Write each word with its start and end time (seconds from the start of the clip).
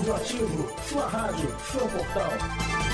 Audioativo, 0.00 0.66
sua 0.88 1.06
rádio, 1.08 1.54
seu 1.70 1.86
portal. 1.88 2.89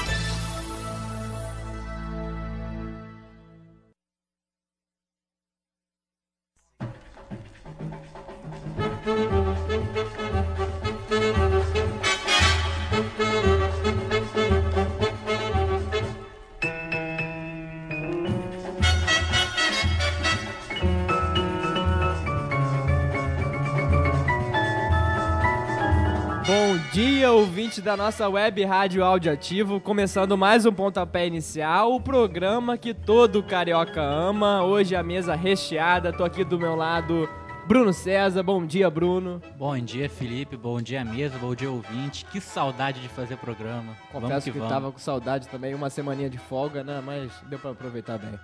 Da 27.86 27.96
nossa 27.96 28.28
web 28.28 28.64
rádio 28.64 29.04
audioativo, 29.04 29.80
começando 29.80 30.36
mais 30.36 30.66
um 30.66 30.72
pontapé 30.72 31.24
inicial, 31.24 31.94
o 31.94 32.00
programa 32.00 32.76
que 32.76 32.92
todo 32.92 33.44
carioca 33.44 34.02
ama. 34.02 34.64
Hoje 34.64 34.96
a 34.96 35.04
mesa 35.04 35.36
recheada, 35.36 36.12
tô 36.12 36.24
aqui 36.24 36.42
do 36.42 36.58
meu 36.58 36.74
lado, 36.74 37.28
Bruno 37.64 37.92
César. 37.92 38.42
Bom 38.42 38.66
dia, 38.66 38.90
Bruno. 38.90 39.40
Bom 39.56 39.78
dia, 39.78 40.10
Felipe. 40.10 40.56
Bom 40.56 40.82
dia, 40.82 41.04
mesa. 41.04 41.38
Bom 41.38 41.54
dia, 41.54 41.70
ouvinte. 41.70 42.24
Que 42.24 42.40
saudade 42.40 43.00
de 43.00 43.08
fazer 43.08 43.36
programa. 43.36 43.96
vamos 44.12 44.30
Confesso 44.30 44.46
que, 44.46 44.50
que, 44.50 44.58
vamos. 44.58 44.74
tava 44.74 44.90
com 44.90 44.98
saudade 44.98 45.46
também, 45.46 45.72
uma 45.72 45.88
semaninha 45.88 46.28
de 46.28 46.38
folga, 46.38 46.82
né? 46.82 47.00
Mas 47.06 47.30
deu 47.48 47.60
pra 47.60 47.70
aproveitar 47.70 48.18
bem. 48.18 48.36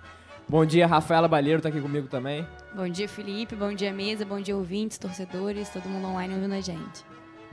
Bom 0.47 0.65
dia, 0.65 0.87
Rafaela 0.87 1.27
Balheiro 1.27 1.61
tá 1.61 1.67
aqui 1.67 1.81
comigo 1.81 2.07
também. 2.07 2.47
Bom 2.73 2.87
dia, 2.87 3.09
Felipe. 3.09 3.57
Bom 3.57 3.73
dia, 3.73 3.91
mesa. 3.91 4.23
Bom 4.23 4.39
dia, 4.39 4.55
ouvintes, 4.55 4.97
torcedores, 4.97 5.67
todo 5.67 5.89
mundo 5.89 6.07
online 6.07 6.33
ouvindo 6.33 6.53
a 6.53 6.61
gente. 6.61 7.03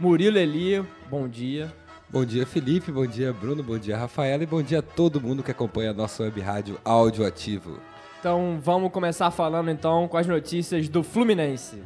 Murilo 0.01 0.39
Eli, 0.39 0.83
bom 1.11 1.29
dia. 1.29 1.71
Bom 2.13 2.25
dia, 2.25 2.45
Felipe. 2.45 2.91
Bom 2.91 3.07
dia, 3.07 3.33
Bruno. 3.33 3.63
Bom 3.63 3.79
dia, 3.79 3.97
Rafaela. 3.97 4.43
E 4.43 4.47
bom 4.47 4.61
dia 4.61 4.81
a 4.81 4.83
todo 4.83 5.21
mundo 5.21 5.45
que 5.45 5.51
acompanha 5.53 5.91
a 5.91 5.95
nossa 5.95 6.25
web 6.25 6.41
rádio 6.41 6.77
Audioativo. 6.85 7.79
Então 8.19 8.59
vamos 8.61 8.91
começar 8.91 9.31
falando 9.31 9.71
então 9.71 10.09
com 10.09 10.17
as 10.17 10.27
notícias 10.27 10.89
do 10.89 11.05
Fluminense. 11.05 11.81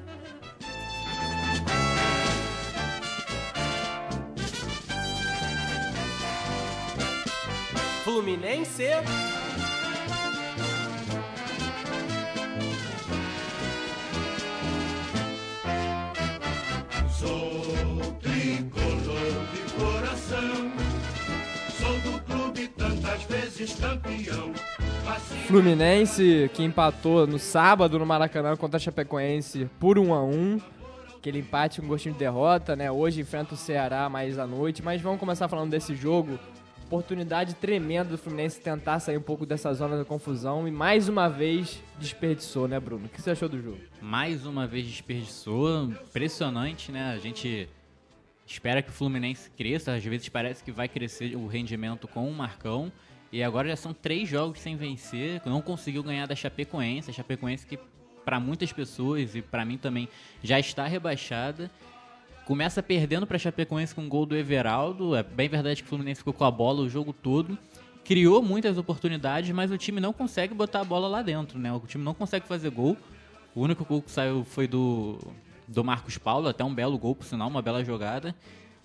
Fluminense. 8.02 8.84
Fluminense 25.46 26.50
que 26.54 26.62
empatou 26.62 27.26
no 27.26 27.38
sábado 27.38 27.98
no 27.98 28.06
Maracanã 28.06 28.56
contra 28.56 28.76
a 28.76 28.80
Chapecoense 28.80 29.68
por 29.78 29.98
1 29.98 30.14
a 30.14 30.22
1 30.24 30.60
Aquele 31.24 31.38
empate 31.38 31.80
com 31.80 31.86
gostinho 31.86 32.12
de 32.12 32.18
derrota, 32.18 32.76
né? 32.76 32.90
Hoje 32.90 33.22
enfrenta 33.22 33.54
o 33.54 33.56
Ceará 33.56 34.10
mais 34.10 34.38
à 34.38 34.46
noite, 34.46 34.82
mas 34.82 35.00
vamos 35.00 35.18
começar 35.18 35.48
falando 35.48 35.70
desse 35.70 35.94
jogo. 35.94 36.38
Oportunidade 36.84 37.54
tremenda 37.54 38.10
do 38.10 38.18
Fluminense 38.18 38.60
tentar 38.60 39.00
sair 39.00 39.16
um 39.16 39.22
pouco 39.22 39.46
dessa 39.46 39.72
zona 39.72 39.96
da 39.96 40.04
confusão 40.04 40.68
e 40.68 40.70
mais 40.70 41.08
uma 41.08 41.28
vez 41.28 41.82
desperdiçou, 41.98 42.68
né, 42.68 42.78
Bruno? 42.78 43.06
O 43.06 43.08
que 43.08 43.22
você 43.22 43.30
achou 43.30 43.48
do 43.48 43.58
jogo? 43.58 43.78
Mais 44.02 44.44
uma 44.44 44.66
vez 44.66 44.86
desperdiçou. 44.86 45.84
Impressionante, 45.84 46.92
né? 46.92 47.14
A 47.14 47.18
gente 47.18 47.70
espera 48.46 48.82
que 48.82 48.90
o 48.90 48.92
Fluminense 48.92 49.50
cresça. 49.50 49.94
Às 49.94 50.04
vezes 50.04 50.28
parece 50.28 50.62
que 50.62 50.70
vai 50.70 50.88
crescer 50.88 51.34
o 51.36 51.46
rendimento 51.46 52.06
com 52.06 52.28
o 52.28 52.34
Marcão. 52.34 52.92
E 53.34 53.42
agora 53.42 53.66
já 53.66 53.74
são 53.74 53.92
três 53.92 54.28
jogos 54.28 54.60
sem 54.60 54.76
vencer. 54.76 55.42
Não 55.44 55.60
conseguiu 55.60 56.04
ganhar 56.04 56.24
da 56.24 56.36
Chapecoense. 56.36 57.10
A 57.10 57.12
Chapecoense 57.12 57.66
que 57.66 57.76
para 58.24 58.38
muitas 58.38 58.72
pessoas 58.72 59.34
e 59.34 59.42
para 59.42 59.64
mim 59.64 59.76
também 59.76 60.08
já 60.40 60.60
está 60.60 60.86
rebaixada. 60.86 61.68
Começa 62.44 62.80
perdendo 62.80 63.26
para 63.26 63.34
a 63.34 63.40
Chapecoense 63.40 63.92
com 63.92 64.02
um 64.02 64.08
gol 64.08 64.24
do 64.24 64.36
Everaldo. 64.36 65.16
É 65.16 65.24
bem 65.24 65.48
verdade 65.48 65.82
que 65.82 65.86
o 65.86 65.88
Fluminense 65.88 66.20
ficou 66.20 66.32
com 66.32 66.44
a 66.44 66.50
bola 66.50 66.82
o 66.82 66.88
jogo 66.88 67.12
todo. 67.12 67.58
Criou 68.04 68.40
muitas 68.40 68.78
oportunidades, 68.78 69.50
mas 69.50 69.72
o 69.72 69.76
time 69.76 70.00
não 70.00 70.12
consegue 70.12 70.54
botar 70.54 70.82
a 70.82 70.84
bola 70.84 71.08
lá 71.08 71.20
dentro, 71.20 71.58
né? 71.58 71.72
O 71.72 71.80
time 71.80 72.04
não 72.04 72.14
consegue 72.14 72.46
fazer 72.46 72.70
gol. 72.70 72.96
O 73.52 73.62
único 73.62 73.84
gol 73.84 74.00
que 74.00 74.12
saiu 74.12 74.44
foi 74.44 74.68
do, 74.68 75.18
do 75.66 75.82
Marcos 75.82 76.16
Paulo, 76.18 76.46
até 76.46 76.62
um 76.62 76.72
belo 76.72 76.96
gol, 76.96 77.16
por 77.16 77.24
sinal, 77.24 77.48
uma 77.48 77.60
bela 77.60 77.84
jogada. 77.84 78.32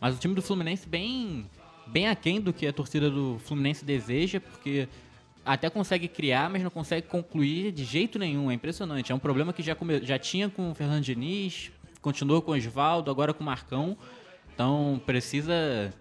Mas 0.01 0.15
o 0.15 0.19
time 0.19 0.33
do 0.33 0.41
Fluminense 0.41 0.89
bem, 0.89 1.45
bem 1.91 2.07
aquém 2.07 2.39
do 2.39 2.53
que 2.53 2.67
a 2.67 2.73
torcida 2.73 3.09
do 3.09 3.39
Fluminense 3.39 3.83
deseja, 3.83 4.39
porque 4.39 4.87
até 5.45 5.69
consegue 5.69 6.07
criar, 6.07 6.49
mas 6.49 6.61
não 6.63 6.69
consegue 6.69 7.07
concluir 7.07 7.71
de 7.71 7.83
jeito 7.83 8.19
nenhum. 8.19 8.51
É 8.51 8.53
impressionante. 8.53 9.11
É 9.11 9.15
um 9.15 9.19
problema 9.19 9.51
que 9.51 9.63
já, 9.63 9.75
come- 9.75 10.03
já 10.05 10.19
tinha 10.19 10.49
com 10.49 10.71
o 10.71 10.75
Fernando 10.75 11.03
Diniz, 11.03 11.71
continuou 12.01 12.41
com 12.41 12.51
o 12.51 12.55
Oswaldo, 12.55 13.09
agora 13.09 13.33
com 13.33 13.41
o 13.43 13.45
Marcão. 13.45 13.97
Então 14.53 15.01
precisa 15.05 15.93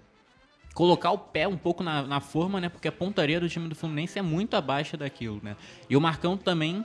colocar 0.75 1.11
o 1.11 1.19
pé 1.19 1.49
um 1.49 1.57
pouco 1.57 1.83
na, 1.83 2.03
na 2.03 2.21
forma, 2.21 2.61
né? 2.61 2.69
Porque 2.69 2.89
a 2.89 2.93
pontaria 2.93 3.41
do 3.41 3.49
time 3.49 3.69
do 3.69 3.75
Fluminense 3.75 4.19
é 4.19 4.23
muito 4.23 4.55
abaixo 4.55 4.97
daquilo, 4.97 5.41
né? 5.43 5.57
E 5.89 5.97
o 5.97 6.01
Marcão 6.01 6.37
também 6.37 6.85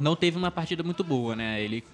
não 0.00 0.16
teve 0.16 0.36
uma 0.36 0.50
partida 0.50 0.82
muito 0.82 1.04
boa, 1.04 1.36
né? 1.36 1.62
Ele 1.62 1.84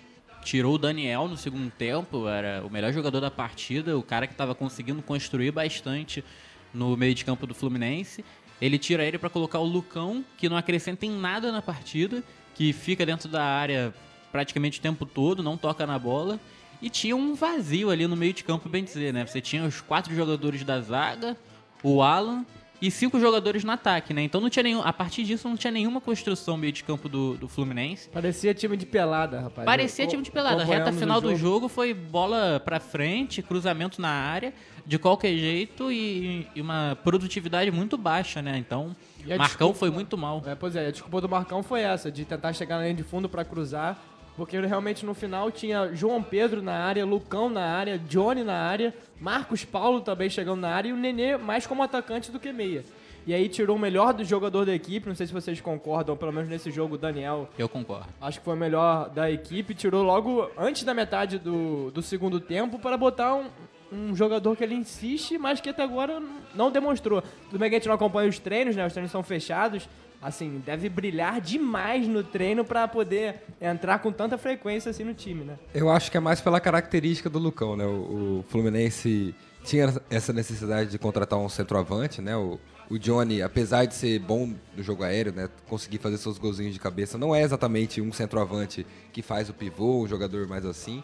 tirou 0.42 0.74
o 0.74 0.78
Daniel 0.78 1.28
no 1.28 1.36
segundo 1.36 1.70
tempo, 1.70 2.28
era 2.28 2.64
o 2.64 2.70
melhor 2.70 2.92
jogador 2.92 3.20
da 3.20 3.30
partida, 3.30 3.96
o 3.96 4.02
cara 4.02 4.26
que 4.26 4.32
estava 4.32 4.54
conseguindo 4.54 5.02
construir 5.02 5.50
bastante 5.50 6.24
no 6.72 6.96
meio 6.96 7.14
de 7.14 7.24
campo 7.24 7.46
do 7.46 7.54
Fluminense. 7.54 8.24
Ele 8.60 8.78
tira 8.78 9.04
ele 9.04 9.18
para 9.18 9.30
colocar 9.30 9.58
o 9.58 9.64
Lucão, 9.64 10.24
que 10.36 10.48
não 10.48 10.56
acrescenta 10.56 11.06
em 11.06 11.10
nada 11.10 11.50
na 11.50 11.62
partida, 11.62 12.22
que 12.54 12.72
fica 12.72 13.06
dentro 13.06 13.28
da 13.28 13.42
área 13.42 13.94
praticamente 14.30 14.78
o 14.78 14.82
tempo 14.82 15.06
todo, 15.06 15.42
não 15.42 15.56
toca 15.56 15.86
na 15.86 15.98
bola. 15.98 16.38
E 16.82 16.88
tinha 16.88 17.14
um 17.14 17.34
vazio 17.34 17.90
ali 17.90 18.06
no 18.06 18.16
meio 18.16 18.32
de 18.32 18.44
campo, 18.44 18.68
bem 18.68 18.84
dizer, 18.84 19.12
né? 19.12 19.26
Você 19.26 19.40
tinha 19.40 19.64
os 19.64 19.80
quatro 19.80 20.14
jogadores 20.14 20.64
da 20.64 20.80
zaga, 20.80 21.36
o 21.82 22.02
Alan 22.02 22.44
e 22.80 22.90
cinco 22.90 23.20
jogadores 23.20 23.62
no 23.64 23.72
ataque, 23.72 24.14
né? 24.14 24.22
Então 24.22 24.40
não 24.40 24.48
tinha 24.48 24.62
nenhum. 24.62 24.80
A 24.82 24.92
partir 24.92 25.22
disso 25.24 25.48
não 25.48 25.56
tinha 25.56 25.70
nenhuma 25.70 26.00
construção 26.00 26.56
meio 26.56 26.72
de 26.72 26.82
campo 26.82 27.08
do, 27.08 27.36
do 27.36 27.48
Fluminense. 27.48 28.08
Parecia 28.08 28.54
time 28.54 28.76
de 28.76 28.86
pelada, 28.86 29.40
rapaz. 29.40 29.66
Parecia 29.66 30.06
time 30.06 30.22
de 30.22 30.30
pelada. 30.30 30.62
A 30.62 30.64
reta 30.64 30.92
final 30.92 31.20
do 31.20 31.34
jogo 31.36 31.68
foi 31.68 31.92
bola 31.92 32.60
pra 32.64 32.80
frente, 32.80 33.42
cruzamento 33.42 34.00
na 34.00 34.08
área, 34.10 34.52
de 34.86 34.98
qualquer 34.98 35.36
jeito 35.36 35.92
e, 35.92 36.46
e 36.54 36.60
uma 36.60 36.96
produtividade 37.04 37.70
muito 37.70 37.98
baixa, 37.98 38.40
né? 38.40 38.56
Então, 38.56 38.96
Marcão 39.26 39.46
desculpa- 39.46 39.78
foi 39.78 39.90
muito 39.90 40.16
mal. 40.16 40.42
É, 40.46 40.54
pois 40.54 40.74
é, 40.74 40.86
a 40.86 40.90
desculpa 40.90 41.20
do 41.20 41.28
Marcão 41.28 41.62
foi 41.62 41.82
essa, 41.82 42.10
de 42.10 42.24
tentar 42.24 42.52
chegar 42.54 42.76
na 42.78 42.84
linha 42.84 42.94
de 42.94 43.02
fundo 43.04 43.28
pra 43.28 43.44
cruzar, 43.44 44.02
porque 44.40 44.58
realmente 44.58 45.04
no 45.04 45.12
final 45.12 45.50
tinha 45.50 45.94
João 45.94 46.22
Pedro 46.22 46.62
na 46.62 46.72
área, 46.72 47.04
Lucão 47.04 47.50
na 47.50 47.62
área, 47.62 47.98
Johnny 47.98 48.42
na 48.42 48.54
área, 48.54 48.94
Marcos 49.20 49.66
Paulo 49.66 50.00
também 50.00 50.30
chegando 50.30 50.60
na 50.62 50.70
área 50.70 50.88
e 50.88 50.92
o 50.94 50.96
Nenê 50.96 51.36
mais 51.36 51.66
como 51.66 51.82
atacante 51.82 52.32
do 52.32 52.40
que 52.40 52.50
meia. 52.50 52.82
E 53.26 53.34
aí 53.34 53.50
tirou 53.50 53.76
o 53.76 53.78
melhor 53.78 54.14
do 54.14 54.24
jogador 54.24 54.64
da 54.64 54.74
equipe, 54.74 55.06
não 55.06 55.14
sei 55.14 55.26
se 55.26 55.32
vocês 55.34 55.60
concordam, 55.60 56.16
pelo 56.16 56.32
menos 56.32 56.48
nesse 56.48 56.70
jogo 56.70 56.94
o 56.94 56.98
Daniel 56.98 57.50
Eu 57.58 57.68
concordo. 57.68 58.06
acho 58.18 58.38
que 58.38 58.44
foi 58.46 58.54
o 58.54 58.56
melhor 58.56 59.10
da 59.10 59.30
equipe, 59.30 59.74
tirou 59.74 60.02
logo 60.02 60.50
antes 60.56 60.84
da 60.84 60.94
metade 60.94 61.38
do, 61.38 61.90
do 61.90 62.00
segundo 62.00 62.40
tempo 62.40 62.78
para 62.78 62.96
botar 62.96 63.34
um, 63.34 63.44
um 63.92 64.16
jogador 64.16 64.56
que 64.56 64.64
ele 64.64 64.74
insiste, 64.74 65.36
mas 65.36 65.60
que 65.60 65.68
até 65.68 65.82
agora 65.82 66.18
não 66.54 66.70
demonstrou. 66.70 67.22
Tudo 67.50 67.58
bem 67.58 67.68
que 67.68 67.76
a 67.76 67.78
gente 67.78 67.88
não 67.88 67.94
acompanha 67.94 68.30
os 68.30 68.38
treinos, 68.38 68.74
né? 68.74 68.86
Os 68.86 68.92
treinos 68.94 69.12
são 69.12 69.22
fechados. 69.22 69.86
Assim, 70.22 70.62
deve 70.64 70.88
brilhar 70.90 71.40
demais 71.40 72.06
no 72.06 72.22
treino 72.22 72.62
para 72.62 72.86
poder 72.86 73.42
entrar 73.60 74.00
com 74.00 74.12
tanta 74.12 74.36
frequência 74.36 74.90
assim 74.90 75.02
no 75.02 75.14
time, 75.14 75.44
né? 75.44 75.58
Eu 75.74 75.88
acho 75.88 76.10
que 76.10 76.16
é 76.16 76.20
mais 76.20 76.42
pela 76.42 76.60
característica 76.60 77.30
do 77.30 77.38
Lucão, 77.38 77.74
né? 77.74 77.86
O, 77.86 78.40
o 78.40 78.44
Fluminense 78.48 79.34
tinha 79.64 79.94
essa 80.10 80.32
necessidade 80.32 80.90
de 80.90 80.98
contratar 80.98 81.38
um 81.38 81.48
centroavante, 81.48 82.20
né? 82.20 82.36
O, 82.36 82.58
o 82.90 82.98
Johnny, 82.98 83.40
apesar 83.40 83.86
de 83.86 83.94
ser 83.94 84.18
bom 84.18 84.52
no 84.76 84.82
jogo 84.82 85.04
aéreo, 85.04 85.32
né? 85.32 85.48
Conseguir 85.68 85.98
fazer 85.98 86.18
seus 86.18 86.36
golzinhos 86.36 86.74
de 86.74 86.80
cabeça, 86.80 87.16
não 87.16 87.34
é 87.34 87.42
exatamente 87.42 88.00
um 88.02 88.12
centroavante 88.12 88.86
que 89.12 89.22
faz 89.22 89.48
o 89.48 89.54
pivô, 89.54 90.02
um 90.02 90.08
jogador 90.08 90.46
mais 90.46 90.66
assim. 90.66 91.02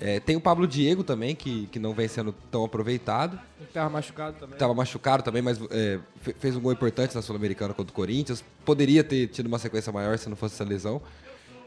É, 0.00 0.18
tem 0.18 0.34
o 0.34 0.40
Pablo 0.40 0.66
Diego 0.66 1.04
também, 1.04 1.36
que, 1.36 1.66
que 1.68 1.78
não 1.78 1.92
vem 1.94 2.08
sendo 2.08 2.32
tão 2.50 2.64
aproveitado. 2.64 3.38
Ele 3.60 3.68
tava 3.72 3.88
machucado 3.90 4.36
também. 4.38 4.54
Estava 4.54 4.74
machucado 4.74 5.22
também, 5.22 5.40
mas 5.40 5.60
é, 5.70 6.00
fe- 6.20 6.34
fez 6.38 6.56
um 6.56 6.60
gol 6.60 6.72
importante 6.72 7.14
na 7.14 7.22
Sul-Americana 7.22 7.72
contra 7.72 7.92
o 7.92 7.94
Corinthians. 7.94 8.42
Poderia 8.64 9.04
ter 9.04 9.28
tido 9.28 9.46
uma 9.46 9.58
sequência 9.58 9.92
maior 9.92 10.18
se 10.18 10.28
não 10.28 10.36
fosse 10.36 10.54
essa 10.54 10.64
lesão. 10.64 11.00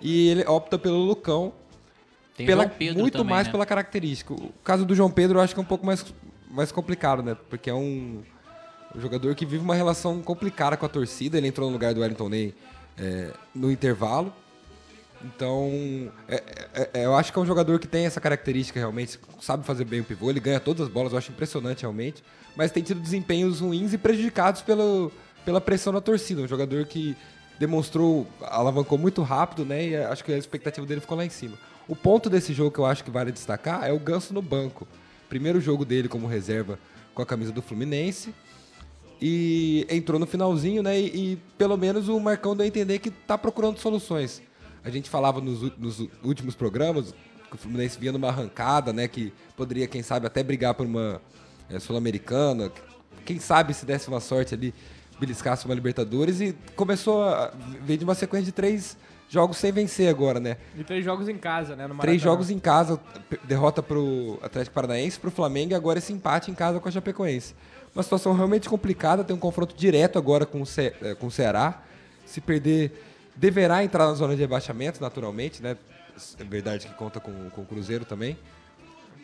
E 0.02 0.28
ele 0.28 0.44
opta 0.46 0.78
pelo 0.78 0.98
Lucão, 0.98 1.54
Tem 2.36 2.46
pela, 2.46 2.64
João 2.66 2.76
Pedro 2.78 3.02
muito 3.02 3.18
também, 3.18 3.34
mais 3.34 3.48
né? 3.48 3.52
pela 3.52 3.66
característica. 3.66 4.34
O 4.34 4.52
caso 4.64 4.86
do 4.86 4.94
João 4.94 5.10
Pedro 5.10 5.38
eu 5.40 5.42
acho 5.42 5.54
que 5.54 5.60
é 5.60 5.64
um 5.64 5.66
pouco 5.66 5.86
mais, 5.86 6.06
mais 6.52 6.72
complicado, 6.72 7.24
né? 7.24 7.36
Porque 7.50 7.70
é 7.70 7.74
um, 7.74 8.22
um 8.94 9.00
jogador 9.00 9.34
que 9.36 9.46
vive 9.46 9.64
uma 9.64 9.74
relação 9.74 10.22
complicada 10.22 10.76
com 10.76 10.86
a 10.86 10.90
torcida. 10.90 11.38
Ele 11.38 11.48
entrou 11.48 11.68
no 11.68 11.74
lugar 11.74 11.94
do 11.94 12.02
Wellington 12.02 12.28
Ney 12.28 12.54
é, 12.98 13.32
no 13.56 13.72
intervalo. 13.72 14.34
Então, 15.24 16.12
é- 16.28 16.44
é- 16.74 16.90
é- 16.94 17.06
eu 17.06 17.16
acho 17.16 17.34
que 17.34 17.40
é 17.40 17.42
um 17.42 17.46
jogador 17.46 17.80
que 17.80 17.88
tem 17.88 18.06
essa 18.06 18.22
característica 18.22 18.80
realmente, 18.80 19.20
sabe 19.42 19.66
fazer 19.66 19.84
bem 19.86 20.02
o 20.02 20.04
pivô, 20.04 20.30
ele 20.30 20.40
ganha 20.40 20.60
todas 20.60 20.86
as 20.86 20.94
bolas, 20.94 21.12
eu 21.12 21.18
acho 21.18 21.32
impressionante 21.32 21.82
realmente, 21.82 22.24
mas 22.56 22.72
tem 22.72 22.84
tido 22.84 23.00
desempenhos 23.00 23.60
ruins 23.60 23.94
e 23.94 23.98
prejudicados 23.98 24.62
pelo, 24.62 25.12
pela 25.44 25.60
pressão 25.60 25.92
da 25.92 26.02
torcida. 26.02 26.42
Um 26.42 26.48
jogador 26.48 26.86
que 26.86 27.16
demonstrou, 27.60 28.28
alavancou 28.42 28.98
muito 28.98 29.24
rápido, 29.24 29.66
né? 29.66 29.88
E 29.88 29.96
acho 29.96 30.24
que 30.24 30.32
a 30.32 30.38
expectativa 30.38 30.86
dele 30.86 31.02
ficou 31.02 31.18
lá 31.18 31.26
em 31.26 31.30
cima. 31.30 31.58
O 31.88 31.96
ponto 31.96 32.30
desse 32.30 32.54
jogo 32.54 32.72
que 32.72 32.80
eu 32.80 32.86
acho 32.86 33.04
que 33.04 33.10
vale 33.10 33.32
destacar 33.32 33.84
é 33.84 33.92
o 33.92 34.00
Ganso 34.00 34.34
no 34.34 34.42
banco. 34.42 34.88
Primeiro 35.30 35.60
jogo 35.60 35.84
dele 35.84 36.08
como 36.08 36.28
reserva 36.28 36.78
com 37.16 37.22
a 37.22 37.26
camisa 37.26 37.52
do 37.52 37.62
Fluminense. 37.62 38.34
E 39.20 39.88
entrou 39.90 40.20
no 40.20 40.28
finalzinho, 40.28 40.84
né? 40.84 41.00
E, 41.00 41.06
e 41.34 41.36
pelo 41.58 41.76
menos 41.76 42.08
o 42.08 42.20
Marcão 42.20 42.56
deu 42.56 42.64
a 42.64 42.68
entender 42.68 43.00
que 43.00 43.10
tá 43.10 43.36
procurando 43.38 43.80
soluções. 43.80 44.44
A 44.88 44.90
gente 44.90 45.10
falava 45.10 45.42
nos, 45.42 45.62
nos 45.78 46.00
últimos 46.24 46.56
programas 46.56 47.14
que 47.50 47.56
o 47.56 47.58
Fluminense 47.58 48.00
vinha 48.00 48.14
numa 48.14 48.30
arrancada, 48.30 48.94
né? 48.94 49.06
Que 49.06 49.34
poderia, 49.58 49.86
quem 49.86 50.02
sabe, 50.02 50.26
até 50.26 50.42
brigar 50.42 50.74
por 50.76 50.86
uma 50.86 51.22
eh, 51.70 51.78
Sul-Americana. 51.78 52.72
Quem 53.26 53.38
sabe 53.38 53.74
se 53.74 53.86
desse 53.86 54.08
uma 54.08 54.22
sorte 54.22 54.54
ali, 54.56 54.74
beliscasse 55.20 55.66
uma 55.66 55.76
Libertadores. 55.76 56.40
E 56.40 56.56
começou 56.74 57.22
a 57.22 57.52
vir 57.82 57.98
de 57.98 58.06
uma 58.06 58.16
sequência 58.16 58.46
de 58.46 58.54
três 58.54 58.96
jogos 59.28 59.58
sem 59.58 59.74
vencer 59.74 60.08
agora, 60.08 60.40
né? 60.40 60.56
E 60.78 60.86
três 60.86 61.04
jogos 61.04 61.28
em 61.28 61.38
casa, 61.38 61.76
né? 61.76 61.86
Três 62.00 62.22
jogos 62.22 62.50
em 62.50 62.58
casa, 62.58 62.98
derrota 63.44 63.84
pro 63.84 64.40
Atlético 64.42 64.74
Paranaense, 64.74 65.20
pro 65.20 65.30
Flamengo 65.30 65.74
e 65.74 65.76
agora 65.76 66.00
esse 66.00 66.14
empate 66.14 66.50
em 66.50 66.56
casa 66.56 66.80
com 66.80 66.88
a 66.88 66.92
Chapecoense. 66.94 67.54
Uma 67.94 68.04
situação 68.04 68.34
realmente 68.34 68.70
complicada, 68.70 69.22
tem 69.22 69.36
um 69.36 69.40
confronto 69.40 69.76
direto 69.76 70.18
agora 70.18 70.46
com 70.46 70.62
o, 70.62 70.66
Ce 70.66 70.94
eh, 71.02 71.14
com 71.16 71.28
o 71.28 71.32
Ceará. 71.32 71.84
Se 72.26 72.40
perder, 72.40 72.94
deverá 73.38 73.84
entrar 73.84 74.08
na 74.08 74.14
zona 74.14 74.36
de 74.36 74.42
rebaixamento, 74.42 75.02
naturalmente, 75.02 75.62
né? 75.62 75.78
É 76.40 76.44
verdade 76.44 76.88
que 76.88 76.94
conta 76.96 77.20
com, 77.20 77.50
com 77.52 77.62
o 77.62 77.66
Cruzeiro 77.66 78.04
também. 78.04 78.38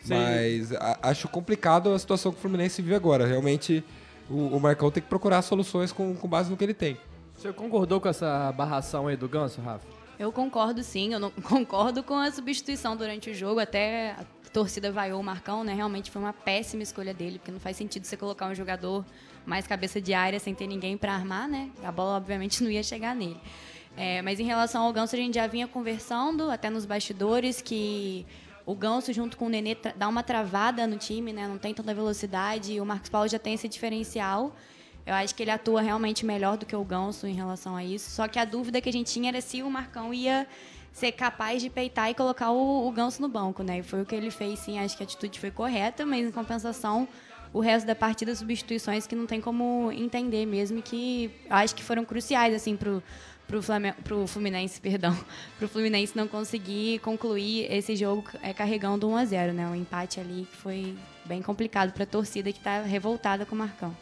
Sim. 0.04 0.13
Mas 0.15 0.71
a- 0.74 1.00
acho 1.04 1.27
complicado 1.27 1.92
a 1.92 2.00
situação 2.00 2.31
que 2.31 2.38
o 2.38 2.42
Fluminense 2.42 2.81
vive 2.81 2.94
agora. 2.95 3.25
Realmente, 3.25 3.83
o, 4.30 4.56
o 4.56 4.60
Marcão 4.60 4.92
tem 4.92 5.01
que 5.01 5.10
procurar 5.10 5.42
soluções 5.42 5.92
com, 5.92 6.13
com 6.15 6.27
base 6.27 6.50
no 6.51 6.57
que 6.57 6.63
ele 6.63 6.74
tem. 6.74 6.98
Você 7.36 7.51
concordou 7.51 8.00
com 8.00 8.07
essa 8.07 8.51
barração 8.51 9.07
aí 9.07 9.18
do 9.18 9.27
Ganso, 9.27 9.60
Rafa? 9.62 9.86
Eu 10.19 10.31
concordo 10.31 10.83
sim, 10.83 11.13
eu 11.13 11.19
não 11.19 11.31
concordo 11.42 12.04
com 12.04 12.16
a 12.16 12.30
substituição 12.31 12.95
durante 12.95 13.31
o 13.31 13.33
jogo, 13.33 13.59
até 13.59 14.12
a 14.12 14.50
torcida 14.54 14.92
vaiou 14.92 15.19
o 15.19 15.24
Marcão, 15.24 15.63
né? 15.63 15.74
Realmente 15.74 16.12
foi 16.12 16.21
uma 16.21 16.31
péssima 16.33 16.83
escolha 16.83 17.13
dele, 17.13 17.39
porque 17.39 17.51
não 17.51 17.59
faz 17.59 17.75
sentido 17.75 18.06
você 18.06 18.16
colocar 18.16 18.48
um 18.48 18.54
jogador 18.54 19.04
mais 19.45 19.66
cabeça 19.66 20.00
de 20.00 20.13
área 20.13 20.39
sem 20.39 20.54
ter 20.54 20.68
ninguém 20.68 20.95
para 20.95 21.13
armar, 21.13 21.48
né? 21.50 21.69
A 21.83 21.92
bola 21.92 22.16
obviamente 22.18 22.62
não 22.63 22.69
ia 22.69 22.83
chegar 22.83 23.16
nele. 23.16 23.39
É, 23.95 24.22
mas 24.22 24.40
em 24.40 24.44
relação 24.44 24.84
ao 24.84 24.92
Ganso, 24.92 25.16
a 25.16 25.19
gente 25.19 25.36
já 25.36 25.45
vinha 25.48 25.68
conversando 25.68 26.50
até 26.50 26.69
nos 26.69 26.86
bastidores 26.86 27.62
que 27.62 28.25
o 28.66 28.74
Ganso 28.74 29.13
junto 29.13 29.38
com 29.38 29.45
o 29.45 29.50
Nenê 29.50 29.78
dá 29.95 30.07
uma 30.07 30.24
travada 30.24 30.88
no 30.88 30.98
time, 30.98 31.31
né? 31.31 31.48
Não 31.48 31.57
tem 31.57 31.74
tanta 31.74 31.94
velocidade 31.94 32.74
e 32.74 32.81
o 32.81 32.86
Marcos 32.86 33.10
Paulo 33.10 33.28
já 33.28 33.38
tem 33.38 33.54
esse 33.54 33.68
diferencial. 33.68 34.56
Eu 35.06 35.13
acho 35.13 35.36
que 35.36 35.44
ele 35.44 35.51
atua 35.51 35.81
realmente 35.81 36.25
melhor 36.25 36.57
do 36.57 36.66
que 36.66 36.75
o 36.75 36.84
Ganso 36.84 37.28
em 37.28 37.34
relação 37.34 37.75
a 37.75 37.84
isso. 37.84 38.10
Só 38.10 38.28
que 38.28 38.40
a 38.40 38.45
dúvida 38.45 38.80
que 38.80 38.90
a 38.90 38.94
gente 38.94 39.12
tinha 39.12 39.30
era 39.30 39.42
se 39.42 39.62
o 39.62 39.69
Marcão 39.69 40.13
ia 40.13 40.48
ser 40.94 41.12
capaz 41.12 41.62
de 41.62 41.69
peitar 41.69 42.10
e 42.10 42.13
colocar 42.13 42.51
o, 42.51 42.88
o 42.88 42.92
Ganso 42.92 43.22
no 43.22 43.28
banco, 43.28 43.63
né? 43.63 43.80
E 43.80 43.84
foi 43.84 44.01
o 44.01 44.06
que 44.06 44.16
ele 44.16 44.31
fez, 44.31 44.60
sim. 44.60 44.80
Acho 44.80 44.95
que 44.95 45.04
a 45.04 45.06
atitude 45.06 45.40
foi 45.40 45.51
correta, 45.51 46.06
mas 46.06 46.28
em 46.28 46.31
compensação, 46.31 47.07
o 47.51 47.60
resto 47.60 47.86
da 47.86 47.95
partida, 47.95 48.34
substituições 48.34 49.06
que 49.06 49.16
não 49.16 49.25
tem 49.25 49.42
como 49.42 49.92
entender 49.92 50.45
mesmo, 50.45 50.81
que 50.81 51.30
acho 51.50 51.75
que 51.75 51.84
foram 51.84 52.06
cruciais, 52.06 52.54
assim, 52.56 52.78
pro, 52.78 53.04
pro, 53.48 53.62
Flamengo, 53.62 53.95
pro 54.04 54.28
Fluminense, 54.28 54.80
perdão, 54.80 55.18
pro 55.57 55.68
Fluminense 55.68 56.16
não 56.16 56.28
conseguir 56.28 57.00
concluir 57.00 57.72
esse 57.72 57.95
jogo 57.95 58.24
é, 58.42 58.54
carregando 58.54 59.07
1 59.07 59.18
a 59.18 59.25
0 59.25 59.54
né? 59.54 59.68
Um 59.68 59.75
empate 59.75 60.19
ali 60.19 60.48
que 60.50 60.57
foi 60.57 60.95
bem 61.25 61.42
complicado 61.42 61.92
pra 61.92 62.06
torcida 62.06 62.51
que 62.51 62.60
tá 62.60 62.81
revoltada 62.81 63.45
com 63.45 63.56
o 63.56 63.57
Marcão. 63.57 63.95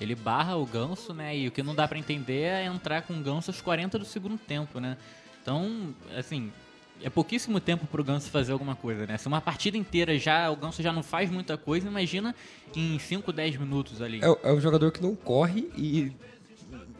Ele 0.00 0.14
barra 0.14 0.56
o 0.56 0.66
ganso, 0.66 1.14
né? 1.14 1.36
E 1.36 1.46
o 1.46 1.52
que 1.52 1.62
não 1.62 1.74
dá 1.74 1.86
pra 1.86 1.98
entender 1.98 2.42
é 2.42 2.64
entrar 2.64 3.02
com 3.02 3.14
o 3.14 3.22
ganso 3.22 3.50
aos 3.50 3.60
40 3.60 3.98
do 3.98 4.04
segundo 4.04 4.36
tempo, 4.36 4.80
né? 4.80 4.96
Então, 5.40 5.94
assim, 6.16 6.52
é 7.02 7.10
pouquíssimo 7.10 7.60
tempo 7.60 7.86
pro 7.86 8.02
ganso 8.02 8.30
fazer 8.30 8.52
alguma 8.52 8.74
coisa, 8.74 9.06
né? 9.06 9.18
Se 9.18 9.26
uma 9.26 9.40
partida 9.40 9.76
inteira 9.76 10.18
já 10.18 10.50
o 10.50 10.56
ganso 10.56 10.82
já 10.82 10.92
não 10.92 11.02
faz 11.02 11.30
muita 11.30 11.56
coisa, 11.56 11.88
imagina 11.88 12.34
em 12.74 12.98
5, 12.98 13.32
10 13.32 13.56
minutos 13.56 14.00
ali. 14.00 14.20
É, 14.22 14.50
é 14.50 14.52
um 14.52 14.60
jogador 14.60 14.90
que 14.90 15.02
não 15.02 15.14
corre 15.14 15.70
e, 15.76 16.12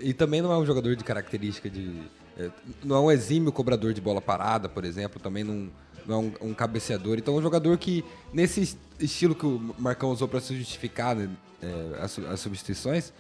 e 0.02 0.12
também 0.12 0.42
não 0.42 0.52
é 0.52 0.56
um 0.58 0.66
jogador 0.66 0.94
de 0.96 1.04
característica 1.04 1.70
de. 1.70 2.02
é, 2.38 2.50
não 2.84 2.96
é 2.96 3.00
um 3.00 3.10
exímio 3.10 3.52
cobrador 3.52 3.92
de 3.92 4.00
bola 4.00 4.20
parada, 4.20 4.68
por 4.68 4.84
exemplo, 4.84 5.20
também 5.20 5.44
não, 5.44 5.68
não 6.06 6.14
é 6.14 6.18
um, 6.18 6.50
um 6.50 6.54
cabeceador. 6.54 7.18
Então 7.18 7.34
é 7.34 7.38
um 7.38 7.42
jogador 7.42 7.76
que, 7.78 8.04
nesse 8.32 8.60
es- 8.60 8.76
estilo 9.00 9.34
que 9.34 9.46
o 9.46 9.74
Marcão 9.78 10.10
usou 10.10 10.26
para 10.28 10.40
se 10.40 10.56
justificar 10.56 11.14
né, 11.16 11.28
é, 11.62 12.02
as, 12.02 12.18
as 12.18 12.40
substituições, 12.40 13.12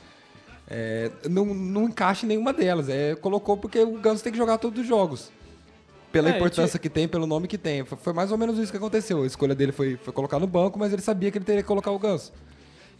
é, 0.68 1.10
não, 1.28 1.46
não 1.46 1.84
encaixa 1.84 2.24
em 2.26 2.28
nenhuma 2.28 2.52
delas. 2.52 2.88
É, 2.88 3.14
colocou 3.14 3.56
porque 3.56 3.78
o 3.80 3.98
Ganso 3.98 4.22
tem 4.22 4.32
que 4.32 4.38
jogar 4.38 4.58
todos 4.58 4.80
os 4.80 4.86
jogos. 4.86 5.30
Pela 6.10 6.28
É, 6.30 6.36
importância 6.36 6.78
ti- 6.78 6.82
que 6.82 6.90
tem, 6.90 7.08
pelo 7.08 7.26
nome 7.26 7.48
que 7.48 7.56
tem. 7.56 7.84
Foi, 7.84 7.96
foi 7.98 8.12
mais 8.12 8.30
ou 8.30 8.36
menos 8.38 8.58
isso 8.58 8.70
que 8.70 8.76
aconteceu. 8.76 9.22
A 9.22 9.26
escolha 9.26 9.54
dele 9.54 9.72
foi, 9.72 9.96
foi 9.96 10.12
colocar 10.12 10.38
no 10.38 10.46
banco, 10.46 10.78
mas 10.78 10.92
ele 10.92 11.00
sabia 11.00 11.30
que 11.30 11.38
ele 11.38 11.44
teria 11.44 11.62
que 11.62 11.68
colocar 11.68 11.90
o 11.90 11.98
Ganso. 11.98 12.32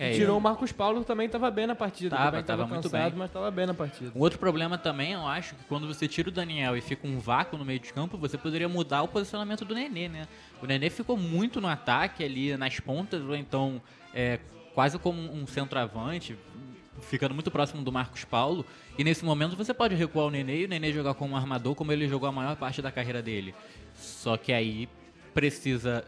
É, 0.02 0.14
Tirou 0.14 0.34
e 0.34 0.38
o 0.38 0.40
Marcos 0.40 0.72
Paulo 0.72 1.04
também 1.04 1.28
tava 1.28 1.48
bem 1.48 1.64
na 1.64 1.76
partida. 1.76 2.16
Tava, 2.16 2.30
também 2.30 2.44
tava 2.44 2.66
muito 2.66 2.90
cansado, 2.90 3.10
bem. 3.10 3.18
mas 3.20 3.30
tava 3.30 3.50
bem 3.52 3.66
na 3.66 3.74
partida. 3.74 4.10
Um 4.16 4.20
outro 4.20 4.36
problema 4.36 4.76
também, 4.76 5.12
eu 5.12 5.24
acho, 5.24 5.54
que 5.54 5.62
quando 5.64 5.86
você 5.86 6.08
tira 6.08 6.28
o 6.28 6.32
Daniel 6.32 6.76
e 6.76 6.80
fica 6.80 7.06
um 7.06 7.20
vácuo 7.20 7.56
no 7.56 7.64
meio 7.64 7.78
de 7.78 7.92
campo, 7.92 8.18
você 8.18 8.36
poderia 8.36 8.68
mudar 8.68 9.02
o 9.02 9.08
posicionamento 9.08 9.64
do 9.64 9.76
Nenê, 9.76 10.08
né? 10.08 10.26
O 10.60 10.66
Nenê 10.66 10.90
ficou 10.90 11.16
muito 11.16 11.60
no 11.60 11.68
ataque 11.68 12.24
ali 12.24 12.56
nas 12.56 12.80
pontas, 12.80 13.22
ou 13.22 13.36
então 13.36 13.80
é, 14.12 14.40
quase 14.74 14.98
como 14.98 15.20
um 15.20 15.46
centroavante, 15.46 16.36
ficando 17.00 17.32
muito 17.32 17.48
próximo 17.48 17.80
do 17.84 17.92
Marcos 17.92 18.24
Paulo. 18.24 18.66
E 18.98 19.04
nesse 19.04 19.24
momento 19.24 19.56
você 19.56 19.72
pode 19.72 19.94
recuar 19.94 20.26
o 20.26 20.30
Nenê 20.30 20.62
e 20.62 20.64
o 20.64 20.68
Nenê 20.68 20.92
jogar 20.92 21.14
como 21.14 21.36
armador, 21.36 21.76
como 21.76 21.92
ele 21.92 22.08
jogou 22.08 22.28
a 22.28 22.32
maior 22.32 22.56
parte 22.56 22.82
da 22.82 22.90
carreira 22.90 23.22
dele. 23.22 23.54
Só 23.94 24.36
que 24.36 24.52
aí 24.52 24.88
precisa. 25.32 26.04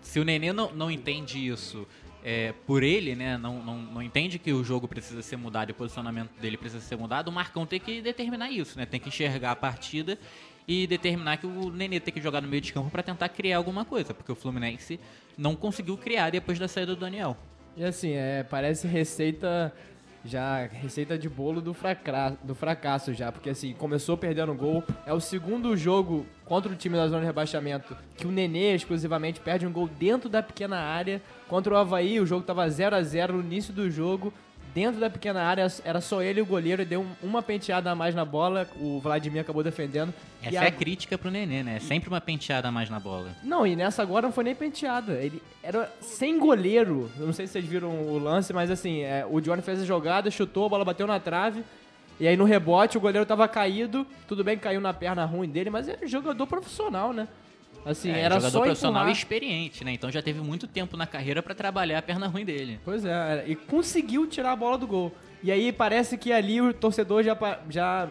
Se 0.00 0.20
o 0.20 0.24
Nenê 0.24 0.52
não, 0.52 0.72
não 0.72 0.90
entende 0.90 1.44
isso 1.44 1.88
é, 2.24 2.52
por 2.66 2.82
ele, 2.82 3.14
né? 3.14 3.36
Não, 3.36 3.62
não, 3.62 3.78
não 3.78 4.02
entende 4.02 4.38
que 4.38 4.52
o 4.52 4.62
jogo 4.62 4.86
precisa 4.86 5.22
ser 5.22 5.36
mudado 5.36 5.70
e 5.70 5.72
o 5.72 5.74
posicionamento 5.74 6.30
dele 6.40 6.56
precisa 6.56 6.82
ser 6.82 6.96
mudado, 6.96 7.28
o 7.28 7.32
Marcão 7.32 7.66
tem 7.66 7.80
que 7.80 8.00
determinar 8.00 8.50
isso, 8.50 8.78
né? 8.78 8.86
Tem 8.86 9.00
que 9.00 9.08
enxergar 9.08 9.52
a 9.52 9.56
partida 9.56 10.18
e 10.66 10.86
determinar 10.86 11.38
que 11.38 11.46
o 11.46 11.70
Nenê 11.70 11.98
tem 11.98 12.14
que 12.14 12.20
jogar 12.20 12.40
no 12.40 12.48
meio 12.48 12.60
de 12.60 12.72
campo 12.72 12.90
para 12.90 13.02
tentar 13.02 13.28
criar 13.28 13.56
alguma 13.56 13.84
coisa, 13.84 14.14
porque 14.14 14.30
o 14.30 14.36
Fluminense 14.36 15.00
não 15.36 15.56
conseguiu 15.56 15.96
criar 15.96 16.30
depois 16.30 16.58
da 16.58 16.68
saída 16.68 16.94
do 16.94 17.00
Daniel. 17.00 17.36
E 17.76 17.84
assim, 17.84 18.12
é, 18.12 18.42
parece 18.42 18.86
receita 18.86 19.74
já 20.24 20.66
receita 20.66 21.18
de 21.18 21.28
bolo 21.28 21.60
do, 21.60 21.74
fracra, 21.74 22.36
do 22.42 22.54
fracasso 22.54 23.12
já, 23.12 23.32
porque 23.32 23.50
assim, 23.50 23.72
começou 23.74 24.16
perdendo 24.16 24.54
gol, 24.54 24.84
é 25.06 25.12
o 25.12 25.20
segundo 25.20 25.76
jogo 25.76 26.26
contra 26.44 26.72
o 26.72 26.76
time 26.76 26.96
da 26.96 27.06
zona 27.08 27.20
de 27.20 27.26
rebaixamento 27.26 27.96
que 28.16 28.26
o 28.26 28.30
Nenê 28.30 28.74
exclusivamente 28.74 29.40
perde 29.40 29.66
um 29.66 29.72
gol 29.72 29.88
dentro 29.88 30.28
da 30.28 30.42
pequena 30.42 30.78
área, 30.78 31.20
contra 31.48 31.74
o 31.74 31.76
Havaí. 31.76 32.20
O 32.20 32.26
jogo 32.26 32.44
tava 32.44 32.68
0 32.68 32.96
a 32.96 33.02
0 33.02 33.34
no 33.34 33.40
início 33.42 33.72
do 33.72 33.90
jogo, 33.90 34.32
dentro 34.74 35.00
da 35.00 35.10
pequena 35.10 35.42
área 35.42 35.66
era 35.84 36.00
só 36.00 36.22
ele 36.22 36.40
e 36.40 36.42
o 36.42 36.46
goleiro, 36.46 36.84
deu 36.84 37.02
um- 37.02 37.26
uma 37.26 37.42
penteada 37.42 37.90
a 37.90 37.94
mais 37.94 38.14
na 38.14 38.24
bola, 38.24 38.68
o 38.80 38.98
Vladimir 39.00 39.40
acabou 39.42 39.62
defendendo. 39.62 40.12
Essa 40.42 40.52
e 40.52 40.56
é 40.56 40.60
a- 40.60 40.68
a 40.68 40.70
crítica 40.70 41.16
pro 41.18 41.30
Nenê, 41.30 41.62
né? 41.62 41.76
É 41.76 41.80
sempre 41.80 42.08
uma 42.08 42.20
penteada 42.20 42.68
a 42.68 42.72
mais 42.72 42.88
na 42.90 42.98
bola. 42.98 43.30
não, 43.44 43.66
e 43.66 43.76
nessa 43.76 44.02
agora 44.02 44.26
não 44.26 44.32
foi 44.32 44.44
nem 44.44 44.54
penteada. 44.54 45.12
Ele 45.14 45.42
era 45.62 45.90
sem 46.00 46.38
goleiro. 46.38 47.10
Eu 47.18 47.26
não 47.26 47.32
sei 47.32 47.46
se 47.46 47.52
vocês 47.54 47.64
viram 47.64 47.90
o 47.90 48.18
lance, 48.18 48.52
mas 48.52 48.70
assim, 48.70 49.00
é, 49.02 49.26
o 49.28 49.40
Johnny 49.40 49.62
fez 49.62 49.80
a 49.82 49.84
jogada, 49.84 50.30
chutou, 50.30 50.66
a 50.66 50.68
bola 50.68 50.84
bateu 50.84 51.06
na 51.06 51.20
trave. 51.20 51.62
E 52.20 52.26
aí 52.28 52.36
no 52.36 52.44
rebote 52.44 52.96
o 52.96 53.00
goleiro 53.00 53.26
tava 53.26 53.48
caído. 53.48 54.06
Tudo 54.28 54.44
bem 54.44 54.56
que 54.56 54.62
caiu 54.62 54.80
na 54.80 54.92
perna 54.94 55.24
ruim 55.24 55.48
dele, 55.48 55.70
mas 55.70 55.88
é 55.88 55.98
jogador 56.06 56.46
profissional, 56.46 57.12
né? 57.12 57.26
Assim, 57.84 58.10
É, 58.10 58.20
era 58.20 58.36
jogador 58.36 58.50
só 58.58 58.60
profissional 58.62 59.02
e 59.02 59.04
empurrar. 59.06 59.16
experiente, 59.16 59.84
né? 59.84 59.92
Então 59.92 60.10
já 60.10 60.22
teve 60.22 60.40
muito 60.40 60.66
tempo 60.66 60.96
na 60.96 61.06
carreira 61.06 61.42
para 61.42 61.54
trabalhar 61.54 61.98
a 61.98 62.02
perna 62.02 62.26
ruim 62.28 62.44
dele. 62.44 62.78
Pois 62.84 63.04
é, 63.04 63.10
era- 63.10 63.44
e 63.48 63.56
conseguiu 63.56 64.26
tirar 64.26 64.52
a 64.52 64.56
bola 64.56 64.78
do 64.78 64.86
gol. 64.86 65.12
E 65.42 65.50
aí 65.50 65.72
parece 65.72 66.16
que 66.16 66.32
ali 66.32 66.60
o 66.60 66.72
torcedor 66.72 67.24
já, 67.24 67.36
já 67.68 68.08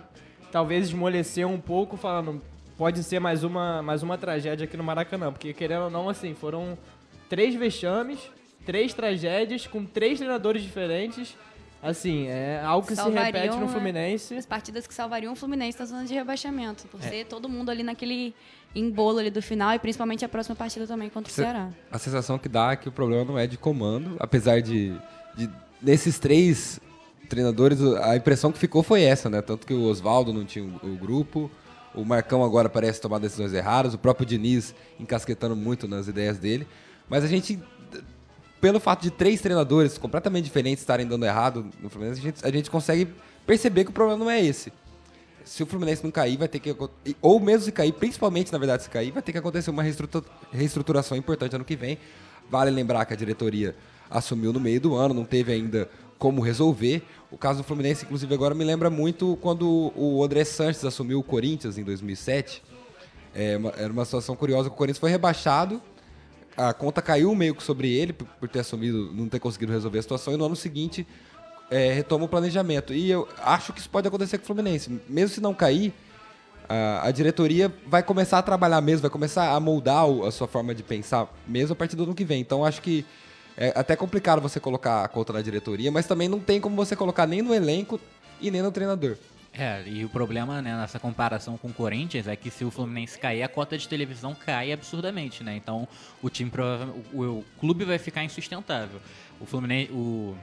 talvez 0.51 0.87
esmoleceu 0.87 1.47
um 1.47 1.59
pouco, 1.59 1.95
falando 1.95 2.41
pode 2.77 3.01
ser 3.03 3.19
mais 3.19 3.43
uma, 3.43 3.81
mais 3.81 4.03
uma 4.03 4.17
tragédia 4.17 4.65
aqui 4.65 4.75
no 4.75 4.83
Maracanã. 4.83 5.31
Porque 5.31 5.53
querendo 5.53 5.83
ou 5.83 5.89
não, 5.89 6.09
assim, 6.09 6.33
foram 6.33 6.77
três 7.29 7.55
vexames, 7.55 8.19
três 8.65 8.93
tragédias 8.93 9.65
com 9.67 9.85
três 9.85 10.17
treinadores 10.19 10.61
diferentes. 10.61 11.37
Assim, 11.83 12.27
é 12.27 12.61
algo 12.63 12.85
que 12.85 12.93
se 12.93 13.01
Salvariam, 13.01 13.25
repete 13.25 13.55
no 13.55 13.65
né? 13.65 13.71
Fluminense. 13.71 14.35
As 14.35 14.45
partidas 14.45 14.85
que 14.85 14.93
salvariam 14.93 15.33
o 15.33 15.35
Fluminense 15.35 15.79
na 15.79 15.85
zona 15.85 16.05
de 16.05 16.13
rebaixamento. 16.13 16.87
Por 16.87 16.99
É. 17.03 17.07
ser 17.09 17.25
todo 17.25 17.49
mundo 17.49 17.71
ali 17.71 17.81
naquele 17.81 18.35
embolo 18.73 19.19
ali 19.19 19.29
do 19.29 19.41
final 19.41 19.73
e 19.73 19.79
principalmente 19.79 20.23
a 20.23 20.29
próxima 20.29 20.55
partida 20.55 20.87
também 20.87 21.09
contra 21.09 21.31
o 21.31 21.35
Cê- 21.35 21.41
Ceará. 21.43 21.69
A 21.91 21.97
sensação 21.99 22.37
que 22.37 22.47
dá 22.49 22.71
é 22.71 22.75
que 22.75 22.87
o 22.87 22.91
problema 22.91 23.25
não 23.25 23.37
é 23.37 23.45
de 23.47 23.57
comando, 23.57 24.15
apesar 24.19 24.61
de, 24.61 24.93
de 25.35 25.49
nesses 25.81 26.17
três 26.19 26.79
treinadores, 27.29 27.81
a 27.81 28.15
impressão 28.15 28.51
que 28.51 28.59
ficou 28.59 28.83
foi 28.83 29.03
essa, 29.03 29.29
né? 29.29 29.41
Tanto 29.41 29.65
que 29.67 29.73
o 29.73 29.83
Oswaldo 29.83 30.33
não 30.33 30.43
tinha 30.45 30.65
o, 30.65 30.93
o 30.93 30.95
grupo, 30.97 31.49
O 31.93 32.05
Marcão 32.05 32.43
agora 32.43 32.69
parece 32.69 33.01
tomar 33.01 33.19
decisões 33.19 33.53
erradas, 33.53 33.93
o 33.93 33.97
próprio 33.97 34.25
Diniz 34.25 34.73
encasquetando 34.99 35.55
muito 35.55 35.87
nas 35.87 36.07
ideias 36.07 36.37
dele. 36.37 36.65
Mas 37.09 37.23
a 37.23 37.27
gente, 37.27 37.59
pelo 38.61 38.79
fato 38.79 39.01
de 39.01 39.11
três 39.11 39.41
treinadores 39.41 39.97
completamente 39.97 40.45
diferentes 40.45 40.81
estarem 40.81 41.05
dando 41.05 41.25
errado 41.25 41.65
no 41.81 41.89
Fluminense, 41.89 42.19
a 42.19 42.23
gente, 42.23 42.45
a 42.45 42.51
gente 42.51 42.69
consegue 42.71 43.07
perceber 43.45 43.83
que 43.83 43.89
o 43.89 43.93
problema 43.93 44.17
não 44.23 44.29
é 44.31 44.39
esse. 44.41 44.71
Se 45.43 45.63
o 45.63 45.65
Fluminense 45.65 46.03
não 46.03 46.11
cair, 46.11 46.37
vai 46.37 46.47
ter 46.47 46.59
que. 46.59 46.75
Ou 47.21 47.39
mesmo 47.39 47.65
se 47.65 47.71
cair, 47.71 47.91
principalmente 47.93 48.51
na 48.51 48.57
verdade 48.57 48.83
se 48.83 48.89
cair, 48.89 49.11
vai 49.11 49.21
ter 49.21 49.31
que 49.31 49.37
acontecer 49.37 49.69
uma 49.69 49.83
reestrutu- 49.83 50.25
reestruturação 50.51 51.17
importante 51.17 51.55
ano 51.55 51.65
que 51.65 51.75
vem. 51.75 51.97
Vale 52.49 52.69
lembrar 52.71 53.05
que 53.05 53.13
a 53.13 53.17
diretoria 53.17 53.75
assumiu 54.09 54.51
no 54.51 54.59
meio 54.59 54.79
do 54.79 54.95
ano, 54.95 55.13
não 55.13 55.23
teve 55.25 55.51
ainda 55.53 55.89
como 56.19 56.41
resolver. 56.41 57.01
O 57.31 57.37
caso 57.37 57.59
do 57.59 57.63
Fluminense, 57.63 58.03
inclusive, 58.05 58.33
agora 58.33 58.53
me 58.53 58.63
lembra 58.63 58.89
muito 58.89 59.37
quando 59.41 59.91
o 59.95 60.23
André 60.23 60.43
Sanches 60.43 60.83
assumiu 60.85 61.19
o 61.19 61.23
Corinthians 61.23 61.77
em 61.77 61.83
2007. 61.83 62.61
É 63.33 63.57
uma- 63.57 63.73
era 63.77 63.91
uma 63.91 64.05
situação 64.05 64.35
curiosa 64.35 64.67
o 64.67 64.71
Corinthians 64.71 64.99
foi 64.99 65.09
rebaixado, 65.09 65.81
a 66.57 66.73
conta 66.73 67.01
caiu 67.01 67.33
meio 67.33 67.55
que 67.55 67.63
sobre 67.63 67.89
ele 67.91 68.11
por 68.11 68.49
ter 68.49 68.59
assumido, 68.59 69.11
não 69.13 69.29
ter 69.29 69.39
conseguido 69.39 69.71
resolver 69.71 69.99
a 69.99 70.01
situação, 70.01 70.33
e 70.33 70.37
no 70.37 70.45
ano 70.45 70.55
seguinte 70.55 71.07
é, 71.71 71.91
retoma 71.93 72.25
o 72.25 72.27
planejamento. 72.27 72.93
E 72.93 73.09
eu 73.09 73.27
acho 73.41 73.73
que 73.73 73.79
isso 73.79 73.89
pode 73.89 74.07
acontecer 74.07 74.37
com 74.37 74.43
o 74.43 74.47
Fluminense. 74.47 75.01
Mesmo 75.09 75.33
se 75.33 75.41
não 75.41 75.53
cair, 75.53 75.93
a, 76.69 77.07
a 77.07 77.11
diretoria 77.11 77.73
vai 77.87 78.03
começar 78.03 78.37
a 78.37 78.41
trabalhar 78.41 78.81
mesmo, 78.81 79.01
vai 79.01 79.09
começar 79.11 79.51
a 79.55 79.59
moldar 79.59 80.05
o- 80.07 80.25
a 80.25 80.31
sua 80.31 80.47
forma 80.47 80.75
de 80.75 80.83
pensar 80.83 81.27
mesmo 81.47 81.73
a 81.73 81.75
partir 81.75 81.95
do 81.95 82.03
ano 82.03 82.13
que 82.13 82.23
vem. 82.25 82.41
Então 82.41 82.63
acho 82.65 82.81
que 82.81 83.05
é 83.57 83.73
até 83.75 83.95
complicado 83.95 84.41
você 84.41 84.59
colocar 84.59 85.03
a 85.03 85.07
conta 85.07 85.33
na 85.33 85.41
diretoria, 85.41 85.91
mas 85.91 86.05
também 86.05 86.27
não 86.29 86.39
tem 86.39 86.59
como 86.61 86.75
você 86.75 86.95
colocar 86.95 87.25
nem 87.25 87.41
no 87.41 87.53
elenco 87.53 87.99
e 88.39 88.51
nem 88.51 88.61
no 88.61 88.71
treinador. 88.71 89.17
É, 89.53 89.83
e 89.85 90.05
o 90.05 90.09
problema 90.09 90.61
né, 90.61 90.73
nessa 90.77 90.97
comparação 90.97 91.57
com 91.57 91.67
o 91.67 91.73
Corinthians 91.73 92.25
é 92.25 92.37
que 92.37 92.49
se 92.49 92.63
o 92.63 92.71
Fluminense 92.71 93.19
cair, 93.19 93.43
a 93.43 93.49
cota 93.49 93.77
de 93.77 93.85
televisão 93.85 94.33
cai 94.33 94.71
absurdamente, 94.71 95.43
né? 95.43 95.53
Então 95.57 95.85
o 96.23 96.29
time 96.29 96.49
provavelmente. 96.49 97.05
O, 97.13 97.21
o 97.21 97.45
clube 97.59 97.83
vai 97.83 97.97
ficar 97.97 98.23
insustentável. 98.23 99.01
O 99.41 99.45
Fluminense. 99.45 99.91
O 99.91 100.35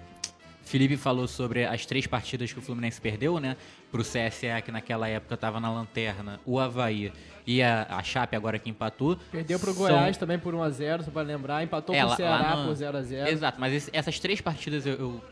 Felipe 0.68 0.96
falou 0.96 1.26
sobre 1.26 1.64
as 1.64 1.84
três 1.86 2.06
partidas 2.06 2.52
que 2.52 2.58
o 2.58 2.62
Fluminense 2.62 3.00
perdeu, 3.00 3.40
né? 3.40 3.56
Pro 3.90 4.02
CSA, 4.02 4.60
que 4.64 4.70
naquela 4.70 5.08
época 5.08 5.34
estava 5.34 5.58
na 5.58 5.72
lanterna, 5.72 6.38
o 6.44 6.58
Havaí 6.60 7.10
e 7.46 7.62
a, 7.62 7.86
a 7.88 8.02
Chape 8.02 8.36
agora 8.36 8.58
que 8.58 8.68
empatou. 8.68 9.16
Perdeu 9.32 9.58
pro 9.58 9.72
São- 9.72 9.82
Goiás 9.86 10.16
também 10.16 10.38
por 10.38 10.54
1x0, 10.54 11.04
só 11.04 11.10
pra 11.10 11.22
lembrar. 11.22 11.64
Empatou 11.64 11.94
É, 11.94 12.00
pro 12.00 12.08
lá- 12.10 12.16
Ceará 12.16 12.56
no- 12.56 12.66
por 12.66 12.74
0x0. 12.76 13.26
Exato, 13.28 13.58
mas 13.60 13.72
esse- 13.72 13.90
essas 13.92 14.18
três 14.20 14.40
partidas 14.40 14.84
eu, 14.84 14.94
eu 14.94 15.24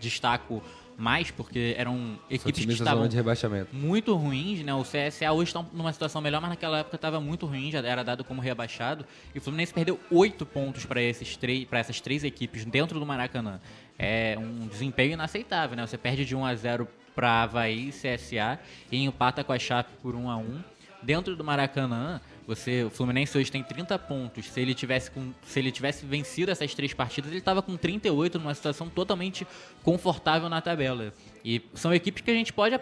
destaco 0.00 0.62
mais 0.98 1.30
porque 1.30 1.74
eram 1.78 1.96
São 1.96 2.18
equipes 2.30 2.66
que 2.66 2.72
estavam 2.72 2.98
zona 2.98 3.08
de 3.08 3.16
rebaixamento. 3.16 3.74
muito 3.74 4.14
ruins, 4.14 4.62
né? 4.62 4.74
O 4.74 4.84
CSA 4.84 5.32
hoje 5.32 5.48
está 5.48 5.64
numa 5.72 5.90
situação 5.92 6.20
melhor, 6.20 6.40
mas 6.40 6.50
naquela 6.50 6.80
época 6.80 6.96
estava 6.96 7.18
muito 7.18 7.46
ruim, 7.46 7.70
já 7.70 7.78
era 7.80 8.04
dado 8.04 8.22
como 8.22 8.40
rebaixado. 8.42 9.04
E 9.34 9.38
o 9.38 9.40
Fluminense 9.40 9.72
perdeu 9.72 9.98
oito 10.10 10.44
pontos 10.44 10.84
para 10.84 11.00
esses 11.02 11.34
três, 11.36 11.64
para 11.64 11.78
essas 11.78 11.98
três 12.00 12.22
equipes 12.24 12.64
dentro 12.66 13.00
do 13.00 13.06
Maracanã. 13.06 13.58
É 13.98 14.36
um 14.38 14.66
desempenho 14.66 15.12
inaceitável, 15.12 15.76
né? 15.76 15.86
Você 15.86 15.98
perde 15.98 16.24
de 16.24 16.34
1 16.34 16.44
a 16.44 16.54
0 16.54 16.88
para 17.14 17.42
Havaí 17.42 17.88
e 17.88 17.92
CSA 17.92 18.58
e 18.90 19.04
empata 19.04 19.44
com 19.44 19.52
a 19.52 19.58
Chape 19.58 19.92
por 20.02 20.14
1 20.14 20.30
a 20.30 20.36
1. 20.36 20.62
Dentro 21.02 21.34
do 21.34 21.42
Maracanã, 21.42 22.20
você, 22.46 22.84
o 22.84 22.90
Fluminense 22.90 23.36
hoje 23.36 23.50
tem 23.50 23.62
30 23.62 23.98
pontos. 23.98 24.46
Se 24.46 24.60
ele 24.60 24.74
tivesse 24.74 25.10
com, 25.10 25.32
se 25.44 25.58
ele 25.58 25.70
tivesse 25.70 26.04
vencido 26.04 26.50
essas 26.50 26.74
três 26.74 26.92
partidas, 26.92 27.30
ele 27.30 27.38
estava 27.38 27.62
com 27.62 27.76
38 27.76 28.38
numa 28.38 28.54
situação 28.54 28.88
totalmente 28.88 29.46
confortável 29.82 30.48
na 30.48 30.60
tabela. 30.60 31.12
E 31.44 31.62
são 31.74 31.92
equipes 31.94 32.22
que 32.22 32.30
a 32.30 32.34
gente 32.34 32.52
pode 32.52 32.74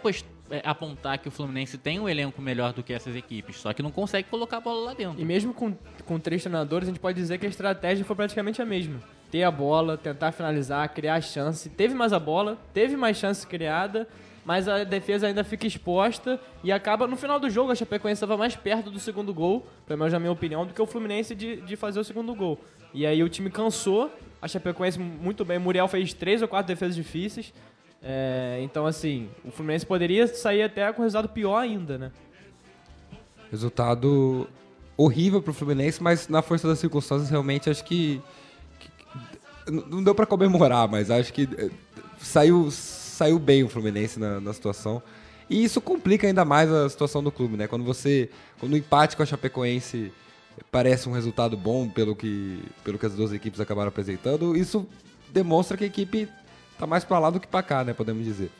é, 0.50 0.62
apontar 0.64 1.18
que 1.18 1.28
o 1.28 1.30
Fluminense 1.30 1.78
tem 1.78 2.00
um 2.00 2.08
elenco 2.08 2.40
melhor 2.40 2.72
do 2.72 2.82
que 2.82 2.92
essas 2.92 3.14
equipes, 3.14 3.56
só 3.56 3.72
que 3.72 3.82
não 3.82 3.90
consegue 3.90 4.28
colocar 4.28 4.58
a 4.58 4.60
bola 4.60 4.86
lá 4.86 4.94
dentro. 4.94 5.20
E 5.20 5.24
mesmo 5.24 5.54
com, 5.54 5.74
com 6.04 6.18
três 6.18 6.42
treinadores, 6.42 6.88
a 6.88 6.92
gente 6.92 7.00
pode 7.00 7.18
dizer 7.18 7.38
que 7.38 7.46
a 7.46 7.48
estratégia 7.48 8.04
foi 8.04 8.16
praticamente 8.16 8.60
a 8.60 8.66
mesma. 8.66 9.00
Ter 9.30 9.44
a 9.44 9.50
bola, 9.50 9.96
tentar 9.96 10.32
finalizar, 10.32 10.88
criar 10.92 11.20
chance. 11.20 11.68
Teve 11.68 11.94
mais 11.94 12.12
a 12.12 12.18
bola, 12.18 12.58
teve 12.74 12.96
mais 12.96 13.16
chance 13.16 13.46
criada, 13.46 14.08
mas 14.44 14.66
a 14.68 14.84
defesa 14.84 15.26
ainda 15.26 15.44
fica 15.44 15.66
exposta 15.66 16.40
e 16.64 16.72
acaba, 16.72 17.06
no 17.06 17.16
final 17.16 17.38
do 17.38 17.48
jogo, 17.48 17.70
a 17.70 17.74
Chapecoense 17.74 18.18
estava 18.18 18.36
mais 18.36 18.56
perto 18.56 18.90
do 18.90 18.98
segundo 18.98 19.32
gol, 19.32 19.66
pelo 19.86 19.98
menos 19.98 20.12
na 20.12 20.18
minha 20.18 20.32
opinião, 20.32 20.66
do 20.66 20.74
que 20.74 20.82
o 20.82 20.86
Fluminense 20.86 21.34
de, 21.34 21.56
de 21.60 21.76
fazer 21.76 22.00
o 22.00 22.04
segundo 22.04 22.34
gol. 22.34 22.58
E 22.92 23.06
aí 23.06 23.22
o 23.22 23.28
time 23.28 23.50
cansou, 23.50 24.10
a 24.42 24.48
Chapecoense 24.48 24.98
muito 24.98 25.44
bem, 25.44 25.58
o 25.58 25.60
Muriel 25.60 25.86
fez 25.86 26.12
três 26.12 26.42
ou 26.42 26.48
quatro 26.48 26.66
defesas 26.66 26.96
difíceis. 26.96 27.52
É, 28.02 28.58
então, 28.62 28.86
assim, 28.86 29.28
o 29.44 29.50
Fluminense 29.50 29.84
poderia 29.84 30.26
sair 30.26 30.62
até 30.62 30.90
com 30.92 31.02
resultado 31.02 31.28
pior 31.28 31.58
ainda, 31.58 31.98
né? 31.98 32.10
Resultado 33.50 34.48
horrível 34.96 35.42
pro 35.42 35.52
Fluminense, 35.52 36.02
mas 36.02 36.28
na 36.28 36.40
força 36.40 36.66
das 36.66 36.78
circunstâncias, 36.78 37.30
realmente 37.30 37.68
acho 37.68 37.84
que. 37.84 38.20
Não 39.66 40.02
deu 40.02 40.14
pra 40.14 40.26
comemorar, 40.26 40.88
mas 40.88 41.10
acho 41.10 41.32
que 41.32 41.48
eh, 41.56 41.70
saiu, 42.20 42.70
saiu 42.70 43.38
bem 43.38 43.64
o 43.64 43.68
Fluminense 43.68 44.18
na, 44.18 44.40
na 44.40 44.52
situação. 44.52 45.02
E 45.48 45.64
isso 45.64 45.80
complica 45.80 46.26
ainda 46.26 46.44
mais 46.44 46.70
a 46.70 46.88
situação 46.88 47.22
do 47.22 47.32
clube, 47.32 47.56
né? 47.56 47.66
Quando 47.66 47.84
você. 47.84 48.30
Quando 48.60 48.74
o 48.74 48.76
empate 48.76 49.16
com 49.16 49.22
a 49.22 49.26
Chapecoense 49.26 50.12
parece 50.70 51.08
um 51.08 51.12
resultado 51.12 51.56
bom 51.56 51.88
pelo 51.88 52.14
que, 52.14 52.62
pelo 52.84 52.98
que 52.98 53.06
as 53.06 53.14
duas 53.14 53.32
equipes 53.32 53.60
acabaram 53.60 53.88
apresentando, 53.88 54.56
isso 54.56 54.86
demonstra 55.32 55.76
que 55.76 55.84
a 55.84 55.86
equipe 55.86 56.28
tá 56.78 56.86
mais 56.86 57.04
pra 57.04 57.18
lá 57.18 57.30
do 57.30 57.40
que 57.40 57.48
pra 57.48 57.62
cá, 57.62 57.82
né? 57.82 57.92
Podemos 57.92 58.24
dizer. 58.24 58.50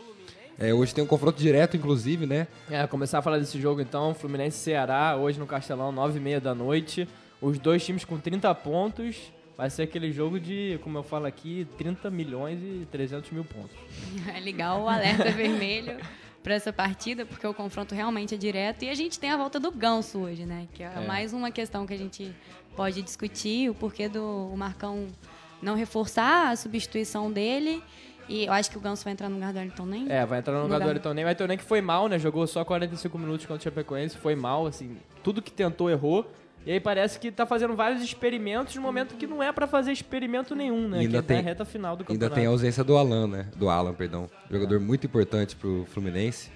É, 0.58 0.74
hoje 0.74 0.94
tem 0.94 1.02
um 1.02 1.06
confronto 1.06 1.40
direto, 1.40 1.76
inclusive, 1.76 2.26
né? 2.26 2.46
É, 2.70 2.86
começar 2.86 3.20
a 3.20 3.22
falar 3.22 3.38
desse 3.38 3.58
jogo 3.60 3.80
então, 3.80 4.12
Fluminense 4.12 4.58
Ceará, 4.58 5.16
hoje 5.16 5.38
no 5.38 5.46
Castelão, 5.46 5.92
9h30 5.92 6.40
da 6.40 6.54
noite. 6.54 7.08
Os 7.40 7.58
dois 7.58 7.84
times 7.84 8.04
com 8.04 8.18
30 8.18 8.54
pontos. 8.56 9.16
Vai 9.60 9.68
ser 9.68 9.82
aquele 9.82 10.10
jogo 10.10 10.40
de, 10.40 10.80
como 10.82 10.96
eu 10.96 11.02
falo 11.02 11.26
aqui, 11.26 11.68
30 11.76 12.08
milhões 12.08 12.58
e 12.62 12.86
300 12.90 13.30
mil 13.30 13.44
pontos. 13.44 13.76
É 14.34 14.40
ligar 14.40 14.78
o 14.78 14.88
alerta 14.88 15.30
vermelho 15.30 15.98
para 16.42 16.54
essa 16.54 16.72
partida, 16.72 17.26
porque 17.26 17.46
o 17.46 17.52
confronto 17.52 17.94
realmente 17.94 18.34
é 18.34 18.38
direto. 18.38 18.86
E 18.86 18.88
a 18.88 18.94
gente 18.94 19.20
tem 19.20 19.28
a 19.30 19.36
volta 19.36 19.60
do 19.60 19.70
Ganso 19.70 20.20
hoje, 20.20 20.46
né? 20.46 20.66
Que 20.72 20.82
é, 20.82 20.86
É. 20.96 21.06
mais 21.06 21.34
uma 21.34 21.50
questão 21.50 21.86
que 21.86 21.92
a 21.92 21.98
gente 21.98 22.34
pode 22.74 23.02
discutir, 23.02 23.68
o 23.68 23.74
porquê 23.74 24.08
do 24.08 24.48
o 24.50 24.56
Marcão 24.56 25.08
não 25.60 25.74
reforçar 25.74 26.48
a 26.52 26.56
substituição 26.56 27.30
dele. 27.30 27.82
E 28.30 28.46
eu 28.46 28.52
acho 28.54 28.70
que 28.70 28.78
o 28.78 28.80
Ganso 28.80 29.04
vai 29.04 29.12
entrar 29.12 29.28
no 29.28 29.34
lugar 29.34 29.52
do 29.52 29.58
Ayrton 29.58 29.84
Nem. 29.84 30.10
É, 30.10 30.24
vai 30.24 30.38
entrar 30.38 30.54
no 30.54 30.62
lugar 30.62 30.78
do 30.78 30.84
Lugar. 30.84 30.94
Ayrton 30.94 31.12
Nem. 31.12 31.24
O 31.26 31.28
Ayrton 31.28 31.46
Nem 31.46 31.58
que 31.58 31.64
foi 31.64 31.82
mal, 31.82 32.08
né? 32.08 32.18
Jogou 32.18 32.46
só 32.46 32.64
45 32.64 33.18
minutos 33.18 33.44
contra 33.44 33.60
o 33.60 33.62
Chapecoense, 33.62 34.16
foi 34.16 34.34
mal, 34.34 34.66
assim. 34.66 34.96
Tudo 35.22 35.42
que 35.42 35.52
tentou, 35.52 35.90
errou. 35.90 36.32
E 36.66 36.72
aí 36.72 36.80
parece 36.80 37.18
que 37.18 37.30
tá 37.32 37.46
fazendo 37.46 37.74
vários 37.74 38.02
experimentos 38.02 38.74
no 38.76 38.82
momento 38.82 39.14
que 39.16 39.26
não 39.26 39.42
é 39.42 39.50
pra 39.50 39.66
fazer 39.66 39.92
experimento 39.92 40.54
nenhum, 40.54 40.88
né? 40.88 40.98
E 40.98 41.00
ainda 41.00 41.22
que 41.22 41.28
tá 41.28 41.34
tem- 41.34 41.42
na 41.42 41.48
reta 41.48 41.64
final 41.64 41.96
do 41.96 42.00
Ainda 42.02 42.12
campeonato. 42.12 42.34
tem 42.34 42.46
a 42.46 42.50
ausência 42.50 42.84
do 42.84 42.96
Alan, 42.98 43.26
né? 43.26 43.46
Do 43.56 43.68
Alan, 43.70 43.94
perdão. 43.94 44.28
Jogador 44.50 44.78
muito 44.78 45.06
importante 45.06 45.56
pro 45.56 45.86
Fluminense. 45.90 46.50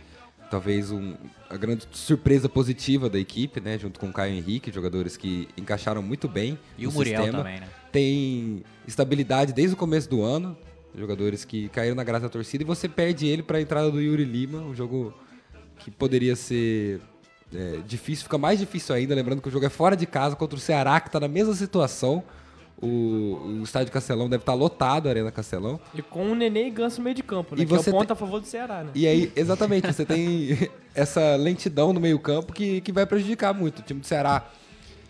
Talvez 0.50 0.90
um, 0.92 1.14
a 1.48 1.56
grande 1.56 1.86
surpresa 1.90 2.48
positiva 2.50 3.08
da 3.08 3.18
equipe, 3.18 3.60
né? 3.60 3.78
Junto 3.78 3.98
com 3.98 4.08
o 4.08 4.12
Caio 4.12 4.34
Henrique, 4.34 4.70
jogadores 4.70 5.16
que 5.16 5.48
encaixaram 5.56 6.02
muito 6.02 6.28
bem 6.28 6.58
E 6.78 6.84
no 6.84 6.90
o 6.90 6.92
Muriel 6.92 7.22
sistema. 7.22 7.38
também, 7.42 7.60
né? 7.60 7.66
Tem 7.90 8.62
estabilidade 8.86 9.52
desde 9.54 9.74
o 9.74 9.76
começo 9.76 10.08
do 10.08 10.22
ano. 10.22 10.56
Jogadores 10.96 11.44
que 11.44 11.68
caíram 11.70 11.96
na 11.96 12.04
graça 12.04 12.24
da 12.24 12.28
torcida 12.28 12.62
e 12.62 12.66
você 12.66 12.88
perde 12.88 13.26
ele 13.26 13.42
para 13.42 13.58
a 13.58 13.60
entrada 13.60 13.90
do 13.90 14.00
Yuri 14.00 14.24
Lima, 14.24 14.58
um 14.58 14.74
jogo 14.74 15.12
que 15.78 15.90
poderia 15.90 16.36
ser 16.36 17.00
é, 17.54 17.78
difícil, 17.86 18.24
fica 18.24 18.38
mais 18.38 18.58
difícil 18.58 18.94
ainda, 18.94 19.14
lembrando 19.14 19.40
que 19.40 19.48
o 19.48 19.50
jogo 19.50 19.64
é 19.64 19.68
fora 19.70 19.96
de 19.96 20.06
casa 20.06 20.34
contra 20.36 20.56
o 20.56 20.60
Ceará, 20.60 21.00
que 21.00 21.08
está 21.08 21.20
na 21.20 21.28
mesma 21.28 21.54
situação. 21.54 22.22
O, 22.82 23.60
o 23.60 23.62
estádio 23.62 23.92
Castelão 23.92 24.28
deve 24.28 24.42
estar 24.42 24.52
lotado, 24.52 25.06
a 25.06 25.10
Arena 25.10 25.30
Castelão. 25.30 25.78
E 25.94 26.02
com 26.02 26.32
o 26.32 26.34
Nenê 26.34 26.66
e 26.66 26.70
Ganso 26.70 26.98
no 26.98 27.04
meio 27.04 27.14
de 27.14 27.22
campo, 27.22 27.54
né? 27.54 27.62
E 27.62 27.66
que 27.66 27.72
é 27.72 27.76
você 27.76 27.90
o 27.90 27.92
ponto 27.92 28.08
tem- 28.08 28.12
a 28.12 28.16
favor 28.16 28.40
do 28.40 28.46
Ceará, 28.46 28.82
né? 28.82 28.90
E 28.94 29.06
aí, 29.06 29.32
exatamente, 29.36 29.86
você 29.86 30.04
tem 30.04 30.68
essa 30.94 31.36
lentidão 31.36 31.92
no 31.92 32.00
meio-campo 32.00 32.52
que, 32.52 32.80
que 32.80 32.90
vai 32.92 33.06
prejudicar 33.06 33.54
muito. 33.54 33.78
O 33.78 33.82
time 33.82 34.00
do 34.00 34.06
Ceará, 34.06 34.44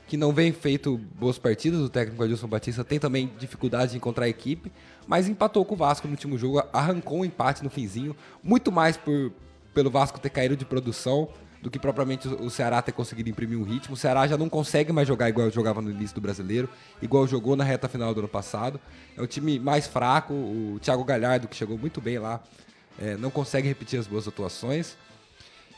que 0.07 0.17
não 0.17 0.31
vem 0.31 0.53
feito 0.53 1.01
boas 1.19 1.39
partidas, 1.39 1.81
o 1.81 1.89
técnico 1.89 2.23
Adilson 2.23 2.47
Batista 2.47 2.85
tem 2.85 2.99
também 3.01 3.33
dificuldade 3.39 3.93
de 3.93 3.97
encontrar 3.97 4.27
a 4.27 4.29
equipe, 4.29 4.71
mas 5.07 5.27
empatou 5.27 5.65
com 5.65 5.75
o 5.75 5.79
Vasco 5.79 6.07
no 6.07 6.13
último 6.13 6.37
jogo, 6.37 6.63
arrancou 6.73 7.21
um 7.21 7.25
empate 7.25 7.65
no 7.65 7.71
finzinho, 7.71 8.15
muito 8.43 8.71
mais 8.71 8.97
por, 8.99 9.33
pelo 9.73 9.91
Vasco 9.91 10.21
ter 10.21 10.29
caído 10.31 10.55
de 10.55 10.67
produção 10.67 11.29
do 11.65 11.71
que 11.71 11.79
propriamente 11.79 12.29
o 12.29 12.51
Ceará 12.51 12.83
ter 12.83 12.93
conseguido 12.93 13.31
imprimir 13.31 13.59
um 13.59 13.63
ritmo. 13.63 13.95
O 13.95 13.97
Ceará 13.97 14.27
já 14.27 14.37
não 14.37 14.51
consegue 14.51 14.93
mais 14.93 15.09
jogar 15.09 15.31
igual 15.31 15.51
jogava 15.51 15.81
no 15.81 15.91
início 15.91 16.15
do 16.15 16.21
brasileiro, 16.21 16.69
igual 17.01 17.27
jogou 17.27 17.57
na 17.57 17.65
reta 17.65 17.89
final 17.89 18.13
do 18.13 18.21
ano 18.21 18.29
passado. 18.29 18.79
É 19.17 19.23
um 19.23 19.27
time 19.27 19.59
mais 19.59 19.87
fraco, 19.87 20.35
o 20.35 20.79
Thiago 20.83 21.03
Galhardo, 21.03 21.49
que 21.49 21.57
chegou 21.57 21.79
muito 21.79 22.03
bem 22.03 22.19
lá, 22.19 22.43
é, 23.01 23.17
não 23.17 23.31
consegue 23.31 23.67
repetir 23.67 23.99
as 23.99 24.07
boas 24.07 24.29
atuações. 24.29 24.95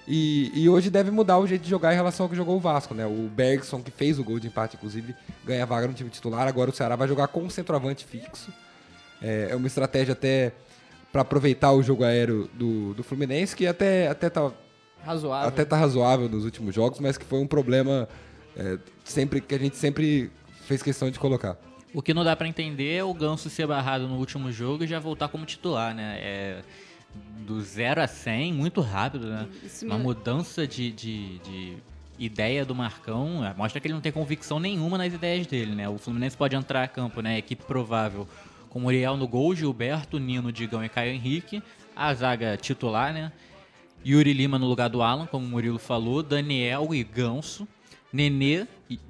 E, 0.09 0.50
e 0.61 0.69
hoje 0.69 0.90
deve 0.90 1.12
mudar 1.12 1.38
o 1.38 1.47
jeito 1.47 1.62
de 1.62 1.71
jogar 1.71 1.93
em 1.93 1.97
relação 1.97 2.26
ao 2.26 2.31
que 2.31 2.35
jogou 2.35 2.57
o 2.57 2.61
Vasco, 2.61 2.93
né? 2.93 3.07
O 3.07 3.31
Bergson, 3.33 3.81
que 3.81 3.93
fez 3.93 4.19
o 4.19 4.25
gol 4.25 4.40
de 4.40 4.49
empate, 4.49 4.75
inclusive, 4.75 5.14
ganha 5.45 5.64
vaga 5.64 5.87
no 5.87 5.95
time 5.95 6.11
titular. 6.11 6.49
Agora 6.49 6.69
o 6.69 6.75
Ceará 6.75 6.97
vai 6.97 7.07
jogar 7.07 7.28
com 7.28 7.45
um 7.45 7.50
centroavante 7.50 8.05
fixo. 8.05 8.52
É, 9.23 9.49
é 9.50 9.57
uma 9.57 9.69
estratégia 9.69 10.14
até 10.14 10.52
para 11.12 11.23
aproveitar 11.23 11.71
o 11.71 11.81
jogo 11.81 12.02
aéreo 12.02 12.50
do, 12.55 12.93
do 12.95 13.05
Fluminense, 13.05 13.55
que 13.55 13.69
até, 13.69 14.09
até 14.09 14.28
tá 14.28 14.50
Razoável. 15.07 15.49
até 15.49 15.65
tá 15.65 15.77
razoável 15.77 16.29
nos 16.29 16.45
últimos 16.45 16.75
jogos, 16.75 16.99
mas 17.01 17.17
que 17.17 17.25
foi 17.25 17.39
um 17.39 17.47
problema 17.47 18.09
é, 18.57 18.79
sempre 19.05 19.41
que 19.41 19.55
a 19.55 19.59
gente 19.59 19.77
sempre 19.77 20.31
fez 20.67 20.83
questão 20.83 21.11
de 21.11 21.19
colocar. 21.19 21.57
O 21.95 22.03
que 22.03 22.13
não 22.13 22.25
dá 22.25 22.35
pra 22.37 22.47
entender 22.49 22.97
é 22.97 23.05
o 23.05 23.15
Ganso 23.15 23.49
ser 23.49 23.67
barrado 23.67 24.07
no 24.09 24.17
último 24.17 24.51
jogo 24.53 24.85
e 24.85 24.87
já 24.87 24.99
voltar 24.99 25.29
como 25.29 25.47
titular, 25.47 25.95
né? 25.95 26.19
É 26.21 26.63
do 27.47 27.63
0 27.63 28.03
a 28.03 28.07
100 28.07 28.53
muito 28.53 28.81
rápido, 28.83 29.29
né? 29.29 29.47
Isso 29.65 29.87
Uma 29.87 29.97
me- 29.97 30.03
mudança 30.05 30.67
de, 30.67 30.91
de, 30.93 31.39
de 31.39 31.77
ideia 32.19 32.63
do 32.65 32.75
Marcão 32.75 33.43
é, 33.43 33.55
mostra 33.57 33.81
que 33.81 33.87
ele 33.87 33.95
não 33.95 34.03
tem 34.03 34.13
convicção 34.13 34.59
nenhuma 34.61 34.99
nas 34.99 35.15
ideias 35.15 35.47
dele, 35.47 35.75
né? 35.75 35.89
O 35.89 35.97
Fluminense 35.97 36.37
pode 36.37 36.55
entrar 36.55 36.83
a 36.83 36.89
campo, 36.89 37.23
né? 37.23 37.39
Equipe 37.39 37.65
provável 37.65 38.29
com 38.69 38.81
Muriel 38.81 39.17
no 39.17 39.27
gol, 39.27 39.55
Gilberto, 39.55 40.19
Nino, 40.19 40.53
Digão 40.53 40.85
e 40.85 40.89
Caio 40.91 41.13
Henrique. 41.13 41.63
A 41.95 42.13
zaga 42.13 42.59
titular, 42.59 43.15
né? 43.15 43.33
Yuri 44.05 44.33
Lima 44.33 44.59
no 44.59 44.67
lugar 44.67 44.88
do 44.88 45.03
Alan, 45.03 45.26
como 45.26 45.45
o 45.45 45.49
Murilo 45.49 45.79
falou, 45.79 46.23
Daniel 46.23 46.95
e 46.95 47.03
Ganso, 47.03 47.67
Nenê 48.12 48.67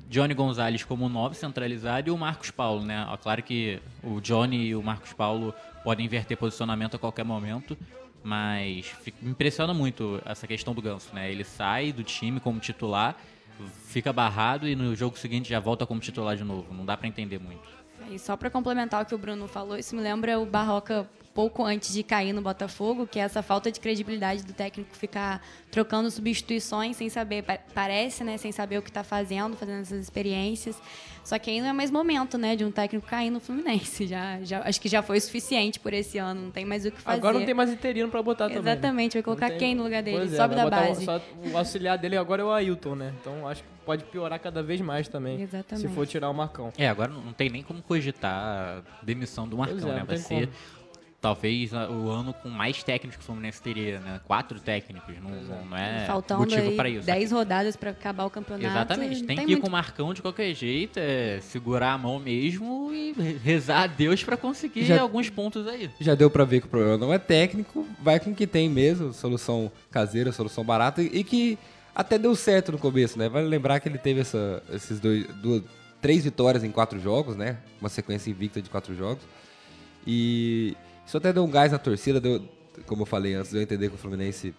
Johnny 0.09 0.35
Gonzalez 0.35 0.85
como 0.85 1.09
nove 1.09 1.37
centralizado 1.37 2.09
e 2.09 2.11
o 2.11 2.17
Marcos 2.17 2.51
Paulo, 2.51 2.85
né? 2.85 3.07
Claro 3.23 3.43
que 3.43 3.81
o 4.03 4.21
Johnny 4.21 4.69
e 4.69 4.75
o 4.75 4.83
Marcos 4.83 5.13
Paulo 5.13 5.55
podem 5.85 6.07
inverter 6.07 6.37
posicionamento 6.37 6.97
a 6.97 6.99
qualquer 6.99 7.25
momento, 7.25 7.77
mas 8.23 8.95
me 9.21 9.31
impressiona 9.31 9.75
muito 9.75 10.21
essa 10.25 10.47
questão 10.47 10.75
do 10.75 10.81
Ganso, 10.81 11.15
né? 11.15 11.31
Ele 11.31 11.45
sai 11.45 11.93
do 11.93 12.03
time 12.03 12.41
como 12.41 12.59
titular, 12.59 13.17
fica 13.87 14.13
barrado 14.13 14.67
e 14.67 14.75
no 14.75 14.95
jogo 14.97 15.19
seguinte 15.19 15.49
já 15.51 15.61
volta 15.61 15.87
como 15.87 16.01
titular 16.01 16.37
de 16.37 16.45
novo. 16.45 16.73
Não 16.73 16.85
dá 16.85 16.97
pra 16.97 17.07
entender 17.07 17.39
muito. 17.39 17.69
E 18.11 18.19
só 18.19 18.37
para 18.37 18.49
complementar 18.49 19.03
o 19.03 19.07
que 19.07 19.15
o 19.15 19.19
Bruno 19.19 19.47
falou, 19.49 19.77
isso 19.77 19.95
me 19.95 20.03
lembra 20.03 20.39
o 20.39 20.47
Barroca 20.47 21.09
pouco 21.37 21.63
antes 21.63 21.93
de 21.93 22.03
cair 22.03 22.33
no 22.33 22.41
Botafogo, 22.41 23.07
que 23.07 23.19
é 23.19 23.23
essa 23.23 23.43
falta 23.43 23.71
de 23.71 23.79
credibilidade 23.79 24.43
do 24.43 24.55
técnico 24.55 24.97
ficar 24.97 25.43
trocando 25.71 26.11
substituições 26.11 26.97
sem 26.97 27.11
saber, 27.11 27.43
pa- 27.43 27.59
parece, 27.75 28.25
né, 28.25 28.39
sem 28.39 28.51
saber 28.51 28.79
o 28.79 28.83
que 28.83 28.89
está 28.89 29.05
fazendo, 29.05 29.55
fazendo 29.55 29.83
essas 29.83 30.01
experiências. 30.03 30.81
Só 31.23 31.39
que 31.39 31.51
aí 31.51 31.61
não 31.61 31.69
é 31.69 31.73
mais 31.75 31.91
momento, 31.91 32.39
né, 32.39 32.57
de 32.57 32.65
um 32.65 32.71
técnico 32.71 33.07
cair 33.07 33.29
no 33.31 33.39
Fluminense. 33.41 34.07
Já, 34.07 34.39
já 34.43 34.63
acho 34.63 34.81
que 34.81 34.89
já 34.89 35.03
foi 35.03 35.21
suficiente 35.21 35.79
por 35.79 35.93
esse 35.93 36.17
ano, 36.17 36.41
não 36.41 36.51
tem 36.51 36.65
mais 36.65 36.87
o 36.87 36.91
que 36.91 37.01
fazer. 37.03 37.19
Agora 37.19 37.39
não 37.39 37.45
tem 37.45 37.53
mais 37.55 37.71
interino 37.71 38.09
pra 38.09 38.23
botar 38.23 38.49
também. 38.49 38.63
né? 38.63 38.73
Exatamente, 38.73 39.13
vai 39.15 39.23
colocar 39.23 39.51
Não 39.51 39.59
quem 39.59 39.75
no 39.75 39.83
lugar 39.83 40.03
dele? 40.03 40.17
Pois 40.19 40.33
é, 40.33 40.37
Sobe 40.39 40.55
vai 40.55 40.65
da 40.65 40.67
o- 40.67 40.71
base. 40.89 41.05
só 41.05 41.21
o 41.53 41.59
auxiliar 41.59 41.99
dele 41.99 42.17
agora 42.17 42.41
é 42.41 42.45
o 42.47 42.51
Ailton, 42.51 42.95
né? 42.95 43.13
Então 43.21 43.47
acho 43.47 43.63
que 43.63 43.69
pode 43.85 44.05
piorar 44.05 44.39
cada 44.41 44.63
vez 44.63 44.81
mais 44.81 45.07
também. 45.07 45.41
Exatamente. 45.43 45.87
Se 45.87 45.95
for 45.95 46.07
tirar 46.07 46.31
o 46.31 46.35
Marcão. 46.35 46.73
É, 46.79 46.89
agora 46.89 47.11
não 47.13 47.33
tem 47.33 47.51
nem 47.51 47.63
como 47.63 47.83
cogitar 47.83 48.33
a 48.79 48.83
demissão 49.05 49.47
do 49.47 49.57
Marcão, 49.59 49.91
é, 49.91 49.95
né? 49.97 50.05
Vai 50.07 50.17
tem 50.17 50.19
ser 50.19 50.47
como. 50.47 50.76
Talvez 51.27 51.75
a- 51.75 51.89
o 51.91 52.09
ano 52.09 52.33
com 52.33 52.49
mais 52.49 52.85
técnicos 52.85 53.17
que 53.17 53.23
o 53.23 53.27
Fluminense 53.27 53.61
teria, 53.61 53.99
né? 53.99 54.21
Quatro 54.27 54.61
técnicos, 54.61 55.13
não, 55.21 55.65
não 55.65 55.77
é 55.77 56.05
Faltando 56.07 56.41
motivo 56.43 56.73
para 56.77 56.89
isso. 56.89 57.05
10 57.05 57.33
rodadas 57.33 57.75
para 57.75 57.91
acabar 57.91 58.25
o 58.27 58.31
campeonato. 58.31 58.65
Exatamente, 58.65 59.21
não 59.21 59.27
tem, 59.27 59.37
que 59.39 59.43
ir 59.43 59.47
muito 59.47 59.61
com 59.63 59.67
o 59.67 59.71
Marcão 59.73 60.15
de 60.15 60.23
qualquer 60.23 60.55
jeito, 60.55 60.99
é 61.01 61.41
segurar 61.41 61.95
a 61.95 61.99
mão 61.99 62.21
mesmo 62.21 62.93
e 62.95 63.13
re- 63.13 63.39
rezar 63.43 63.83
a 63.83 63.87
Deus 63.89 64.23
para 64.23 64.37
conseguir 64.37 64.85
Já- 64.85 65.01
alguns 65.01 65.29
pontos 65.29 65.67
aí. 65.67 65.91
Já 66.01 66.15
deu 66.15 66.31
pra 66.31 66.45
ver 66.45 66.61
que 66.61 66.67
o 66.67 66.71
problema 66.71 66.97
não 66.97 67.13
é 67.13 67.19
técnico, 67.19 67.85
vai 68.01 68.21
com 68.21 68.31
o 68.31 68.35
que 68.35 68.47
tem 68.47 68.69
mesmo, 68.69 69.13
solução 69.13 69.73
caseira, 69.91 70.31
solução 70.31 70.63
barata, 70.63 71.03
e 71.03 71.25
que 71.25 71.59
até 71.93 72.17
deu 72.19 72.37
certo 72.37 72.71
no 72.71 72.79
começo, 72.79 73.19
né? 73.19 73.29
Vale 73.29 73.49
lembrar 73.49 73.81
que 73.81 73.89
ele 73.89 73.99
teve 73.99 74.21
essa, 74.21 74.63
esses 74.73 75.01
dois, 75.01 75.27
duas, 75.43 75.63
três 76.01 76.23
vitórias 76.23 76.63
em 76.63 76.71
quatro 76.71 77.01
jogos, 77.01 77.35
né? 77.35 77.57
Uma 77.81 77.89
sequência 77.89 78.31
invicta 78.31 78.63
de 78.63 78.71
quatro 78.71 78.95
jogos. 78.95 79.25
E 80.07 80.77
isso 81.07 81.17
até 81.17 81.33
deu 81.33 81.45
um 81.45 81.51
gás 81.51 81.73
na 81.73 81.79
torcida, 81.79 82.21
deu, 82.21 82.43
como 82.87 83.03
eu 83.03 83.07
falei 83.07 83.35
antes, 83.35 83.53
deu 83.53 83.61
a 83.61 83.63
entender 83.63 83.89
que 83.89 83.95
o 83.95 83.99
Fluminense 83.99 84.55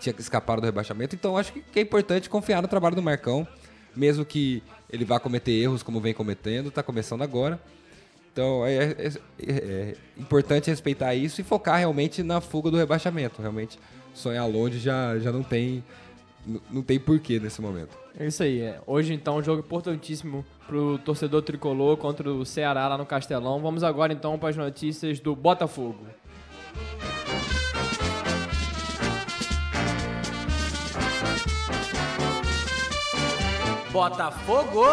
tinha 0.00 0.12
que 0.12 0.20
escapar 0.20 0.60
do 0.60 0.64
rebaixamento. 0.66 1.14
Então 1.14 1.36
acho 1.36 1.52
que 1.52 1.78
é 1.78 1.82
importante 1.82 2.28
confiar 2.28 2.60
no 2.60 2.68
trabalho 2.68 2.96
do 2.96 3.02
Marcão, 3.02 3.46
mesmo 3.94 4.24
que 4.24 4.62
ele 4.90 5.04
vá 5.04 5.20
cometer 5.20 5.52
erros 5.52 5.82
como 5.82 6.00
vem 6.00 6.12
cometendo, 6.12 6.70
tá 6.70 6.82
começando 6.82 7.22
agora. 7.22 7.60
Então 8.32 8.64
é, 8.66 8.76
é- 8.76 8.94
é- 9.06 9.52
é 9.52 9.94
importante 10.18 10.70
respeitar 10.70 11.14
isso 11.14 11.40
e 11.40 11.44
focar 11.44 11.78
realmente 11.78 12.22
na 12.22 12.40
fuga 12.40 12.70
do 12.70 12.76
rebaixamento. 12.76 13.40
Realmente 13.40 13.78
sonhar 14.14 14.46
longe 14.48 14.78
já, 14.78 15.18
já 15.18 15.30
não 15.30 15.42
tem 15.42 15.84
não 16.70 16.82
tem 16.82 16.98
porquê 16.98 17.38
nesse 17.38 17.60
momento. 17.60 17.96
É 18.18 18.26
isso 18.26 18.42
aí. 18.42 18.60
É. 18.60 18.80
Hoje, 18.86 19.14
então, 19.14 19.36
um 19.36 19.42
jogo 19.42 19.60
importantíssimo 19.60 20.44
pro 20.66 20.98
torcedor 20.98 21.42
tricolor 21.42 21.96
contra 21.96 22.30
o 22.30 22.44
Ceará 22.44 22.88
lá 22.88 22.98
no 22.98 23.06
Castelão. 23.06 23.60
Vamos 23.60 23.82
agora, 23.82 24.12
então, 24.12 24.38
para 24.38 24.50
as 24.50 24.56
notícias 24.56 25.18
do 25.20 25.34
Botafogo. 25.34 26.06
Botafogo! 33.92 34.84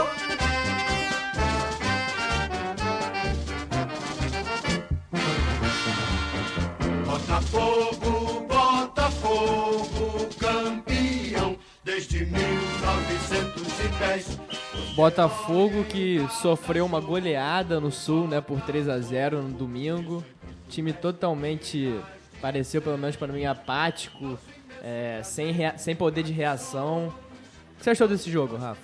Botafogo, 7.05 8.45
Botafogo, 8.47 9.98
Botafogo 14.99 15.85
que 15.85 16.27
sofreu 16.41 16.85
uma 16.85 16.99
goleada 16.99 17.79
no 17.79 17.89
Sul, 17.89 18.27
né, 18.27 18.41
por 18.41 18.59
3 18.59 18.89
a 18.89 18.99
0 18.99 19.41
no 19.43 19.49
domingo. 19.49 20.21
Time 20.67 20.91
totalmente, 20.91 21.97
pareceu 22.41 22.81
pelo 22.81 22.97
menos 22.97 23.15
para 23.15 23.31
mim, 23.31 23.45
apático, 23.45 24.37
é, 24.83 25.21
sem, 25.23 25.55
sem 25.77 25.95
poder 25.95 26.21
de 26.21 26.33
reação. 26.33 27.07
O 27.07 27.77
que 27.77 27.83
você 27.85 27.91
achou 27.91 28.09
desse 28.09 28.29
jogo, 28.29 28.57
Rafa? 28.57 28.81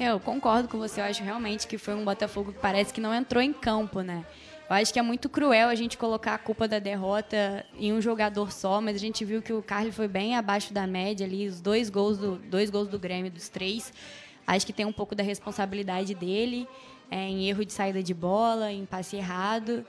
Eu 0.00 0.18
concordo 0.18 0.66
com 0.66 0.76
você. 0.76 1.00
Eu 1.00 1.04
acho 1.04 1.22
realmente 1.22 1.68
que 1.68 1.78
foi 1.78 1.94
um 1.94 2.04
Botafogo 2.04 2.52
que 2.52 2.58
parece 2.58 2.92
que 2.92 3.00
não 3.00 3.14
entrou 3.14 3.40
em 3.40 3.52
campo, 3.52 4.00
né? 4.00 4.26
Eu 4.68 4.74
acho 4.74 4.92
que 4.92 4.98
é 4.98 5.02
muito 5.02 5.28
cruel 5.28 5.68
a 5.68 5.74
gente 5.76 5.96
colocar 5.96 6.34
a 6.34 6.38
culpa 6.38 6.66
da 6.66 6.80
derrota 6.80 7.64
em 7.78 7.92
um 7.92 8.00
jogador 8.00 8.50
só, 8.50 8.80
mas 8.80 8.96
a 8.96 8.98
gente 8.98 9.24
viu 9.24 9.40
que 9.40 9.52
o 9.52 9.62
Carly 9.62 9.92
foi 9.92 10.08
bem 10.08 10.34
abaixo 10.34 10.74
da 10.74 10.84
média 10.84 11.24
ali, 11.24 11.46
os 11.46 11.60
dois 11.60 11.88
gols 11.88 12.18
do, 12.18 12.38
dois 12.38 12.70
gols 12.70 12.88
do 12.88 12.98
Grêmio, 12.98 13.30
dos 13.30 13.48
três. 13.48 13.92
Acho 14.46 14.66
que 14.66 14.72
tem 14.72 14.84
um 14.86 14.92
pouco 14.92 15.14
da 15.14 15.22
responsabilidade 15.22 16.14
dele 16.14 16.66
é, 17.10 17.28
em 17.28 17.48
erro 17.48 17.64
de 17.64 17.72
saída 17.72 18.02
de 18.02 18.12
bola, 18.14 18.70
em 18.72 18.84
passe 18.84 19.16
errado. 19.16 19.84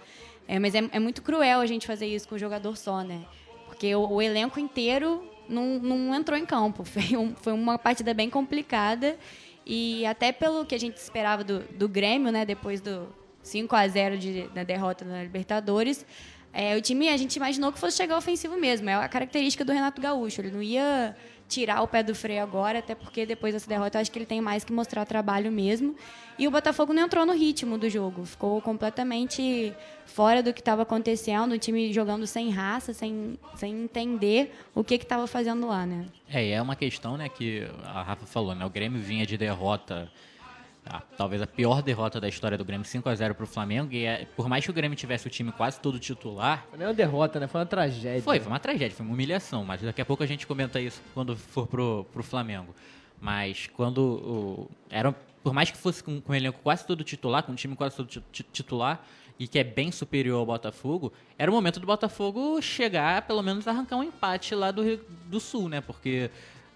É, 0.48 0.60
mas 0.60 0.76
é, 0.76 0.84
é 0.92 1.00
muito 1.00 1.22
cruel 1.22 1.60
a 1.60 1.66
gente 1.66 1.88
fazer 1.88 2.06
isso 2.06 2.28
com 2.28 2.36
um 2.36 2.40
jogador 2.40 2.76
só, 2.78 3.02
né? 3.02 3.26
Porque 3.66 3.94
o, 3.96 4.08
o 4.08 4.22
elenco 4.22 4.60
inteiro 4.60 5.28
não, 5.50 5.80
não 5.80 6.16
entrou 6.16 6.38
em 6.38 6.46
campo. 6.46 6.84
Foi, 6.86 7.18
um- 7.18 7.36
foi 7.36 7.54
uma 7.54 7.78
partida 7.78 8.14
bem 8.14 8.30
complicada. 8.30 9.18
E 9.66 10.06
até 10.06 10.32
pelo 10.32 10.64
que 10.66 10.76
a 10.76 10.80
gente 10.80 10.98
esperava 10.98 11.44
do, 11.44 11.60
do 11.74 11.90
Grêmio, 11.90 12.32
né? 12.32 12.46
Depois 12.46 12.80
do 12.80 13.08
5 13.42 13.76
a 13.76 13.88
0 13.88 14.18
de, 14.18 14.44
da 14.50 14.64
derrota 14.64 15.04
na 15.04 15.24
Libertadores, 15.24 16.06
é, 16.54 16.76
o 16.78 16.82
time 16.82 17.10
a 17.10 17.18
gente 17.18 17.36
imaginou 17.36 17.72
que 17.72 17.80
fosse 17.80 17.98
chegar 17.98 18.16
ofensivo 18.18 18.56
mesmo. 18.58 18.88
É 18.90 18.94
a 18.94 19.08
característica 19.10 19.66
do 19.66 19.72
Renato 19.74 20.00
Gaúcho. 20.00 20.42
Ele 20.42 20.52
não 20.52 20.62
ia 20.62 21.16
tirar 21.48 21.82
o 21.82 21.88
pé 21.88 22.02
do 22.02 22.16
freio 22.16 22.42
agora, 22.42 22.80
até 22.80 22.96
porque 22.96 23.26
depois 23.26 23.54
dessa 23.54 23.68
derrota 23.68 23.98
eu 23.98 24.02
acho 24.02 24.12
que 24.12 24.18
ele 24.18 24.26
tem 24.26 24.42
mais 24.42 24.64
que 24.64 24.74
mostrar 24.74 25.06
trabalho 25.06 25.52
mesmo. 25.52 25.96
E 26.38 26.48
o 26.48 26.52
Botafogo 26.52 26.94
não 26.94 27.04
entrou 27.04 27.26
no 27.26 27.34
ritmo 27.34 27.78
do 27.78 27.90
jogo. 27.90 28.26
Ficou 28.26 28.62
completamente 28.62 29.74
fora 30.06 30.44
do 30.44 30.54
que 30.54 30.60
estava 30.60 30.82
acontecendo, 30.82 31.54
o 31.54 31.58
time 31.58 31.94
jogando 31.94 32.28
sem 32.28 32.50
raça, 32.50 32.94
sem, 32.94 33.40
sem 33.56 33.84
entender 33.84 34.54
o 34.74 34.84
que 34.84 34.96
estava 34.96 35.28
fazendo 35.28 35.68
lá, 35.68 35.86
né? 35.86 36.06
É, 36.30 36.46
e 36.46 36.52
é 36.52 36.62
uma 36.62 36.76
questão, 36.76 37.16
né, 37.18 37.30
que 37.30 37.66
a 37.86 38.02
Rafa 38.02 38.26
falou, 38.26 38.54
né? 38.54 38.66
O 38.66 38.70
Grêmio 38.70 39.00
vinha 39.02 39.26
de 39.26 39.38
derrota, 39.38 40.12
a- 40.86 41.02
talvez 41.18 41.42
a 41.42 41.48
pior 41.48 41.82
derrota 41.82 42.20
da 42.22 42.28
história 42.28 42.58
do 42.58 42.64
Grêmio, 42.66 42.86
5 42.86 43.08
a 43.10 43.16
0 43.16 43.34
pro 43.36 43.48
Flamengo, 43.48 43.92
e 43.94 44.06
é- 44.06 44.26
por 44.36 44.48
mais 44.48 44.64
que 44.64 44.70
o 44.72 44.74
Grêmio 44.74 44.96
tivesse 44.96 45.26
o 45.28 45.30
time 45.30 45.52
quase 45.52 45.80
todo 45.80 45.98
titular, 46.00 46.66
Foi 46.70 46.78
nem 46.78 46.88
uma 46.88 46.94
derrota, 46.94 47.40
né? 47.40 47.48
Foi 47.48 47.60
uma 47.62 47.66
tragédia. 47.66 48.22
foi, 48.22 48.40
foi 48.40 48.52
uma 48.52 48.60
tragédia, 48.60 48.96
foi 48.96 49.06
uma 49.06 49.14
humilhação, 49.14 49.64
mas 49.66 49.82
daqui 49.82 50.02
a 50.02 50.06
pouco 50.06 50.22
a 50.24 50.28
gente 50.28 50.46
comenta 50.46 50.80
isso 50.80 51.02
quando 51.14 51.36
for 51.36 51.68
pro, 51.68 52.06
pro 52.14 52.24
Flamengo. 52.24 52.76
Mas 53.20 53.68
quando 53.76 53.98
o, 54.00 54.72
era, 54.90 55.12
por 55.44 55.54
mais 55.54 55.72
que 55.72 55.78
fosse 55.78 56.04
com, 56.04 56.20
com 56.22 56.32
o 56.32 56.36
elenco 56.36 56.60
quase 56.62 56.86
todo 56.86 57.04
titular, 57.04 57.42
com 57.44 57.54
o 57.54 57.56
time 57.56 57.76
quase 57.76 57.96
todo 57.96 58.08
ti- 58.08 58.24
ti- 58.32 58.44
titular, 58.52 59.04
e 59.40 59.48
que 59.48 59.60
é 59.60 59.64
bem 59.64 59.92
superior 59.92 60.40
ao 60.40 60.46
Botafogo, 60.46 61.12
era 61.38 61.50
o 61.52 61.54
momento 61.54 61.80
do 61.80 61.86
Botafogo 61.88 62.62
chegar, 62.62 63.22
pelo 63.24 63.42
menos 63.42 63.68
arrancar 63.68 63.98
um 63.98 64.04
empate 64.04 64.54
lá 64.56 64.72
do 64.72 64.82
Rio 64.84 65.02
do 65.26 65.40
Sul, 65.42 65.68
né? 65.68 65.82
Porque 65.82 66.30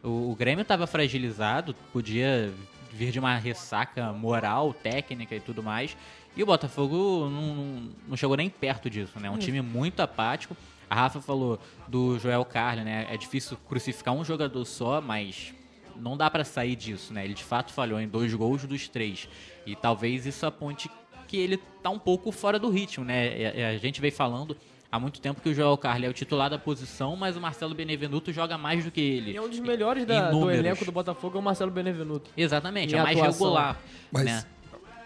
o, 0.03 0.31
o 0.31 0.35
Grêmio 0.35 0.63
estava 0.63 0.85
fragilizado, 0.87 1.73
podia 1.93 2.51
vir 2.99 3.11
de 3.11 3.19
uma 3.19 3.35
ressaca 3.37 4.11
moral, 4.11 4.73
técnica 4.73 5.33
e 5.33 5.39
tudo 5.39 5.63
mais. 5.63 5.95
E 6.35 6.43
o 6.43 6.45
Botafogo 6.45 7.29
não, 7.29 7.89
não- 8.09 8.17
chegou 8.17 8.35
nem 8.35 8.49
perto 8.49 8.89
disso, 8.89 9.17
né? 9.19 9.29
Um 9.29 9.37
time 9.37 9.61
muito 9.61 10.01
apático. 10.01 10.55
A 10.89 10.95
Rafa 10.95 11.21
falou 11.21 11.57
do 11.87 12.19
Joel 12.19 12.43
Carli, 12.43 12.83
né? 12.83 13.07
É 13.09 13.15
difícil 13.15 13.57
crucificar 13.69 14.13
um 14.13 14.23
jogador 14.25 14.65
só, 14.65 14.99
mas 14.99 15.53
não 15.95 16.17
dá 16.17 16.29
pra 16.29 16.43
sair 16.43 16.75
disso, 16.75 17.13
né? 17.13 17.23
Ele 17.23 17.33
de 17.33 17.43
fato 17.43 17.71
falhou 17.71 17.99
em 18.01 18.07
dois 18.07 18.33
gols 18.33 18.65
dos 18.65 18.87
três. 18.89 19.29
E 19.65 19.75
talvez 19.75 20.25
isso 20.25 20.45
aponte 20.45 20.89
que 21.27 21.37
ele 21.37 21.57
tá 21.81 21.89
um 21.89 21.99
pouco 21.99 22.31
fora 22.31 22.59
do 22.59 22.69
ritmo, 22.69 23.05
né? 23.05 23.73
A 23.73 23.77
gente 23.77 24.01
veio 24.01 24.13
falando 24.13 24.57
há 24.91 24.99
muito 24.99 25.19
tempo 25.21 25.41
que 25.41 25.49
o 25.49 25.53
Joel 25.53 25.77
Carli 25.77 26.05
é 26.05 26.09
o 26.09 26.13
titular 26.13 26.49
da 26.49 26.57
posição, 26.57 27.15
mas 27.15 27.35
o 27.37 27.41
Marcelo 27.41 27.73
Benevenuto 27.75 28.31
joga 28.31 28.57
mais 28.57 28.83
do 28.85 28.91
que 28.91 28.99
ele. 29.01 29.31
E 29.31 29.37
é 29.37 29.41
um 29.41 29.49
dos 29.49 29.59
melhores 29.59 30.05
da- 30.05 30.31
do 30.31 30.49
elenco 30.51 30.83
do 30.85 30.91
Botafogo 30.91 31.37
é 31.37 31.39
o 31.39 31.43
Marcelo 31.43 31.71
Benevenuto. 31.71 32.31
Exatamente, 32.35 32.93
Em 32.95 32.97
é 32.97 33.03
mais 33.03 33.17
atuação. 33.19 33.47
regular. 33.47 33.79
Mas 34.11 34.25
né? 34.25 34.43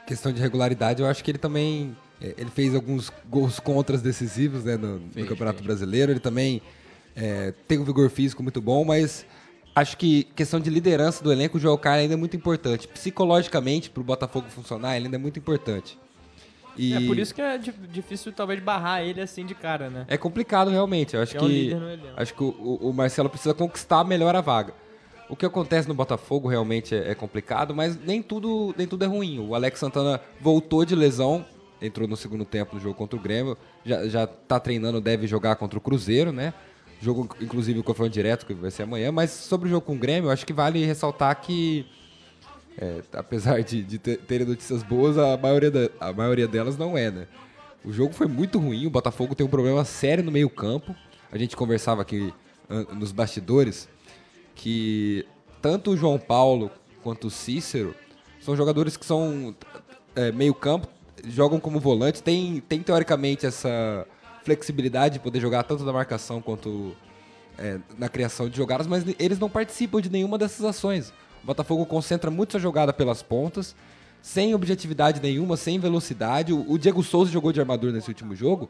questão 0.07 0.31
de 0.31 0.39
regularidade, 0.41 1.01
eu 1.01 1.07
acho 1.07 1.23
que 1.23 1.31
ele 1.31 1.37
também 1.37 1.95
é, 2.21 2.33
ele 2.37 2.49
fez 2.49 2.73
alguns 2.73 3.11
gols 3.29 3.59
contras 3.59 4.01
decisivos 4.01 4.63
né, 4.63 4.77
no, 4.77 4.99
no 4.99 5.09
Fez, 5.11 5.27
Campeonato 5.27 5.57
fez. 5.57 5.65
Brasileiro. 5.67 6.11
Ele 6.11 6.19
também 6.21 6.61
é, 7.15 7.53
tem 7.67 7.77
um 7.79 7.83
vigor 7.83 8.09
físico 8.09 8.41
muito 8.41 8.61
bom, 8.61 8.85
mas 8.85 9.25
acho 9.75 9.97
que 9.97 10.23
questão 10.35 10.59
de 10.59 10.69
liderança 10.69 11.21
do 11.23 11.31
elenco, 11.31 11.57
o 11.57 11.59
Joel 11.59 11.77
Carlos 11.77 12.03
ainda 12.03 12.13
é 12.13 12.17
muito 12.17 12.37
importante. 12.37 12.87
Psicologicamente, 12.87 13.89
para 13.89 13.99
o 14.01 14.03
Botafogo 14.03 14.47
funcionar, 14.49 14.95
ele 14.95 15.05
ainda 15.05 15.17
é 15.17 15.19
muito 15.19 15.37
importante. 15.37 15.97
E 16.77 16.93
É 16.93 16.99
por 17.05 17.17
isso 17.19 17.33
que 17.35 17.41
é 17.41 17.57
di- 17.57 17.73
difícil 17.91 18.31
talvez 18.31 18.59
barrar 18.61 19.01
ele 19.03 19.21
assim 19.21 19.45
de 19.45 19.53
cara, 19.53 19.89
né? 19.89 20.05
é 20.07 20.17
complicado 20.17 20.69
realmente. 20.71 21.15
Eu 21.15 21.21
acho 21.21 21.31
Que 21.31 21.37
é 21.37 21.47
que, 21.47 21.75
no 21.75 21.89
elenco. 21.89 22.07
acho 22.17 22.33
que 22.33 22.43
o, 22.43 22.79
o- 22.81 22.93
Marcelo 22.93 23.29
precisa 23.29 23.53
conquistar 23.53 24.03
melhor 24.03 24.35
a 24.35 24.41
vaga. 24.41 24.73
O 25.29 25.35
que 25.35 25.45
acontece 25.45 25.87
no 25.87 25.93
Botafogo 25.93 26.47
realmente 26.47 26.93
é, 26.93 27.11
é 27.11 27.15
complicado, 27.15 27.73
mas 27.73 27.97
nem 28.03 28.21
tudo, 28.21 28.73
nem 28.77 28.85
tudo 28.87 29.03
é 29.03 29.07
ruim. 29.07 29.39
O 29.39 29.55
Alex 29.55 29.79
Santana 29.79 30.19
voltou 30.39 30.83
de 30.85 30.95
lesão, 30.95 31.45
entrou 31.81 32.07
no 32.07 32.15
segundo 32.17 32.43
tempo 32.45 32.75
no 32.75 32.81
jogo 32.81 32.95
contra 32.95 33.17
o 33.17 33.21
Grêmio, 33.21 33.57
já, 33.85 34.07
já 34.07 34.27
tá 34.27 34.59
treinando, 34.59 34.99
deve 35.01 35.25
jogar 35.27 35.55
contra 35.55 35.77
o 35.77 35.81
Cruzeiro, 35.81 36.31
né? 36.31 36.53
Jogo, 37.01 37.27
inclusive, 37.41 37.79
o 37.79 37.83
confronto 37.83 38.11
direto, 38.11 38.45
que 38.45 38.53
vai 38.53 38.71
ser 38.71 38.83
amanhã. 38.83 39.11
Mas 39.11 39.31
sobre 39.31 39.67
o 39.67 39.71
jogo 39.71 39.85
com 39.85 39.93
o 39.93 39.97
Grêmio, 39.97 40.27
eu 40.27 40.31
acho 40.31 40.45
que 40.45 40.53
vale 40.53 40.85
ressaltar 40.85 41.39
que, 41.41 41.85
é, 42.77 43.01
apesar 43.13 43.61
de, 43.63 43.83
de 43.83 43.97
ter- 43.99 44.17
terem 44.17 44.47
notícias 44.47 44.83
boas, 44.83 45.17
a 45.17 45.37
maioria, 45.37 45.71
da- 45.71 45.89
a 45.99 46.11
maioria 46.13 46.47
delas 46.47 46.77
não 46.77 46.97
é, 46.97 47.11
né? 47.11 47.27
O 47.83 47.91
jogo 47.91 48.13
foi 48.13 48.27
muito 48.27 48.59
ruim, 48.59 48.85
o 48.85 48.89
Botafogo 48.89 49.35
tem 49.35 49.45
um 49.45 49.49
problema 49.49 49.83
sério 49.83 50.23
no 50.23 50.31
meio 50.31 50.49
campo. 50.49 50.95
A 51.31 51.37
gente 51.37 51.55
conversava 51.55 52.01
aqui 52.01 52.33
nos 52.93 53.11
bastidores 53.11 53.89
que 54.55 55.25
tanto 55.61 55.91
o 55.91 55.97
João 55.97 56.17
Paulo 56.17 56.71
quanto 57.03 57.27
o 57.27 57.29
Cícero 57.29 57.93
são 58.39 58.55
jogadores 58.55 58.95
que 58.95 59.05
são 59.05 59.55
é, 60.15 60.31
meio 60.31 60.53
campo, 60.53 60.87
jogam 61.25 61.59
como 61.59 61.79
volante, 61.79 62.21
tem, 62.23 62.61
tem 62.61 62.81
teoricamente 62.81 63.45
essa 63.45 64.05
flexibilidade 64.43 65.15
de 65.15 65.19
poder 65.19 65.39
jogar 65.39 65.63
tanto 65.63 65.83
na 65.83 65.93
marcação 65.93 66.41
quanto 66.41 66.95
é, 67.57 67.79
na 67.97 68.09
criação 68.09 68.49
de 68.49 68.57
jogadas, 68.57 68.87
mas 68.87 69.03
eles 69.19 69.39
não 69.39 69.49
participam 69.49 70.01
de 70.01 70.09
nenhuma 70.09 70.37
dessas 70.37 70.65
ações. 70.65 71.13
O 71.43 71.45
Botafogo 71.47 71.85
concentra 71.85 72.31
muito 72.31 72.51
sua 72.51 72.59
jogada 72.59 72.93
pelas 72.93 73.21
pontas, 73.21 73.75
sem 74.21 74.55
objetividade 74.55 75.21
nenhuma, 75.21 75.57
sem 75.57 75.77
velocidade. 75.77 76.53
O, 76.53 76.71
o 76.71 76.77
Diego 76.79 77.03
Souza 77.03 77.31
jogou 77.31 77.51
de 77.51 77.59
armador 77.59 77.91
nesse 77.91 78.07
último 78.09 78.33
jogo, 78.33 78.69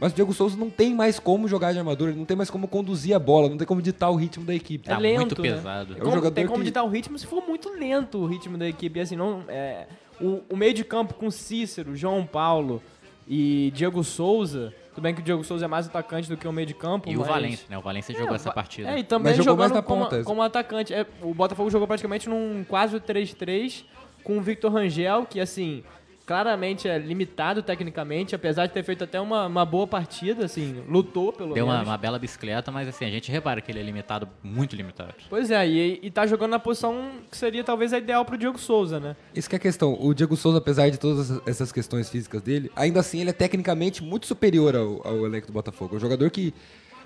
mas 0.00 0.12
o 0.12 0.14
Diego 0.16 0.32
Souza 0.34 0.56
não 0.56 0.68
tem 0.68 0.94
mais 0.94 1.20
como 1.20 1.46
jogar 1.46 1.72
de 1.72 1.78
armador, 1.78 2.08
ele 2.08 2.18
não 2.18 2.24
tem 2.24 2.36
mais 2.36 2.50
como 2.50 2.66
conduzir 2.66 3.14
a 3.14 3.18
bola, 3.18 3.48
não 3.48 3.56
tem 3.56 3.66
como 3.66 3.80
ditar 3.80 4.10
o 4.10 4.16
ritmo 4.16 4.44
da 4.44 4.54
equipe. 4.54 4.86
Tá 4.88 4.94
é 4.94 4.98
lento, 4.98 5.20
muito 5.20 5.42
né? 5.42 5.52
pesado. 5.52 5.94
É 5.94 6.02
um 6.02 6.10
Como- 6.10 6.30
tem 6.32 6.46
como 6.46 6.58
que- 6.58 6.64
ditar 6.64 6.82
o 6.84 6.88
ritmo 6.88 7.16
se 7.18 7.26
for 7.26 7.42
muito 7.46 7.68
lento 7.70 8.18
o 8.18 8.26
ritmo 8.26 8.58
da 8.58 8.68
equipe. 8.68 8.98
E 8.98 9.02
assim, 9.02 9.16
não, 9.16 9.44
é, 9.48 9.86
o, 10.20 10.40
o 10.50 10.56
meio 10.56 10.74
de 10.74 10.82
campo 10.84 11.14
com 11.14 11.30
Cícero, 11.30 11.94
João 11.96 12.26
Paulo 12.26 12.82
e 13.28 13.70
Diego 13.74 14.02
Souza. 14.02 14.74
Tudo 14.98 15.04
bem 15.04 15.14
que 15.14 15.20
o 15.20 15.24
Diego 15.24 15.44
Souza 15.44 15.64
é 15.64 15.68
mais 15.68 15.86
atacante 15.86 16.28
do 16.28 16.36
que 16.36 16.48
o 16.48 16.52
meio 16.52 16.66
de 16.66 16.74
campo. 16.74 17.08
E 17.08 17.14
o 17.14 17.20
mas- 17.20 17.28
Valência, 17.28 17.66
né? 17.70 17.78
O 17.78 17.80
Valência 17.80 18.12
jogou 18.12 18.32
É, 18.32 18.34
essa 18.34 18.50
partida. 18.50 18.90
É, 18.90 18.98
e 18.98 19.04
também 19.04 19.30
Mas 19.30 19.36
jogou 19.36 19.52
jogando 19.52 19.60
mais 19.60 19.72
na 19.72 19.80
como, 19.82 20.04
ponta. 20.06 20.24
como 20.24 20.42
atacante. 20.42 20.92
É, 20.92 21.06
o 21.22 21.32
Botafogo 21.32 21.70
jogou 21.70 21.86
praticamente 21.86 22.28
num 22.28 22.64
quase 22.68 22.98
3-3 22.98 23.84
com 24.24 24.38
o 24.38 24.40
Victor 24.40 24.72
Rangel, 24.72 25.24
que 25.24 25.38
assim, 25.38 25.84
claramente 26.28 26.86
é 26.86 26.98
limitado 26.98 27.62
tecnicamente, 27.62 28.34
apesar 28.34 28.66
de 28.66 28.74
ter 28.74 28.82
feito 28.82 29.02
até 29.02 29.18
uma, 29.18 29.46
uma 29.46 29.64
boa 29.64 29.86
partida, 29.86 30.44
assim, 30.44 30.84
lutou 30.86 31.32
pelo 31.32 31.54
Deu 31.54 31.64
uma, 31.64 31.72
menos. 31.72 31.88
uma 31.88 31.96
bela 31.96 32.18
bicicleta, 32.18 32.70
mas 32.70 32.86
assim, 32.86 33.06
a 33.06 33.10
gente 33.10 33.32
repara 33.32 33.62
que 33.62 33.72
ele 33.72 33.80
é 33.80 33.82
limitado, 33.82 34.28
muito 34.42 34.76
limitado. 34.76 35.14
Pois 35.30 35.50
é, 35.50 35.66
e, 35.66 36.00
e 36.02 36.10
tá 36.10 36.26
jogando 36.26 36.50
na 36.50 36.58
posição 36.58 37.12
que 37.30 37.36
seria 37.36 37.64
talvez 37.64 37.94
a 37.94 37.98
ideal 37.98 38.26
pro 38.26 38.36
Diego 38.36 38.58
Souza, 38.58 39.00
né? 39.00 39.16
Isso 39.34 39.48
que 39.48 39.56
é 39.56 39.58
a 39.58 39.60
questão. 39.60 39.96
O 39.98 40.12
Diego 40.12 40.36
Souza, 40.36 40.58
apesar 40.58 40.90
de 40.90 40.98
todas 40.98 41.40
essas 41.48 41.72
questões 41.72 42.10
físicas 42.10 42.42
dele, 42.42 42.70
ainda 42.76 43.00
assim 43.00 43.22
ele 43.22 43.30
é 43.30 43.32
tecnicamente 43.32 44.04
muito 44.04 44.26
superior 44.26 44.76
ao, 44.76 45.08
ao 45.08 45.24
elenco 45.24 45.46
do 45.46 45.52
Botafogo. 45.54 45.94
É 45.94 45.96
um 45.96 46.00
jogador 46.00 46.30
que 46.30 46.52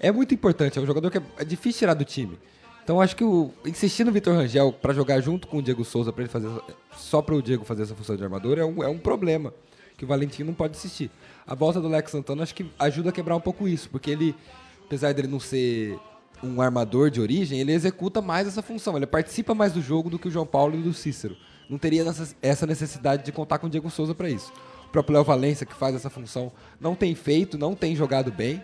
é 0.01 0.11
muito 0.11 0.35
importante, 0.35 0.81
é 0.81 0.83
um 0.83 0.87
jogador 0.87 1.13
que 1.13 1.19
é, 1.19 1.23
é 1.39 1.45
difícil 1.45 1.79
tirar 1.79 1.95
do 1.95 2.05
time. 2.05 2.37
Então 2.83 3.01
acho 3.01 3.15
que 3.15 3.23
o, 3.23 3.51
insistir 3.65 4.05
no 4.05 4.13
Vitor 4.13 4.35
Rangel 4.35 4.73
pra 4.73 4.93
jogar 4.93 5.21
junto 5.21 5.47
com 5.47 5.59
o 5.59 5.63
Diego 5.63 5.85
Souza 5.85 6.13
para 6.13 6.23
ele 6.23 6.31
fazer 6.31 6.49
só 6.97 7.23
para 7.23 7.35
o 7.35 7.43
Diego 7.43 7.65
fazer 7.65 7.83
essa 7.85 7.95
função 7.95 8.17
de 8.17 8.25
armador 8.25 8.59
é 8.59 8.65
um, 8.65 8.83
é 8.83 8.89
um 8.89 8.99
problema 8.99 9.55
que 9.97 10.05
o 10.05 10.09
Valentim 10.09 10.43
não 10.43 10.53
pode 10.53 10.77
assistir. 10.77 11.11
A 11.47 11.55
volta 11.55 11.81
do 11.81 11.87
Alex 11.87 12.11
Santana 12.11 12.43
acho 12.43 12.55
que 12.55 12.67
ajuda 12.79 13.11
a 13.11 13.13
quebrar 13.13 13.37
um 13.37 13.41
pouco 13.41 13.69
isso, 13.69 13.89
porque 13.89 14.11
ele, 14.11 14.35
apesar 14.85 15.15
dele 15.15 15.29
não 15.29 15.39
ser 15.39 15.97
um 16.43 16.61
armador 16.61 17.09
de 17.09 17.21
origem, 17.21 17.61
ele 17.61 17.73
executa 17.73 18.21
mais 18.21 18.49
essa 18.49 18.63
função, 18.63 18.97
ele 18.97 19.07
participa 19.07 19.55
mais 19.55 19.73
do 19.73 19.81
jogo 19.81 20.11
do 20.11 20.19
que 20.19 20.27
o 20.27 20.31
João 20.31 20.47
Paulo 20.47 20.77
e 20.77 20.83
do 20.83 20.93
Cícero. 20.93 21.37
Não 21.71 21.79
teria 21.79 22.05
essa 22.43 22.67
necessidade 22.67 23.25
de 23.25 23.31
contar 23.31 23.59
com 23.59 23.69
o 23.69 23.71
Diego 23.71 23.89
Souza 23.89 24.15
para 24.15 24.29
isso. 24.29 24.53
O 24.87 24.89
próprio 24.93 25.15
Léo 25.15 25.25
Valência, 25.25 25.65
que 25.65 25.75
faz 25.75 25.95
essa 25.95 26.11
função, 26.11 26.53
não 26.81 26.95
tem 26.95 27.15
feito, 27.15 27.57
não 27.57 27.75
tem 27.75 27.95
jogado 27.95 28.31
bem. 28.31 28.63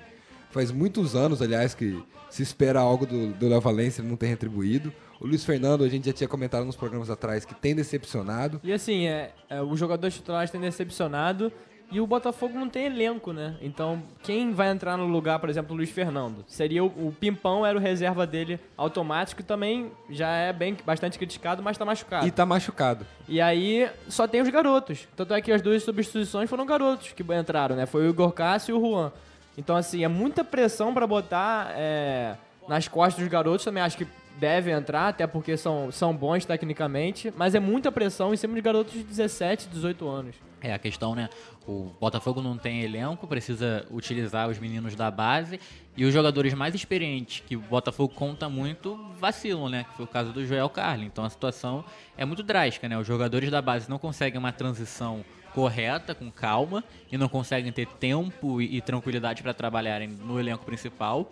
Faz 0.51 0.71
muitos 0.71 1.15
anos, 1.15 1.43
aliás, 1.43 1.75
que 1.75 2.03
se 2.31 2.43
espera 2.43 2.81
algo 2.81 3.07
do 3.07 3.33
do 3.33 3.49
Léo 3.49 3.61
Valência, 3.61 4.01
ele 4.01 4.09
não 4.09 4.17
tem 4.17 4.29
retribuído. 4.29 4.93
O 5.21 5.27
Luiz 5.27 5.45
Fernando, 5.45 5.83
a 5.83 5.89
gente 5.89 6.07
já 6.07 6.13
tinha 6.13 6.29
comentado 6.29 6.65
nos 6.65 6.77
programas 6.77 7.11
atrás, 7.11 7.45
que 7.45 7.55
tem 7.55 7.75
decepcionado. 7.75 8.61
E 8.63 8.73
assim, 8.73 9.07
é, 9.07 9.33
é, 9.49 9.61
os 9.61 9.79
jogadores 9.79 10.15
titulares 10.15 10.51
têm 10.51 10.61
decepcionado 10.61 11.53
e 11.91 12.01
o 12.01 12.07
Botafogo 12.07 12.59
não 12.59 12.69
tem 12.69 12.85
elenco, 12.85 13.33
né? 13.33 13.57
Então, 13.63 14.03
quem 14.23 14.53
vai 14.53 14.71
entrar 14.71 14.97
no 14.97 15.07
lugar, 15.07 15.39
por 15.39 15.49
exemplo, 15.49 15.69
do 15.69 15.75
Luiz 15.75 15.91
Fernando? 15.91 16.45
Seria 16.47 16.85
o, 16.85 16.87
o 16.87 17.15
Pimpão, 17.19 17.65
era 17.65 17.79
o 17.79 17.81
reserva 17.81 18.27
dele 18.27 18.61
automático, 18.77 19.41
e 19.41 19.45
também 19.45 19.91
já 20.11 20.29
é 20.29 20.53
bem 20.53 20.77
bastante 20.85 21.19
criticado, 21.19 21.63
mas 21.63 21.79
tá 21.79 21.85
machucado. 21.85 22.27
E 22.27 22.31
tá 22.31 22.45
machucado. 22.45 23.07
E 23.27 23.41
aí 23.41 23.91
só 24.07 24.29
tem 24.29 24.43
os 24.43 24.49
garotos. 24.51 25.09
Tanto 25.17 25.33
é 25.33 25.41
que 25.41 25.51
as 25.51 25.63
duas 25.63 25.83
substituições 25.83 26.49
foram 26.49 26.67
garotos 26.67 27.13
que 27.13 27.25
entraram, 27.35 27.75
né? 27.75 27.87
Foi 27.87 28.07
o 28.07 28.11
Igor 28.11 28.33
Cássio 28.33 28.77
e 28.77 28.79
o 28.79 28.81
Juan. 28.81 29.13
Então, 29.59 29.75
assim, 29.75 30.05
é 30.05 30.09
muita 30.09 30.45
pressão 30.45 30.95
pra 30.95 31.05
botar 31.05 31.73
é, 31.77 32.37
nas 32.69 32.87
costas 32.87 33.21
dos 33.21 33.29
garotos. 33.29 33.65
Também 33.65 33.83
acho 33.83 33.99
que 33.99 34.07
devem 34.39 34.73
entrar, 34.73 35.09
até 35.09 35.27
porque 35.27 35.57
são, 35.57 35.91
são 35.91 36.15
bons 36.15 36.45
tecnicamente. 36.45 37.35
Mas 37.37 37.57
é 37.57 37.61
muita 37.61 37.91
pressão 37.91 38.33
em 38.33 38.37
cima 38.37 38.55
de 38.55 38.61
garotos 38.61 38.93
de 38.93 39.03
17, 39.03 39.67
18 39.69 40.09
anos. 40.09 40.37
É, 40.63 40.73
a 40.73 40.79
questão, 40.79 41.13
né? 41.13 41.29
O 41.67 41.91
Botafogo 42.01 42.41
não 42.41 42.57
tem 42.57 42.83
elenco, 42.83 43.27
precisa 43.27 43.85
utilizar 43.91 44.49
os 44.49 44.61
meninos 44.61 44.95
da 44.95 45.11
base. 45.11 45.59
E 45.97 46.05
os 46.05 46.15
jogadores 46.15 46.55
mais 46.55 46.73
experientes, 46.73 47.43
que 47.45 47.57
o 47.57 47.61
Botafogo 47.61 48.15
conta 48.15 48.49
muito, 48.49 48.97
vacilam, 49.19 49.69
né? 49.69 49.85
Que 49.91 49.97
foi 49.97 50.05
o 50.05 50.09
caso 50.09 50.33
do 50.33 50.47
Joel 50.47 50.69
Carli. 50.69 51.07
Então 51.07 51.25
a 51.25 51.31
situação 51.31 51.85
é 52.17 52.25
muito 52.25 52.45
drástica, 52.45 52.89
né? 52.89 52.97
Os 52.97 53.07
jogadores 53.09 53.51
da 53.51 53.61
base 53.61 53.91
não 53.91 53.99
conseguem 53.99 54.39
uma 54.39 54.53
transição 54.53 55.25
correta, 55.55 56.15
com 56.15 56.31
calma, 56.31 56.83
e 57.11 57.17
não 57.19 57.29
conseguem 57.29 57.73
ter 57.73 57.87
tempo 57.87 58.61
e, 58.61 58.81
tranquilidade 58.81 59.43
para 59.43 59.53
trabalharem 59.55 60.09
no 60.09 60.39
elenco 60.39 60.65
principal. 60.65 61.31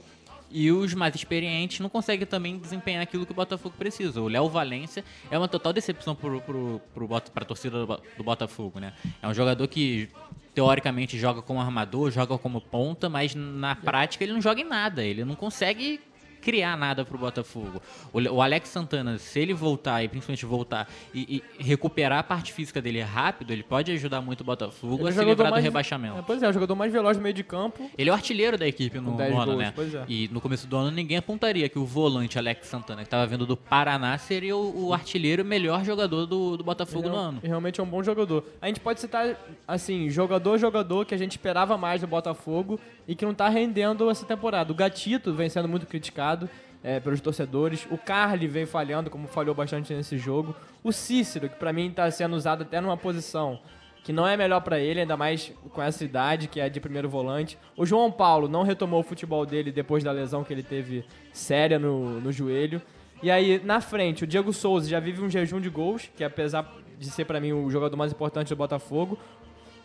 E 0.50 0.70
os 0.70 0.94
mais 0.94 1.12
experientes 1.14 1.80
não 1.80 1.88
conseguem 1.88 2.24
também 2.24 2.56
desempenhar 2.56 3.02
aquilo 3.02 3.26
que 3.26 3.32
o 3.32 3.34
Botafogo 3.34 3.74
precisa. 3.76 4.20
O 4.20 4.28
Léo 4.28 4.48
Valência 4.48 5.04
é 5.28 5.36
uma 5.36 5.48
total 5.48 5.72
decepção 5.72 6.14
pro, 6.14 6.40
pro, 6.40 6.80
pro, 6.94 7.08
Bota- 7.08 7.32
pra 7.32 7.44
torcida 7.44 7.84
do, 7.84 8.00
do 8.16 8.22
Botafogo, 8.22 8.78
né? 8.78 8.92
É 9.20 9.26
um 9.26 9.34
jogador 9.34 9.66
que 9.66 10.08
teoricamente 10.54 11.18
joga 11.18 11.42
como 11.42 11.60
armador, 11.60 12.10
joga 12.12 12.38
como 12.38 12.60
ponta, 12.60 13.08
mas 13.10 13.34
na 13.34 13.74
prática 13.74 14.22
ele 14.24 14.32
não 14.32 14.40
joga 14.40 14.60
em 14.60 14.64
nada. 14.64 15.04
Ele 15.04 15.24
não 15.24 15.34
consegue 15.34 16.00
criar 16.46 16.76
nada 16.76 17.04
pro 17.04 17.18
Botafogo. 17.18 17.82
O, 18.12 18.20
Le- 18.20 18.28
o 18.28 18.40
Alex 18.40 18.68
Santana, 18.68 19.18
se 19.18 19.40
ele 19.40 19.52
voltar 19.52 20.04
e 20.04 20.08
principalmente 20.08 20.46
voltar 20.46 20.88
e, 21.12 21.42
e 21.58 21.62
recuperar 21.64 22.20
a 22.20 22.22
parte 22.22 22.52
física 22.52 22.80
dele 22.80 23.02
rápido, 23.02 23.52
ele 23.52 23.64
pode 23.64 23.90
ajudar 23.90 24.20
muito 24.20 24.42
o 24.42 24.44
Botafogo 24.44 24.94
Ele 25.00 25.08
é 25.08 25.10
a 25.10 25.12
se 25.12 25.24
livrar 25.24 25.48
do 25.48 25.54
mais- 25.54 25.64
rebaixamento. 25.64 26.18
É, 26.18 26.22
pois 26.22 26.40
é, 26.40 26.48
o 26.48 26.52
jogador 26.52 26.76
mais 26.76 26.92
veloz 26.92 27.16
no 27.16 27.22
meio 27.24 27.34
de 27.34 27.42
campo. 27.42 27.90
Ele 27.98 28.08
é 28.08 28.12
o 28.12 28.14
artilheiro 28.14 28.56
da 28.56 28.66
equipe 28.66 29.00
no, 29.00 29.10
Com 29.10 29.16
10 29.16 29.30
no 29.34 29.40
ano, 29.40 29.52
gols, 29.56 29.92
né? 29.92 30.02
é. 30.02 30.04
E 30.08 30.28
no 30.28 30.40
começo 30.40 30.68
do 30.68 30.76
ano 30.76 30.92
ninguém 30.92 31.16
apontaria 31.16 31.68
que 31.68 31.78
o 31.80 31.84
volante 31.84 32.38
Alex 32.38 32.68
Santana, 32.68 33.00
que 33.02 33.06
estava 33.08 33.26
vindo 33.26 33.44
do 33.44 33.56
Paraná, 33.56 34.16
seria 34.18 34.56
o, 34.56 34.86
o 34.88 34.94
artilheiro 34.94 35.44
melhor 35.44 35.84
jogador 35.84 36.26
do, 36.26 36.56
do 36.56 36.62
Botafogo 36.62 37.08
no 37.08 37.14
Real- 37.14 37.24
ano. 37.24 37.40
Realmente 37.42 37.80
é 37.80 37.82
um 37.82 37.86
bom 37.88 38.02
jogador. 38.02 38.44
A 38.62 38.68
gente 38.68 38.80
pode 38.80 39.00
citar, 39.00 39.36
assim, 39.66 40.08
jogador, 40.10 40.58
jogador 40.58 41.04
que 41.06 41.14
a 41.14 41.18
gente 41.18 41.32
esperava 41.32 41.76
mais 41.78 42.00
do 42.02 42.06
Botafogo 42.06 42.78
e 43.08 43.14
que 43.14 43.24
não 43.24 43.32
tá 43.34 43.48
rendendo 43.48 44.10
essa 44.10 44.26
temporada. 44.26 44.72
O 44.72 44.74
Gatito 44.74 45.32
vem 45.32 45.48
sendo 45.48 45.68
muito 45.68 45.86
criticado 45.86 46.35
é, 46.82 47.00
pelos 47.00 47.20
torcedores. 47.20 47.86
O 47.90 47.98
Carly 47.98 48.46
vem 48.46 48.66
falhando, 48.66 49.10
como 49.10 49.26
falhou 49.26 49.54
bastante 49.54 49.92
nesse 49.92 50.18
jogo. 50.18 50.54
O 50.84 50.92
Cícero, 50.92 51.48
que 51.48 51.56
pra 51.56 51.72
mim 51.72 51.90
tá 51.90 52.10
sendo 52.10 52.36
usado 52.36 52.62
até 52.62 52.80
numa 52.80 52.96
posição 52.96 53.58
que 54.06 54.12
não 54.12 54.24
é 54.24 54.36
melhor 54.36 54.60
pra 54.60 54.78
ele, 54.78 55.00
ainda 55.00 55.16
mais 55.16 55.52
com 55.72 55.82
essa 55.82 56.04
idade, 56.04 56.46
que 56.46 56.60
é 56.60 56.68
de 56.68 56.78
primeiro 56.78 57.08
volante. 57.08 57.58
O 57.76 57.84
João 57.84 58.12
Paulo 58.12 58.46
não 58.46 58.62
retomou 58.62 59.00
o 59.00 59.02
futebol 59.02 59.44
dele 59.44 59.72
depois 59.72 60.04
da 60.04 60.12
lesão 60.12 60.44
que 60.44 60.52
ele 60.52 60.62
teve 60.62 61.04
séria 61.32 61.76
no, 61.76 62.20
no 62.20 62.30
joelho. 62.30 62.80
E 63.20 63.32
aí, 63.32 63.60
na 63.64 63.80
frente, 63.80 64.22
o 64.22 64.26
Diego 64.26 64.52
Souza 64.52 64.88
já 64.88 65.00
vive 65.00 65.20
um 65.22 65.28
jejum 65.28 65.60
de 65.60 65.68
gols, 65.68 66.08
que 66.14 66.22
apesar 66.22 66.72
de 66.96 67.10
ser 67.10 67.24
pra 67.24 67.40
mim 67.40 67.52
o 67.52 67.68
jogador 67.68 67.96
mais 67.96 68.12
importante 68.12 68.48
do 68.50 68.56
Botafogo. 68.56 69.18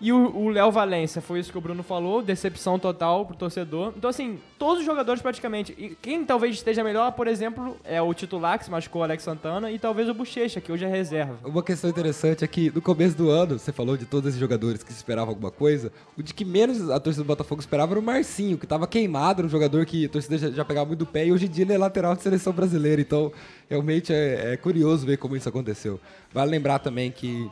E 0.02 0.12
o 0.12 0.50
Léo 0.50 0.72
Valência, 0.72 1.22
foi 1.22 1.40
isso 1.40 1.52
que 1.52 1.58
o 1.60 1.62
Bruno 1.62 1.84
falou, 1.84 2.24
decepção 2.24 2.80
total 2.80 3.24
pro 3.24 3.38
torcedor. 3.38 3.94
Então, 3.96 4.10
assim, 4.10 4.40
todos 4.58 4.80
os 4.80 4.86
jogadores 4.86 5.22
praticamente. 5.22 5.76
E 5.78 5.96
quem 6.02 6.26
talvez 6.26 6.56
esteja 6.56 6.84
melhor, 6.84 7.12
por 7.12 7.28
exemplo, 7.28 7.78
é 7.84 8.02
o 8.02 8.12
titular, 8.12 8.58
que 8.58 8.66
se 8.66 8.72
machucou, 8.72 9.02
o 9.02 9.04
Alex 9.04 9.22
Santana, 9.22 9.72
e 9.72 9.78
talvez 9.78 10.10
o 10.10 10.14
Bochecha, 10.16 10.60
que 10.60 10.72
hoje 10.72 10.86
é 10.86 10.88
reserva. 10.88 11.38
Uma 11.46 11.62
questão 11.62 11.88
interessante 11.88 12.44
é 12.44 12.48
que 12.48 12.72
no 12.72 12.82
começo 12.82 13.16
do 13.16 13.30
ano, 13.30 13.60
você 13.60 13.72
falou 13.72 13.96
de 13.96 14.06
todos 14.06 14.30
esses 14.30 14.40
jogadores 14.40 14.82
que 14.82 14.92
esperavam 14.92 15.30
alguma 15.30 15.52
coisa, 15.52 15.92
o 16.18 16.24
de 16.24 16.34
que 16.34 16.44
menos 16.44 16.90
a 16.90 17.00
torcida 17.00 17.24
do 17.24 17.28
Botafogo 17.28 17.62
esperava 17.62 17.94
era 17.94 18.00
o 18.00 18.04
Marcinho, 18.04 18.58
que 18.58 18.66
tava 18.66 18.88
queimado, 18.88 19.44
um 19.44 19.50
jogador 19.50 19.86
que 19.86 20.06
a 20.06 20.10
torcida 20.10 20.52
já 20.52 20.66
pegava 20.66 20.88
muito 20.88 21.00
do 21.00 21.06
pé, 21.06 21.28
e 21.28 21.32
hoje 21.32 21.46
em 21.46 21.50
dia 21.50 21.64
ele 21.64 21.74
é 21.74 21.78
lateral 21.78 22.16
de 22.16 22.24
seleção 22.24 22.54
brasileira, 22.54 23.00
então 23.00 23.32
realmente 23.70 24.12
é, 24.12 24.54
é 24.54 24.58
curioso 24.58 25.06
ver 25.06 25.18
como 25.18 25.36
isso 25.36 25.48
aconteceu. 25.48 26.00
Vale 26.34 26.50
lembrar 26.50 26.80
também 26.80 27.12
que 27.12 27.48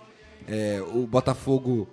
é, 0.48 0.82
o 0.96 1.06
Botafogo 1.06 1.88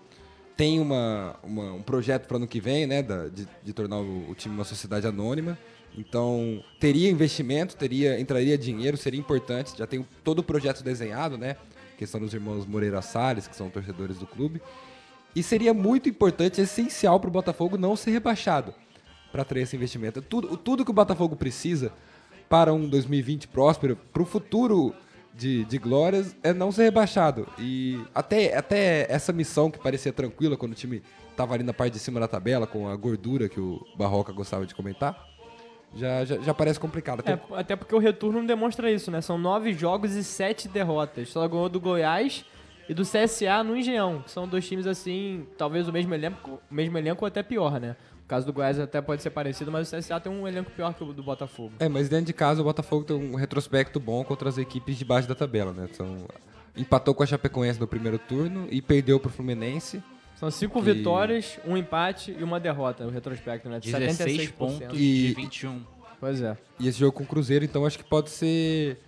tem 0.56 0.80
uma, 0.80 1.36
uma- 1.42 1.72
um 1.74 1.82
projeto 1.82 2.26
para 2.26 2.36
ano 2.38 2.46
que 2.46 2.60
vem, 2.60 2.86
né, 2.86 3.02
da- 3.02 3.28
de, 3.28 3.46
de 3.62 3.72
tornar 3.72 3.98
o, 3.98 4.30
o 4.30 4.34
time 4.34 4.54
uma 4.54 4.64
sociedade 4.64 5.06
anônima. 5.06 5.58
Então, 5.96 6.62
teria 6.78 7.10
investimento, 7.10 7.76
teria 7.76 8.18
entraria 8.20 8.56
dinheiro, 8.58 8.96
seria 8.96 9.18
importante. 9.20 9.76
Já 9.76 9.86
tem 9.86 10.06
todo 10.22 10.40
o 10.40 10.42
projeto 10.42 10.82
desenhado, 10.82 11.38
né? 11.38 11.56
Questão 11.96 12.20
dos 12.20 12.34
irmãos 12.34 12.66
Moreira 12.66 13.00
Salles, 13.00 13.46
que 13.46 13.56
são 13.56 13.70
torcedores 13.70 14.18
do 14.18 14.26
clube. 14.26 14.60
E 15.34 15.42
seria 15.42 15.72
muito 15.72 16.08
importante, 16.08 16.60
essencial 16.60 17.18
para 17.20 17.28
o 17.28 17.32
Botafogo 17.32 17.76
não 17.78 17.96
ser 17.96 18.10
rebaixado 18.10 18.74
para 19.32 19.42
atrair 19.42 19.62
esse 19.62 19.76
investimento. 19.76 20.20
Tudo, 20.22 20.56
tudo 20.56 20.84
que 20.84 20.90
o 20.90 20.94
Botafogo 20.94 21.34
precisa 21.36 21.92
para 22.48 22.72
um 22.72 22.88
2020 22.88 23.48
próspero, 23.48 23.96
para 24.12 24.22
o 24.22 24.26
futuro 24.26 24.94
de, 25.36 25.64
de 25.64 25.78
glórias, 25.78 26.34
é 26.42 26.52
não 26.52 26.72
ser 26.72 26.84
rebaixado. 26.84 27.46
E 27.58 28.00
até, 28.14 28.56
até 28.56 29.06
essa 29.10 29.32
missão 29.32 29.70
que 29.70 29.78
parecia 29.78 30.12
tranquila 30.12 30.56
quando 30.56 30.72
o 30.72 30.74
time 30.74 31.02
estava 31.30 31.54
ali 31.54 31.62
na 31.62 31.74
parte 31.74 31.92
de 31.92 31.98
cima 31.98 32.18
da 32.18 32.26
tabela, 32.26 32.66
com 32.66 32.88
a 32.88 32.96
gordura 32.96 33.48
que 33.48 33.60
o 33.60 33.84
Barroca 33.96 34.32
gostava 34.32 34.64
de 34.64 34.74
comentar, 34.74 35.26
já, 35.94 36.24
já, 36.24 36.38
já 36.38 36.54
parece 36.54 36.80
complicado. 36.80 37.20
Até 37.20 37.32
É, 37.32 37.40
até 37.52 37.76
porque 37.76 37.94
o 37.94 37.98
retorno 37.98 38.38
não 38.38 38.46
demonstra 38.46 38.90
isso, 38.90 39.10
né? 39.10 39.20
São 39.20 39.36
nove 39.36 39.72
jogos 39.74 40.14
e 40.14 40.24
sete 40.24 40.68
derrotas. 40.68 41.28
Só 41.28 41.46
ganhou 41.46 41.68
do 41.68 41.78
Goiás 41.78 42.44
e 42.88 42.94
do 42.94 43.02
CSA 43.02 43.62
no 43.62 43.76
Engenhão, 43.76 44.22
que 44.22 44.30
são 44.30 44.48
dois 44.48 44.66
times 44.66 44.86
assim, 44.86 45.46
talvez 45.58 45.88
o 45.88 45.92
mesmo 45.92 46.14
elenco, 46.14 46.60
o 46.70 46.74
mesmo 46.74 46.96
elenco 46.96 47.24
ou 47.24 47.28
até 47.28 47.42
pior, 47.42 47.78
né? 47.80 47.96
O 48.26 48.28
caso 48.28 48.44
do 48.44 48.52
Goiás 48.52 48.76
até 48.80 49.00
pode 49.00 49.22
ser 49.22 49.30
parecido, 49.30 49.70
mas 49.70 49.90
o 49.92 49.96
CSA 49.96 50.18
tem 50.18 50.32
um 50.32 50.48
elenco 50.48 50.68
pior 50.72 50.92
que 50.92 51.04
o 51.04 51.12
do 51.12 51.22
Botafogo. 51.22 51.72
É, 51.78 51.88
mas 51.88 52.08
dentro 52.08 52.26
de 52.26 52.32
casa 52.32 52.60
o 52.60 52.64
Botafogo 52.64 53.04
tem 53.04 53.16
um 53.16 53.36
retrospecto 53.36 54.00
bom 54.00 54.24
contra 54.24 54.48
as 54.48 54.58
equipes 54.58 54.96
de 54.98 55.04
baixo 55.04 55.28
da 55.28 55.34
tabela, 55.36 55.72
né? 55.72 55.88
São, 55.92 56.26
empatou 56.76 57.14
com 57.14 57.22
a 57.22 57.26
Chapecoense 57.26 57.78
no 57.78 57.86
primeiro 57.86 58.18
turno 58.18 58.66
e 58.68 58.82
perdeu 58.82 59.20
pro 59.20 59.30
Fluminense. 59.30 60.02
São 60.34 60.50
cinco 60.50 60.82
Que- 60.82 60.92
vitórias, 60.92 61.56
um 61.64 61.76
empate 61.76 62.36
e 62.36 62.42
uma 62.42 62.58
derrota, 62.58 63.06
o 63.06 63.10
retrospecto, 63.10 63.68
né? 63.68 63.78
De 63.78 63.92
16 63.92 64.18
76%. 64.50 64.52
pontos 64.56 64.98
E- 64.98 65.28
de 65.28 65.34
21. 65.34 65.80
Pois 66.18 66.42
é. 66.42 66.58
E 66.80 66.88
esse 66.88 66.98
jogo 66.98 67.12
com 67.12 67.22
o 67.22 67.26
Cruzeiro, 67.26 67.64
então 67.64 67.86
acho 67.86 67.96
que 67.96 68.04
pode 68.04 68.30
ser. 68.30 68.98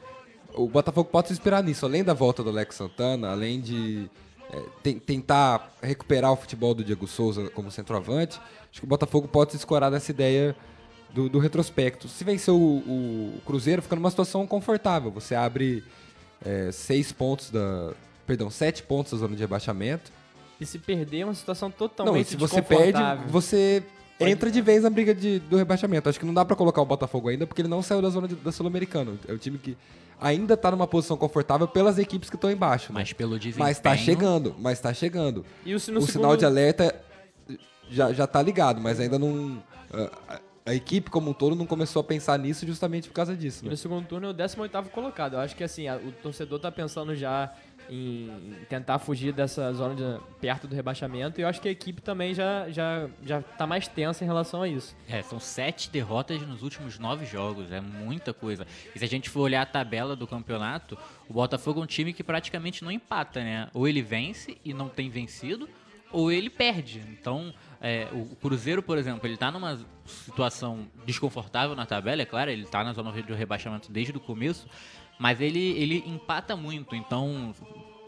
O 0.54 0.68
Botafogo 0.68 1.10
pode 1.10 1.26
se 1.26 1.32
inspirar 1.32 1.60
nisso, 1.64 1.84
além 1.84 2.04
da 2.04 2.14
volta 2.14 2.40
do 2.44 2.50
Alex 2.50 2.76
Santana, 2.76 3.30
além 3.30 3.60
de 3.60 4.08
é, 4.52 4.62
ten- 4.82 4.98
tentar 4.98 5.72
recuperar 5.82 6.32
o 6.32 6.36
futebol 6.36 6.74
do 6.74 6.84
Diego 6.84 7.06
Souza 7.06 7.48
como 7.50 7.70
centroavante. 7.70 8.40
Acho 8.70 8.80
que 8.80 8.84
o 8.86 8.88
Botafogo 8.88 9.28
pode 9.28 9.52
se 9.52 9.56
escorar 9.58 9.90
nessa 9.90 10.10
ideia 10.10 10.54
do, 11.12 11.28
do 11.28 11.38
retrospecto. 11.38 12.08
Se 12.08 12.24
vencer 12.24 12.52
o, 12.52 12.56
o 12.58 13.40
Cruzeiro, 13.46 13.82
fica 13.82 13.96
numa 13.96 14.10
situação 14.10 14.46
confortável. 14.46 15.10
Você 15.10 15.34
abre 15.34 15.82
é, 16.44 16.70
seis 16.72 17.12
pontos 17.12 17.50
da. 17.50 17.92
Perdão, 18.26 18.50
sete 18.50 18.82
pontos 18.82 19.12
da 19.12 19.18
zona 19.18 19.34
de 19.34 19.40
rebaixamento. 19.40 20.12
E 20.60 20.66
se 20.66 20.78
perder 20.78 21.20
é 21.20 21.24
uma 21.24 21.34
situação 21.34 21.68
Não, 21.68 21.74
e 21.74 21.78
totalmente 21.78 22.28
se 22.28 22.36
você 22.36 22.60
perde, 22.60 22.98
você 23.28 23.82
entra 24.20 24.50
de 24.50 24.60
vez 24.60 24.82
na 24.82 24.90
briga 24.90 25.14
de- 25.14 25.38
do 25.40 25.56
rebaixamento. 25.56 26.08
Acho 26.08 26.18
que 26.18 26.26
não 26.26 26.34
dá 26.34 26.44
pra 26.44 26.56
colocar 26.56 26.80
o 26.82 26.84
Botafogo 26.86 27.28
ainda, 27.28 27.46
porque 27.46 27.62
ele 27.62 27.68
não 27.68 27.82
saiu 27.82 28.02
da 28.02 28.08
zona 28.10 28.26
de- 28.28 28.34
da 28.36 28.50
Sul-Americana. 28.52 29.12
É 29.26 29.32
o 29.32 29.38
time 29.38 29.58
que 29.58 29.76
ainda 30.20 30.56
tá 30.56 30.70
numa 30.70 30.86
posição 30.86 31.16
confortável 31.16 31.68
pelas 31.68 31.98
equipes 31.98 32.28
que 32.28 32.36
estão 32.36 32.50
embaixo. 32.50 32.92
né? 32.92 33.00
Mas 33.00 33.12
pelo 33.12 33.38
desempenho... 33.38 33.64
Mas 33.64 33.78
tá 33.78 33.96
chegando, 33.96 34.54
mas 34.58 34.80
tá 34.80 34.92
chegando. 34.92 35.44
E 35.64 35.72
o, 35.72 35.76
o 35.76 35.80
segundo- 35.80 36.06
sinal 36.10 36.36
de 36.36 36.44
alerta 36.44 36.94
já, 37.90 38.12
já 38.12 38.26
tá 38.26 38.42
ligado, 38.42 38.80
mas 38.80 39.00
ainda 39.00 39.18
não. 39.18 39.62
a- 40.28 40.40
equipe 40.74 41.10
como 41.10 41.30
um 41.30 41.32
todo 41.32 41.56
não 41.56 41.64
começou 41.64 42.00
a 42.00 42.04
pensar 42.04 42.38
nisso 42.38 42.66
justamente 42.66 43.08
por 43.08 43.14
causa 43.14 43.34
disso. 43.34 43.60
E 43.62 43.64
né? 43.64 43.70
no 43.70 43.76
segundo 43.78 44.04
turno 44.06 44.26
é 44.26 44.30
o 44.30 44.34
18º 44.34 44.90
colocado. 44.90 45.32
Eu 45.34 45.40
acho 45.40 45.56
que 45.56 45.64
assim, 45.64 45.88
a- 45.88 45.96
o 45.96 46.12
torcedor 46.12 46.58
tá 46.58 46.70
pensando 46.70 47.16
já 47.16 47.50
em 47.88 48.56
tentar 48.68 48.98
fugir 48.98 49.32
dessa 49.32 49.72
zona 49.72 49.94
de, 49.94 50.20
perto 50.40 50.66
do 50.66 50.74
rebaixamento. 50.74 51.40
E 51.40 51.42
eu 51.42 51.48
acho 51.48 51.60
que 51.60 51.68
a 51.68 51.70
equipe 51.70 52.00
também 52.02 52.34
já, 52.34 52.68
já, 52.70 53.08
já 53.22 53.42
tá 53.42 53.66
mais 53.66 53.88
tensa 53.88 54.24
em 54.24 54.26
relação 54.26 54.62
a 54.62 54.68
isso. 54.68 54.96
É, 55.08 55.22
são 55.22 55.40
sete 55.40 55.90
derrotas 55.90 56.40
nos 56.42 56.62
últimos 56.62 56.98
nove 56.98 57.26
jogos, 57.26 57.72
é 57.72 57.80
muita 57.80 58.32
coisa. 58.32 58.66
E 58.94 58.98
se 58.98 59.04
a 59.04 59.08
gente 59.08 59.30
for 59.30 59.40
olhar 59.40 59.62
a 59.62 59.66
tabela 59.66 60.14
do 60.14 60.26
campeonato, 60.26 60.98
o 61.28 61.32
Botafogo 61.32 61.80
é 61.80 61.84
um 61.84 61.86
time 61.86 62.12
que 62.12 62.22
praticamente 62.22 62.84
não 62.84 62.92
empata, 62.92 63.40
né? 63.42 63.68
Ou 63.72 63.88
ele 63.88 64.02
vence 64.02 64.58
e 64.64 64.74
não 64.74 64.88
tem 64.88 65.08
vencido, 65.08 65.68
ou 66.10 66.32
ele 66.32 66.50
perde. 66.50 67.02
Então, 67.10 67.52
é, 67.80 68.08
o 68.12 68.36
Cruzeiro, 68.36 68.82
por 68.82 68.98
exemplo, 68.98 69.26
ele 69.26 69.36
tá 69.36 69.50
numa 69.50 69.78
situação 70.04 70.86
desconfortável 71.04 71.76
na 71.76 71.86
tabela, 71.86 72.22
é 72.22 72.24
claro, 72.24 72.50
ele 72.50 72.64
tá 72.64 72.82
na 72.82 72.92
zona 72.92 73.12
de 73.12 73.32
rebaixamento 73.32 73.90
desde 73.92 74.16
o 74.16 74.20
começo, 74.20 74.66
mas 75.18 75.40
ele, 75.40 75.70
ele 75.72 76.04
empata 76.06 76.54
muito, 76.56 76.94
então 76.94 77.54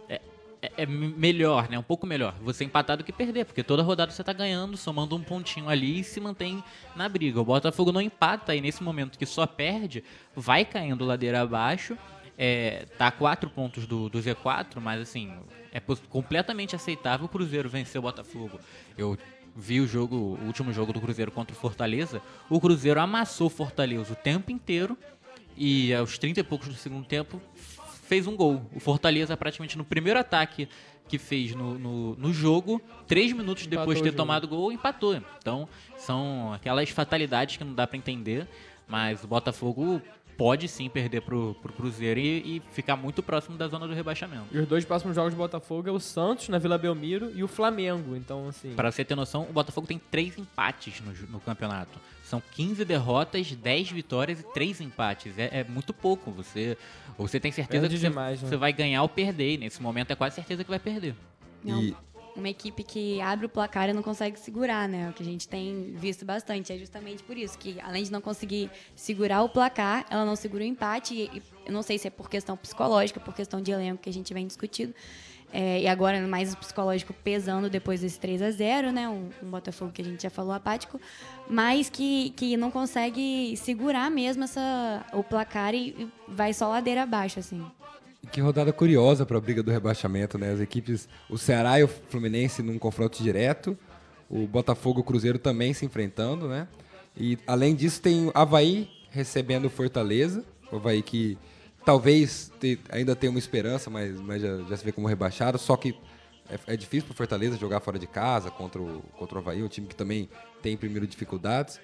é, 0.09 0.21
é- 0.63 0.73
é 0.79 0.87
me- 0.87 1.09
melhor, 1.09 1.69
né? 1.69 1.79
Um 1.79 1.83
pouco 1.83 2.07
melhor 2.07 2.35
você 2.41 2.65
empatar 2.65 2.97
do 2.97 3.05
que 3.05 3.13
perder, 3.13 3.45
porque 3.45 3.63
toda 3.63 3.83
rodada 3.83 4.13
você 4.13 4.23
tá 4.23 4.33
ganhando, 4.33 4.77
somando 4.77 5.17
um 5.17 5.23
pontinho 5.23 5.69
ali 5.69 6.01
e 6.01 6.05
se 6.05 6.21
mantém 6.21 6.63
na 6.95 7.09
briga. 7.09 7.41
O 7.41 7.45
Botafogo 7.45 7.91
não 7.93 8.01
empata 8.01 8.55
e 8.55 8.61
nesse 8.61 8.83
momento 8.83 9.19
que 9.19 9.27
só 9.27 9.47
perde, 9.47 10.05
vai 10.37 10.65
caindo 10.65 11.05
ladeira 11.05 11.41
abaixo. 11.43 11.97
É, 12.43 12.87
tá 12.97 13.09
a 13.09 13.11
quatro 13.11 13.51
pontos 13.51 13.87
do, 13.87 14.09
do 14.09 14.19
Z4, 14.19 14.81
mas 14.81 14.99
assim, 15.03 15.31
é 15.73 15.81
completamente 16.09 16.75
aceitável 16.75 17.27
o 17.27 17.29
Cruzeiro 17.29 17.69
vencer 17.69 17.99
o 17.99 18.03
Botafogo. 18.03 18.59
Eu 18.97 19.19
vi 19.55 19.79
o 19.79 19.87
jogo, 19.87 20.17
o 20.17 20.47
último 20.47 20.73
jogo 20.73 20.91
do 20.91 21.01
Cruzeiro 21.03 21.31
contra 21.31 21.55
o 21.55 21.59
Fortaleza. 21.59 22.23
O 22.49 22.59
Cruzeiro 22.59 22.99
amassou 22.99 23.49
o 23.49 23.51
Fortaleza 23.51 24.15
o 24.15 24.17
tempo 24.17 24.51
inteiro 24.51 24.97
e 25.57 25.93
aos 25.95 26.19
30 26.19 26.41
e 26.41 26.43
poucos 26.43 26.69
do 26.69 26.75
segundo 26.75 27.07
tempo 27.07 27.41
fez 28.05 28.27
um 28.27 28.37
gol. 28.37 28.63
O 28.75 28.81
Fortaleza, 28.81 29.37
praticamente 29.37 29.79
no 29.79 29.85
primeiro 29.85 30.19
ataque 30.19 30.69
que 31.07 31.19
fez 31.19 31.55
no, 31.55 31.79
no, 31.79 32.17
no 32.17 32.33
jogo, 32.33 32.81
três 33.07 33.33
minutos 33.33 33.67
Empatou 33.67 33.81
depois 33.81 33.99
de 33.99 34.09
o 34.09 34.11
ter 34.11 34.17
tomado 34.17 34.47
gol, 34.47 34.71
empatou. 34.71 35.21
Então, 35.39 35.69
são 35.97 36.53
aquelas 36.53 36.89
fatalidades 36.91 37.57
que 37.57 37.65
não 37.65 37.75
dá 37.75 37.85
pra 37.85 37.99
entender, 37.99 38.47
mas 38.87 39.25
o 39.25 39.27
Botafogo 39.27 40.01
pode 40.41 40.69
sim 40.69 40.89
perder 40.89 41.21
pro, 41.21 41.55
pro 41.61 41.73
Cruzeiro 41.73 42.19
e, 42.19 42.57
e 42.57 42.63
ficar 42.73 42.97
muito 42.97 43.23
próximo 43.23 43.59
da 43.59 43.69
zona 43.69 43.87
do 43.87 43.93
rebaixamento. 43.93 44.47
E 44.51 44.59
os 44.59 44.67
dois 44.67 44.85
próximos 44.85 45.15
jogos 45.15 45.35
do 45.35 45.37
Botafogo 45.37 45.89
é 45.89 45.93
o 45.93 46.01
Santos, 46.01 46.49
na 46.49 46.59
Vila 46.59 46.79
Belmiro, 46.79 47.31
e 47.35 47.45
o 47.45 47.49
Flamengo. 47.49 48.17
Então, 48.17 48.49
assim. 48.49 48.73
Pra 48.75 48.91
você 48.91 49.05
ter 49.05 49.15
noção, 49.15 49.43
o 49.43 49.53
Botafogo 49.53 49.87
tem 49.87 50.01
três 50.11 50.39
empates 50.39 51.01
no, 51.01 51.13
no 51.29 51.41
campeonato. 51.41 51.99
São 52.31 52.41
15 52.53 52.85
derrotas, 52.85 53.51
10 53.51 53.91
vitórias 53.91 54.39
e 54.39 54.45
3 54.45 54.81
empates. 54.81 55.37
É, 55.37 55.63
é 55.63 55.65
muito 55.65 55.93
pouco. 55.93 56.31
Você, 56.31 56.79
você 57.19 57.41
tem 57.41 57.51
certeza 57.51 57.81
Perde 57.83 57.97
que 57.97 58.01
você, 58.01 58.09
demais, 58.09 58.41
né? 58.41 58.49
você 58.49 58.57
vai 58.57 58.73
ganhar 58.73 59.03
ou 59.03 59.09
perder. 59.09 59.55
E 59.55 59.59
nesse 59.59 59.83
momento 59.83 60.13
é 60.13 60.15
quase 60.15 60.37
certeza 60.37 60.63
que 60.63 60.71
vai 60.71 60.79
perder. 60.79 61.17
Não, 61.65 61.83
E- 61.83 61.97
uma 62.37 62.49
equipe 62.49 62.85
que 62.85 63.21
abre 63.21 63.47
o 63.47 63.49
placar 63.49 63.89
e 63.89 63.93
não 63.93 64.01
consegue 64.01 64.39
segurar, 64.39 64.89
né? 64.89 65.11
O 65.11 65.13
que 65.13 65.25
a 65.25 65.27
gente 65.27 65.49
tem 65.49 65.93
visto 65.97 66.25
bastante. 66.25 66.73
É 66.73 66.79
justamente 66.79 67.21
por 67.25 67.37
isso 67.37 67.59
que, 67.59 67.81
além 67.81 68.05
de 68.05 68.13
não 68.13 68.21
conseguir 68.21 68.71
segurar 68.95 69.43
o 69.43 69.49
placar, 69.49 70.07
ela 70.09 70.25
não 70.25 70.37
segura 70.37 70.63
o 70.63 70.67
empate. 70.69 71.15
E, 71.15 71.39
e 71.39 71.43
eu 71.67 71.73
não 71.73 71.83
sei 71.83 71.99
se 71.99 72.07
é 72.07 72.11
por 72.11 72.31
questão 72.31 72.57
psicológica, 72.57 73.19
por 73.19 73.35
questão 73.35 73.61
de 73.61 73.73
elenco 73.73 74.01
que 74.03 74.09
a 74.09 74.13
gente 74.13 74.33
vem 74.33 74.47
discutindo. 74.47 74.95
É, 75.53 75.81
e 75.81 75.89
agora, 75.89 76.21
mais 76.29 76.55
psicológico 76.55 77.13
pesando 77.25 77.69
depois 77.69 78.01
desse 78.01 78.19
3 78.21 78.43
a 78.43 78.51
0 78.51 78.93
né? 78.93 79.09
Um, 79.09 79.29
um 79.43 79.51
Botafogo 79.51 79.91
que 79.91 80.01
a 80.01 80.05
gente 80.05 80.23
já 80.23 80.31
falou 80.31 80.53
apático. 80.53 81.01
Mas 81.49 81.91
que, 81.91 82.31
que 82.31 82.57
não 82.57 82.71
consegue 82.71 83.57
segurar 83.57 84.11
mesmo 84.11 84.45
essa, 84.45 85.05
o 85.13 85.25
placar 85.25 85.75
e, 85.75 85.89
e 85.91 86.09
vai 86.29 86.53
só 86.53 86.69
ladeira 86.69 87.03
abaixo, 87.03 87.41
assim. 87.41 87.65
Que 88.31 88.41
rodada 88.41 88.73
curiosa 88.73 89.27
para 89.27 89.39
a 89.39 89.41
briga 89.41 89.63
do 89.63 89.71
rebaixamento, 89.71 90.39
né? 90.39 90.53
As 90.53 90.61
equipes, 90.61 91.09
o 91.29 91.37
Ceará 91.37 91.81
e 91.81 91.85
o 91.85 91.89
Fluminense 91.89 92.63
num 92.63 92.79
confronto 92.79 93.23
direto, 93.23 93.77
o 94.29 94.47
Botafogo 94.47 95.01
e 95.01 95.03
o 95.03 95.05
Cruzeiro 95.05 95.39
também 95.39 95.75
se 95.75 95.85
enfrentando, 95.85 96.47
né? 96.47 96.69
E 97.17 97.37
além 97.47 97.75
disso 97.75 98.01
tem 98.01 98.29
o 98.29 98.33
Havaí 98.35 98.89
recebendo 99.11 99.65
o 99.65 99.71
Fortaleza, 99.71 100.45
o 100.71 100.77
Havaí 100.77 101.03
que 101.03 101.37
talvez 101.85 102.53
te- 102.61 102.79
ainda 102.91 103.15
tenha 103.17 103.31
uma 103.31 103.39
esperança, 103.39 103.91
mas, 103.91 104.21
mas 104.21 104.43
já, 104.43 104.59
já 104.69 104.77
se 104.77 104.85
vê 104.85 104.93
como 104.93 105.07
rebaixado, 105.07 105.59
só 105.59 105.77
que 105.77 105.95
é, 106.49 106.75
é 106.75 106.77
difícil 106.77 107.07
para 107.07 107.13
o 107.15 107.17
Fortaleza 107.17 107.57
jogar 107.57 107.81
fora 107.81 107.99
de 107.99 108.07
casa 108.07 108.51
contra 108.51 108.81
o, 108.81 109.03
contra 109.19 109.37
o 109.37 109.39
Havaí, 109.39 109.63
um 109.63 109.69
time 109.69 109.87
que 109.87 109.95
também 109.95 110.29
tem 110.63 110.77
primeiro 110.77 111.07
dificuldades. 111.07 111.81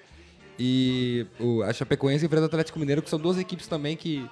E 0.59 1.25
o, 1.39 1.61
a 1.63 1.71
Chapecoense 1.71 2.25
enfrenta 2.25 2.43
o 2.43 2.47
Atlético 2.47 2.79
Mineiro, 2.79 3.01
que 3.01 3.09
são 3.09 3.19
duas 3.19 3.37
equipes 3.37 3.67
também 3.67 3.95
que 3.95 4.27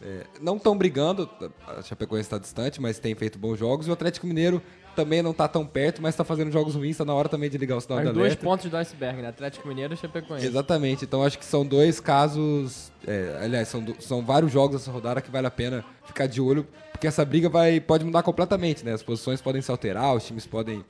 é, 0.00 0.24
não 0.40 0.56
estão 0.56 0.76
brigando, 0.76 1.28
a 1.66 1.82
Chapecoense 1.82 2.26
está 2.26 2.38
distante, 2.38 2.80
mas 2.80 2.98
tem 2.98 3.14
feito 3.14 3.38
bons 3.38 3.58
jogos. 3.58 3.86
E 3.86 3.90
o 3.90 3.92
Atlético 3.92 4.26
Mineiro 4.26 4.62
também 4.98 5.22
não 5.22 5.32
tá 5.32 5.46
tão 5.46 5.64
perto, 5.64 6.02
mas 6.02 6.16
tá 6.16 6.24
fazendo 6.24 6.50
jogos 6.50 6.74
ruins, 6.74 6.96
tá 6.96 7.04
na 7.04 7.14
hora 7.14 7.28
também 7.28 7.48
de 7.48 7.56
ligar 7.56 7.76
o 7.76 7.80
sinal 7.80 8.00
de 8.00 8.08
Os 8.08 8.12
dois 8.14 8.34
pontos 8.34 8.68
do 8.68 8.76
iceberg, 8.76 9.22
né? 9.22 9.28
Atlético 9.28 9.68
Mineiro 9.68 9.94
e 9.94 9.96
Chapecoense. 9.96 10.44
Exatamente, 10.44 11.04
então 11.04 11.22
acho 11.22 11.38
que 11.38 11.44
são 11.44 11.64
dois 11.64 12.00
casos. 12.00 12.90
é, 13.06 13.38
aliás, 13.42 13.68
são, 13.68 13.80
do- 13.80 13.96
são 14.02 14.24
vários 14.24 14.50
jogos 14.50 14.82
essa 14.82 14.90
rodada 14.90 15.20
que 15.20 15.30
vale 15.30 15.46
a 15.46 15.50
pena 15.50 15.84
ficar 16.04 16.26
de 16.26 16.40
olho, 16.40 16.66
porque 16.90 17.06
essa 17.06 17.24
briga 17.24 17.48
vai, 17.48 17.78
pode 17.80 18.04
mudar 18.04 18.22
completamente, 18.24 18.84
né? 18.84 18.92
As 18.92 19.02
posições 19.04 19.40
podem 19.40 19.62
se 19.62 19.70
alterar, 19.70 20.14
os 20.16 20.26
times 20.26 20.46
podem. 20.46 20.84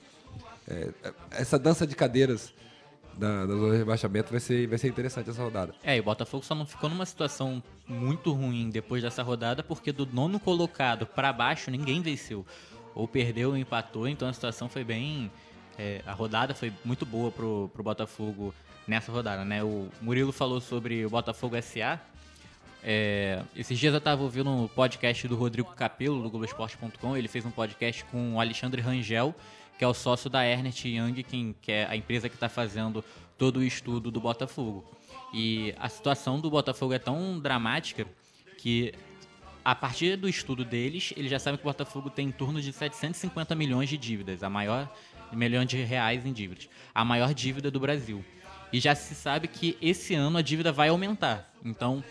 é, 0.67 0.89
essa 1.33 1.59
dança 1.59 1.87
de 1.87 1.95
cadeiras 1.95 2.53
da, 3.17 3.45
da 3.47 3.53
zona 3.53 3.73
de 3.73 3.79
rebaixamento 3.79 4.31
vai 4.31 4.39
ser, 4.41 4.67
vai 4.69 4.79
ser 4.79 4.87
interessante 4.89 5.29
essa 5.29 5.43
rodada. 5.43 5.75
É, 5.83 5.97
e 5.97 6.01
o 6.01 6.05
Botafogo 6.05 6.45
só 6.45 6.55
não 6.55 6.65
ficou 6.65 6.89
numa 6.89 7.05
situação 7.05 7.61
muito 7.87 8.33
ruim 8.33 8.71
depois 8.71 9.03
dessa 9.03 9.23
rodada, 9.25 9.61
porque 9.63 9.91
do 9.91 10.07
nono 10.07 10.39
colocado 10.39 11.05
pra 11.05 11.33
baixo 11.33 11.69
ninguém 11.71 12.01
venceu. 12.01 12.47
Ou 12.99 13.07
perdeu 13.07 13.51
ou 13.51 13.57
empatou, 13.57 14.09
então 14.09 14.29
a 14.29 14.33
situação 14.33 14.69
foi 14.69 14.83
bem. 14.83 15.31
é, 15.79 16.03
a 16.05 16.13
rodada 16.13 16.53
foi 16.53 16.73
muito 16.85 17.07
boa 17.07 17.31
pro, 17.31 17.71
pro 17.73 17.81
Botafogo 17.81 18.53
nessa 18.89 19.13
rodada, 19.13 19.45
né? 19.45 19.63
O 19.63 19.89
Murilo 20.03 20.33
falou 20.33 20.61
sobre 20.61 21.07
o 21.07 21.11
Botafogo 21.11 21.55
SA. 21.63 22.01
É, 22.83 23.41
esses 23.55 23.79
dias 23.79 23.95
eu 23.95 24.01
tava 24.01 24.25
ouvindo 24.25 24.51
um 24.51 24.67
podcast 24.67 25.29
do 25.29 25.37
Rodrigo 25.37 25.73
Capello, 25.75 26.21
do 26.21 26.29
Globoesporte.com. 26.29 27.17
Ele 27.17 27.29
fez 27.29 27.47
um 27.47 27.53
podcast 27.53 28.05
com 28.07 28.35
o 28.35 28.41
Alexandre 28.41 28.83
Rangel, 28.83 29.33
que 29.79 29.85
é 29.85 29.87
o 29.87 29.95
sócio 29.95 30.29
da 30.29 30.45
Ernest 30.45 30.89
Young, 30.89 31.23
quem, 31.23 31.55
que 31.63 31.71
é 31.71 31.87
a 31.87 31.95
empresa 31.95 32.29
que 32.29 32.35
está 32.35 32.49
fazendo 32.49 33.05
todo 33.39 33.59
o 33.59 33.63
estudo 33.63 34.11
do 34.11 34.21
Botafogo. 34.21 34.85
E 35.33 35.73
a 35.79 35.89
situação 35.89 36.41
do 36.41 36.51
Botafogo 36.51 36.93
é 36.93 36.99
tão 36.99 37.39
dramática 37.39 38.05
que 38.59 38.93
a 39.71 39.75
partir 39.75 40.17
do 40.17 40.27
estudo 40.31 40.65
deles, 40.65 41.13
eles 41.15 41.31
já 41.31 41.39
sabem 41.39 41.59
que 41.59 41.63
o 41.63 41.69
Botafogo 41.69 42.09
tem 42.09 42.29
em 42.29 42.33
torno 42.33 42.59
de 42.59 42.73
750 42.73 43.55
milhões 43.55 43.87
de 43.91 43.99
dívidas, 43.99 44.43
a 44.43 44.49
maior 44.49 44.91
milhão 45.31 45.63
de 45.63 45.77
reais 45.83 46.25
em 46.25 46.33
dívidas, 46.33 46.71
a 46.95 47.05
maior 47.05 47.35
dívida 47.35 47.71
do 47.71 47.79
Brasil. 47.79 48.25
E 48.73 48.81
já 48.81 48.95
se 48.95 49.15
sabe 49.15 49.47
que 49.47 49.77
esse 49.83 50.15
ano 50.15 50.39
a 50.39 50.41
dívida 50.41 50.73
vai 50.73 50.89
aumentar. 50.89 51.53
Então, 51.63 52.03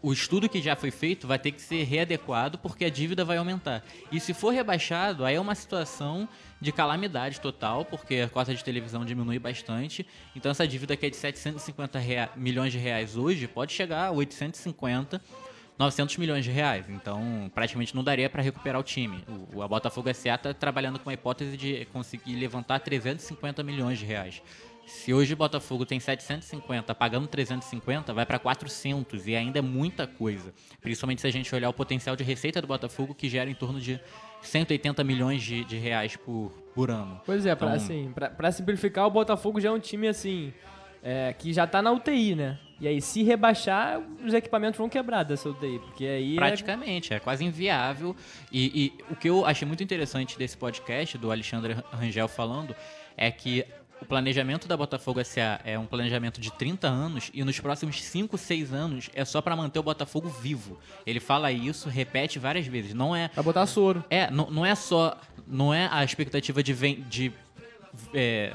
o 0.00 0.12
estudo 0.12 0.48
que 0.48 0.62
já 0.62 0.76
foi 0.76 0.92
feito 0.92 1.26
vai 1.26 1.36
ter 1.36 1.50
que 1.50 1.60
ser 1.60 1.82
readequado 1.82 2.58
porque 2.58 2.84
a 2.84 2.90
dívida 2.90 3.24
vai 3.24 3.38
aumentar. 3.38 3.84
E 4.12 4.20
se 4.20 4.32
for 4.32 4.50
rebaixado, 4.50 5.24
aí 5.24 5.34
é 5.34 5.40
uma 5.40 5.56
situação 5.56 6.28
de 6.60 6.70
calamidade 6.70 7.40
total, 7.40 7.84
porque 7.84 8.20
a 8.20 8.28
cota 8.28 8.54
de 8.54 8.62
televisão 8.62 9.04
diminui 9.04 9.40
bastante. 9.40 10.06
Então 10.36 10.52
essa 10.52 10.66
dívida 10.66 10.96
que 10.96 11.06
é 11.06 11.10
de 11.10 11.16
750 11.16 11.98
rea- 11.98 12.30
milhões 12.36 12.70
de 12.70 12.78
reais 12.78 13.16
hoje 13.16 13.48
pode 13.48 13.72
chegar 13.72 14.06
a 14.06 14.10
850 14.12 15.20
900 15.78 16.16
milhões 16.16 16.44
de 16.44 16.50
reais. 16.50 16.86
Então, 16.88 17.50
praticamente 17.54 17.94
não 17.94 18.02
daria 18.02 18.28
para 18.28 18.42
recuperar 18.42 18.80
o 18.80 18.82
time. 18.84 19.22
O, 19.54 19.60
o 19.62 19.68
Botafogo 19.68 20.12
SA 20.12 20.34
está 20.34 20.52
trabalhando 20.52 20.98
com 20.98 21.08
a 21.10 21.14
hipótese 21.14 21.56
de 21.56 21.86
conseguir 21.92 22.34
levantar 22.34 22.80
350 22.80 23.62
milhões 23.62 23.98
de 23.98 24.04
reais. 24.04 24.42
Se 24.86 25.12
hoje 25.12 25.34
o 25.34 25.36
Botafogo 25.36 25.84
tem 25.84 26.00
750, 26.00 26.94
pagando 26.94 27.26
350, 27.28 28.14
vai 28.14 28.24
para 28.24 28.38
400 28.38 29.26
e 29.28 29.36
ainda 29.36 29.58
é 29.58 29.62
muita 29.62 30.06
coisa. 30.06 30.52
Principalmente 30.80 31.20
se 31.20 31.26
a 31.26 31.30
gente 31.30 31.54
olhar 31.54 31.68
o 31.68 31.74
potencial 31.74 32.16
de 32.16 32.24
receita 32.24 32.60
do 32.62 32.66
Botafogo, 32.66 33.14
que 33.14 33.28
gera 33.28 33.50
em 33.50 33.54
torno 33.54 33.78
de 33.80 34.00
180 34.40 35.04
milhões 35.04 35.42
de, 35.42 35.62
de 35.64 35.76
reais 35.76 36.16
por, 36.16 36.50
por 36.74 36.90
ano. 36.90 37.20
Pois 37.26 37.44
é, 37.44 37.52
Então- 37.52 37.68
assim, 37.68 38.10
pra, 38.14 38.30
pra 38.30 38.50
simplificar, 38.50 39.06
o 39.06 39.10
Botafogo 39.10 39.60
já 39.60 39.68
é 39.68 39.72
um 39.72 39.78
time 39.78 40.08
assim. 40.08 40.54
É, 41.02 41.32
que 41.32 41.52
já 41.52 41.66
tá 41.66 41.80
na 41.82 41.90
UTI, 41.92 42.34
né? 42.34 42.58
E 42.80 42.86
aí, 42.86 43.00
se 43.02 43.24
rebaixar, 43.24 44.00
os 44.24 44.32
equipamentos 44.32 44.78
vão 44.78 44.88
quebrar 44.88 45.24
dessa 45.24 45.48
UTI. 45.48 45.78
Porque 45.80 46.04
aí. 46.06 46.34
é- 46.34 46.36
Praticamente, 46.36 47.12
é 47.12 47.18
quase 47.18 47.44
inviável. 47.44 48.14
E, 48.52 48.92
e 49.08 49.12
o 49.12 49.16
que 49.16 49.28
eu 49.28 49.44
achei 49.44 49.66
muito 49.66 49.82
interessante 49.82 50.38
desse 50.38 50.56
podcast, 50.56 51.18
do 51.18 51.30
Alexandre 51.32 51.76
Rangel 51.90 52.28
falando, 52.28 52.76
é 53.16 53.30
que 53.32 53.64
o 54.00 54.04
planejamento 54.04 54.68
da 54.68 54.76
Botafogo 54.76 55.18
SA 55.24 55.60
é 55.64 55.76
um 55.76 55.84
planejamento 55.86 56.40
de 56.40 56.52
30 56.52 56.86
anos 56.86 57.32
e 57.34 57.42
nos 57.42 57.58
próximos 57.58 58.00
5, 58.00 58.38
6 58.38 58.72
anos 58.72 59.10
é 59.12 59.24
só 59.24 59.42
para 59.42 59.56
manter 59.56 59.80
o 59.80 59.82
Botafogo 59.82 60.28
vivo. 60.28 60.78
Ele 61.04 61.18
fala 61.18 61.50
isso, 61.50 61.88
repete 61.88 62.38
várias 62.38 62.64
vezes. 62.64 62.94
Não 62.94 63.16
é 63.16 63.28
Vai 63.34 63.42
botar 63.42 63.66
soro. 63.66 64.04
é, 64.08 64.30
não, 64.30 64.48
não 64.52 64.64
é 64.64 64.76
só. 64.76 65.16
Não 65.44 65.74
é 65.74 65.88
a 65.90 66.04
expectativa 66.04 66.62
de, 66.62 66.72
ven- 66.72 67.04
de 67.08 67.32
é, 68.14 68.54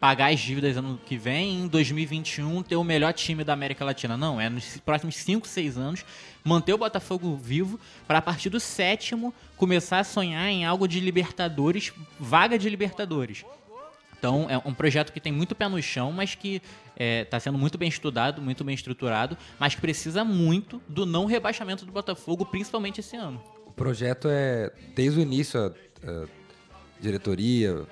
pagar 0.00 0.32
as 0.32 0.40
dívidas 0.40 0.76
ano 0.76 0.98
que 1.04 1.16
vem 1.16 1.62
em 1.62 1.68
2021 1.68 2.62
ter 2.62 2.76
o 2.76 2.84
melhor 2.84 3.12
time 3.12 3.42
da 3.42 3.52
América 3.52 3.84
Latina. 3.84 4.16
Não, 4.16 4.40
é 4.40 4.48
nos 4.48 4.78
próximos 4.78 5.16
5, 5.16 5.46
6 5.46 5.76
anos 5.76 6.04
manter 6.44 6.72
o 6.72 6.78
Botafogo 6.78 7.36
vivo 7.36 7.78
para 8.06 8.18
a 8.18 8.22
partir 8.22 8.48
do 8.48 8.60
sétimo 8.60 9.34
começar 9.56 9.98
a 9.98 10.04
sonhar 10.04 10.48
em 10.48 10.64
algo 10.64 10.86
de 10.86 11.00
Libertadores, 11.00 11.92
vaga 12.18 12.58
de 12.58 12.70
Libertadores. 12.70 13.44
Então 14.18 14.46
é 14.48 14.58
um 14.58 14.74
projeto 14.74 15.12
que 15.12 15.20
tem 15.20 15.32
muito 15.32 15.54
pé 15.54 15.68
no 15.68 15.80
chão, 15.82 16.10
mas 16.10 16.34
que 16.34 16.60
está 16.96 17.38
sendo 17.38 17.56
muito 17.56 17.78
bem 17.78 17.88
estudado, 17.88 18.42
muito 18.42 18.64
bem 18.64 18.74
estruturado, 18.74 19.36
mas 19.58 19.74
precisa 19.74 20.24
muito 20.24 20.82
do 20.88 21.06
não 21.06 21.26
rebaixamento 21.26 21.86
do 21.86 21.92
Botafogo, 21.92 22.44
principalmente 22.44 22.98
esse 22.98 23.16
ano. 23.16 23.40
O 23.66 23.72
projeto 23.72 24.26
é, 24.28 24.72
desde 24.94 25.20
o 25.20 25.22
início, 25.22 25.60
a, 25.60 26.10
a 26.10 26.26
diretoria, 27.00 27.86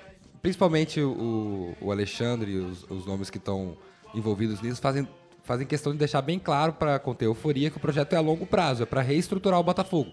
principalmente 0.47 1.01
o, 1.01 1.75
o 1.81 1.91
Alexandre 1.91 2.53
e 2.53 2.57
os, 2.57 2.89
os 2.89 3.05
nomes 3.05 3.29
que 3.29 3.37
estão 3.37 3.77
envolvidos 4.15 4.61
nisso, 4.61 4.79
fazem, 4.79 5.05
fazem 5.43 5.67
questão 5.67 5.91
de 5.91 5.99
deixar 5.99 6.21
bem 6.21 6.39
claro 6.39 6.71
para 6.71 6.97
conter 6.99 7.25
euforia 7.25 7.69
que 7.69 7.75
o 7.75 7.81
projeto 7.81 8.13
é 8.13 8.15
a 8.15 8.21
longo 8.21 8.45
prazo, 8.45 8.83
é 8.83 8.85
para 8.85 9.01
reestruturar 9.01 9.59
o 9.59 9.63
Botafogo. 9.63 10.09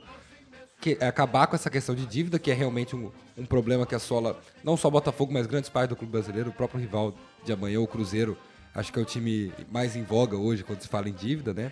Que 0.81 0.99
é 1.01 1.07
acabar 1.07 1.47
com 1.47 1.55
essa 1.55 1.71
questão 1.71 1.95
de 1.95 2.05
dívida, 2.05 2.37
que 2.37 2.51
é 2.51 2.55
realmente 2.55 2.97
um, 2.97 3.13
um 3.39 3.47
problema 3.47 3.87
que 3.87 3.95
assola 3.95 4.41
não 4.65 4.77
só 4.77 4.89
o 4.89 4.91
Botafogo, 4.91 5.33
mas 5.33 5.47
grandes 5.47 5.71
partes 5.71 5.91
do 5.91 5.97
clube 5.97 6.11
brasileiro, 6.11 6.51
o 6.51 6.53
próprio 6.53 6.81
rival 6.81 7.15
de 7.45 7.53
amanhã, 7.53 7.79
o 7.79 7.87
Cruzeiro, 7.87 8.37
acho 8.75 8.93
que 8.93 8.99
é 8.99 9.03
o 9.03 9.05
time 9.05 9.53
mais 9.71 9.95
em 9.95 10.03
voga 10.03 10.37
hoje 10.37 10.65
quando 10.65 10.81
se 10.81 10.89
fala 10.89 11.09
em 11.09 11.15
dívida, 11.15 11.55
né? 11.55 11.71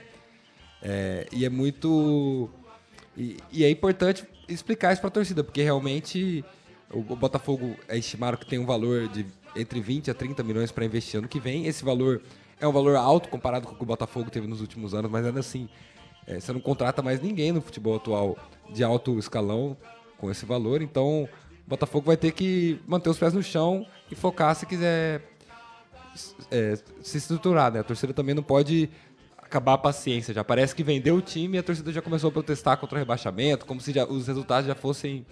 É, 0.81 1.27
e 1.33 1.45
é 1.45 1.49
muito. 1.49 2.49
E, 3.17 3.39
e 3.51 3.65
é 3.65 3.71
importante 3.71 4.25
explicar 4.49 4.93
isso 4.93 5.01
para 5.01 5.09
a 5.09 5.13
torcida, 5.13 5.43
porque 5.43 5.65
realmente 5.65 6.45
o, 6.93 7.17
Botafogo 7.17 7.77
é 7.89 7.97
estimado 7.97 8.37
que 8.37 8.47
tem 8.47 8.59
um 8.59 8.67
valor 8.67 9.09
de 9.09 9.27
entre 9.57 9.81
20 9.81 10.11
a 10.11 10.15
30 10.15 10.43
milhões 10.43 10.71
para 10.73 10.85
investir 10.85 11.19
ano 11.19 11.29
que 11.29 11.41
vem. 11.41 11.67
Esse 11.67 11.85
valor 11.85 12.23
é 12.61 12.67
um 12.67 12.73
valor 12.73 12.97
alto 12.97 13.29
comparado 13.29 13.67
com 13.67 13.75
o 13.75 13.77
que 13.77 13.83
o 13.83 13.87
Botafogo 13.87 14.31
teve 14.31 14.47
nos 14.47 14.61
últimos 14.61 14.95
anos, 14.95 15.11
mas 15.11 15.27
ainda 15.27 15.41
assim, 15.41 15.69
é, 16.27 16.39
você 16.39 16.53
não 16.53 16.61
contrata 16.61 17.03
mais 17.03 17.21
ninguém 17.21 17.53
no 17.53 17.61
futebol 17.61 17.97
atual 17.97 18.37
de 18.71 18.85
alto 18.85 19.19
escalão 19.19 19.77
com 20.19 20.31
esse 20.31 20.47
valor. 20.47 20.81
Então, 20.83 21.25
o 21.25 21.69
Botafogo 21.69 22.07
vai 22.07 22.17
ter 22.17 22.33
que 22.33 22.81
manter 22.87 23.11
os 23.11 23.19
pés 23.19 23.33
no 23.33 23.43
chão 23.43 23.87
e 24.11 24.15
focar 24.15 24.55
se 24.55 24.67
quiser 24.67 25.23
é, 26.51 26.79
se 27.01 27.19
estruturar, 27.19 27.73
né? 27.73 27.81
A 27.81 27.85
torcida 27.85 28.13
também 28.13 28.35
não 28.35 28.43
pode 28.43 28.89
acabar 29.39 29.75
a 29.75 29.79
paciência. 29.79 30.33
Já 30.33 30.45
parece 30.45 30.75
que 30.75 30.83
vendeu 30.83 31.17
o 31.17 31.21
time 31.21 31.57
e 31.57 31.59
a 31.59 31.63
torcida 31.63 31.93
já 31.93 32.01
começou 32.01 32.29
a 32.29 32.33
protestar 32.33 32.77
contra 32.79 32.97
o 32.97 32.99
rebaixamento, 32.99 33.67
como 33.67 33.81
se 33.81 33.93
já- 33.93 34.07
os 34.07 34.27
resultados 34.27 34.67
já 34.67 34.75
fossem 34.75 35.27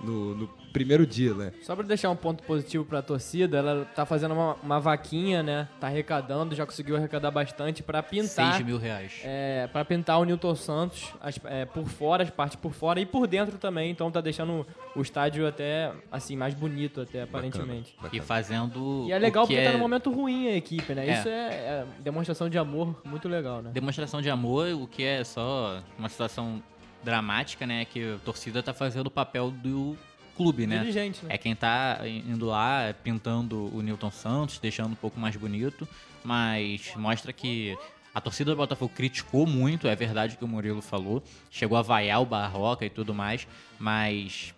no, 0.00 0.34
no 0.34 0.48
primeiro 0.72 1.06
dia, 1.06 1.32
né? 1.32 1.52
Só 1.62 1.74
pra 1.74 1.84
deixar 1.84 2.10
um 2.10 2.16
ponto 2.16 2.42
positivo 2.42 2.84
pra 2.84 3.00
torcida, 3.00 3.56
ela 3.58 3.84
tá 3.94 4.04
fazendo 4.04 4.34
uma, 4.34 4.54
uma 4.62 4.78
vaquinha, 4.80 5.42
né? 5.42 5.68
Tá 5.80 5.86
arrecadando, 5.86 6.54
já 6.54 6.66
conseguiu 6.66 6.96
arrecadar 6.96 7.30
bastante 7.30 7.82
pra 7.82 8.02
pintar. 8.02 8.54
6 8.54 8.60
mil 8.66 8.76
reais. 8.78 9.20
É, 9.24 9.68
para 9.72 9.84
pintar 9.84 10.18
o 10.20 10.24
Newton 10.24 10.54
Santos 10.54 11.12
as- 11.20 11.40
é, 11.44 11.64
por 11.64 11.86
fora, 11.86 12.22
as 12.22 12.30
partes 12.30 12.56
por 12.56 12.72
fora 12.72 13.00
e 13.00 13.06
por 13.06 13.26
dentro 13.26 13.56
também. 13.58 13.90
Então 13.90 14.10
tá 14.10 14.20
deixando 14.20 14.66
o 14.94 15.00
estádio 15.00 15.46
até, 15.46 15.92
assim, 16.12 16.36
mais 16.36 16.52
bonito 16.54 17.00
até, 17.00 17.22
aparentemente. 17.22 17.94
Bacana, 17.96 18.10
E 18.14 18.20
bacana. 18.20 18.22
fazendo. 18.22 19.04
E 19.08 19.12
é 19.12 19.18
legal 19.18 19.44
o 19.44 19.46
que 19.46 19.54
porque 19.54 19.64
tá 19.66 19.70
é 19.70 19.72
num 19.74 19.80
momento 19.80 20.10
ruim 20.12 20.48
a 20.48 20.56
equipe, 20.56 20.94
né? 20.94 21.08
É. 21.08 21.12
Isso 21.18 21.28
é, 21.28 21.32
é 21.32 21.86
demonstração 22.00 22.48
de 22.50 22.58
amor 22.58 23.00
muito 23.04 23.28
legal, 23.28 23.62
né? 23.62 23.70
Demonstração 23.72 24.20
de 24.20 24.28
amor, 24.28 24.68
o 24.74 24.86
que 24.86 25.02
é 25.02 25.24
só 25.24 25.82
uma 25.98 26.08
situação 26.08 26.62
dramática, 27.02 27.66
né? 27.66 27.84
Que 27.84 28.14
a 28.14 28.18
torcida 28.18 28.62
tá 28.62 28.72
fazendo 28.74 29.06
o 29.06 29.10
papel 29.10 29.50
do 29.50 29.96
clube, 30.36 30.66
né? 30.66 30.80
Dirigente, 30.80 31.24
né? 31.24 31.34
É 31.34 31.38
quem 31.38 31.54
tá 31.54 32.00
indo 32.04 32.46
lá 32.46 32.94
pintando 33.02 33.74
o 33.74 33.80
Newton 33.82 34.10
Santos, 34.10 34.58
deixando 34.58 34.92
um 34.92 34.96
pouco 34.96 35.18
mais 35.18 35.34
bonito, 35.36 35.88
mas 36.24 36.92
mostra 36.96 37.32
que 37.32 37.76
a 38.14 38.20
torcida 38.20 38.50
do 38.50 38.56
Botafogo 38.56 38.92
criticou 38.94 39.46
muito, 39.46 39.86
é 39.88 39.94
verdade 39.96 40.36
que 40.36 40.44
o 40.44 40.48
Murilo 40.48 40.82
falou, 40.82 41.22
chegou 41.50 41.76
a 41.78 41.82
vaiar 41.82 42.20
o 42.20 42.26
Barroca 42.26 42.84
e 42.84 42.90
tudo 42.90 43.14
mais, 43.14 43.46
mas 43.78 44.54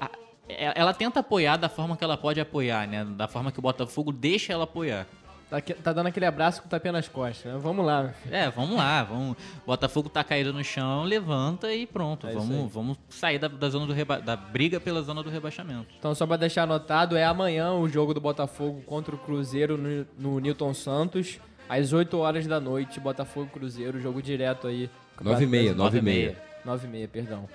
a- 0.00 0.10
é- 0.48 0.72
ela 0.74 0.92
tenta 0.94 1.20
apoiar 1.20 1.56
da 1.56 1.68
forma 1.68 1.96
que 1.96 2.04
ela 2.04 2.16
pode 2.16 2.40
apoiar, 2.40 2.86
né? 2.88 3.04
Da 3.04 3.28
forma 3.28 3.52
que 3.52 3.58
o 3.58 3.62
Botafogo 3.62 4.10
deixa 4.12 4.52
ela 4.52 4.64
apoiar. 4.64 5.06
Tá, 5.52 5.60
tá 5.60 5.92
dando 5.92 6.06
aquele 6.06 6.24
abraço 6.24 6.62
com 6.62 6.66
o 6.66 6.70
tapinha 6.70 6.92
nas 6.92 7.08
costas, 7.08 7.52
né? 7.52 7.58
Vamos 7.60 7.84
lá. 7.84 8.14
É, 8.30 8.48
vamos 8.48 8.74
lá, 8.74 9.02
vamos. 9.04 9.36
Botafogo 9.66 10.08
tá 10.08 10.24
caído 10.24 10.50
no 10.50 10.64
chão, 10.64 11.04
levanta 11.04 11.74
e 11.74 11.86
pronto. 11.86 12.26
É 12.26 12.32
vamos, 12.32 12.72
vamos 12.72 12.96
sair 13.10 13.38
da, 13.38 13.48
da 13.48 13.68
zona 13.68 13.84
do 13.84 13.92
reba 13.92 14.18
da 14.18 14.34
briga 14.34 14.80
pela 14.80 15.02
zona 15.02 15.22
do 15.22 15.28
rebaixamento. 15.28 15.88
Então, 15.98 16.14
só 16.14 16.26
pra 16.26 16.38
deixar 16.38 16.62
anotado, 16.62 17.18
é 17.18 17.24
amanhã 17.24 17.70
o 17.72 17.86
jogo 17.86 18.14
do 18.14 18.20
Botafogo 18.20 18.80
contra 18.86 19.14
o 19.14 19.18
Cruzeiro 19.18 19.76
no, 19.76 20.06
no 20.18 20.40
Newton 20.40 20.72
Santos, 20.72 21.38
às 21.68 21.92
8 21.92 22.16
horas 22.16 22.46
da 22.46 22.58
noite, 22.58 22.98
Botafogo 22.98 23.50
Cruzeiro, 23.52 24.00
jogo 24.00 24.22
direto 24.22 24.68
aí. 24.68 24.88
Nove 25.20 25.44
e 25.44 25.46
meia, 25.46 25.74
nove 25.74 25.98
e 25.98 26.02
meia. 26.02 26.42
9 26.64 26.86
e 26.86 26.90
meia, 26.90 27.08
perdão. 27.08 27.46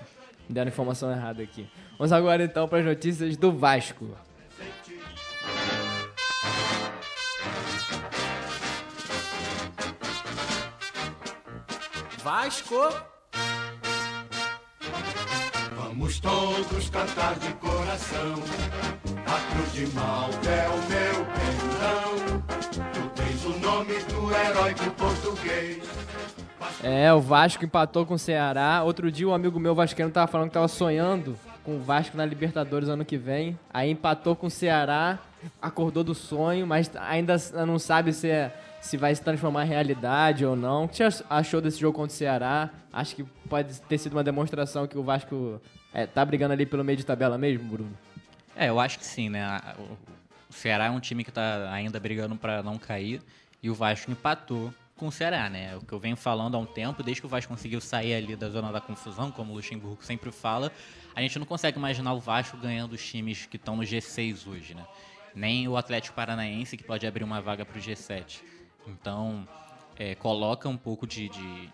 Deram 0.47 0.69
informação 0.69 1.11
errada 1.11 1.41
aqui. 1.41 1.67
Vamos 1.97 2.11
agora 2.11 2.43
então 2.43 2.67
para 2.67 2.77
as 2.77 2.85
notícias 2.85 3.35
do 3.35 3.51
Vasco. 3.51 4.15
Vasco. 12.27 12.75
Vamos 15.77 16.19
todos 16.19 16.89
cantar 16.89 17.35
de 17.35 17.53
coração. 17.53 18.33
A 19.25 19.53
cruz 19.53 19.71
de 19.71 19.87
Malta 19.95 20.49
é 20.49 20.67
o 20.67 20.77
meu 20.89 21.25
pendão. 21.37 22.43
Tu 22.91 23.09
tens 23.15 23.45
o 23.45 23.57
nome 23.59 23.93
do 24.03 24.35
heróico 24.35 24.91
português. 24.91 25.81
É, 26.83 27.13
o 27.13 27.21
Vasco 27.21 27.63
empatou 27.63 28.05
com 28.05 28.15
o 28.15 28.19
Ceará. 28.19 28.83
Outro 28.83 29.09
dia 29.09 29.29
um 29.29 29.33
amigo 29.33 29.57
meu 29.57 29.73
vascaíno 29.73 30.11
tava 30.11 30.27
falando 30.29 30.49
que 30.49 30.53
tava 30.55 30.67
sonhando 30.67 31.39
com 31.63 31.77
o 31.77 31.79
Vasco 31.79 32.17
na 32.17 32.25
Libertadores 32.25 32.89
ano 32.89 33.05
que 33.05 33.15
vem. 33.15 33.57
Aí 33.73 33.89
empatou 33.89 34.35
com 34.35 34.47
o 34.47 34.51
Ceará, 34.51 35.17
acordou 35.61 36.03
do 36.03 36.13
sonho, 36.13 36.67
mas 36.67 36.91
ainda 36.97 37.37
não 37.65 37.79
sabe 37.79 38.11
se, 38.11 38.29
é- 38.29 38.53
se 38.81 38.97
vai 38.97 39.13
se 39.13 39.21
transformar 39.21 39.65
em 39.65 39.69
realidade 39.69 40.45
ou 40.45 40.55
não. 40.55 40.85
O 40.85 40.87
que 40.87 40.97
você 40.97 41.23
achou 41.29 41.61
desse 41.61 41.79
jogo 41.79 41.95
contra 41.95 42.13
o 42.13 42.17
Ceará? 42.17 42.69
Acho 42.91 43.15
que 43.15 43.23
pode 43.23 43.81
ter 43.81 43.97
sido 43.97 44.13
uma 44.13 44.23
demonstração 44.23 44.87
que 44.87 44.97
o 44.97 45.03
Vasco 45.03 45.61
é, 45.93 46.05
tá 46.05 46.23
brigando 46.23 46.53
ali 46.53 46.65
pelo 46.65 46.83
meio 46.83 46.97
de 46.97 47.05
tabela 47.05 47.37
mesmo, 47.37 47.67
Bruno. 47.67 47.97
É, 48.55 48.69
eu 48.69 48.79
acho 48.79 48.97
que 48.97 49.05
sim, 49.05 49.29
né? 49.29 49.61
O 49.77 50.17
o 50.49 50.53
Ceará 50.53 50.85
é 50.85 50.89
um 50.89 50.99
time 50.99 51.23
que 51.23 51.31
tá 51.31 51.71
ainda 51.71 51.99
brigando 51.99 52.35
pra 52.35 52.63
não 52.63 52.77
cair 52.77 53.21
e 53.61 53.69
o 53.69 53.73
Vasco 53.73 54.11
empatou 54.11 54.73
com 54.95 55.07
o 55.07 55.11
Ceará, 55.11 55.49
né? 55.49 55.75
O 55.75 55.81
que 55.81 55.93
eu 55.93 55.99
venho 55.99 56.15
falando 56.15 56.55
há 56.55 56.57
um 56.57 56.65
tempo, 56.65 57.03
desde 57.03 57.21
que 57.21 57.27
o 57.27 57.29
Vasco 57.29 57.51
conseguiu 57.51 57.81
sair 57.81 58.15
ali 58.15 58.35
da 58.35 58.49
zona 58.49 58.71
da 58.71 58.81
confusão, 58.81 59.29
como 59.29 59.51
o 59.51 59.55
Luxemburgo 59.55 60.03
sempre 60.03 60.31
fala, 60.31 60.71
a 61.15 61.21
gente 61.21 61.37
não 61.37 61.45
consegue 61.45 61.77
imaginar 61.77 62.13
o 62.13 62.19
Vasco 62.19 62.57
ganhando 62.57 62.93
os 62.93 63.05
times 63.05 63.45
que 63.45 63.57
estão 63.57 63.75
no 63.75 63.83
G6 63.83 64.47
hoje, 64.47 64.73
né? 64.73 64.85
Nem 65.35 65.67
o 65.67 65.77
Atlético 65.77 66.15
Paranaense, 66.15 66.77
que 66.77 66.83
pode 66.83 67.05
abrir 67.05 67.23
uma 67.23 67.41
vaga 67.41 67.63
pro 67.63 67.79
G7. 67.79 68.41
Então, 68.87 69.47
é, 69.97 70.15
coloca 70.15 70.67
um 70.69 70.77
pouco 70.77 71.05
de, 71.05 71.29
de- 71.29 71.69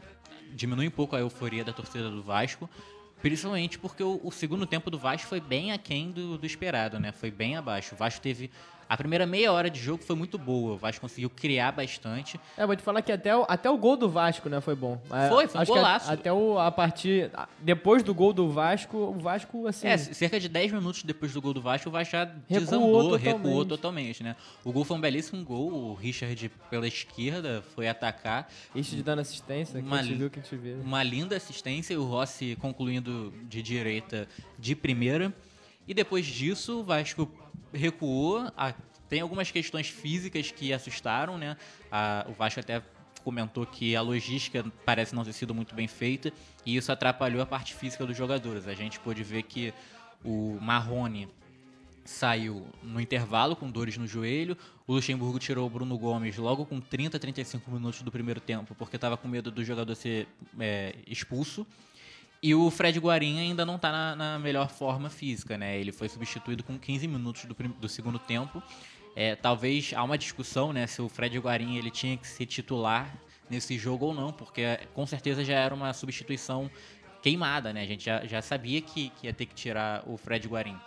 diminui 0.54 0.88
um 0.88 0.92
pouco 0.92 1.16
a 1.16 1.20
euforia 1.20 1.64
da 1.64 1.72
torcida 1.74 2.10
do 2.10 2.22
Vasco, 2.24 2.70
principalmente 3.22 3.78
porque 3.80 4.04
o, 4.04 4.20
o 4.24 4.32
segundo 4.32 4.66
tempo 4.66 4.90
do 4.90 4.98
Vasco 4.98 5.28
foi 5.28 5.40
bem 5.40 5.72
aquém 5.72 6.12
do, 6.12 6.38
do 6.38 6.46
esperado, 6.46 7.00
né? 7.00 7.12
Foi 7.12 7.32
bem 7.32 7.56
abaixo. 7.56 7.96
O 7.96 7.98
Vasco 7.98 8.22
teve 8.22 8.50
a 8.88 8.98
primeira 8.98 9.26
meia 9.26 9.52
hora 9.52 9.70
de 9.70 9.80
jogo 9.80 10.04
foi 10.04 10.16
muito 10.16 10.38
boa. 10.38 10.74
O 10.74 10.78
Vasco 10.78 11.02
conseguiu 11.02 11.30
criar 11.30 11.72
bastante. 11.72 12.40
É, 12.58 12.66
vou 12.66 12.76
te 12.76 12.82
falar 12.84 13.02
que 13.02 13.12
até 13.12 13.36
o, 13.36 13.46
até 13.48 13.70
o 13.70 13.78
gol 13.78 13.96
do 13.98 14.10
Vasco, 14.10 14.50
né, 14.50 14.60
foi 14.62 14.76
bom. 14.76 15.02
É, 15.12 15.30
Foi, 15.30 15.48
foi 15.48 15.58
um 15.60 15.62
acho 15.62 15.72
que 15.72 15.78
a- 15.78 15.82
golaço. 15.82 16.12
até 16.12 16.34
o, 16.34 16.60
a 16.60 16.72
partir... 16.72 17.32
Depois 17.60 18.04
do 18.04 18.14
gol 18.14 18.34
do 18.34 18.50
Vasco, 18.50 18.98
o 18.98 19.20
Vasco, 19.20 19.68
assim... 19.68 19.88
É, 19.88 19.98
cerca 19.98 20.40
de 20.40 20.48
10 20.50 20.72
minutos 20.74 21.04
depois 21.04 21.34
do 21.34 21.42
gol 21.42 21.54
do 21.54 21.62
Vasco, 21.62 21.90
o 21.90 21.92
Vasco 21.92 22.12
já 22.12 22.24
Recuou 22.24 22.60
desandou, 22.60 23.02
totalmente. 23.10 23.24
recuou 23.26 23.66
totalmente, 23.66 24.24
né? 24.24 24.36
O 24.64 24.72
gol 24.72 24.84
foi 24.86 24.98
um 24.98 25.02
belíssimo 25.02 25.44
gol. 25.44 25.72
O 25.74 25.94
Richard 25.94 26.50
pela 26.70 26.88
esquerda 26.88 27.64
foi 27.76 27.88
atacar. 27.88 28.50
Este 28.76 28.96
de 28.96 29.04
dando 29.04 29.20
assistência, 29.20 29.80
que 29.82 29.86
Uma 29.88 30.00
a 30.00 30.04
gente 30.04 30.18
viu, 30.18 30.30
que 30.30 30.40
a 30.40 30.44
gente 30.44 30.56
vê. 30.56 30.74
Uma 30.84 31.04
linda 31.04 31.36
assistência, 31.36 32.00
o 32.00 32.04
Rossi 32.06 32.58
concluindo 32.60 33.34
de 33.50 33.62
direita 33.62 34.28
de 34.60 34.76
primeira. 34.76 35.34
E 35.88 35.94
depois 35.94 36.26
disso, 36.26 36.80
o 36.80 36.84
Vasco 36.84 37.30
recuou. 37.74 38.52
A- 38.56 38.74
tem 39.10 39.22
algumas 39.22 39.52
questões 39.52 39.88
físicas 39.88 40.52
que 40.52 40.74
assustaram, 40.74 41.38
né? 41.38 41.58
A- 41.92 42.26
o 42.30 42.34
Vasco 42.34 42.60
até 42.60 42.82
comentou 43.24 43.66
que 43.66 43.96
a 43.96 44.02
logística 44.02 44.66
parece 44.86 45.16
não 45.16 45.24
ter 45.24 45.34
sido 45.34 45.54
muito 45.54 45.74
bem 45.74 45.88
feita 45.88 46.32
e 46.66 46.76
isso 46.76 46.92
atrapalhou 46.92 47.42
a 47.42 47.46
parte 47.46 47.74
física 47.74 48.06
dos 48.06 48.18
jogadores. 48.18 48.68
A 48.68 48.74
gente 48.74 49.00
pôde 49.00 49.24
ver 49.24 49.44
que 49.44 49.74
o 50.24 50.58
Marrone 50.62 51.30
saiu 52.06 52.66
no 52.82 53.00
intervalo 53.00 53.56
com 53.56 53.70
dores 53.72 53.98
no 53.98 54.06
joelho. 54.06 54.58
O 54.86 54.94
Luxemburgo 54.94 55.40
tirou 55.40 55.66
o 55.66 55.70
Bruno 55.70 55.98
Gomes 55.98 56.36
logo 56.38 56.66
com 56.66 56.82
30, 56.82 57.18
35 57.18 57.72
minutos 57.72 58.02
do 58.02 58.12
primeiro 58.12 58.42
tempo, 58.42 58.76
porque 58.76 58.98
estava 58.98 59.16
com 59.16 59.28
medo 59.28 59.50
do 59.50 59.64
jogador 59.64 59.96
ser 59.96 60.28
é, 60.60 60.96
expulso. 61.08 61.66
E 62.44 62.54
o 62.54 62.70
Fred 62.70 63.00
Guarim 63.00 63.40
ainda 63.40 63.66
não 63.66 63.78
está 63.78 63.90
na, 63.90 64.16
na 64.18 64.38
melhor 64.38 64.70
forma 64.70 65.10
física, 65.10 65.58
né? 65.58 65.80
Ele 65.80 65.94
foi 65.94 66.10
substituído 66.10 66.62
com 66.62 66.78
15 66.78 67.08
minutos 67.08 67.46
do, 67.46 67.54
do 67.56 67.88
segundo 67.88 68.20
tempo. 68.20 68.62
É, 69.16 69.34
talvez 69.34 69.94
há 69.96 70.04
uma 70.04 70.18
discussão, 70.18 70.74
né, 70.74 70.86
se 70.86 71.02
o 71.02 71.08
Fred 71.08 71.40
Guarim 71.40 71.78
ele 71.78 71.90
tinha 71.90 72.18
que 72.18 72.28
ser 72.28 72.46
titular 72.46 73.16
nesse 73.50 73.78
jogo 73.78 74.08
ou 74.08 74.14
não, 74.14 74.34
porque 74.34 74.60
é, 74.60 74.88
com 74.94 75.06
certeza 75.06 75.46
já 75.46 75.54
era 75.54 75.74
uma 75.74 75.94
substituição 75.94 76.70
queimada, 77.22 77.72
né? 77.72 77.84
A 77.84 77.86
gente 77.86 78.04
já, 78.04 78.26
já 78.26 78.42
sabia 78.42 78.82
que, 78.82 79.10
que 79.12 79.28
ia 79.28 79.34
ter 79.34 79.46
que 79.46 79.56
tirar 79.56 80.04
o 80.06 80.18
Fred 80.18 80.46
Guarim. 80.46 80.78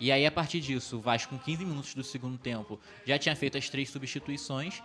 E 0.00 0.10
aí, 0.10 0.24
a 0.24 0.32
partir 0.32 0.62
disso, 0.62 0.96
o 0.96 1.00
Vasco, 1.02 1.36
com 1.36 1.38
15 1.38 1.66
minutos 1.66 1.94
do 1.94 2.02
segundo 2.02 2.38
tempo, 2.38 2.80
já 3.04 3.18
tinha 3.18 3.36
feito 3.36 3.58
as 3.58 3.68
três 3.68 3.90
substituições, 3.90 4.82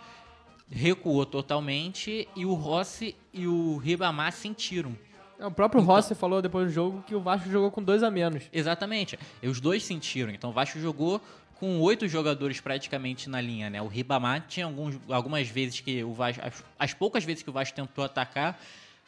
recuou 0.69 1.25
totalmente 1.25 2.27
e 2.35 2.45
o 2.45 2.53
Rossi 2.55 3.15
e 3.33 3.47
o 3.47 3.77
Ribamar 3.77 4.33
sentiram. 4.33 4.97
É, 5.39 5.45
O 5.47 5.51
próprio 5.51 5.81
Então- 5.81 5.95
Rossi 5.95 6.13
falou 6.13 6.41
depois 6.41 6.67
do 6.67 6.73
jogo 6.73 7.03
que 7.07 7.15
o 7.15 7.21
Vasco 7.21 7.49
jogou 7.49 7.71
com 7.71 7.81
dois 7.81 8.03
a 8.03 8.11
menos. 8.11 8.43
Exatamente. 8.51 9.17
E 9.41 9.47
os 9.47 9.59
dois 9.61 9.83
sentiram. 9.83 10.31
Então 10.31 10.49
o 10.49 10.53
Vasco 10.53 10.79
jogou 10.79 11.21
com 11.55 11.79
oito 11.81 12.07
jogadores 12.07 12.61
praticamente 12.61 13.29
na 13.29 13.41
linha, 13.41 13.69
né? 13.69 13.81
O 13.81 13.87
Ribamar 13.87 14.45
tinha 14.47 14.65
alguns, 14.65 14.97
algumas 15.09 15.47
vezes 15.47 15.79
que 15.81 16.03
o 16.03 16.13
Vasco, 16.13 16.41
as, 16.45 16.63
as 16.77 16.93
poucas 16.93 17.23
vezes 17.23 17.43
que 17.43 17.49
o 17.49 17.53
Vasco 17.53 17.75
tentou 17.75 18.03
atacar, 18.05 18.59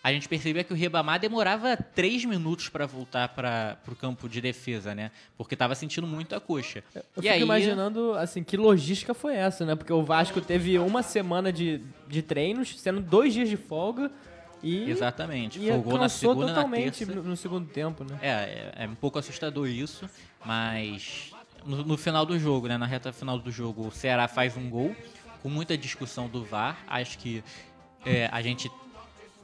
a 0.04 0.12
gente 0.12 0.28
percebia 0.28 0.64
que 0.64 0.74
o 0.74 0.76
Ribamar 0.76 1.20
demorava 1.20 1.78
três 1.78 2.26
minutos 2.26 2.68
para 2.68 2.86
voltar 2.86 3.30
para 3.30 3.78
o 3.88 3.96
campo 3.96 4.28
de 4.28 4.42
defesa, 4.42 4.96
né? 4.96 5.12
Porque 5.38 5.54
estava 5.54 5.76
sentindo 5.76 6.08
muito 6.08 6.36
a 6.36 6.40
coxa. 6.42 6.84
Eu 6.96 7.04
e 7.18 7.22
fico 7.22 7.34
aí, 7.34 7.42
imaginando, 7.42 8.14
assim, 8.16 8.44
que 8.44 8.58
logística 8.58 9.14
foi 9.14 9.36
essa, 9.36 9.64
né? 9.66 9.76
Porque 9.76 9.94
o 9.94 10.04
Vasco 10.04 10.42
teve 10.42 10.78
uma 10.80 11.04
semana 11.04 11.54
de, 11.54 11.82
de 12.08 12.22
treinos, 12.22 12.80
sendo 12.82 13.00
dois 13.00 13.34
dias 13.34 13.48
de 13.48 13.56
folga 13.58 14.12
e... 14.64 14.90
Exatamente. 14.90 15.60
E 15.60 15.68
Folgou 15.70 15.98
na 15.98 16.10
segunda 16.10 16.44
e 16.44 16.46
na 16.48 16.56
totalmente 16.56 17.06
terça. 17.06 17.22
no, 17.22 17.36
segundo 17.38 17.68
tempo, 17.68 18.04
né? 18.04 18.18
É, 18.22 18.28
é, 18.30 18.74
é 18.84 18.88
um 18.88 18.96
pouco 18.96 19.18
assustador 19.20 19.68
isso, 19.68 20.10
mas 20.46 21.32
no, 21.66 21.84
no 21.84 21.98
final 21.98 22.26
do 22.26 22.38
jogo, 22.40 22.68
né, 22.68 22.78
na 22.78 22.86
reta 22.86 23.12
final 23.12 23.38
do 23.40 23.52
jogo, 23.52 23.88
o 23.88 23.92
Ceará 23.92 24.28
faz 24.28 24.56
um 24.58 24.70
gol 24.70 24.96
com 25.42 25.50
muita 25.50 25.78
discussão 25.78 26.28
do 26.28 26.44
VAR. 26.44 26.78
Acho 26.88 27.18
que 27.18 27.44
é, 28.06 28.30
a 28.32 28.42
gente 28.42 28.72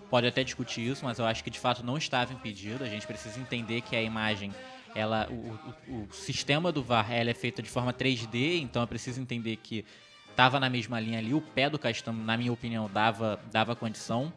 pode 0.10 0.28
até 0.28 0.44
discutir 0.44 0.82
isso, 0.88 1.04
mas 1.04 1.20
eu 1.20 1.26
acho 1.26 1.44
que 1.44 1.50
de 1.50 1.60
fato 1.60 1.84
não 1.84 1.98
estava 1.98 2.34
impedido. 2.34 2.84
A 2.84 2.88
gente 2.90 3.06
precisa 3.08 3.40
entender 3.40 3.82
que 3.82 3.96
a 3.96 4.02
imagem, 4.02 4.54
ela, 4.96 5.28
o, 5.30 5.92
o- 5.92 6.04
o 6.10 6.14
sistema 6.14 6.72
do 6.72 6.82
VAR, 6.84 7.12
ela 7.12 7.30
é 7.30 7.34
feita 7.34 7.62
de 7.62 7.70
forma 7.70 7.92
3D, 7.94 8.60
então 8.62 8.82
é 8.82 8.86
preciso 8.86 9.20
entender 9.20 9.58
que 9.58 9.84
estava 10.30 10.60
na 10.60 10.70
mesma 10.70 11.00
linha 11.00 11.18
ali. 11.20 11.34
O 11.34 11.42
pé 11.42 11.70
do 11.70 11.80
Castanho, 11.80 12.18
na 12.24 12.38
minha 12.38 12.54
opinião, 12.54 12.90
dava, 12.94 13.40
dava 13.52 13.76
condição. 13.76 14.32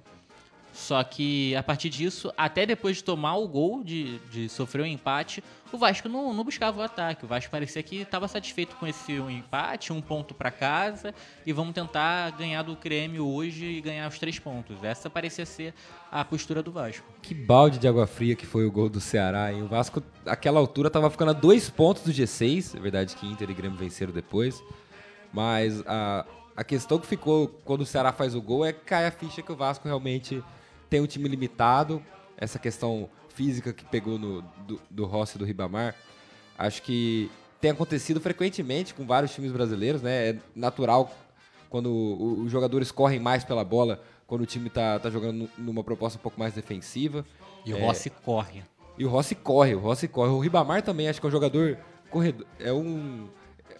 Só 0.72 1.02
que 1.02 1.54
a 1.56 1.62
partir 1.62 1.88
disso, 1.88 2.32
até 2.36 2.64
depois 2.64 2.98
de 2.98 3.04
tomar 3.04 3.36
o 3.36 3.48
gol, 3.48 3.82
de, 3.82 4.18
de 4.30 4.48
sofrer 4.48 4.82
o 4.82 4.86
empate, 4.86 5.42
o 5.72 5.78
Vasco 5.78 6.08
não, 6.08 6.32
não 6.32 6.44
buscava 6.44 6.80
o 6.80 6.82
ataque. 6.82 7.24
O 7.24 7.28
Vasco 7.28 7.50
parecia 7.50 7.82
que 7.82 7.96
estava 7.96 8.26
satisfeito 8.28 8.76
com 8.76 8.86
esse 8.86 9.18
um 9.20 9.30
empate, 9.30 9.92
um 9.92 10.00
ponto 10.00 10.34
para 10.34 10.50
casa, 10.50 11.14
e 11.44 11.52
vamos 11.52 11.74
tentar 11.74 12.30
ganhar 12.32 12.62
do 12.62 12.76
Grêmio 12.76 13.26
hoje 13.26 13.64
e 13.64 13.80
ganhar 13.80 14.08
os 14.08 14.18
três 14.18 14.38
pontos. 14.38 14.82
Essa 14.82 15.10
parecia 15.10 15.44
ser 15.44 15.74
a 16.10 16.24
postura 16.24 16.62
do 16.62 16.72
Vasco. 16.72 17.06
Que 17.22 17.34
balde 17.34 17.78
de 17.78 17.86
água 17.86 18.06
fria 18.06 18.34
que 18.34 18.46
foi 18.46 18.66
o 18.66 18.70
gol 18.70 18.88
do 18.88 19.00
Ceará, 19.00 19.52
hein? 19.52 19.62
O 19.62 19.68
Vasco, 19.68 20.02
naquela 20.24 20.58
altura, 20.58 20.90
tava 20.90 21.10
ficando 21.10 21.30
a 21.30 21.34
dois 21.34 21.68
pontos 21.68 22.02
do 22.02 22.12
G6. 22.12 22.76
É 22.76 22.80
verdade 22.80 23.16
que 23.16 23.26
Inter 23.26 23.50
e 23.50 23.54
Grêmio 23.54 23.78
venceram 23.78 24.12
depois. 24.12 24.62
Mas 25.32 25.82
a, 25.86 26.26
a 26.56 26.64
questão 26.64 26.98
que 26.98 27.06
ficou 27.06 27.48
quando 27.64 27.82
o 27.82 27.86
Ceará 27.86 28.12
faz 28.12 28.34
o 28.34 28.42
gol 28.42 28.64
é 28.64 28.72
que 28.72 28.80
cai 28.80 29.06
a 29.06 29.10
ficha 29.10 29.42
que 29.42 29.52
o 29.52 29.56
Vasco 29.56 29.86
realmente 29.86 30.42
tem 30.91 31.01
um 31.01 31.07
time 31.07 31.28
limitado. 31.28 32.03
Essa 32.36 32.59
questão 32.59 33.09
física 33.28 33.72
que 33.72 33.84
pegou 33.84 34.18
no, 34.18 34.43
do, 34.66 34.80
do 34.91 35.07
Rossi 35.07 35.36
e 35.36 35.38
do 35.38 35.45
Ribamar. 35.45 35.95
Acho 36.59 36.82
que 36.82 37.30
tem 37.61 37.70
acontecido 37.70 38.20
frequentemente 38.20 38.93
com 38.93 39.07
vários 39.07 39.32
times 39.32 39.53
brasileiros, 39.53 40.03
né? 40.03 40.30
É 40.30 40.36
natural 40.55 41.11
quando 41.68 42.43
os 42.43 42.51
jogadores 42.51 42.91
correm 42.91 43.20
mais 43.20 43.45
pela 43.45 43.64
bola, 43.64 44.03
quando 44.26 44.43
o 44.43 44.47
time 44.47 44.68
tá, 44.68 44.99
tá 44.99 45.09
jogando 45.09 45.34
nu- 45.38 45.49
numa 45.57 45.84
proposta 45.84 46.18
um 46.18 46.22
pouco 46.22 46.38
mais 46.41 46.53
defensiva. 46.55 47.24
E 47.64 47.72
o 47.72 47.76
Rossi 47.78 48.11
corre. 48.11 48.64
E 48.99 49.05
o 49.05 49.09
Rossi 49.09 49.34
corre, 49.34 49.74
o 49.74 49.78
Rossi 49.78 50.09
corre. 50.09 50.30
O 50.30 50.41
Ribamar 50.41 50.82
também, 50.82 51.09
acho 51.09 51.20
que 51.20 51.26
é 51.26 51.28
um 51.28 51.32
jogador 51.32 51.78
corredor. 52.11 52.47
É 52.59 52.72
um. 52.72 53.28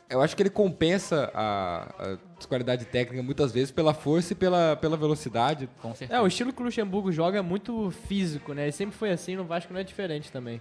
Eu 0.09 0.21
acho 0.23 0.37
que 0.37 0.43
ele 0.43 0.51
compensa 0.51 1.31
a, 1.35 1.89
a 1.99 2.19
desqualidade 2.41 2.84
técnica 2.86 3.22
muitas 3.22 3.53
vezes 3.53 3.70
pela 3.70 3.95
força 3.95 4.32
e 4.32 4.36
pela, 4.36 4.76
pela 4.76 4.97
velocidade. 4.97 5.68
Com 5.80 5.95
certeza. 5.95 6.18
É, 6.18 6.22
o 6.22 6.26
estilo 6.26 6.53
que 6.53 6.61
o 6.61 6.64
Luxemburgo 6.64 7.12
joga 7.12 7.38
é 7.38 7.43
muito 7.43 7.91
físico, 8.09 8.53
né? 8.53 8.64
Ele 8.64 8.72
sempre 8.72 8.97
foi 8.97 9.11
assim, 9.11 9.36
no 9.36 9.45
Vasco 9.45 9.72
não 9.72 9.80
é 9.80 9.84
diferente 9.84 10.32
também. 10.32 10.61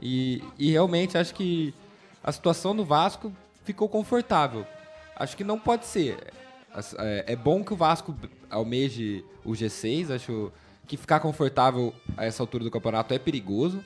E, 0.00 0.42
e 0.58 0.70
realmente 0.70 1.18
acho 1.18 1.34
que 1.34 1.74
a 2.22 2.30
situação 2.30 2.74
do 2.74 2.84
Vasco 2.84 3.32
ficou 3.64 3.88
confortável. 3.88 4.66
Acho 5.16 5.36
que 5.36 5.44
não 5.44 5.58
pode 5.58 5.86
ser. 5.86 6.18
É, 6.98 7.32
é 7.32 7.36
bom 7.36 7.64
que 7.64 7.72
o 7.72 7.76
Vasco 7.76 8.14
almeje 8.50 9.24
o 9.44 9.52
G6. 9.52 10.10
Acho 10.10 10.52
que 10.86 10.96
ficar 10.96 11.20
confortável 11.20 11.94
a 12.16 12.24
essa 12.24 12.42
altura 12.42 12.64
do 12.64 12.70
campeonato 12.70 13.14
é 13.14 13.18
perigoso. 13.18 13.82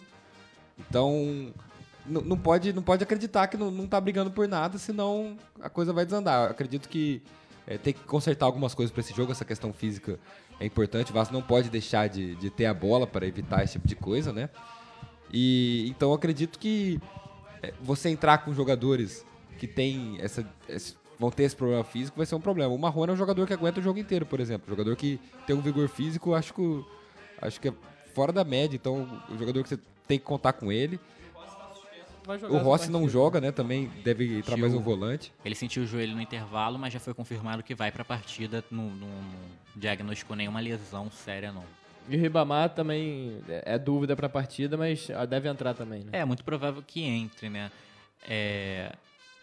Então, 0.78 1.52
n- 2.08 2.22
não 2.24 2.36
pode, 2.38 2.72
não 2.72 2.82
pode 2.82 3.02
acreditar 3.02 3.46
que 3.48 3.56
não, 3.56 3.70
não 3.70 3.86
tá 3.86 4.00
brigando 4.00 4.30
por 4.30 4.48
nada, 4.48 4.78
senão 4.78 5.36
a 5.60 5.68
coisa 5.68 5.92
vai 5.92 6.04
desandar. 6.04 6.46
Eu 6.46 6.50
acredito 6.50 6.88
que 6.88 7.22
é, 7.66 7.76
tem 7.78 7.92
que 7.92 8.00
consertar 8.00 8.46
algumas 8.46 8.74
coisas 8.74 8.90
para 8.92 9.00
esse 9.00 9.14
jogo, 9.14 9.32
essa 9.32 9.44
questão 9.44 9.72
física 9.72 10.18
é 10.60 10.64
importante. 10.66 11.10
O 11.10 11.14
Vasco 11.14 11.32
não 11.34 11.42
pode 11.42 11.68
deixar 11.70 12.08
de, 12.08 12.34
de 12.36 12.50
ter 12.50 12.66
a 12.66 12.74
bola 12.74 13.06
para 13.06 13.26
evitar 13.26 13.62
esse 13.62 13.74
tipo 13.74 13.86
de 13.86 13.94
coisa, 13.96 14.32
né? 14.32 14.48
E 15.32 15.86
então 15.88 16.08
eu 16.10 16.14
acredito 16.14 16.58
que 16.58 17.00
é, 17.62 17.72
você 17.80 18.08
entrar 18.08 18.38
com 18.38 18.52
jogadores 18.54 19.24
que 19.58 19.66
tem 19.66 20.16
essa, 20.20 20.46
esse- 20.68 20.94
vão 21.18 21.30
ter 21.30 21.42
esse 21.42 21.56
problema 21.56 21.84
físico 21.84 22.16
vai 22.16 22.24
ser 22.26 22.34
um 22.34 22.40
problema. 22.40 22.72
O 22.72 22.78
Marrone 22.78 23.10
é 23.10 23.14
um 23.14 23.16
jogador 23.18 23.46
que 23.46 23.52
aguenta 23.52 23.80
o 23.80 23.82
jogo 23.82 23.98
inteiro, 23.98 24.24
por 24.24 24.40
exemplo. 24.40 24.66
Um 24.68 24.70
jogador 24.70 24.96
que 24.96 25.20
tem 25.46 25.54
um 25.54 25.60
vigor 25.60 25.88
físico, 25.88 26.32
acho 26.34 26.54
que, 26.54 26.84
acho 27.42 27.60
que 27.60 27.68
é 27.68 27.72
fora 28.14 28.32
da 28.32 28.44
média. 28.44 28.76
Então, 28.76 29.06
o 29.28 29.36
jogador 29.36 29.62
que 29.62 29.68
você 29.68 29.78
tem 30.06 30.18
que 30.18 30.24
contar 30.24 30.52
com 30.54 30.72
ele. 30.72 30.98
Vai 32.28 32.38
jogar 32.38 32.58
O 32.58 32.58
Rossi 32.58 32.90
não 32.90 33.08
joga, 33.08 33.40
né? 33.40 33.50
Também 33.50 33.90
deve 34.04 34.36
entrar 34.36 34.58
mais 34.58 34.74
um 34.74 34.82
volante. 34.82 35.32
Ele 35.42 35.54
sentiu 35.54 35.84
o 35.84 35.86
joelho 35.86 36.14
no 36.14 36.20
intervalo, 36.20 36.78
mas 36.78 36.92
já 36.92 37.00
foi 37.00 37.14
confirmado 37.14 37.62
que 37.62 37.74
vai 37.74 37.90
pra 37.90 38.04
partida. 38.04 38.62
Não, 38.70 38.90
não, 38.90 39.08
não 39.08 39.40
diagnosticou 39.74 40.36
nenhuma 40.36 40.60
lesão 40.60 41.10
séria, 41.10 41.50
não. 41.50 41.64
E 42.06 42.14
o 42.14 42.20
Ribamar 42.20 42.68
também 42.68 43.40
é 43.48 43.78
dúvida 43.78 44.14
pra 44.14 44.28
partida, 44.28 44.76
mas 44.76 45.08
ah, 45.08 45.24
deve 45.24 45.48
entrar 45.48 45.72
também, 45.72 46.04
né? 46.04 46.10
É, 46.12 46.24
muito 46.26 46.44
provável 46.44 46.82
que 46.86 47.02
entre, 47.02 47.48
né? 47.48 47.72
É, 48.28 48.92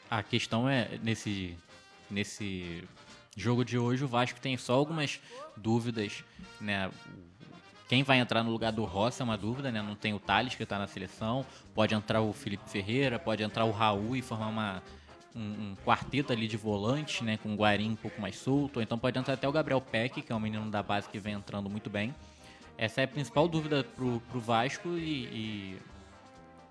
a 0.07 0.21
questão 0.21 0.69
é, 0.69 0.99
nesse, 1.01 1.57
nesse 2.07 2.83
jogo 3.35 3.65
de 3.65 3.79
hoje, 3.79 4.03
o 4.03 4.07
Vasco 4.07 4.39
tem 4.39 4.55
só 4.57 4.73
algumas 4.75 5.19
dúvidas, 5.57 6.23
né? 6.61 6.91
Quem 7.87 8.01
vai 8.03 8.17
entrar 8.19 8.43
no 8.43 8.49
lugar 8.51 8.71
do 8.71 8.83
Rossi 8.83 9.21
é 9.21 9.25
uma 9.25 9.37
dúvida, 9.37 9.71
né? 9.71 9.81
Não 9.81 9.95
tem 9.95 10.13
o 10.13 10.19
Thales 10.19 10.55
que 10.55 10.63
está 10.63 10.79
na 10.79 10.87
seleção, 10.87 11.45
pode 11.73 11.93
entrar 11.93 12.21
o 12.21 12.33
Felipe 12.33 12.67
Ferreira, 12.69 13.19
pode 13.19 13.43
entrar 13.43 13.63
o 13.65 13.71
Raul 13.71 14.15
e 14.15 14.21
formar 14.23 14.47
uma, 14.47 14.83
um, 15.35 15.39
um 15.41 15.75
quarteto 15.85 16.33
ali 16.33 16.47
de 16.47 16.57
volante, 16.57 17.23
né? 17.23 17.37
Com 17.37 17.53
o 17.53 17.55
Guarim 17.55 17.91
um 17.91 17.95
pouco 17.95 18.19
mais 18.19 18.35
solto, 18.37 18.77
ou 18.77 18.81
então 18.81 18.97
pode 18.97 19.19
entrar 19.19 19.35
até 19.35 19.47
o 19.47 19.51
Gabriel 19.51 19.79
Peck, 19.81 20.21
que 20.23 20.31
é 20.31 20.35
um 20.35 20.39
menino 20.39 20.69
da 20.71 20.81
base 20.81 21.07
que 21.07 21.19
vem 21.19 21.35
entrando 21.35 21.69
muito 21.69 21.89
bem. 21.89 22.13
Essa 22.77 23.01
é 23.01 23.03
a 23.03 23.07
principal 23.07 23.47
dúvida 23.47 23.83
pro, 23.83 24.19
pro 24.31 24.39
Vasco 24.39 24.89
e- 24.97 25.25
e 25.31 25.79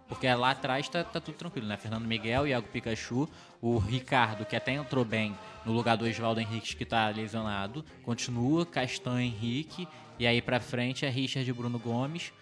porque 0.08 0.32
lá 0.32 0.50
atrás 0.50 0.88
tá, 0.88 1.02
tá 1.02 1.20
tudo 1.20 1.36
tranquilo, 1.36 1.66
né? 1.66 1.76
Fernando 1.76 2.04
Miguel, 2.04 2.46
Iago 2.46 2.68
Pikachu, 2.68 3.28
o 3.60 3.78
Ricardo, 3.78 4.44
que 4.44 4.54
até 4.54 4.72
entrou 4.72 5.04
bem 5.04 5.34
no 5.64 5.72
lugar 5.72 5.96
do 5.96 6.04
Oswaldo 6.04 6.40
Henrique, 6.40 6.76
que 6.76 6.84
tá 6.84 7.08
lesionado, 7.08 7.84
continua, 8.02 8.66
Castan 8.66 9.22
Henrique, 9.22 9.88
e 10.18 10.26
aí 10.26 10.42
pra 10.42 10.60
frente 10.60 11.06
é 11.06 11.08
Richard 11.08 11.50
Bruno 11.52 11.78
Gomes, 11.78 12.32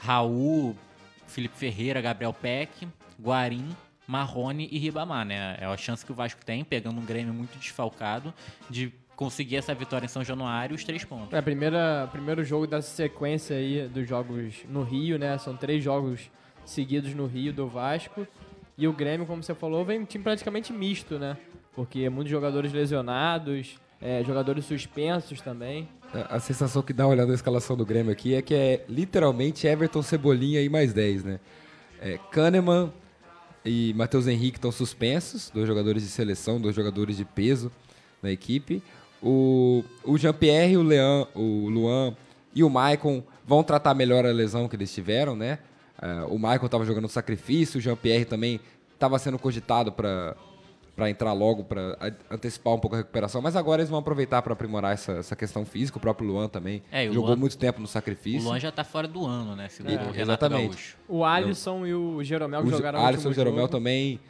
Raul, 0.00 0.76
Felipe 1.26 1.56
Ferreira, 1.56 2.00
Gabriel 2.00 2.32
Peck, 2.32 2.88
Guarim, 3.20 3.76
Marrone 4.06 4.68
e 4.72 4.78
Ribamar, 4.78 5.24
né? 5.24 5.56
É 5.60 5.66
a 5.66 5.76
chance 5.76 6.04
que 6.04 6.10
o 6.10 6.14
Vasco 6.14 6.44
tem, 6.44 6.64
pegando 6.64 7.00
um 7.00 7.04
Grêmio 7.04 7.32
muito 7.32 7.58
desfalcado, 7.58 8.32
de 8.68 8.92
conseguir 9.14 9.56
essa 9.56 9.74
vitória 9.74 10.06
em 10.06 10.08
São 10.08 10.24
Januário 10.24 10.74
os 10.74 10.82
três 10.82 11.04
pontos. 11.04 11.34
É, 11.34 11.42
primeira, 11.42 12.08
primeiro 12.10 12.42
jogo 12.42 12.66
dessa 12.66 12.88
sequência 12.88 13.54
aí 13.54 13.86
dos 13.86 14.08
jogos 14.08 14.64
no 14.68 14.82
Rio, 14.82 15.18
né? 15.18 15.36
São 15.36 15.54
três 15.54 15.84
jogos 15.84 16.30
seguidos 16.64 17.14
no 17.14 17.26
Rio 17.26 17.52
do 17.52 17.66
Vasco. 17.66 18.26
E 18.76 18.88
o 18.88 18.92
Grêmio, 18.92 19.26
como 19.26 19.42
você 19.42 19.54
falou, 19.54 19.84
vem 19.84 20.00
um 20.00 20.04
time 20.04 20.24
praticamente 20.24 20.72
misto, 20.72 21.18
né? 21.18 21.36
Porque 21.74 22.08
muitos 22.08 22.30
jogadores 22.30 22.72
lesionados, 22.72 23.78
é, 24.00 24.24
jogadores 24.24 24.64
suspensos 24.64 25.40
também. 25.40 25.88
A 26.28 26.40
sensação 26.40 26.82
que 26.82 26.92
dá 26.92 27.06
olhando 27.06 27.30
a 27.30 27.34
escalação 27.34 27.76
do 27.76 27.86
Grêmio 27.86 28.10
aqui 28.10 28.34
é 28.34 28.42
que 28.42 28.54
é 28.54 28.84
literalmente 28.88 29.66
Everton 29.66 30.02
Cebolinha 30.02 30.60
e 30.60 30.68
mais 30.68 30.92
10, 30.92 31.24
né? 31.24 31.40
É, 32.00 32.18
Kahneman 32.30 32.92
e 33.64 33.92
Matheus 33.94 34.26
Henrique 34.26 34.56
estão 34.56 34.72
suspensos, 34.72 35.50
dois 35.50 35.66
jogadores 35.68 36.02
de 36.02 36.08
seleção, 36.08 36.60
dois 36.60 36.74
jogadores 36.74 37.16
de 37.16 37.24
peso 37.24 37.70
na 38.22 38.30
equipe. 38.30 38.82
O, 39.22 39.84
o 40.02 40.16
Jean-Pierre, 40.16 40.76
o, 40.78 40.82
Leão, 40.82 41.28
o 41.34 41.68
Luan 41.68 42.16
e 42.54 42.64
o 42.64 42.70
Maicon 42.70 43.22
vão 43.46 43.62
tratar 43.62 43.94
melhor 43.94 44.24
a 44.24 44.32
lesão 44.32 44.66
que 44.66 44.76
eles 44.76 44.92
tiveram, 44.92 45.36
né? 45.36 45.58
É, 46.00 46.24
o 46.28 46.38
Maicon 46.38 46.66
estava 46.66 46.84
jogando 46.84 47.08
sacrifício, 47.08 47.78
o 47.78 47.80
Jean-Pierre 47.80 48.24
também 48.24 48.60
estava 48.94 49.18
sendo 49.18 49.38
cogitado 49.38 49.92
para 49.92 50.36
para 50.96 51.08
entrar 51.08 51.32
logo, 51.32 51.64
para 51.64 51.96
antecipar 52.30 52.74
um 52.74 52.78
pouco 52.78 52.94
a 52.94 52.98
recuperação, 52.98 53.40
mas 53.40 53.56
agora 53.56 53.80
eles 53.80 53.88
vão 53.88 54.00
aproveitar 54.00 54.42
para 54.42 54.52
aprimorar 54.52 54.92
essa, 54.92 55.12
essa 55.12 55.34
questão 55.34 55.64
física. 55.64 55.96
O 55.96 56.00
próprio 56.00 56.28
Luan 56.28 56.46
também 56.46 56.82
É, 56.92 57.06
e 57.06 57.08
o 57.08 57.14
jogou 57.14 57.30
Luan- 57.30 57.36
muito 57.38 57.56
tempo 57.56 57.78
no 57.78 57.86
O 57.86 57.88
sacrifício. 57.88 58.42
Luan 58.46 58.60
já 58.60 58.70
tá 58.70 58.84
fora 58.84 59.08
do 59.08 59.24
ano, 59.24 59.56
né? 59.56 59.68
Segundo 59.70 59.92
É, 59.92 59.94
o 59.94 59.98
Renato 59.98 60.20
exatamente. 60.20 60.68
Gaúcho. 60.68 60.96
O 61.08 61.24
Alisson 61.24 61.86
e 61.86 61.94
o 61.94 62.22
Jeromel 62.22 62.60
que 62.60 62.68
Os 62.68 62.76
jogaram 62.76 62.98
no 63.00 63.06
Alisson 63.06 63.22
e 63.22 63.26
último 63.28 63.30
o 63.32 63.34
Jeromel 63.34 63.60
jogo. 63.62 63.72
também 63.72 64.20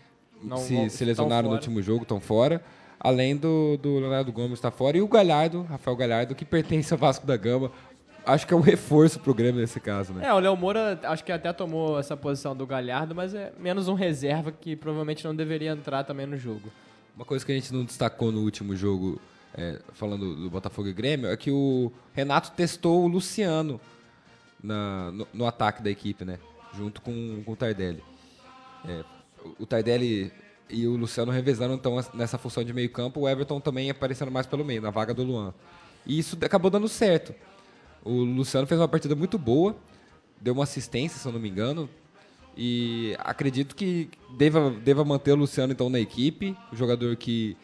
Não 0.40 0.58
se, 0.58 0.74
vão- 0.76 0.88
se 0.88 1.04
lesionaram 1.04 1.48
no 1.48 1.54
último 1.56 1.82
jogo, 1.82 2.02
estão 2.02 2.20
fora. 2.20 2.62
Além 3.00 3.36
do, 3.36 3.76
do 3.78 3.98
Leonardo 3.98 4.30
Gomes 4.30 4.52
estar 4.52 4.70
fora. 4.70 4.96
E 4.96 5.02
o 5.02 5.08
Galhardo, 5.08 5.62
Rafael 5.62 5.96
Galhardo, 5.96 6.34
que 6.36 6.44
pertence 6.44 6.92
ao 6.92 6.98
Vasco 7.00 7.26
da 7.26 7.36
Gama. 7.36 7.72
Acho 8.24 8.46
que 8.46 8.54
é 8.54 8.56
um 8.56 8.60
reforço 8.62 9.18
pro 9.20 9.34
Grêmio 9.34 9.60
nesse 9.60 9.80
caso, 9.80 10.12
né? 10.12 10.26
É, 10.26 10.32
o 10.34 10.38
Léo 10.38 10.56
Moura 10.56 10.98
acho 11.04 11.24
que 11.24 11.32
até 11.32 11.52
tomou 11.52 11.98
essa 11.98 12.16
posição 12.16 12.54
do 12.56 12.66
Galhardo, 12.66 13.14
mas 13.14 13.34
é 13.34 13.52
menos 13.58 13.88
um 13.88 13.94
reserva 13.94 14.52
que 14.52 14.76
provavelmente 14.76 15.24
não 15.24 15.34
deveria 15.34 15.70
entrar 15.72 16.04
também 16.04 16.26
no 16.26 16.36
jogo. 16.36 16.70
Uma 17.16 17.24
coisa 17.24 17.44
que 17.44 17.52
a 17.52 17.54
gente 17.54 17.72
não 17.72 17.84
destacou 17.84 18.30
no 18.32 18.40
último 18.40 18.74
jogo, 18.76 19.20
é, 19.54 19.80
falando 19.92 20.34
do 20.36 20.48
Botafogo 20.50 20.88
e 20.88 20.92
Grêmio, 20.92 21.28
é 21.28 21.36
que 21.36 21.50
o 21.50 21.90
Renato 22.14 22.52
testou 22.52 23.02
o 23.04 23.08
Luciano 23.08 23.80
na- 24.62 25.10
no, 25.10 25.26
no 25.32 25.46
ataque 25.46 25.82
da 25.82 25.90
equipe, 25.90 26.24
né? 26.24 26.38
Junto 26.74 27.02
com, 27.02 27.42
com 27.44 27.52
o 27.52 27.56
Tardelli. 27.56 28.02
É, 28.86 29.02
o- 29.58 29.66
Tardelli 29.66 30.32
e 30.68 30.86
o 30.86 30.96
Luciano 30.96 31.32
revezando 31.32 31.74
então 31.74 31.98
nessa 32.14 32.38
função 32.38 32.62
de 32.62 32.72
meio 32.72 32.88
campo, 32.90 33.20
o 33.20 33.28
Everton 33.28 33.60
também 33.60 33.90
aparecendo 33.90 34.30
mais 34.30 34.46
pelo 34.46 34.64
meio, 34.64 34.80
na 34.80 34.90
vaga 34.90 35.12
do 35.12 35.24
Luan. 35.24 35.52
E 36.06 36.18
isso 36.18 36.38
acabou 36.42 36.70
dando 36.70 36.88
certo. 36.88 37.34
O 38.04 38.10
Luciano 38.24 38.66
fez 38.66 38.80
uma 38.80 38.88
partida 38.88 39.14
muito 39.14 39.38
boa, 39.38 39.76
deu 40.40 40.54
uma 40.54 40.64
assistência, 40.64 41.18
se 41.18 41.26
eu 41.26 41.32
não 41.32 41.40
me 41.40 41.48
engano, 41.48 41.88
e 42.56 43.14
acredito 43.18 43.76
que 43.76 44.08
deva, 44.36 44.70
deva 44.70 45.04
manter 45.04 45.32
o 45.32 45.36
Luciano 45.36 45.72
então 45.72 45.88
na 45.90 46.00
equipe, 46.00 46.56
o 46.72 46.76
jogador 46.76 47.14
que 47.16 47.56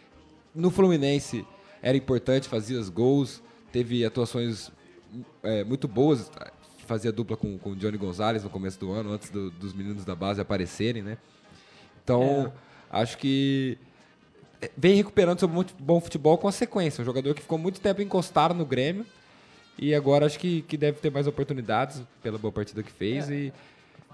no 0.55 0.71
Fluminense 0.71 1.45
era 1.83 1.97
importante, 1.97 2.49
fazia 2.49 2.79
os 2.79 2.89
gols, 2.89 3.43
teve 3.73 4.05
atuações 4.05 4.71
é, 5.43 5.65
muito 5.65 5.89
boas, 5.89 6.31
fazia 6.87 7.11
dupla 7.11 7.37
com, 7.37 7.59
com 7.59 7.71
o 7.71 7.77
Johnny 7.77 7.97
Gonzalez 7.99 8.45
no 8.45 8.51
começo 8.51 8.79
do 8.79 8.93
ano, 8.93 9.13
antes 9.13 9.31
do- 9.31 9.51
dos 9.51 9.73
meninos 9.73 10.05
da 10.05 10.15
base 10.15 10.41
aparecerem, 10.41 11.03
né? 11.03 11.19
Então, 12.03 12.53
acho 12.91 13.19
que 13.19 13.77
é, 14.61 14.71
vem 14.77 14.95
recuperando 14.95 15.39
seu 15.41 15.49
bom 15.49 16.01
futebol 16.01 16.39
com 16.39 16.47
a 16.47 16.53
sequência. 16.53 17.03
Um 17.03 17.05
jogador 17.05 17.35
que 17.35 17.43
ficou 17.43 17.59
muito 17.59 17.81
tempo 17.81 18.01
encostado 18.03 18.55
no 18.55 18.65
Grêmio 18.65 19.05
e 19.79 19.95
agora 19.95 20.27
acho 20.27 20.39
que, 20.39 20.63
que 20.63 20.77
deve 20.77 20.99
ter 20.99 21.11
mais 21.11 21.27
oportunidades 21.27 22.03
pela 22.23 22.39
boa 22.39 22.53
partida 22.53 22.83
que 22.83 22.91
fez. 22.93 23.29
E 23.31 23.53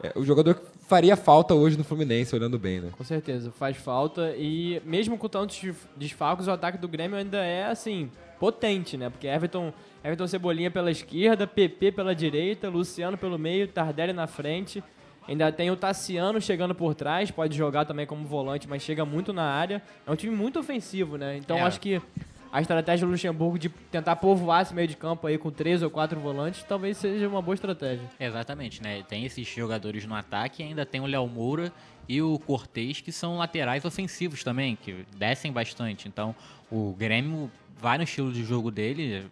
é, 0.02 0.12
o 0.16 0.24
jogador 0.24 0.60
faria 0.88 1.16
falta 1.16 1.54
hoje 1.54 1.76
no 1.78 1.84
Fluminense, 1.84 2.34
olhando 2.34 2.58
bem, 2.58 2.80
né? 2.80 2.90
Com 2.96 3.04
certeza, 3.04 3.50
faz 3.52 3.76
falta. 3.76 4.34
E 4.36 4.80
mesmo 4.84 5.16
com 5.18 5.28
tantos 5.28 5.58
desf- 5.60 5.86
desfalques, 5.96 6.46
o 6.46 6.50
ataque 6.50 6.78
do 6.78 6.88
Grêmio 6.88 7.16
ainda 7.16 7.38
é, 7.44 7.64
assim, 7.66 8.10
potente, 8.40 8.96
né? 8.96 9.08
Porque 9.10 9.26
Everton, 9.26 9.72
Everton 10.02 10.26
Cebolinha 10.26 10.70
pela 10.70 10.90
esquerda, 10.90 11.46
PP 11.46 11.92
pela 11.92 12.14
direita, 12.14 12.68
Luciano 12.68 13.16
pelo 13.16 13.38
meio, 13.38 13.68
Tardelli 13.68 14.12
na 14.12 14.26
frente. 14.26 14.82
Ainda 15.28 15.52
tem 15.52 15.70
o 15.70 15.76
Tassiano 15.76 16.40
chegando 16.40 16.74
por 16.74 16.96
trás, 16.96 17.30
pode 17.30 17.56
jogar 17.56 17.84
também 17.84 18.04
como 18.04 18.26
volante, 18.26 18.68
mas 18.68 18.82
chega 18.82 19.04
muito 19.04 19.32
na 19.32 19.44
área. 19.44 19.80
É 20.04 20.10
um 20.10 20.16
time 20.16 20.34
muito 20.34 20.58
ofensivo, 20.58 21.16
né? 21.16 21.36
Então 21.36 21.58
É. 21.58 21.60
acho 21.60 21.80
que 21.80 22.02
a 22.52 22.60
estratégia 22.60 23.06
do 23.06 23.10
Luxemburgo 23.10 23.58
de 23.58 23.70
tentar 23.70 24.16
povoar 24.16 24.60
esse 24.60 24.74
meio 24.74 24.86
de 24.86 24.94
campo 24.94 25.26
aí 25.26 25.38
com 25.38 25.50
três 25.50 25.82
ou 25.82 25.88
quatro 25.88 26.20
volantes 26.20 26.62
talvez 26.64 26.98
seja 26.98 27.26
uma 27.26 27.40
boa 27.40 27.54
estratégia. 27.54 28.04
Exatamente, 28.20 28.82
né? 28.82 29.02
Tem 29.08 29.24
esses 29.24 29.48
jogadores 29.48 30.04
no 30.04 30.14
ataque 30.14 30.62
ainda 30.62 30.84
tem 30.84 31.00
o 31.00 31.06
Léo 31.06 31.26
Moura 31.26 31.72
e 32.06 32.20
o 32.20 32.38
Cortez, 32.38 33.00
que 33.00 33.10
são 33.10 33.38
laterais 33.38 33.84
ofensivos 33.86 34.44
também, 34.44 34.76
que 34.76 35.06
descem 35.16 35.50
bastante. 35.50 36.08
Então, 36.08 36.34
o 36.70 36.94
Grêmio 36.98 37.50
vai 37.78 37.96
no 37.96 38.04
estilo 38.04 38.30
de 38.30 38.44
jogo 38.44 38.70
dele, 38.70 39.26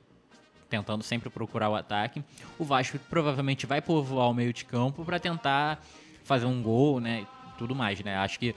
tentando 0.71 1.03
sempre 1.03 1.29
procurar 1.29 1.69
o 1.69 1.75
ataque. 1.75 2.25
O 2.59 2.65
Vasco 2.65 2.99
provavelmente 3.11 3.67
vai 3.67 3.83
povoar 3.83 4.31
o 4.31 4.35
meio 4.35 4.53
de 4.53 4.65
campo 4.65 5.05
para 5.05 5.19
tentar 5.19 5.85
fazer 6.25 6.47
um 6.47 6.63
gol, 6.63 7.01
né? 7.01 7.27
Tudo 7.59 7.75
mais, 7.75 8.03
né? 8.03 8.17
Acho 8.17 8.39
que 8.39 8.55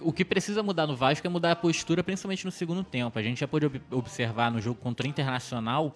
o, 0.00 0.08
o 0.08 0.12
que 0.12 0.24
precisa 0.24 0.62
mudar 0.62 0.86
no 0.86 0.96
Vasco 0.96 1.26
é 1.26 1.30
mudar 1.30 1.52
a 1.52 1.56
postura, 1.56 2.02
principalmente 2.04 2.44
no 2.44 2.50
segundo 2.50 2.82
tempo. 2.84 3.18
A 3.18 3.22
gente 3.22 3.40
já 3.40 3.48
pôde 3.48 3.66
ob- 3.66 3.80
observar 3.90 4.50
no 4.50 4.60
jogo 4.60 4.80
contra 4.80 5.06
o 5.06 5.08
Internacional 5.08 5.94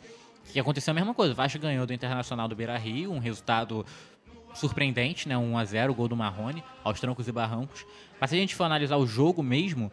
que 0.53 0.59
aconteceu 0.59 0.91
a 0.91 0.95
mesma 0.95 1.15
coisa. 1.15 1.33
O 1.33 1.37
Vasco 1.37 1.59
ganhou 1.59 1.87
do 1.87 1.93
Internacional 1.93 2.49
do 2.49 2.57
Beira 2.57 2.77
Rio, 2.77 3.13
um 3.13 3.19
resultado 3.19 3.87
surpreendente, 4.55 5.29
né? 5.29 5.37
1 5.37 5.59
a 5.59 5.65
0 5.65 5.95
gol 5.95 6.09
do 6.09 6.17
Marrone, 6.17 6.63
aos 6.85 7.01
trancos 7.01 7.27
e 7.29 7.33
barrancos. 7.33 7.87
Mas 8.21 8.31
se 8.31 8.37
a 8.37 8.39
gente 8.39 8.55
for 8.55 8.65
analisar 8.65 8.97
o 8.97 9.07
jogo 9.07 9.43
mesmo, 9.43 9.91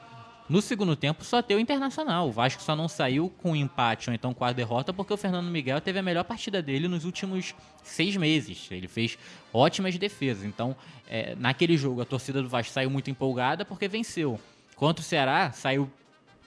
No 0.49 0.63
segundo 0.63 0.95
tempo, 0.95 1.23
só 1.23 1.43
teve 1.43 1.59
o 1.59 1.61
Internacional. 1.61 2.27
O 2.27 2.31
Vasco 2.31 2.63
só 2.63 2.75
não 2.75 2.87
saiu 2.87 3.29
com 3.37 3.55
empate 3.55 4.09
ou 4.09 4.15
então 4.15 4.33
com 4.33 4.43
a 4.43 4.51
derrota 4.51 4.91
porque 4.91 5.13
o 5.13 5.17
Fernando 5.17 5.47
Miguel 5.47 5.79
teve 5.79 5.99
a 5.99 6.01
melhor 6.01 6.23
partida 6.23 6.59
dele 6.59 6.87
nos 6.87 7.05
últimos 7.05 7.53
seis 7.83 8.17
meses. 8.17 8.67
Ele 8.71 8.87
fez 8.87 9.15
ótimas 9.53 9.95
defesas. 9.95 10.43
Então, 10.43 10.75
é, 11.07 11.35
naquele 11.35 11.77
jogo, 11.77 12.01
a 12.01 12.05
torcida 12.05 12.41
do 12.41 12.49
Vasco 12.49 12.73
saiu 12.73 12.89
muito 12.89 13.11
empolgada 13.11 13.63
porque 13.63 13.87
venceu. 13.87 14.39
Contra 14.75 15.01
o 15.01 15.05
Ceará, 15.05 15.51
saiu 15.51 15.87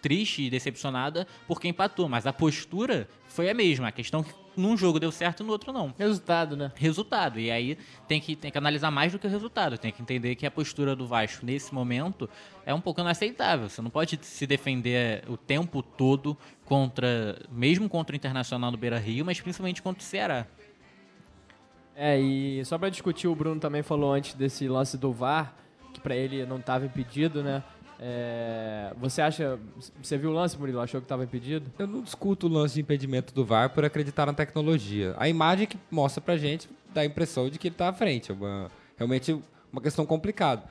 triste 0.00 0.42
e 0.42 0.50
decepcionada 0.50 1.24
porque 1.46 1.68
empatou. 1.68 2.08
Mas 2.08 2.26
a 2.26 2.32
postura 2.32 3.08
foi 3.28 3.48
a 3.48 3.54
mesma. 3.54 3.86
A 3.86 3.92
questão 3.92 4.22
é 4.28 4.41
num 4.56 4.76
jogo 4.76 5.00
deu 5.00 5.10
certo, 5.10 5.42
no 5.42 5.52
outro 5.52 5.72
não 5.72 5.94
Resultado, 5.98 6.56
né? 6.56 6.72
resultado. 6.74 7.38
E 7.38 7.50
aí 7.50 7.78
tem 8.06 8.20
que, 8.20 8.36
tem 8.36 8.50
que 8.50 8.58
analisar 8.58 8.90
mais 8.90 9.12
do 9.12 9.18
que 9.18 9.26
o 9.26 9.30
resultado. 9.30 9.78
Tem 9.78 9.92
que 9.92 10.02
entender 10.02 10.34
que 10.34 10.46
a 10.46 10.50
postura 10.50 10.94
do 10.94 11.06
Vasco 11.06 11.44
nesse 11.44 11.74
momento 11.74 12.28
é 12.64 12.74
um 12.74 12.80
pouco 12.80 13.00
inaceitável. 13.00 13.68
Você 13.68 13.80
não 13.80 13.90
pode 13.90 14.18
se 14.22 14.46
defender 14.46 15.24
o 15.28 15.36
tempo 15.36 15.82
todo 15.82 16.36
contra, 16.64 17.38
mesmo 17.50 17.88
contra 17.88 18.14
o 18.14 18.16
Internacional 18.16 18.70
do 18.70 18.76
Beira 18.76 18.98
Rio, 18.98 19.24
mas 19.24 19.40
principalmente 19.40 19.82
contra 19.82 20.00
o 20.00 20.04
Ceará. 20.04 20.46
É, 21.94 22.18
e 22.18 22.64
só 22.64 22.78
pra 22.78 22.88
discutir, 22.88 23.28
o 23.28 23.34
Bruno 23.34 23.60
também 23.60 23.82
falou 23.82 24.12
antes 24.12 24.34
desse 24.34 24.66
lance 24.66 24.96
do 24.96 25.12
VAR, 25.12 25.54
que 25.92 26.00
pra 26.00 26.16
ele 26.16 26.44
não 26.46 26.60
tava 26.60 26.86
impedido, 26.86 27.42
né? 27.42 27.62
É, 28.04 28.92
você 28.96 29.22
acha. 29.22 29.60
Você 30.02 30.18
viu 30.18 30.30
o 30.30 30.32
lance, 30.32 30.58
Murilo? 30.58 30.80
Achou 30.80 31.00
que 31.00 31.06
tava 31.06 31.22
impedido? 31.22 31.70
Eu 31.78 31.86
não 31.86 32.02
discuto 32.02 32.48
o 32.48 32.50
lance 32.50 32.74
de 32.74 32.80
impedimento 32.80 33.32
do 33.32 33.44
VAR 33.44 33.70
por 33.70 33.84
acreditar 33.84 34.26
na 34.26 34.34
tecnologia. 34.34 35.14
A 35.16 35.28
imagem 35.28 35.68
que 35.68 35.78
mostra 35.88 36.20
pra 36.20 36.36
gente 36.36 36.68
dá 36.92 37.02
a 37.02 37.04
impressão 37.04 37.48
de 37.48 37.60
que 37.60 37.68
ele 37.68 37.76
tá 37.76 37.90
à 37.90 37.92
frente. 37.92 38.32
É 38.32 38.34
uma, 38.34 38.68
realmente 38.96 39.40
uma 39.72 39.80
questão 39.80 40.04
complicada. 40.04 40.64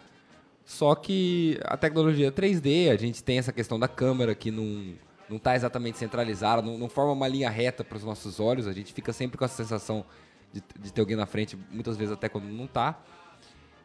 Só 0.66 0.94
que 0.94 1.58
a 1.64 1.78
tecnologia 1.78 2.28
é 2.28 2.32
3D, 2.32 2.92
a 2.92 2.98
gente 2.98 3.24
tem 3.24 3.38
essa 3.38 3.54
questão 3.54 3.80
da 3.80 3.88
câmera 3.88 4.36
que 4.36 4.52
não 4.52 4.94
não 5.30 5.38
está 5.38 5.56
exatamente 5.56 5.98
centralizada, 5.98 6.62
não, 6.62 6.78
não 6.78 6.90
forma 6.90 7.14
uma 7.14 7.26
linha 7.26 7.50
reta 7.50 7.86
para 7.86 7.98
os 7.98 8.04
nossos 8.04 8.42
olhos, 8.42 8.68
a 8.68 8.74
gente 8.74 8.92
fica 8.92 9.14
sempre 9.14 9.38
com 9.38 9.46
essa 9.46 9.56
sensação 9.56 10.04
de, 10.52 10.62
de 10.78 10.92
ter 10.92 11.00
alguém 11.00 11.16
na 11.16 11.26
frente, 11.26 11.58
muitas 11.72 11.96
vezes 11.96 12.12
até 12.12 12.28
quando 12.28 12.44
não 12.44 12.66
está. 12.66 13.00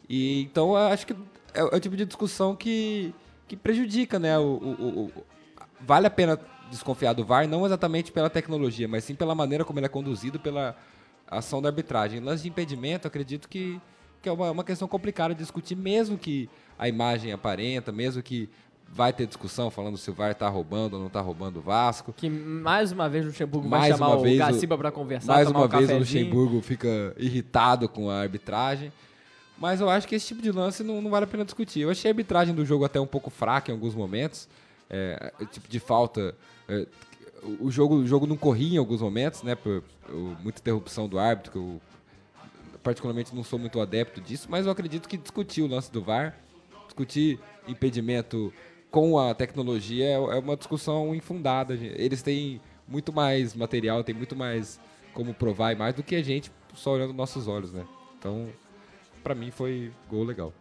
E 0.09 0.43
então 0.43 0.75
acho 0.75 1.07
que 1.07 1.13
é, 1.55 1.61
é 1.61 1.77
o 1.77 1.79
tipo 1.79 1.97
de 1.97 2.05
discussão 2.05 2.57
que, 2.57 3.15
que 3.49 3.57
prejudica, 3.57 4.19
né? 4.19 4.39
O, 4.39 4.43
o- 4.43 5.05
o- 5.07 5.13
vale 5.81 6.07
a 6.07 6.11
pena 6.11 6.39
desconfiar 6.71 7.13
do 7.13 7.25
VAR, 7.25 7.47
não 7.47 7.65
exatamente 7.65 8.11
pela 8.11 8.29
tecnologia, 8.29 8.89
mas 8.89 9.05
sim 9.05 9.15
pela 9.15 9.35
maneira 9.35 9.65
como 9.65 9.79
ele 9.79 9.87
é 9.87 9.89
conduzido, 9.89 10.39
pela 10.41 10.77
ação 11.29 11.63
da 11.63 11.69
arbitragem. 11.69 12.21
Lance 12.21 12.43
de 12.43 12.49
impedimento, 12.49 13.07
acredito 13.07 13.49
que, 13.49 13.81
que 14.21 14.29
é 14.29 14.33
uma, 14.33 14.51
uma 14.51 14.65
questão 14.65 14.89
complicada 14.89 15.35
de 15.35 15.41
discutir, 15.41 15.77
mesmo 15.77 16.19
que 16.19 16.49
a 16.79 16.89
imagem 16.89 17.33
aparenta, 17.33 17.93
mesmo 17.93 18.23
que 18.23 18.49
vai 18.89 19.13
ter 19.13 19.27
discussão 19.27 19.69
falando 19.71 19.97
se 19.99 20.09
o 20.11 20.15
VAR 20.15 20.31
está 20.31 20.49
roubando 20.49 20.95
ou 20.95 21.01
não 21.01 21.07
está 21.09 21.21
roubando 21.21 21.59
o 21.59 21.63
Vasco. 21.63 22.13
Que 22.13 22.29
mais 22.31 22.93
uma 22.93 23.09
vez 23.09 23.25
o 23.25 23.29
Luxemburgo 23.29 23.69
vai 23.69 23.81
Mais 23.81 23.95
chamar 23.97 24.09
uma 24.11 24.17
o 24.17 24.23
vez 24.23 24.37
o- 24.37 24.39
Gaciba 24.39 24.79
pra 24.79 24.93
conversar, 24.93 25.33
Mais 25.35 25.49
uma 25.51 25.65
um 25.65 25.69
vez 25.69 25.85
o 25.85 25.89
cafezinho. 25.89 26.25
Luxemburgo 26.25 26.61
fica 26.63 27.15
irritado 27.19 27.89
com 27.89 28.09
a 28.11 28.21
arbitragem. 28.21 28.93
Mas 29.59 29.81
eu 29.81 29.89
acho 29.89 30.07
que 30.07 30.15
esse 30.15 30.27
tipo 30.27 30.43
de 30.43 30.51
lance 30.51 30.83
não, 30.83 31.01
não 31.01 31.11
vale 31.11 31.25
a 31.25 31.29
pena 31.29 31.45
discutir. 31.45 31.81
Eu 31.81 31.91
achei 31.91 32.11
a 32.11 32.13
arbitragem 32.13 32.55
do 32.55 32.65
jogo 32.65 32.85
até 32.85 33.01
um 33.01 33.07
pouco 33.07 33.31
fraca 33.31 33.71
em 33.71 33.75
alguns 33.75 33.95
momentos. 33.95 34.49
É, 34.89 35.33
tipo 35.51 35.69
de 35.69 35.81
falta. 35.81 36.35
é, 36.69 36.87
o, 37.61 37.71
jogo, 37.71 37.97
o 37.97 38.07
jogo 38.07 38.27
não 38.27 38.37
corria 38.37 38.75
em 38.75 38.79
alguns 38.79 39.01
momentos, 39.01 39.43
né? 39.43 39.55
Por, 39.55 39.83
por 40.05 40.37
muita 40.43 40.61
interrupção 40.61 41.09
do 41.09 41.19
árbitro, 41.19 41.53
que 41.53 41.59
eu 41.59 41.81
particularmente 42.83 43.35
não 43.35 43.43
sou 43.43 43.59
muito 43.59 43.81
adepto 43.81 44.21
disso, 44.21 44.47
mas 44.49 44.65
eu 44.65 44.71
acredito 44.71 45.09
que 45.09 45.17
discutir 45.17 45.61
o 45.61 45.67
lance 45.67 45.91
do 45.91 46.01
VAR, 46.01 46.39
discutir 46.87 47.41
impedimento 47.67 48.53
com 48.93 49.19
a 49.19 49.35
tecnologia 49.35 50.05
é, 50.05 50.13
é 50.13 50.39
uma 50.39 50.57
discussão 50.57 51.15
infundada. 51.15 51.75
Eles 51.75 52.23
têm 52.23 52.61
muito 52.87 53.13
mais 53.13 53.55
material, 53.55 54.05
têm 54.05 54.15
muito 54.15 54.37
mais 54.37 54.79
como 55.13 55.35
provar 55.35 55.73
e 55.73 55.75
mais 55.75 55.95
do 55.95 56.03
que 56.03 56.15
a 56.15 56.23
gente 56.23 56.53
só 56.75 56.93
olhando 56.93 57.13
nossos 57.13 57.49
olhos, 57.49 57.73
né? 57.73 57.85
Então, 58.19 58.49
pra 59.27 59.35
mim 59.35 59.51
foi 59.51 59.91
gol 60.09 60.23
legal. 60.23 60.53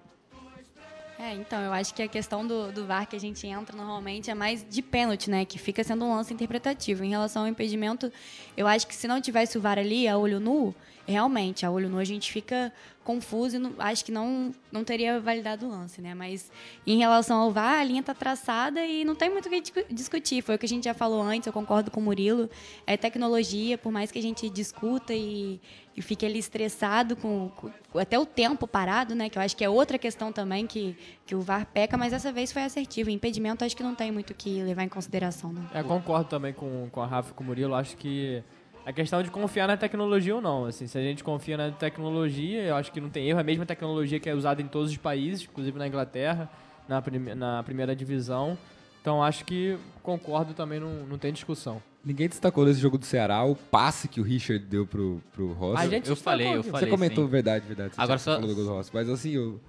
É, 1.20 1.36
então, 1.36 1.62
eu 1.62 1.72
acho 1.72 1.94
que 1.94 2.02
a 2.02 2.08
questão 2.08 2.46
do, 2.46 2.72
do 2.72 2.88
VAR 2.88 3.08
que 3.08 3.16
a 3.16 3.20
gente 3.20 3.46
entra 3.46 3.78
normalmente 3.78 4.32
é 4.32 4.34
mais 4.34 4.66
de 4.68 4.82
pênalti, 4.82 5.30
né? 5.30 5.46
Que 5.46 5.60
fica 5.60 5.84
sendo 5.84 6.04
um 6.04 6.16
lance 6.16 6.34
interpretativo. 6.34 7.04
Em 7.04 7.12
relação 7.12 7.44
ao 7.44 7.48
impedimento, 7.48 8.12
eu 8.58 8.66
acho 8.66 8.88
que 8.88 8.96
se 8.96 9.08
não 9.08 9.22
tivesse 9.22 9.56
o 9.56 9.62
VAR 9.62 9.78
ali, 9.78 10.08
a 10.08 10.18
olho 10.18 10.40
nu, 10.40 10.74
realmente, 11.08 11.66
a 11.66 11.72
olho 11.72 11.90
nu 11.90 11.98
a 12.00 12.04
gente 12.04 12.32
fica 12.32 12.72
confuso 13.04 13.58
e 13.58 13.60
não- 13.60 13.74
acho 13.78 14.04
que 14.04 14.12
não, 14.12 14.52
não 14.72 14.84
teria 14.84 15.20
validado 15.20 15.68
o 15.68 15.70
lance, 15.70 16.02
né? 16.02 16.16
Mas 16.16 16.52
em 16.88 16.98
relação 16.98 17.38
ao 17.38 17.52
VAR, 17.52 17.80
a 17.80 17.84
linha 17.84 18.02
tá 18.02 18.16
traçada 18.16 18.84
e 18.84 19.06
não 19.06 19.14
tem 19.14 19.30
muito 19.30 19.46
o 19.46 19.50
que 19.50 19.62
discu- 19.62 19.86
discutir. 19.94 20.42
Foi 20.42 20.56
o 20.56 20.58
que 20.58 20.66
a 20.66 20.70
gente 20.70 20.86
já 20.86 20.94
falou 20.96 21.22
antes, 21.22 21.46
eu 21.46 21.54
concordo 21.54 21.92
com 21.92 22.00
o 22.00 22.04
Murilo. 22.04 22.50
É 22.88 22.98
tecnologia, 22.98 23.78
por 23.78 23.92
mais 23.92 24.12
que 24.12 24.18
a 24.18 24.22
gente 24.24 24.50
discuta 24.50 25.14
e, 25.14 25.62
e 25.96 26.02
fique 26.02 26.26
ali 26.26 26.40
estressado 26.40 27.16
com, 27.16 27.50
com- 27.56 27.70
até 28.00 28.18
o 28.18 28.26
tempo 28.26 28.66
parado, 28.68 29.14
né? 29.14 29.30
Que 29.30 29.38
eu 29.38 29.42
acho 29.44 29.56
que 29.56 29.64
é 29.64 29.70
outra 29.70 30.00
questão 30.00 30.32
também 30.32 30.66
que, 30.66 30.98
que 31.28 31.36
o 31.36 31.42
VAR 31.42 31.68
peca, 31.68 31.96
mas 31.96 32.12
dessa 32.12 32.32
vez 32.32 32.52
foi 32.52 32.64
assertivo. 32.64 33.12
Impedimento 33.12 33.64
acho 33.64 33.78
que 33.78 33.84
não 33.84 33.94
tem 33.94 34.12
muito 34.12 34.32
o 34.32 34.34
que 34.34 34.64
levar 34.64 34.84
em 34.84 34.90
consideração, 34.90 35.54
né? 35.54 35.64
É, 35.76 35.84
concordo 35.84 36.28
também 36.28 36.54
com, 36.54 36.90
com 36.92 37.02
a 37.02 37.06
Rafa 37.06 37.30
e 37.30 37.34
com 37.36 37.44
o 37.44 37.48
Murilo. 37.48 37.76
Acho 37.76 37.96
que 37.98 38.42
a 38.86 38.94
questão 38.94 39.24
de 39.24 39.32
confiar 39.32 39.68
na 39.68 39.76
tecnologia 39.76 40.36
ou 40.36 40.42
não. 40.42 40.66
Assim, 40.66 40.86
se 40.88 40.98
a 40.98 41.02
gente 41.02 41.24
confia 41.24 41.58
na 41.58 41.72
tecnologia, 41.72 42.62
eu 42.62 42.76
acho 42.76 42.92
que 42.92 43.02
não 43.02 43.10
tem 43.10 43.28
erro. 43.28 43.40
É 43.40 43.42
a 43.42 43.46
mesma 43.46 43.66
tecnologia 43.66 44.20
que 44.20 44.30
é 44.30 44.36
usada 44.36 44.62
em 44.62 44.68
todos 44.68 44.92
os 44.92 44.98
países, 44.98 45.44
inclusive 45.50 45.78
na 45.80 45.88
Inglaterra, 45.88 46.50
na, 46.88 47.02
prime- 47.02 47.34
na 47.36 47.64
primeira 47.64 47.96
divisão. 47.96 48.58
Então 49.02 49.24
acho 49.24 49.44
que 49.46 49.78
concordo 50.04 50.54
também, 50.54 50.80
não, 50.80 51.06
não 51.06 51.18
tem 51.18 51.34
discussão. 51.34 51.82
Ninguém 52.04 52.30
destacou 52.30 52.66
nesse 52.66 52.80
jogo 52.80 53.00
do 53.00 53.06
Ceará 53.06 53.44
o 53.44 53.56
passe 53.56 54.08
que 54.08 54.22
o 54.22 54.24
Richard 54.24 54.64
deu 54.66 54.86
pro, 54.86 55.20
pro 55.34 55.54
Rossi. 55.54 55.82
A 55.84 55.88
gente 55.90 56.08
eu 56.10 56.16
falei, 56.16 56.56
eu 56.56 56.62
falei. 56.64 56.82
Você 56.82 56.86
comentou 56.92 57.26
sim. 57.26 57.32
verdade, 57.32 57.66
verdade. 57.66 57.94
Agora 57.98 58.20
só- 58.20 58.36
falado 58.36 58.48
do 58.48 58.56
gol 58.56 58.64
do 58.66 58.70
Rossi. 58.70 58.92
Mas 58.94 59.10
assim, 59.10 59.32
eu 59.32 59.60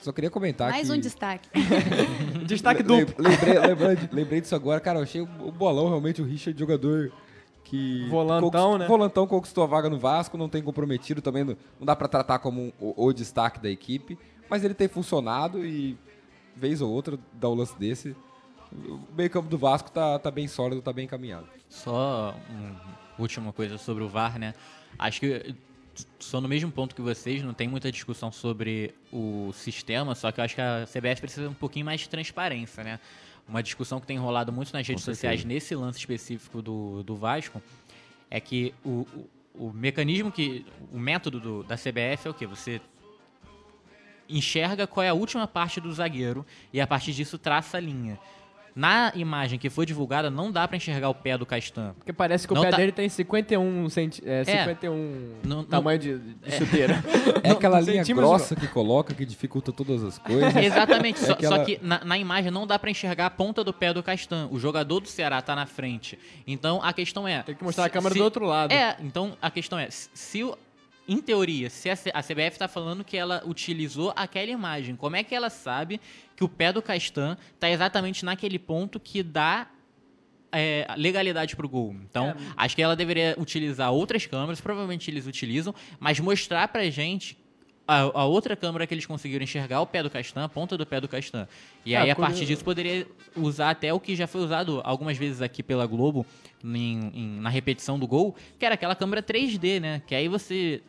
só 0.00 0.10
queria 0.12 0.30
comentar 0.30 0.70
Mais 0.72 0.88
que... 0.88 0.92
um 0.96 0.98
destaque. 1.00 1.48
Destaque 2.46 2.82
duplo. 2.82 3.14
Lembrei, 3.18 3.58
lembrei, 3.58 4.08
lembrei 4.12 4.40
disso 4.40 4.54
agora, 4.54 4.80
cara. 4.80 4.98
Eu 4.98 5.02
achei 5.04 5.20
o 5.20 5.28
o 5.40 5.52
bolão 5.52 5.86
realmente 5.88 6.20
o 6.20 6.24
Richard 6.24 6.58
jogador 6.58 7.12
que. 7.66 8.06
Volantão, 8.08 8.50
conquist- 8.50 8.78
né? 8.78 8.86
Volantão 8.86 9.26
conquistou 9.26 9.64
a 9.64 9.66
vaga 9.66 9.90
no 9.90 9.98
Vasco, 9.98 10.36
não 10.38 10.48
tem 10.48 10.62
comprometido 10.62 11.20
também. 11.20 11.44
Não, 11.44 11.56
não 11.78 11.86
dá 11.86 11.94
pra 11.94 12.08
tratar 12.08 12.38
como 12.38 12.60
um- 12.62 12.72
o, 12.80 13.06
o 13.06 13.12
destaque 13.12 13.60
da 13.60 13.68
equipe. 13.70 14.18
Mas 14.48 14.62
ele 14.64 14.74
tem 14.74 14.86
funcionado 14.88 15.64
e, 15.66 15.98
vez 16.54 16.80
ou 16.80 16.90
outra, 16.90 17.18
dá 17.32 17.48
um 17.50 17.54
lance 17.54 17.76
desse. 17.78 18.14
O 18.72 19.00
meio-campo 19.16 19.48
do 19.48 19.58
Vasco 19.58 19.90
tá, 19.90 20.18
tá 20.18 20.30
bem 20.30 20.46
sólido, 20.48 20.80
tá 20.82 20.92
bem 20.92 21.04
encaminhado. 21.04 21.46
Só 21.68 22.34
uma 22.48 22.80
última 23.18 23.52
coisa 23.52 23.76
sobre 23.78 24.04
o 24.04 24.08
VAR, 24.08 24.38
né? 24.38 24.54
Acho 24.98 25.20
que 25.20 25.54
sou 26.18 26.40
no 26.40 26.48
mesmo 26.48 26.70
ponto 26.70 26.94
que 26.94 27.00
vocês, 27.02 27.42
não 27.42 27.54
tem 27.54 27.68
muita 27.68 27.90
discussão 27.92 28.30
sobre 28.32 28.94
o 29.12 29.50
sistema, 29.54 30.14
só 30.14 30.30
que 30.32 30.40
eu 30.40 30.44
acho 30.44 30.54
que 30.54 30.60
a 30.60 30.86
CBF 30.86 31.20
precisa 31.20 31.48
um 31.48 31.54
pouquinho 31.54 31.86
mais 31.86 32.00
de 32.00 32.08
transparência, 32.08 32.82
né? 32.84 33.00
Uma 33.48 33.62
discussão 33.62 34.00
que 34.00 34.06
tem 34.06 34.18
rolado 34.18 34.52
muito 34.52 34.72
nas 34.72 34.86
redes 34.86 35.04
sociais 35.04 35.44
nesse 35.44 35.74
lance 35.74 35.98
específico 35.98 36.60
do, 36.60 37.02
do 37.04 37.14
Vasco 37.14 37.62
é 38.28 38.40
que 38.40 38.74
o, 38.84 39.06
o, 39.54 39.66
o 39.68 39.72
mecanismo 39.72 40.32
que. 40.32 40.66
O 40.92 40.98
método 40.98 41.38
do- 41.38 41.62
da 41.62 41.76
CBF 41.76 42.26
é 42.26 42.30
o 42.30 42.34
quê? 42.34 42.44
Você 42.46 42.80
enxerga 44.28 44.86
qual 44.86 45.04
é 45.04 45.08
a 45.08 45.14
última 45.14 45.46
parte 45.46 45.80
do 45.80 45.92
zagueiro 45.92 46.44
e 46.72 46.80
a 46.80 46.86
partir 46.86 47.12
disso 47.12 47.38
traça 47.38 47.76
a 47.76 47.80
linha. 47.80 48.18
Na 48.76 49.10
imagem 49.14 49.58
que 49.58 49.70
foi 49.70 49.86
divulgada, 49.86 50.28
não 50.30 50.52
dá 50.52 50.68
pra 50.68 50.76
enxergar 50.76 51.08
o 51.08 51.14
pé 51.14 51.38
do 51.38 51.46
Castan. 51.46 51.94
Porque 51.96 52.12
parece 52.12 52.46
que 52.46 52.52
o 52.52 52.56
Não 52.56 52.62
pé 52.62 52.70
tá- 52.70 52.76
dele 52.76 52.92
tem 52.92 53.08
51, 53.08 53.88
centi 53.88 54.22
é, 54.22 54.44
51 54.44 55.32
Não- 55.42 55.56
não- 55.56 55.64
tamanho 55.64 55.98
de, 55.98 56.18
de 56.18 56.52
chuteira. 56.52 57.02
É 57.42 57.52
aquela 57.52 57.80
Não, 57.80 57.86
linha 57.86 58.04
grossa 58.04 58.54
que 58.54 58.66
coloca 58.68 59.14
que 59.14 59.24
dificulta 59.24 59.72
todas 59.72 60.04
as 60.04 60.18
coisas. 60.18 60.54
Exatamente, 60.62 61.18
só, 61.20 61.32
aquela- 61.32 61.56
só 61.56 61.64
que 61.64 61.78
na, 61.82 62.04
na 62.04 62.18
imagem 62.18 62.50
não 62.50 62.66
dá 62.66 62.78
pra 62.78 62.90
enxergar 62.90 63.26
a 63.26 63.30
ponta 63.30 63.64
do 63.64 63.72
pé 63.72 63.94
do 63.94 64.02
Castan. 64.02 64.46
O 64.50 64.58
jogador 64.58 65.00
do 65.00 65.08
Ceará 65.08 65.40
tá 65.40 65.56
na 65.56 65.64
frente. 65.64 66.18
Então 66.46 66.80
a 66.82 66.92
questão 66.92 67.26
é. 67.26 67.42
Tem 67.44 67.54
que 67.54 67.64
mostrar 67.64 67.84
a 67.84 67.86
se- 67.86 67.92
câmera 67.92 68.12
se- 68.12 68.18
do 68.18 68.24
outro 68.24 68.44
lado. 68.44 68.72
É, 68.72 68.96
então 69.00 69.36
a 69.40 69.50
questão 69.50 69.78
é: 69.78 69.88
se- 69.88 70.10
se 70.12 70.44
o- 70.44 70.54
em 71.08 71.20
teoria, 71.20 71.70
se 71.70 71.88
a, 71.88 71.94
CBF 71.94 72.58
tá 72.58 72.66
falando 72.66 73.04
que 73.04 73.16
ela 73.16 73.42
utilizou 73.46 74.12
aquela 74.16 74.50
imagem, 74.50 74.96
como 74.96 75.16
é 75.16 75.22
que 75.22 75.34
ela 75.34 75.48
sabe 75.48 76.00
que 76.34 76.42
o 76.42 76.48
pé 76.48 76.72
do 76.72 76.82
Castan 76.82 77.36
tá 77.60 77.70
exatamente 77.70 78.24
naquele 78.24 78.58
ponto 78.58 78.98
que 78.98 79.22
dá 79.22 79.68
é, 80.50 80.86
legalidade 80.96 81.54
pro 81.54 81.68
gol. 81.68 81.94
Então, 82.08 82.34
acho 82.56 82.74
que 82.74 82.82
ela 82.82 82.96
deveria 82.96 83.36
utilizar 83.38 83.92
outras 83.92 84.26
câmeras, 84.26 84.60
provavelmente 84.60 85.10
eles 85.10 85.26
utilizam, 85.26 85.74
mas 86.00 86.18
mostrar 86.18 86.68
pra 86.68 86.88
gente 86.90 87.38
a, 87.88 88.00
a 88.00 88.24
outra 88.24 88.56
câmera 88.56 88.86
que 88.86 88.92
eles 88.94 89.06
conseguiram 89.06 89.44
enxergar 89.44 89.80
o 89.80 89.86
pé 89.86 90.02
do 90.02 90.10
Castan, 90.10 90.44
a 90.44 90.48
ponta 90.48 90.76
do 90.76 90.84
pé 90.84 91.00
do 91.00 91.06
Castan. 91.08 91.46
E 91.84 91.94
Ah, 91.94 92.02
aí, 92.02 92.10
a 92.10 92.16
partir 92.16 92.44
disso, 92.44 92.64
poderia 92.64 93.06
usar 93.36 93.70
até 93.70 93.92
o 93.92 94.00
que 94.00 94.16
já 94.16 94.26
foi 94.26 94.40
usado 94.42 94.80
algumas 94.84 95.16
vezes 95.16 95.40
aqui 95.40 95.62
pela 95.62 95.86
Globo, 95.86 96.26
em- 96.64 97.10
em- 97.14 97.40
na 97.40 97.48
repetição 97.48 97.98
do 97.98 98.06
gol, 98.06 98.34
que 98.58 98.64
era 98.66 98.74
aquela 98.74 98.94
câmera 98.96 99.22
3D, 99.22 99.78
né? 99.80 100.02
Que 100.06 100.14
aí 100.14 100.26
você 100.28 100.82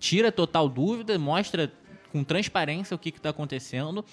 tira 0.00 0.32
total 0.32 0.68
dúvida, 0.68 1.18
mostra 1.18 1.72
com 2.10 2.24
transparência 2.24 2.94
o 2.94 2.98
que 2.98 3.10
está 3.10 3.30
acontecendo. 3.30 4.04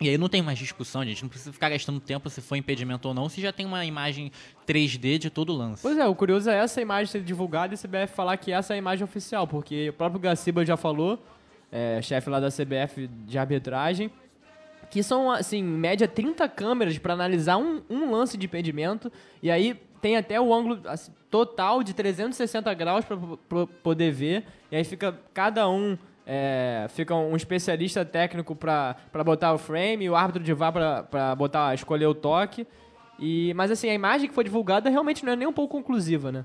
E 0.00 0.08
aí 0.08 0.16
não 0.16 0.30
tem 0.30 0.40
mais 0.40 0.58
discussão, 0.58 1.04
gente. 1.04 1.20
Não 1.22 1.28
precisa 1.28 1.52
ficar 1.52 1.68
gastando 1.68 2.00
tempo 2.00 2.30
se 2.30 2.40
foi 2.40 2.56
impedimento 2.56 3.06
ou 3.06 3.12
não, 3.12 3.28
se 3.28 3.38
já 3.38 3.52
tem 3.52 3.66
uma 3.66 3.84
imagem 3.84 4.32
3D 4.66 5.18
de 5.18 5.28
todo 5.28 5.52
o 5.52 5.56
lance. 5.56 5.82
Pois 5.82 5.98
é, 5.98 6.06
o 6.06 6.14
curioso 6.14 6.48
é 6.48 6.56
essa 6.56 6.80
imagem 6.80 7.06
ser 7.12 7.22
divulgada 7.22 7.74
e 7.74 7.76
a 7.76 7.78
CBF 7.78 8.14
falar 8.14 8.38
que 8.38 8.50
essa 8.50 8.72
é 8.72 8.76
a 8.76 8.78
imagem 8.78 9.04
oficial, 9.04 9.46
porque 9.46 9.90
o 9.90 9.92
próprio 9.92 10.18
Gaciba 10.18 10.64
já 10.64 10.74
falou, 10.74 11.22
é, 11.70 12.00
chefe 12.02 12.28
lá 12.28 12.40
da 12.40 12.48
CBF 12.48 13.06
de 13.06 13.38
arbitragem, 13.38 14.10
que 14.90 15.02
são, 15.02 15.30
assim, 15.30 15.58
em 15.58 15.64
média 15.64 16.08
30 16.08 16.48
câmeras 16.48 16.98
para 16.98 17.14
analisar 17.14 17.56
um, 17.56 17.80
um 17.88 18.10
lance 18.10 18.36
de 18.36 18.46
impedimento, 18.46 19.10
e 19.42 19.50
aí 19.50 19.80
tem 20.00 20.16
até 20.16 20.40
o 20.40 20.52
ângulo 20.52 20.80
assim, 20.86 21.12
total 21.30 21.82
de 21.82 21.94
360 21.94 22.72
graus 22.74 23.04
para 23.04 23.66
poder 23.82 24.10
ver, 24.10 24.44
e 24.70 24.76
aí 24.76 24.84
fica 24.84 25.16
cada 25.32 25.68
um 25.68 25.96
é, 26.32 26.86
fica 26.90 27.12
um 27.14 27.34
especialista 27.34 28.04
técnico 28.04 28.54
para 28.54 28.94
botar 29.24 29.52
o 29.52 29.58
frame, 29.58 30.08
o 30.08 30.14
árbitro 30.14 30.42
de 30.42 30.52
VAR 30.52 30.72
para 31.10 31.34
botar 31.34 31.74
escolher 31.74 32.06
o 32.06 32.14
toque. 32.14 32.64
E, 33.18 33.52
mas 33.54 33.70
assim, 33.70 33.90
a 33.90 33.94
imagem 33.94 34.28
que 34.28 34.34
foi 34.34 34.44
divulgada 34.44 34.88
realmente 34.88 35.24
não 35.24 35.32
é 35.32 35.36
nem 35.36 35.48
um 35.48 35.52
pouco 35.52 35.76
conclusiva, 35.76 36.30
né? 36.30 36.44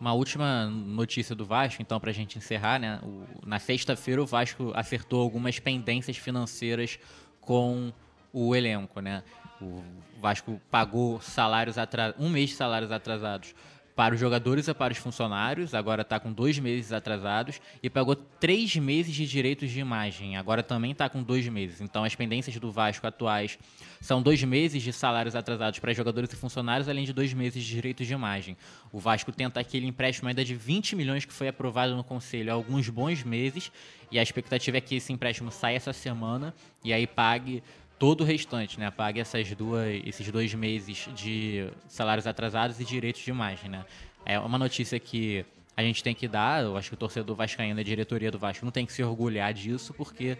Uma 0.00 0.14
última 0.14 0.64
notícia 0.64 1.34
do 1.34 1.44
Vasco, 1.44 1.82
então, 1.82 2.00
para 2.00 2.08
a 2.08 2.14
gente 2.14 2.38
encerrar, 2.38 2.78
né? 2.78 2.98
O, 3.02 3.46
na 3.46 3.58
sexta-feira 3.58 4.22
o 4.22 4.26
Vasco 4.26 4.72
acertou 4.74 5.20
algumas 5.20 5.58
pendências 5.58 6.16
financeiras 6.16 6.98
com 7.38 7.92
o 8.32 8.56
elenco, 8.56 9.00
né? 9.00 9.22
O 9.60 9.84
Vasco 10.18 10.58
pagou 10.70 11.20
salários 11.20 11.76
um 12.18 12.30
mês 12.30 12.50
de 12.50 12.56
salários 12.56 12.90
atrasados 12.90 13.54
para 14.00 14.14
os 14.14 14.20
jogadores 14.20 14.66
e 14.66 14.72
para 14.72 14.94
os 14.94 14.98
funcionários, 14.98 15.74
agora 15.74 16.00
está 16.00 16.18
com 16.18 16.32
dois 16.32 16.58
meses 16.58 16.90
atrasados, 16.90 17.60
e 17.82 17.90
pagou 17.90 18.16
três 18.16 18.74
meses 18.76 19.14
de 19.14 19.26
direitos 19.26 19.70
de 19.70 19.78
imagem, 19.78 20.38
agora 20.38 20.62
também 20.62 20.92
está 20.92 21.06
com 21.06 21.22
dois 21.22 21.46
meses. 21.46 21.82
Então, 21.82 22.02
as 22.02 22.14
pendências 22.14 22.56
do 22.56 22.72
Vasco 22.72 23.06
atuais 23.06 23.58
são 24.00 24.22
dois 24.22 24.42
meses 24.42 24.82
de 24.82 24.90
salários 24.90 25.36
atrasados 25.36 25.80
para 25.80 25.92
jogadores 25.92 26.32
e 26.32 26.36
funcionários, 26.36 26.88
além 26.88 27.04
de 27.04 27.12
dois 27.12 27.34
meses 27.34 27.62
de 27.62 27.70
direitos 27.74 28.06
de 28.06 28.14
imagem. 28.14 28.56
O 28.90 28.98
Vasco 28.98 29.30
tenta 29.32 29.60
aquele 29.60 29.86
empréstimo 29.86 30.30
ainda 30.30 30.42
de 30.42 30.54
20 30.54 30.96
milhões 30.96 31.26
que 31.26 31.32
foi 31.34 31.48
aprovado 31.48 31.94
no 31.94 32.02
Conselho 32.02 32.52
há 32.52 32.54
alguns 32.54 32.88
bons 32.88 33.22
meses, 33.22 33.70
e 34.10 34.18
a 34.18 34.22
expectativa 34.22 34.78
é 34.78 34.80
que 34.80 34.94
esse 34.94 35.12
empréstimo 35.12 35.50
saia 35.50 35.76
essa 35.76 35.92
semana 35.92 36.54
e 36.82 36.90
aí 36.90 37.06
pague 37.06 37.62
todo 38.00 38.22
o 38.22 38.24
restante, 38.24 38.80
né? 38.80 38.90
Pague 38.90 39.20
essas 39.20 39.52
duas, 39.52 40.00
esses 40.06 40.26
dois 40.32 40.54
meses 40.54 41.06
de 41.14 41.68
salários 41.86 42.26
atrasados 42.26 42.80
e 42.80 42.84
direitos 42.84 43.20
de 43.20 43.30
imagem, 43.30 43.70
né? 43.70 43.84
É 44.24 44.38
uma 44.38 44.56
notícia 44.56 44.98
que 44.98 45.44
a 45.76 45.82
gente 45.82 46.02
tem 46.02 46.14
que 46.14 46.26
dar, 46.26 46.64
eu 46.64 46.78
acho 46.78 46.88
que 46.88 46.94
o 46.94 46.96
torcedor 46.96 47.36
vascaíno 47.36 47.78
a 47.78 47.82
diretoria 47.82 48.30
do 48.30 48.38
Vasco 48.38 48.64
não 48.64 48.72
tem 48.72 48.86
que 48.86 48.92
se 48.94 49.02
orgulhar 49.02 49.52
disso, 49.52 49.92
porque 49.92 50.38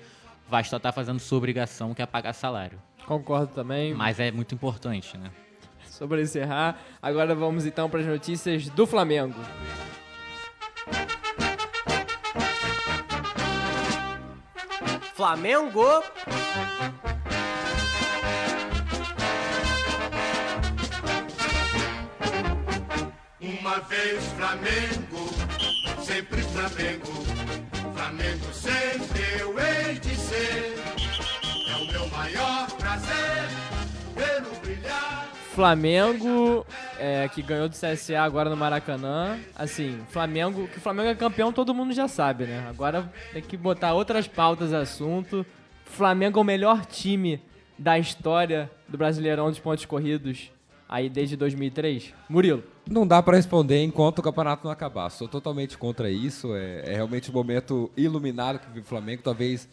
o 0.49 0.51
Vasco 0.51 0.75
está 0.75 0.91
fazendo 0.91 1.21
sua 1.21 1.37
obrigação, 1.37 1.93
que 1.93 2.01
é 2.01 2.07
pagar 2.07 2.33
salário. 2.33 2.81
Concordo 3.05 3.53
também. 3.55 3.93
Mas 3.93 4.19
é 4.19 4.31
muito 4.31 4.55
importante, 4.55 5.19
né? 5.19 5.31
Sobre 5.85 6.23
encerrar, 6.23 6.81
agora 7.03 7.35
vamos 7.35 7.67
então 7.67 7.91
para 7.91 8.01
as 8.01 8.07
notícias 8.07 8.71
do 8.71 8.87
Flamengo. 8.87 9.39
Flamengo! 15.15 16.03
Vez 23.89 24.25
Flamengo, 24.33 25.29
sempre 26.03 26.43
Flamengo. 26.43 27.07
Flamengo 27.95 28.53
sempre 28.53 29.21
eu 29.41 29.59
hei 29.59 29.99
de 29.99 30.15
ser. 30.15 30.77
É 31.69 31.77
o 31.77 31.93
meu 31.93 32.09
maior 32.09 32.71
prazer 32.73 33.49
vê-lo 34.15 34.55
brilhar. 34.61 35.29
Flamengo, 35.55 36.67
é, 36.99 37.29
que 37.29 37.43
ganhou 37.43 37.69
do 37.69 37.75
CSA 37.75 38.21
agora 38.21 38.51
no 38.51 38.57
Maracanã. 38.57 39.39
Assim, 39.57 40.01
Flamengo, 40.11 40.69
que 40.69 40.79
o 40.79 40.81
Flamengo 40.81 41.09
é 41.09 41.15
campeão, 41.15 41.53
todo 41.53 41.75
mundo 41.75 41.93
já 41.93 42.07
sabe, 42.07 42.45
né? 42.45 42.67
Agora 42.69 43.11
tem 43.33 43.43
que 43.43 43.57
botar 43.57 43.95
outras 43.95 44.29
pautas 44.29 44.73
assunto. 44.73 45.45
Flamengo 45.85 46.39
é 46.39 46.43
o 46.43 46.45
melhor 46.45 46.85
time 46.85 47.43
da 47.79 47.99
história 47.99 48.71
do 48.87 48.99
Brasileirão 48.99 49.49
dos 49.49 49.59
pontos 49.59 49.85
corridos 49.87 50.51
aí 50.91 51.09
desde 51.09 51.37
2003. 51.37 52.13
Murilo. 52.29 52.65
Não 52.91 53.07
dá 53.07 53.23
para 53.23 53.37
responder 53.37 53.81
enquanto 53.85 54.19
o 54.19 54.23
campeonato 54.23 54.65
não 54.65 54.73
acabar. 54.73 55.09
Sou 55.09 55.29
totalmente 55.29 55.79
contra 55.79 56.11
isso. 56.11 56.53
É, 56.57 56.93
é 56.93 56.95
realmente 56.97 57.31
um 57.31 57.35
momento 57.35 57.89
iluminado 57.97 58.59
que 58.59 58.67
vive 58.67 58.81
o 58.81 58.85
Flamengo. 58.85 59.23
Talvez, 59.23 59.69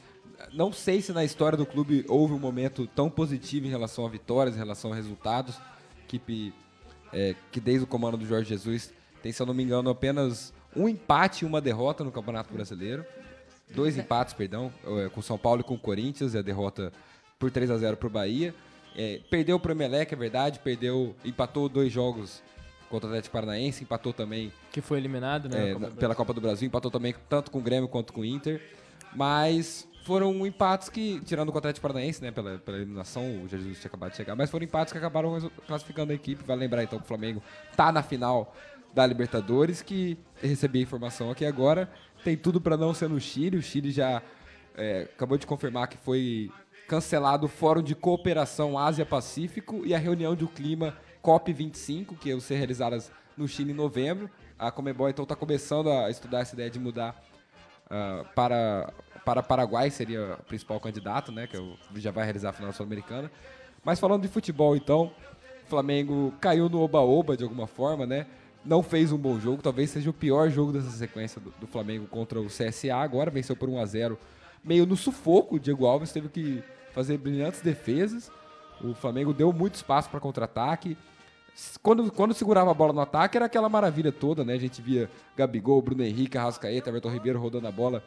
não 0.54 0.72
sei 0.72 1.02
se 1.02 1.12
na 1.12 1.26
história 1.26 1.58
do 1.58 1.66
clube 1.66 2.06
houve 2.08 2.34
um 2.34 2.40
momento 2.40 2.86
tão 2.86 3.10
positivo 3.10 3.66
em 3.66 3.70
relação 3.70 4.06
a 4.06 4.10
vitórias, 4.10 4.56
em 4.56 4.60
relação 4.60 4.94
a 4.94 4.96
resultados. 4.96 5.60
Equipe 6.06 6.54
é, 7.12 7.36
que 7.52 7.60
desde 7.60 7.84
o 7.84 7.88
comando 7.88 8.18
do 8.18 8.26
Jorge 8.26 8.48
Jesus 8.48 8.94
tem, 9.24 9.32
se 9.32 9.42
eu 9.42 9.48
não 9.48 9.56
me 9.56 9.64
engano, 9.64 9.90
apenas 9.90 10.54
um 10.76 10.88
empate 10.88 11.44
e 11.44 11.48
uma 11.48 11.60
derrota 11.60 12.04
no 12.04 12.12
Campeonato 12.12 12.54
Brasileiro. 12.54 13.04
Dois 13.74 13.98
empates, 13.98 14.36
perdão, 14.36 14.72
é, 14.86 15.10
com 15.10 15.22
São 15.24 15.38
Paulo 15.38 15.62
e 15.62 15.64
com 15.64 15.74
o 15.74 15.80
Corinthians, 15.80 16.36
e 16.36 16.38
a 16.38 16.42
derrota 16.44 16.94
por 17.40 17.50
3 17.50 17.72
a 17.72 17.78
0 17.78 17.98
para 17.98 18.08
o 18.08 18.12
Bahia. 18.12 18.54
É, 18.98 19.22
perdeu 19.30 19.62
o 19.64 19.72
Emelec, 19.72 20.12
é 20.12 20.18
verdade, 20.18 20.60
perdeu, 20.60 21.16
empatou 21.24 21.70
dois 21.70 21.94
jogos 21.94 22.42
contra 22.90 23.08
o 23.08 23.10
Atlético 23.12 23.34
Paranaense, 23.34 23.84
empatou 23.84 24.12
também. 24.12 24.52
Que 24.72 24.82
foi 24.82 24.98
eliminado, 24.98 25.48
né? 25.48 25.70
É, 25.70 25.74
Copa 25.74 25.92
pela 25.92 26.16
Copa 26.16 26.34
do 26.34 26.42
Brasil, 26.42 26.68
empatou 26.68 26.90
também 26.90 27.14
tanto 27.30 27.52
com 27.52 27.60
o 27.60 27.62
Grêmio 27.62 27.88
quanto 27.88 28.12
com 28.12 28.22
o 28.22 28.26
Inter. 28.26 28.62
Mas 29.16 29.88
foram 30.04 30.48
empates 30.48 30.90
que, 30.90 31.22
tirando 31.26 31.54
o 31.54 31.58
Atlético 31.58 31.82
Paranaense, 31.82 32.22
né, 32.22 32.32
pela, 32.32 32.58
pela 32.58 32.78
eliminação, 32.78 33.44
o 33.44 33.48
Jesus 33.48 33.80
tinha 33.80 33.90
acabado 33.90 34.12
de 34.12 34.18
chegar, 34.18 34.36
mas 34.36 34.50
foram 34.50 34.64
empates 34.64 34.92
que 34.92 34.98
acabaram 34.98 35.38
classificando 35.68 36.12
a 36.12 36.16
equipe. 36.16 36.44
Vale 36.44 36.62
lembrar 36.62 36.84
então 36.84 36.98
que 36.98 37.06
o 37.06 37.08
Flamengo 37.08 37.44
tá 37.76 37.92
na 37.92 38.02
final 38.02 38.56
da 38.94 39.06
Libertadores, 39.06 39.82
que 39.82 40.18
recebi 40.42 40.80
a 40.80 40.82
informação 40.82 41.30
aqui 41.30 41.46
agora, 41.46 41.92
tem 42.24 42.36
tudo 42.36 42.60
para 42.60 42.76
não 42.76 42.94
ser 42.94 43.10
no 43.10 43.20
Chile. 43.20 43.58
O 43.58 43.62
Chile 43.62 43.92
já 43.92 44.24
é, 44.76 45.10
acabou 45.14 45.38
de 45.38 45.46
confirmar 45.46 45.88
que 45.88 45.98
foi 45.98 46.50
cancelado 46.88 47.46
o 47.46 47.50
Fórum 47.50 47.82
de 47.82 47.94
Cooperação 47.94 48.78
Ásia-Pacífico 48.78 49.86
e 49.86 49.94
a 49.94 49.98
reunião 49.98 50.34
do 50.34 50.48
clima 50.48 50.96
COP25, 51.24 52.18
que 52.18 52.30
iam 52.30 52.40
ser 52.40 52.56
realizadas 52.56 53.12
no 53.36 53.48
Chile 53.48 53.72
em 53.72 53.76
novembro. 53.76 54.30
A 54.58 54.72
Comebol 54.72 55.10
então 55.10 55.24
está 55.24 55.36
começando 55.36 55.92
a 55.92 56.10
estudar 56.10 56.40
essa 56.40 56.56
ideia 56.56 56.70
de 56.70 56.80
mudar 56.80 57.22
uh, 57.86 58.26
para 58.34 58.94
para 59.26 59.44
Paraguai 59.44 59.90
seria 59.90 60.38
o 60.40 60.44
principal 60.44 60.80
candidato, 60.80 61.34
né? 61.34 61.48
Que 61.48 61.58
já 62.00 62.12
vai 62.12 62.24
realizar 62.24 62.52
a 62.52 62.54
final 62.54 62.72
sul-americana. 62.72 63.30
Mas 63.84 64.00
falando 64.00 64.22
de 64.22 64.30
futebol, 64.30 64.74
então, 64.74 65.12
o 65.66 65.70
Flamengo 65.70 66.34
caiu 66.40 66.70
no 66.70 66.80
oba-oba 66.80 67.36
de 67.36 67.44
alguma 67.44 67.68
forma, 67.68 68.06
né? 68.06 68.26
Não 68.64 68.82
fez 68.82 69.12
um 69.12 69.18
bom 69.18 69.38
jogo, 69.38 69.62
talvez 69.62 69.90
seja 69.90 70.10
o 70.10 70.14
pior 70.14 70.50
jogo 70.50 70.72
dessa 70.72 70.92
sequência 70.92 71.42
do, 71.42 71.54
do 71.60 71.68
Flamengo 71.68 72.08
contra 72.08 72.40
o 72.40 72.48
CSA. 72.48 72.96
Agora 72.96 73.30
venceu 73.30 73.54
por 73.54 73.68
1 73.68 73.82
a 73.82 73.86
0 73.86 74.18
meio 74.64 74.86
no 74.86 74.96
sufoco. 74.96 75.58
O 75.58 75.60
Diego 75.60 75.86
Alves 75.86 76.14
teve 76.14 76.30
que 76.30 76.64
fazer 76.98 77.20
brilhantes 77.20 77.62
defesas. 77.62 78.32
O 78.82 78.96
Flamengo 78.96 79.32
deu 79.32 79.54
muito 79.54 79.76
espaço 79.76 80.10
para 80.10 80.20
contra-ataque. 80.20 80.98
Quando, 81.84 82.12
quando 82.12 82.34
segurava 82.34 82.72
a 82.72 82.74
bola 82.74 82.92
no 82.92 83.02
ataque, 83.02 83.38
era 83.38 83.46
aquela 83.46 83.70
maravilha 83.70 84.12
toda, 84.12 84.44
né? 84.44 84.54
A 84.54 84.60
gente 84.60 84.82
via 84.82 85.08
Gabigol, 85.36 85.80
Bruno 85.80 86.04
Henrique, 86.04 86.40
Arrascaeta, 86.40 86.90
Everton 86.90 87.12
Ribeiro 87.12 87.40
rodando 87.40 87.68
a 87.68 87.72
bola 87.72 88.04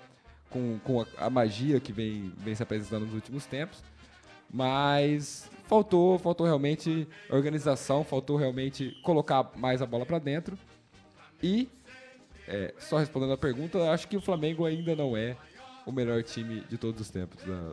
com, 0.49 0.80
com 0.80 1.03
a, 1.03 1.07
a, 1.18 1.30
magia 1.30 1.78
que 1.78 1.93
vem, 1.93 2.32
vem 2.38 2.53
se 2.53 2.64
apresentando 2.64 3.07
nos 3.07 3.14
últimos 3.14 3.47
tempos. 3.47 3.80
Mas 4.53 5.49
faltou, 5.68 6.18
faltou 6.18 6.45
realmente 6.45 7.07
organização, 7.30 8.03
faltou 8.03 8.36
realmente 8.36 8.99
colocar 9.05 9.53
mais 9.55 9.80
a 9.80 9.86
bola 9.86 10.05
para 10.05 10.18
dentro. 10.18 10.59
E, 11.41 11.68
é, 12.49 12.74
só 12.80 12.99
respondendo 12.99 13.34
a 13.34 13.38
pergunta, 13.38 13.93
acho 13.93 14.09
que 14.09 14.16
o 14.16 14.20
Flamengo 14.20 14.64
ainda 14.64 14.97
não 14.97 15.16
é 15.16 15.36
o 15.86 15.93
melhor 15.93 16.24
time 16.24 16.62
de 16.68 16.76
todos 16.76 17.01
os 17.01 17.09
tempos 17.09 17.45
da, 17.45 17.72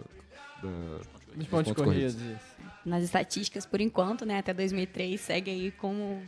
da, 0.62 0.98
dos 1.36 1.48
pontos, 1.48 1.48
pontos 1.48 1.74
corridos. 1.74 2.16
corridos 2.16 2.58
nas 2.88 3.04
estatísticas, 3.04 3.66
por 3.66 3.82
enquanto, 3.82 4.26
né, 4.26 4.40
até 4.40 4.54
2003, 4.54 5.20
segue 5.20 5.52
aí 5.52 5.72
como 5.72 6.28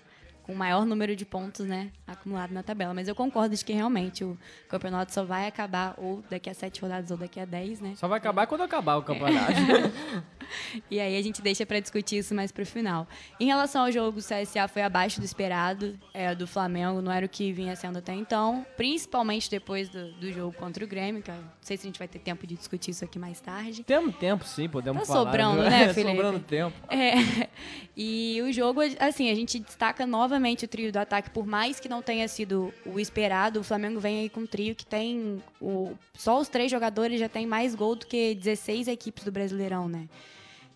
com 0.49 0.53
o 0.53 0.57
maior 0.57 0.83
número 0.83 1.15
de 1.15 1.25
pontos 1.25 1.63
né, 1.63 1.91
acumulado 2.07 2.51
na 2.51 2.63
tabela. 2.63 2.91
Mas 2.91 3.07
eu 3.07 3.13
concordo 3.13 3.55
de 3.55 3.63
que 3.63 3.71
realmente 3.71 4.23
o 4.23 4.35
campeonato 4.67 5.13
só 5.13 5.23
vai 5.23 5.45
acabar 5.45 5.93
ou 5.95 6.23
daqui 6.27 6.49
a 6.49 6.55
sete 6.55 6.81
rodadas 6.81 7.11
ou 7.11 7.17
daqui 7.17 7.39
a 7.39 7.45
dez, 7.45 7.79
né? 7.79 7.93
Só 7.95 8.07
vai 8.07 8.17
acabar 8.17 8.47
quando 8.47 8.61
acabar 8.61 8.95
o 8.95 9.03
campeonato. 9.03 9.51
É. 9.51 10.81
e 10.89 10.99
aí 10.99 11.15
a 11.15 11.21
gente 11.21 11.39
deixa 11.39 11.67
pra 11.67 11.79
discutir 11.79 12.17
isso 12.17 12.33
mais 12.33 12.51
pro 12.51 12.65
final. 12.65 13.07
Em 13.39 13.45
relação 13.45 13.83
ao 13.83 13.91
jogo, 13.91 14.17
o 14.17 14.23
CSA 14.23 14.67
foi 14.67 14.81
abaixo 14.81 15.19
do 15.19 15.23
esperado, 15.23 15.99
é, 16.15 16.33
do 16.33 16.47
Flamengo, 16.47 16.99
não 16.99 17.11
era 17.11 17.27
o 17.27 17.29
que 17.29 17.53
vinha 17.53 17.75
sendo 17.75 17.99
até 17.99 18.15
então, 18.15 18.65
principalmente 18.75 19.51
depois 19.51 19.87
do, 19.87 20.11
do 20.13 20.31
jogo 20.33 20.51
contra 20.53 20.83
o 20.83 20.87
Grêmio, 20.87 21.21
que 21.21 21.29
eu 21.29 21.35
não 21.35 21.43
sei 21.61 21.77
se 21.77 21.85
a 21.85 21.89
gente 21.89 21.99
vai 21.99 22.07
ter 22.07 22.17
tempo 22.17 22.47
de 22.47 22.55
discutir 22.55 22.89
isso 22.89 23.05
aqui 23.05 23.19
mais 23.19 23.39
tarde. 23.39 23.83
Temos 23.83 24.15
tempo, 24.15 24.43
sim, 24.45 24.67
podemos 24.67 25.01
Tá 25.01 25.05
falar. 25.05 25.25
sobrando, 25.25 25.61
né, 25.69 25.93
Felipe? 25.93 26.15
sobrando 26.15 26.39
tempo. 26.39 26.75
É, 26.89 27.47
e 27.95 28.41
o 28.41 28.51
jogo, 28.51 28.81
assim, 28.99 29.29
a 29.29 29.35
gente 29.35 29.59
destaca 29.59 30.07
novamente 30.07 30.38
o 30.39 30.67
trio 30.67 30.91
do 30.91 30.97
ataque, 30.97 31.29
por 31.29 31.45
mais 31.45 31.79
que 31.79 31.87
não 31.89 32.01
tenha 32.01 32.27
sido 32.27 32.73
o 32.85 32.99
esperado, 32.99 33.59
o 33.59 33.63
Flamengo 33.63 33.99
vem 33.99 34.19
aí 34.21 34.29
com 34.29 34.41
um 34.41 34.45
trio 34.47 34.75
que 34.75 34.85
tem. 34.85 35.41
O, 35.61 35.93
só 36.13 36.39
os 36.39 36.47
três 36.49 36.71
jogadores 36.71 37.19
já 37.19 37.29
tem 37.29 37.45
mais 37.45 37.75
gol 37.75 37.95
do 37.95 38.05
que 38.05 38.35
16 38.35 38.87
equipes 38.87 39.23
do 39.23 39.31
Brasileirão, 39.31 39.87
né? 39.87 40.07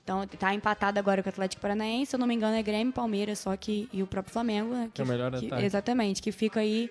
Então 0.04 0.28
tá 0.28 0.54
empatado 0.54 1.00
agora 1.00 1.24
com 1.24 1.30
o 1.30 1.32
Atlético 1.32 1.62
Paranaense, 1.62 2.10
se 2.12 2.16
eu 2.16 2.20
não 2.20 2.28
me 2.28 2.36
engano 2.36 2.56
é 2.56 2.62
Grêmio, 2.62 2.92
Palmeiras, 2.92 3.40
só 3.40 3.56
que. 3.56 3.88
E 3.94 4.04
o 4.04 4.08
próprio 4.08 4.34
Flamengo, 4.34 4.74
né? 4.74 4.90
Que 4.94 5.02
é 5.02 5.06
o 5.06 5.08
melhor 5.08 5.32
que- 5.40 5.46
ataque. 5.48 5.64
Exatamente, 5.66 6.22
que 6.22 6.32
fica 6.32 6.60
aí 6.60 6.90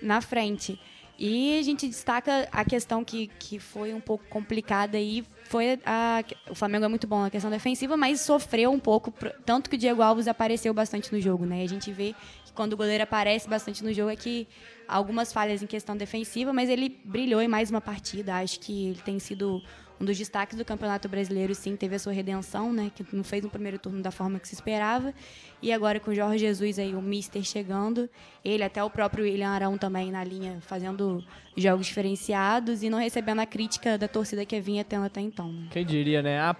na 0.00 0.20
frente. 0.20 0.80
E 1.18 1.58
a 1.58 1.62
gente 1.62 1.86
destaca 1.88 2.48
a 2.52 2.64
questão 2.64 3.04
que, 3.04 3.26
que 3.38 3.58
foi 3.58 3.92
um 3.92 4.00
pouco 4.00 4.24
complicada 4.30 4.96
aí. 4.96 5.24
Foi 5.48 5.80
a, 5.86 6.22
o 6.50 6.54
Flamengo 6.54 6.84
é 6.84 6.88
muito 6.88 7.06
bom 7.06 7.22
na 7.22 7.30
questão 7.30 7.50
defensiva, 7.50 7.96
mas 7.96 8.20
sofreu 8.20 8.70
um 8.70 8.78
pouco, 8.78 9.10
tanto 9.46 9.70
que 9.70 9.76
o 9.76 9.78
Diego 9.78 10.02
Alves 10.02 10.28
apareceu 10.28 10.74
bastante 10.74 11.10
no 11.10 11.18
jogo, 11.18 11.46
né? 11.46 11.62
A 11.62 11.66
gente 11.66 11.90
vê 11.90 12.14
que 12.44 12.52
quando 12.52 12.74
o 12.74 12.76
goleiro 12.76 13.02
aparece 13.02 13.48
bastante 13.48 13.82
no 13.82 13.90
jogo 13.92 14.10
é 14.10 14.16
que 14.16 14.46
algumas 14.86 15.32
falhas 15.32 15.62
em 15.62 15.66
questão 15.66 15.96
defensiva, 15.96 16.52
mas 16.52 16.68
ele 16.68 17.00
brilhou 17.02 17.40
em 17.40 17.48
mais 17.48 17.70
uma 17.70 17.80
partida. 17.80 18.36
Acho 18.36 18.60
que 18.60 18.88
ele 18.88 19.00
tem 19.02 19.18
sido 19.18 19.62
um 20.00 20.04
dos 20.04 20.16
destaques 20.16 20.56
do 20.56 20.64
Campeonato 20.64 21.08
Brasileiro, 21.08 21.54
sim, 21.54 21.76
teve 21.76 21.96
a 21.96 21.98
sua 21.98 22.12
redenção, 22.12 22.72
né? 22.72 22.90
Que 22.94 23.04
não 23.12 23.24
fez 23.24 23.42
no 23.42 23.50
primeiro 23.50 23.78
turno 23.78 24.00
da 24.00 24.10
forma 24.10 24.38
que 24.38 24.46
se 24.46 24.54
esperava. 24.54 25.12
E 25.60 25.72
agora 25.72 25.98
com 25.98 26.10
o 26.10 26.14
Jorge 26.14 26.38
Jesus 26.38 26.78
aí, 26.78 26.94
o 26.94 27.02
Mister 27.02 27.42
chegando, 27.42 28.08
ele, 28.44 28.62
até 28.62 28.82
o 28.82 28.88
próprio 28.88 29.24
William 29.24 29.50
Arão 29.50 29.76
também 29.76 30.12
na 30.12 30.22
linha, 30.22 30.58
fazendo 30.60 31.24
jogos 31.56 31.86
diferenciados 31.86 32.82
e 32.82 32.88
não 32.90 32.98
recebendo 32.98 33.40
a 33.40 33.46
crítica 33.46 33.98
da 33.98 34.06
torcida 34.06 34.46
que 34.46 34.60
vinha 34.60 34.84
tendo 34.84 35.04
até 35.06 35.20
então. 35.20 35.52
né? 35.52 35.68
Quem 35.70 35.84
diria, 35.84 36.22
né? 36.22 36.40
A 36.40 36.54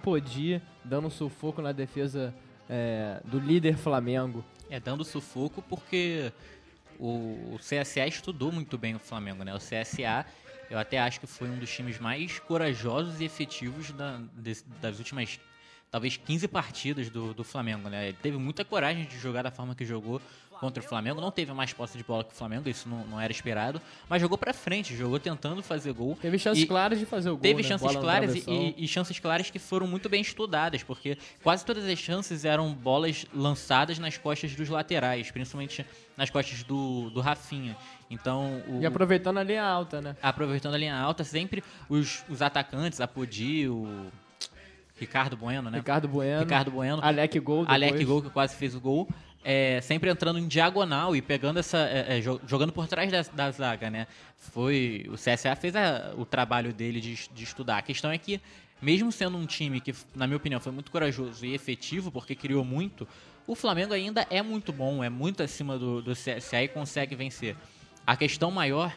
dando 0.83 1.07
um 1.07 1.11
sufoco 1.11 1.61
na 1.61 1.71
defesa 1.71 2.33
é, 2.69 3.21
do 3.23 3.39
líder 3.39 3.77
Flamengo. 3.77 4.43
É, 4.69 4.79
dando 4.79 5.03
sufoco 5.03 5.61
porque 5.61 6.31
o, 6.99 7.55
o 7.55 7.59
CSA 7.59 8.05
estudou 8.05 8.51
muito 8.51 8.77
bem 8.77 8.95
o 8.95 8.99
Flamengo, 8.99 9.43
né? 9.43 9.53
O 9.55 9.57
CSA, 9.57 10.25
eu 10.69 10.77
até 10.77 10.99
acho 10.99 11.19
que 11.19 11.27
foi 11.27 11.49
um 11.49 11.57
dos 11.57 11.69
times 11.71 11.97
mais 11.97 12.39
corajosos 12.39 13.19
e 13.19 13.23
efetivos 13.25 13.91
da- 13.91 14.19
des- 14.33 14.63
das 14.67 14.99
últimas, 14.99 15.39
talvez, 15.91 16.17
15 16.17 16.47
partidas 16.47 17.09
do, 17.09 17.33
do 17.33 17.43
Flamengo, 17.43 17.89
né? 17.89 18.09
Ele 18.09 18.17
teve 18.21 18.37
muita 18.37 18.63
coragem 18.65 19.05
de 19.05 19.17
jogar 19.17 19.43
da 19.43 19.51
forma 19.51 19.73
que 19.75 19.85
jogou 19.85 20.21
contra 20.59 20.83
o 20.83 20.85
Flamengo. 20.85 21.21
Não 21.21 21.31
teve 21.31 21.53
mais 21.53 21.71
posse 21.71 21.97
de 21.97 22.03
bola 22.03 22.21
que 22.23 22.33
o 22.33 22.35
Flamengo, 22.35 22.67
isso 22.67 22.87
não, 22.89 23.05
não 23.07 23.19
era 23.21 23.31
esperado. 23.31 23.81
Mas 24.09 24.21
jogou 24.21 24.37
pra 24.37 24.53
frente, 24.53 24.93
jogou 24.95 25.17
tentando 25.17 25.63
fazer 25.63 25.93
gol. 25.93 26.17
Teve 26.21 26.37
chances 26.37 26.63
E- 26.63 26.67
claras 26.67 26.99
de 26.99 27.05
fazer 27.05 27.29
o 27.29 27.33
gol. 27.33 27.41
Teve 27.41 27.61
né? 27.63 27.67
chances 27.69 27.87
Bola 27.87 28.01
claras 28.01 28.35
e, 28.35 28.43
e- 28.49 28.75
e 28.83 28.87
chances 28.87 29.17
claras 29.19 29.49
que 29.49 29.57
foram 29.57 29.87
muito 29.87 30.09
bem 30.09 30.19
estudadas, 30.21 30.83
porque 30.83 31.17
quase 31.41 31.63
todas 31.65 31.85
as 31.85 31.97
chances 31.97 32.43
eram 32.43 32.73
bolas 32.73 33.25
lançadas 33.33 33.97
nas 33.99 34.17
costas 34.17 34.53
dos 34.53 34.67
laterais, 34.67 35.31
principalmente 35.31 35.85
nas 36.17 36.29
costas 36.29 36.61
do, 36.63 37.09
do 37.11 37.21
Rafinha. 37.21 37.77
Então, 38.11 38.61
o, 38.67 38.81
E 38.81 38.85
aproveitando 38.85 39.37
a 39.37 39.43
linha 39.43 39.63
alta, 39.63 40.01
né? 40.01 40.17
aproveitando 40.21 40.73
a 40.73 40.77
linha 40.77 40.95
alta, 40.95 41.23
sempre 41.23 41.63
os, 41.87 42.23
os 42.27 42.41
atacantes, 42.41 42.99
a 42.99 43.07
Podi, 43.07 43.69
o 43.69 44.07
Ricardo 44.99 45.37
Bueno, 45.37 45.69
né? 45.69 45.77
Ricardo 45.77 46.07
Bueno. 46.07 46.41
Ricardo 46.41 46.71
Bueno. 46.71 46.99
Alec 47.01 47.39
Gol. 47.39 47.65
depois. 47.65 47.73
Alec 47.83 48.03
Gol, 48.05 48.21
que 48.23 48.29
quase 48.29 48.55
fez 48.55 48.75
o 48.75 48.79
gol. 48.79 49.07
é, 49.43 49.79
sempre 49.81 50.09
entrando 50.09 50.37
em 50.37 50.47
diagonal 50.47 51.15
e 51.15 51.21
pegando 51.21 51.59
essa. 51.59 51.77
é, 51.77 52.17
é, 52.17 52.21
jo- 52.21 52.41
jogando 52.45 52.73
por 52.73 52.87
trás 52.87 53.09
da, 53.11 53.21
da 53.33 53.51
zaga, 53.51 53.89
né? 53.89 54.05
Foi. 54.37 55.05
O 55.09 55.13
CSA 55.15 55.55
fez 55.55 55.75
a- 55.75 56.13
o 56.17 56.25
trabalho 56.25 56.73
dele 56.73 56.99
de, 56.99 57.15
de 57.33 57.43
estudar. 57.43 57.77
A 57.77 57.81
questão 57.81 58.11
é 58.11 58.17
que, 58.17 58.41
mesmo 58.81 59.11
sendo 59.11 59.37
um 59.37 59.45
time 59.45 59.79
que, 59.79 59.93
na 60.13 60.27
minha 60.27 60.37
opinião, 60.37 60.59
foi 60.59 60.71
muito 60.71 60.91
corajoso 60.91 61.45
e 61.45 61.53
efetivo, 61.53 62.11
porque 62.11 62.35
criou 62.35 62.65
muito, 62.65 63.07
o 63.47 63.55
Flamengo 63.55 63.93
ainda 63.93 64.27
é 64.29 64.41
muito 64.41 64.73
bom, 64.73 65.03
é 65.03 65.09
muito 65.09 65.41
acima 65.41 65.77
do, 65.79 66.01
do 66.01 66.11
CSA 66.11 66.63
e 66.63 66.67
consegue 66.67 67.15
vencer. 67.15 67.55
A 68.05 68.15
questão 68.17 68.51
maior 68.51 68.93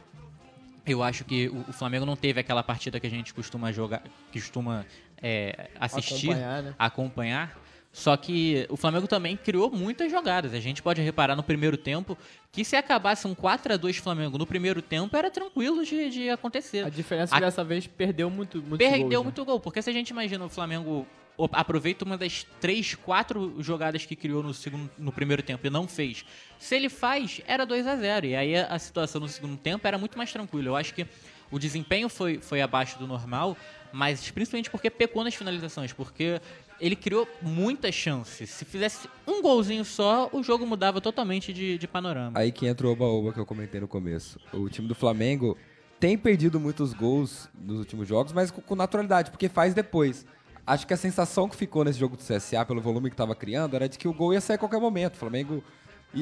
eu 0.84 1.00
acho 1.02 1.24
que 1.24 1.48
o, 1.48 1.72
Flamengo 1.72 2.04
não 2.04 2.16
teve 2.16 2.40
aquela 2.40 2.60
partida 2.62 2.98
que 2.98 3.06
a 3.06 3.10
gente 3.10 3.32
costuma 3.32 3.70
jogar, 3.70 4.02
costuma 4.32 4.84
é, 5.22 5.68
assistir, 5.78 6.30
Acompanhar, 6.30 6.62
né? 6.62 6.74
acompanhar. 6.78 7.62
Só 7.92 8.16
que 8.16 8.66
o 8.70 8.76
Flamengo 8.76 9.06
também 9.06 9.36
criou 9.36 9.70
muitas 9.70 10.10
jogadas. 10.10 10.54
A 10.54 10.60
gente 10.60 10.82
pode 10.82 11.02
reparar 11.02 11.36
no 11.36 11.42
primeiro 11.42 11.76
tempo 11.76 12.16
que 12.50 12.64
se 12.64 12.74
acabasse 12.74 13.26
um 13.26 13.34
4 13.34 13.74
a 13.74 13.76
2 13.76 13.98
Flamengo 13.98 14.38
no 14.38 14.46
primeiro 14.46 14.80
tempo 14.80 15.14
era 15.14 15.30
tranquilo 15.30 15.84
de, 15.84 16.08
de 16.08 16.30
acontecer. 16.30 16.86
A 16.86 16.88
diferença 16.88 17.34
é 17.34 17.36
A- 17.36 17.38
que 17.40 17.44
dessa 17.44 17.62
vez 17.62 17.86
perdeu 17.86 18.30
muito, 18.30 18.58
muito 18.62 18.78
Perdeu 18.78 19.00
gols, 19.02 19.12
né? 19.18 19.22
muito 19.24 19.44
gol, 19.44 19.60
porque 19.60 19.82
se 19.82 19.90
a 19.90 19.92
gente 19.92 20.08
imagina 20.08 20.42
o 20.42 20.48
Flamengo 20.48 21.06
aproveita 21.52 22.02
uma 22.04 22.16
das 22.16 22.46
três, 22.60 22.94
quatro 22.94 23.56
jogadas 23.62 24.06
que 24.06 24.16
criou 24.16 24.42
no, 24.42 24.54
segundo, 24.54 24.90
no 24.98 25.12
primeiro 25.12 25.42
tempo 25.42 25.66
e 25.66 25.70
não 25.70 25.86
fez. 25.86 26.24
Se 26.58 26.74
ele 26.74 26.88
faz, 26.88 27.42
era 27.46 27.66
2 27.66 27.86
a 27.86 27.96
0 27.96 28.26
E 28.26 28.34
aí 28.34 28.56
a, 28.56 28.66
a 28.68 28.78
situação 28.78 29.20
no 29.20 29.28
segundo 29.28 29.56
tempo 29.58 29.86
era 29.86 29.98
muito 29.98 30.16
mais 30.16 30.32
tranquila. 30.32 30.68
Eu 30.68 30.76
acho 30.76 30.94
que 30.94 31.06
o 31.50 31.58
desempenho 31.58 32.08
foi, 32.08 32.38
foi 32.38 32.62
abaixo 32.62 32.98
do 32.98 33.06
normal, 33.06 33.54
mas 33.92 34.30
principalmente 34.30 34.70
porque 34.70 34.88
pecou 34.90 35.22
nas 35.24 35.34
finalizações, 35.34 35.92
porque 35.92 36.40
ele 36.80 36.96
criou 36.96 37.28
muitas 37.40 37.94
chances. 37.94 38.50
Se 38.50 38.64
fizesse 38.64 39.08
um 39.26 39.40
golzinho 39.42 39.84
só, 39.84 40.28
o 40.32 40.42
jogo 40.42 40.66
mudava 40.66 41.00
totalmente 41.00 41.52
de, 41.52 41.78
de 41.78 41.86
panorama. 41.86 42.38
Aí 42.38 42.50
que 42.50 42.66
entra 42.66 42.86
o 42.86 42.90
oba-oba 42.92 43.32
que 43.32 43.38
eu 43.38 43.46
comentei 43.46 43.80
no 43.80 43.86
começo. 43.88 44.40
O 44.52 44.68
time 44.68 44.88
do 44.88 44.94
Flamengo 44.94 45.56
tem 46.00 46.18
perdido 46.18 46.58
muitos 46.58 46.92
gols 46.92 47.48
nos 47.54 47.78
últimos 47.78 48.08
jogos, 48.08 48.32
mas 48.32 48.50
com, 48.50 48.74
naturalidade, 48.74 49.30
porque 49.30 49.48
faz 49.48 49.72
depois. 49.74 50.26
Acho 50.66 50.86
que 50.86 50.94
a 50.94 50.96
sensação 50.96 51.48
que 51.48 51.56
ficou 51.56 51.84
nesse 51.84 51.98
jogo 51.98 52.16
do 52.16 52.22
CSA, 52.22 52.64
pelo 52.64 52.80
volume 52.80 53.10
que 53.10 53.14
estava 53.14 53.34
criando, 53.34 53.74
era 53.76 53.88
de 53.88 53.98
que 53.98 54.08
o 54.08 54.12
gol 54.12 54.32
ia 54.32 54.40
sair 54.40 54.56
a 54.56 54.58
qualquer 54.58 54.80
momento. 54.80 55.14
O 55.14 55.18
Flamengo 55.18 55.62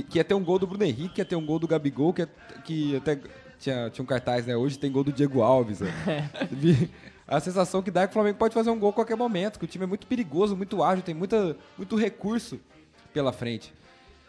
que 0.08 0.18
ia 0.18 0.24
ter 0.24 0.34
um 0.34 0.44
gol 0.44 0.58
do 0.58 0.66
Bruno 0.66 0.84
Henrique, 0.84 1.14
que 1.16 1.20
ia 1.20 1.24
ter 1.24 1.36
um 1.36 1.44
gol 1.44 1.58
do 1.58 1.66
Gabigol, 1.66 2.12
que, 2.12 2.22
ia- 2.22 2.28
que 2.64 2.96
até 2.96 3.18
tinha, 3.58 3.90
tinha 3.90 4.02
um 4.02 4.06
cartaz, 4.06 4.46
né? 4.46 4.56
Hoje 4.56 4.78
tem 4.78 4.90
gol 4.90 5.02
do 5.04 5.12
Diego 5.12 5.42
Alves. 5.42 5.80
né? 5.80 5.90
A 7.30 7.38
sensação 7.38 7.80
que 7.80 7.92
dá 7.92 8.02
é 8.02 8.06
que 8.06 8.10
o 8.10 8.14
Flamengo 8.14 8.36
pode 8.36 8.52
fazer 8.52 8.70
um 8.70 8.78
gol 8.78 8.90
a 8.90 8.92
qualquer 8.92 9.16
momento, 9.16 9.58
que 9.58 9.64
o 9.64 9.68
time 9.68 9.84
é 9.84 9.86
muito 9.86 10.04
perigoso, 10.04 10.56
muito 10.56 10.82
ágil, 10.82 11.04
tem 11.04 11.14
muita, 11.14 11.56
muito 11.78 11.94
recurso 11.94 12.58
pela 13.14 13.32
frente. 13.32 13.72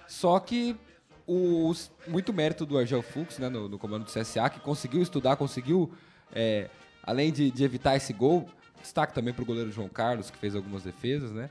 Só 0.08 0.39
que 0.39 0.78
os, 1.26 1.91
muito 2.08 2.32
mérito 2.32 2.64
do 2.64 2.78
Argel 2.78 3.02
Fux, 3.02 3.39
né, 3.39 3.49
no, 3.49 3.68
no 3.68 3.80
comando 3.80 4.06
do 4.06 4.12
CSA, 4.12 4.47
que 4.52 4.60
conseguiu 4.60 5.02
estudar, 5.02 5.36
conseguiu, 5.36 5.91
é, 6.32 6.70
além 7.02 7.32
de, 7.32 7.49
de 7.49 7.64
evitar 7.64 7.95
esse 7.95 8.14
gol, 8.14 8.47
destaque 8.80 9.14
também 9.14 9.34
para 9.34 9.41
o 9.41 9.45
goleiro 9.45 9.72
João 9.72 9.89
Carlos, 9.89 10.30
que 10.30 10.38
fez 10.38 10.56
algumas 10.56 10.84
defesas, 10.84 11.32
né? 11.32 11.49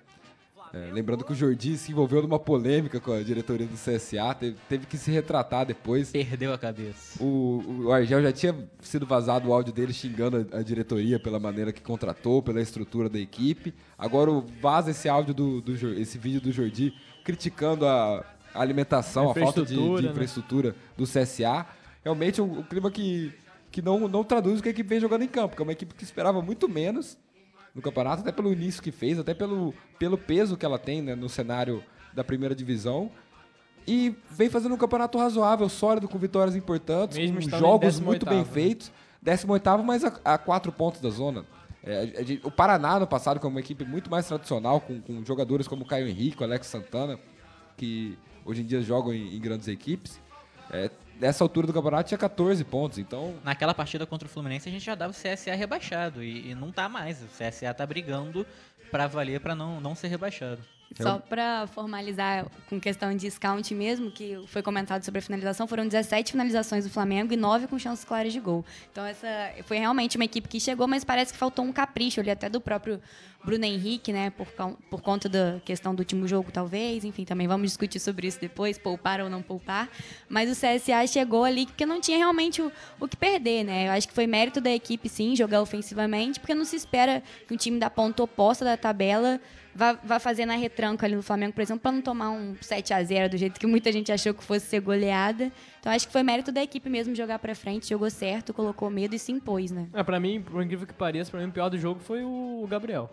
É, 0.72 0.88
lembrando 0.92 1.24
que 1.24 1.32
o 1.32 1.34
Jordi 1.34 1.76
se 1.76 1.90
envolveu 1.90 2.22
numa 2.22 2.38
polêmica 2.38 3.00
com 3.00 3.12
a 3.12 3.22
diretoria 3.22 3.66
do 3.66 3.74
CSA, 3.74 4.34
teve, 4.38 4.56
teve 4.68 4.86
que 4.86 4.96
se 4.96 5.10
retratar 5.10 5.66
depois. 5.66 6.10
Perdeu 6.10 6.52
a 6.52 6.58
cabeça. 6.58 7.20
O, 7.22 7.84
o 7.86 7.92
Argel 7.92 8.22
já 8.22 8.30
tinha 8.32 8.54
sido 8.80 9.04
vazado 9.04 9.48
o 9.48 9.52
áudio 9.52 9.72
dele 9.72 9.92
xingando 9.92 10.46
a, 10.52 10.58
a 10.58 10.62
diretoria 10.62 11.18
pela 11.18 11.40
maneira 11.40 11.72
que 11.72 11.80
contratou, 11.80 12.40
pela 12.40 12.60
estrutura 12.60 13.08
da 13.08 13.18
equipe. 13.18 13.74
Agora 13.98 14.30
o- 14.30 14.46
vaza 14.60 14.92
esse 14.92 15.08
áudio 15.08 15.34
do, 15.34 15.60
do 15.60 15.72
esse 15.98 16.16
vídeo 16.18 16.40
do 16.40 16.52
Jordi 16.52 16.94
criticando 17.24 17.84
a, 17.86 18.24
alimentação, 18.54 19.30
a, 19.30 19.34
falta 19.34 19.62
de, 19.62 19.68
de 19.68 19.74
Infraestrutura, 19.74 20.02
né? 20.02 20.10
infraestrutura 20.10 20.76
do 20.96 21.04
CSA. 21.04 21.66
Realmente 22.04 22.40
um, 22.40 22.60
um 22.60 22.62
clima 22.62 22.90
que, 22.90 23.32
que 23.70 23.82
não, 23.82 24.06
não 24.08 24.22
traduz 24.24 24.60
o 24.60 24.62
que 24.62 24.68
a 24.68 24.72
equipe 24.72 24.88
vem 24.88 25.00
jogando 25.00 25.22
em 25.22 25.28
campo, 25.28 25.56
que 25.56 25.62
é 25.62 25.64
uma 25.64 25.72
equipe 25.72 25.94
que 25.94 26.04
esperava 26.04 26.40
muito 26.40 26.68
menos 26.68 27.18
no 27.74 27.82
campeonato, 27.82 28.22
até 28.22 28.32
pelo 28.32 28.52
início 28.52 28.82
que 28.82 28.90
fez, 28.90 29.18
até 29.18 29.34
pelo, 29.34 29.74
pelo 29.98 30.18
peso 30.18 30.56
que 30.56 30.64
ela 30.64 30.78
tem 30.78 31.02
né, 31.02 31.14
no 31.14 31.28
cenário 31.28 31.82
da 32.12 32.24
primeira 32.24 32.54
divisão. 32.54 33.10
E 33.86 34.14
vem 34.30 34.50
fazendo 34.50 34.74
um 34.74 34.78
campeonato 34.78 35.18
razoável, 35.18 35.68
sólido, 35.68 36.08
com 36.08 36.18
vitórias 36.18 36.54
importantes, 36.54 37.16
Mesmo 37.16 37.40
com 37.40 37.58
jogos 37.58 37.98
muito 37.98 38.26
18º, 38.26 38.28
bem 38.28 38.38
né? 38.38 38.44
feitos. 38.44 38.92
18º, 39.24 39.82
mas 39.82 40.04
a, 40.04 40.12
a 40.24 40.38
quatro 40.38 40.70
pontos 40.72 41.00
da 41.00 41.10
zona. 41.10 41.44
É, 41.82 42.12
o 42.44 42.50
Paraná, 42.50 43.00
no 43.00 43.06
passado, 43.06 43.40
que 43.40 43.46
é 43.46 43.48
uma 43.48 43.60
equipe 43.60 43.84
muito 43.84 44.10
mais 44.10 44.26
tradicional, 44.26 44.80
com, 44.80 45.00
com 45.00 45.24
jogadores 45.24 45.66
como 45.66 45.86
Caio 45.86 46.06
Henrique, 46.08 46.42
Alex 46.44 46.66
Santana, 46.66 47.18
que 47.76 48.18
hoje 48.44 48.62
em 48.62 48.66
dia 48.66 48.82
jogam 48.82 49.14
em, 49.14 49.34
em 49.34 49.40
grandes 49.40 49.66
equipes. 49.66 50.20
É, 50.70 50.90
nessa 51.20 51.44
altura 51.44 51.66
do 51.66 51.72
campeonato 51.72 52.08
tinha 52.08 52.18
14 52.18 52.64
pontos, 52.64 52.98
então 52.98 53.34
Naquela 53.44 53.74
partida 53.74 54.06
contra 54.06 54.26
o 54.26 54.30
Fluminense 54.30 54.68
a 54.68 54.72
gente 54.72 54.84
já 54.84 54.94
dava 54.94 55.12
o 55.12 55.14
CSA 55.14 55.54
rebaixado 55.54 56.22
e, 56.22 56.50
e 56.50 56.54
não 56.54 56.72
tá 56.72 56.88
mais. 56.88 57.22
O 57.22 57.26
CSA 57.26 57.72
tá 57.74 57.86
brigando 57.86 58.46
pra 58.90 59.06
valer 59.06 59.40
pra 59.40 59.54
não, 59.54 59.80
não 59.80 59.94
ser 59.94 60.08
rebaixado. 60.08 60.60
Só 60.96 61.18
para 61.18 61.66
formalizar 61.68 62.46
com 62.68 62.80
questão 62.80 63.14
de 63.14 63.30
scout 63.30 63.74
mesmo, 63.74 64.10
que 64.10 64.42
foi 64.48 64.60
comentado 64.62 65.04
sobre 65.04 65.20
a 65.20 65.22
finalização, 65.22 65.66
foram 65.66 65.86
17 65.86 66.32
finalizações 66.32 66.84
do 66.84 66.90
Flamengo 66.90 67.32
e 67.32 67.36
9 67.36 67.68
com 67.68 67.78
chances 67.78 68.04
claras 68.04 68.32
de 68.32 68.40
gol. 68.40 68.64
Então 68.90 69.04
essa 69.04 69.26
foi 69.64 69.78
realmente 69.78 70.16
uma 70.16 70.24
equipe 70.24 70.48
que 70.48 70.58
chegou, 70.58 70.88
mas 70.88 71.04
parece 71.04 71.32
que 71.32 71.38
faltou 71.38 71.64
um 71.64 71.72
capricho 71.72 72.20
ali 72.20 72.30
até 72.30 72.48
do 72.48 72.60
próprio 72.60 73.00
Bruno 73.42 73.64
Henrique, 73.64 74.12
né, 74.12 74.30
por, 74.30 74.46
por 74.90 75.00
conta 75.00 75.28
da 75.28 75.60
questão 75.64 75.94
do 75.94 76.00
último 76.00 76.28
jogo 76.28 76.50
talvez, 76.52 77.04
enfim, 77.04 77.24
também 77.24 77.48
vamos 77.48 77.68
discutir 77.68 77.98
sobre 77.98 78.26
isso 78.26 78.38
depois, 78.38 78.76
poupar 78.76 79.20
ou 79.20 79.30
não 79.30 79.40
poupar. 79.40 79.88
Mas 80.28 80.50
o 80.50 80.54
CSA 80.54 81.06
chegou 81.06 81.44
ali 81.44 81.66
porque 81.66 81.86
não 81.86 82.00
tinha 82.00 82.18
realmente 82.18 82.60
o, 82.60 82.70
o 82.98 83.08
que 83.08 83.16
perder, 83.16 83.64
né? 83.64 83.88
Eu 83.88 83.92
acho 83.92 84.08
que 84.08 84.14
foi 84.14 84.26
mérito 84.26 84.60
da 84.60 84.70
equipe 84.70 85.08
sim 85.08 85.34
jogar 85.34 85.62
ofensivamente, 85.62 86.38
porque 86.38 86.54
não 86.54 86.64
se 86.64 86.76
espera 86.76 87.22
que 87.46 87.54
um 87.54 87.56
time 87.56 87.78
da 87.78 87.88
ponta 87.88 88.22
oposta 88.22 88.64
da 88.64 88.76
tabela 88.76 89.40
vai, 89.74 89.98
vai 90.02 90.18
fazer 90.20 90.46
na 90.46 90.54
retranca 90.54 91.06
ali 91.06 91.14
no 91.16 91.22
Flamengo, 91.22 91.52
por 91.52 91.60
exemplo, 91.62 91.80
para 91.82 91.92
não 91.92 92.02
tomar 92.02 92.30
um 92.30 92.56
7 92.60 92.92
a 92.94 93.02
0 93.02 93.30
do 93.30 93.36
jeito 93.36 93.58
que 93.58 93.66
muita 93.66 93.90
gente 93.92 94.10
achou 94.12 94.34
que 94.34 94.42
fosse 94.44 94.66
ser 94.66 94.80
goleada. 94.80 95.50
Então 95.80 95.92
acho 95.92 96.06
que 96.06 96.12
foi 96.12 96.22
mérito 96.22 96.52
da 96.52 96.62
equipe 96.62 96.88
mesmo 96.90 97.14
jogar 97.14 97.38
para 97.38 97.54
frente, 97.54 97.88
jogou 97.88 98.10
certo, 98.10 98.52
colocou 98.52 98.90
medo 98.90 99.14
e 99.14 99.18
se 99.18 99.32
impôs, 99.32 99.70
né? 99.70 99.88
É, 99.94 100.02
para 100.02 100.18
mim, 100.20 100.40
por 100.42 100.62
incrível 100.62 100.86
que 100.86 100.94
pareça, 100.94 101.30
para 101.30 101.40
mim 101.40 101.46
o 101.48 101.52
pior 101.52 101.68
do 101.68 101.78
jogo 101.78 102.00
foi 102.00 102.22
o 102.22 102.66
Gabriel. 102.68 103.10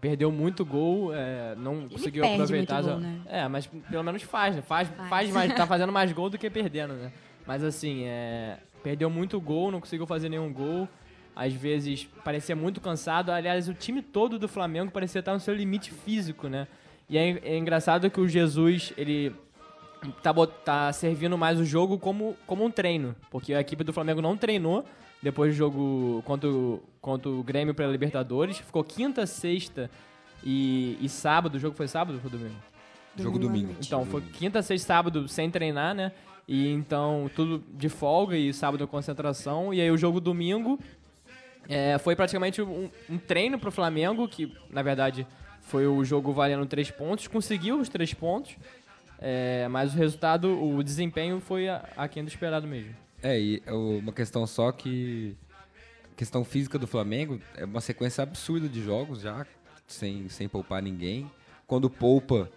Perdeu 0.00 0.32
muito 0.32 0.64
gol, 0.64 1.14
é, 1.14 1.54
não 1.56 1.82
Ele 1.82 1.90
conseguiu 1.90 2.24
aproveitar. 2.24 2.82
gol, 2.82 2.98
né? 2.98 3.20
É, 3.26 3.46
mas 3.46 3.66
pelo 3.88 4.02
menos 4.02 4.20
faz, 4.22 4.56
né? 4.56 4.62
Faz, 4.62 4.88
Faz. 4.88 5.08
faz 5.08 5.30
mais, 5.30 5.54
tá 5.54 5.64
fazendo 5.68 5.92
mais 5.92 6.10
gol 6.12 6.28
do 6.28 6.36
que 6.36 6.50
perdendo, 6.50 6.94
né? 6.94 7.12
Mas 7.46 7.62
assim, 7.62 8.02
é, 8.06 8.58
perdeu 8.82 9.08
muito 9.08 9.40
gol, 9.40 9.70
não 9.70 9.78
conseguiu 9.80 10.06
fazer 10.06 10.28
nenhum 10.28 10.52
gol. 10.52 10.88
Às 11.34 11.52
vezes 11.52 12.06
parecia 12.24 12.54
muito 12.54 12.80
cansado. 12.80 13.30
Aliás, 13.30 13.68
o 13.68 13.74
time 13.74 14.02
todo 14.02 14.38
do 14.38 14.48
Flamengo 14.48 14.90
parecia 14.92 15.20
estar 15.20 15.32
no 15.32 15.40
seu 15.40 15.54
limite 15.54 15.90
físico, 15.90 16.48
né? 16.48 16.68
E 17.08 17.16
é, 17.18 17.38
é 17.42 17.58
engraçado 17.58 18.10
que 18.10 18.20
o 18.20 18.28
Jesus, 18.28 18.92
ele 18.96 19.34
tá, 20.22 20.32
bot- 20.32 20.52
tá 20.64 20.92
servindo 20.92 21.36
mais 21.36 21.58
o 21.58 21.64
jogo 21.64 21.98
como, 21.98 22.36
como 22.46 22.64
um 22.64 22.70
treino. 22.70 23.14
Porque 23.30 23.54
a 23.54 23.60
equipe 23.60 23.82
do 23.84 23.92
Flamengo 23.92 24.20
não 24.20 24.36
treinou 24.36 24.84
depois 25.22 25.52
do 25.52 25.56
jogo 25.56 26.22
contra 26.26 26.48
o, 26.50 26.82
contra 27.00 27.30
o 27.30 27.42
Grêmio 27.42 27.74
pela 27.74 27.90
Libertadores. 27.90 28.58
Ficou 28.58 28.84
quinta, 28.84 29.26
sexta 29.26 29.90
e, 30.44 30.98
e 31.00 31.08
sábado. 31.08 31.54
O 31.56 31.58
jogo 31.58 31.76
foi 31.76 31.88
sábado 31.88 32.14
ou 32.16 32.20
foi 32.20 32.30
domingo? 32.30 32.56
Jogo 33.18 33.38
domingo. 33.38 33.74
Então, 33.84 34.06
foi 34.06 34.22
quinta, 34.22 34.62
sexta, 34.62 34.86
sábado 34.86 35.28
sem 35.28 35.50
treinar, 35.50 35.94
né? 35.94 36.12
E 36.48 36.68
então, 36.72 37.30
tudo 37.36 37.62
de 37.74 37.88
folga 37.88 38.36
e 38.36 38.52
sábado 38.52 38.86
concentração. 38.88 39.72
E 39.72 39.80
aí 39.80 39.90
o 39.90 39.98
jogo 39.98 40.20
domingo 40.20 40.78
é, 41.68 41.98
foi 41.98 42.16
praticamente 42.16 42.60
um, 42.62 42.90
um 43.08 43.18
treino 43.18 43.58
pro 43.58 43.70
Flamengo, 43.70 44.28
que 44.28 44.52
na 44.70 44.82
verdade 44.82 45.26
foi 45.60 45.86
o 45.86 46.04
jogo 46.04 46.32
valendo 46.32 46.66
três 46.66 46.90
pontos. 46.90 47.26
Conseguiu 47.28 47.80
os 47.80 47.88
três 47.88 48.12
pontos, 48.12 48.56
é, 49.18 49.68
mas 49.68 49.94
o 49.94 49.96
resultado, 49.96 50.62
o 50.62 50.82
desempenho 50.82 51.40
foi 51.40 51.68
aquém 51.96 52.24
do 52.24 52.28
esperado 52.28 52.66
mesmo. 52.66 52.94
É, 53.22 53.40
e 53.40 53.62
é 53.64 53.72
uma 53.72 54.12
questão 54.12 54.46
só 54.46 54.72
que. 54.72 55.36
Questão 56.14 56.44
física 56.44 56.78
do 56.78 56.86
Flamengo 56.86 57.40
é 57.56 57.64
uma 57.64 57.80
sequência 57.80 58.22
absurda 58.22 58.68
de 58.68 58.82
jogos 58.82 59.22
já, 59.22 59.46
sem, 59.86 60.28
sem 60.28 60.46
poupar 60.46 60.82
ninguém. 60.82 61.28
Quando 61.66 61.88
poupa, 61.88 62.50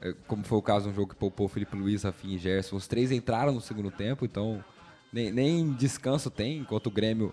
é, 0.00 0.14
como 0.26 0.42
foi 0.42 0.56
o 0.56 0.62
caso 0.62 0.88
no 0.88 0.94
jogo 0.94 1.08
que 1.08 1.14
poupou 1.14 1.46
Felipe 1.46 1.76
Luiz, 1.76 2.02
Rafinha 2.02 2.36
e 2.36 2.38
Gerson, 2.38 2.76
os 2.76 2.86
três 2.86 3.12
entraram 3.12 3.52
no 3.52 3.60
segundo 3.60 3.90
tempo, 3.90 4.24
então 4.24 4.64
nem, 5.12 5.30
nem 5.30 5.72
descanso 5.74 6.30
tem, 6.30 6.58
enquanto 6.58 6.86
o 6.86 6.90
Grêmio, 6.90 7.32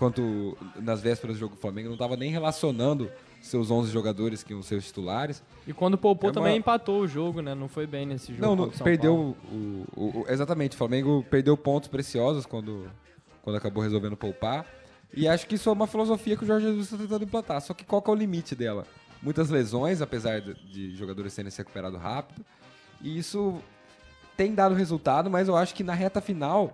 enquanto 0.00 0.56
nas 0.76 1.00
vésperas 1.02 1.36
do 1.36 1.40
jogo 1.40 1.54
do 1.54 1.60
Flamengo, 1.60 1.88
não 1.88 1.94
estava 1.94 2.16
nem 2.16 2.30
relacionando 2.30 3.10
seus 3.42 3.70
11 3.70 3.90
jogadores 3.92 4.42
que 4.42 4.52
iam 4.52 4.62
ser 4.62 4.76
os 4.76 4.86
titulares. 4.86 5.42
E 5.66 5.72
quando 5.74 5.98
poupou 5.98 6.28
É 6.28 6.32
uma- 6.32 6.34
também 6.34 6.56
empatou 6.58 7.00
o 7.02 7.06
jogo, 7.08 7.40
né? 7.42 7.54
Não 7.54 7.68
foi 7.68 7.86
bem 7.86 8.06
nesse 8.06 8.32
jogo. 8.34 8.40
Não, 8.46 8.56
não 8.56 8.68
perdeu 8.70 9.14
o, 9.14 9.86
o- 9.96 10.20
o- 10.20 10.24
Exatamente, 10.28 10.74
o 10.74 10.78
Flamengo 10.78 11.24
perdeu 11.30 11.56
pontos 11.56 11.88
preciosos 11.88 12.46
quando, 12.46 12.90
quando 13.42 13.56
acabou 13.56 13.82
resolvendo 13.82 14.16
poupar. 14.16 14.66
E 15.12 15.26
acho 15.28 15.46
que 15.46 15.56
isso 15.56 15.68
é 15.68 15.72
uma 15.72 15.86
filosofia 15.86 16.36
que 16.36 16.44
o 16.44 16.46
Jorge 16.46 16.66
Jesus 16.66 16.86
está 16.86 16.96
tentando 16.96 17.24
implantar. 17.24 17.60
Só 17.60 17.74
que 17.74 17.84
qual 17.84 18.00
que 18.00 18.08
é 18.10 18.12
o 18.12 18.16
limite 18.16 18.54
dela? 18.54 18.86
Muitas 19.22 19.50
lesões, 19.50 20.00
apesar 20.00 20.40
de, 20.40 20.54
de 20.54 20.96
jogadores 20.96 21.32
serem 21.32 21.50
se 21.50 21.58
recuperados 21.58 22.00
rápido. 22.00 22.44
E 23.02 23.18
isso 23.18 23.58
tem 24.36 24.54
dado 24.54 24.74
resultado, 24.74 25.28
mas 25.30 25.48
eu 25.48 25.56
acho 25.56 25.74
que 25.74 25.82
na 25.84 25.92
reta 25.94 26.20
final 26.20 26.72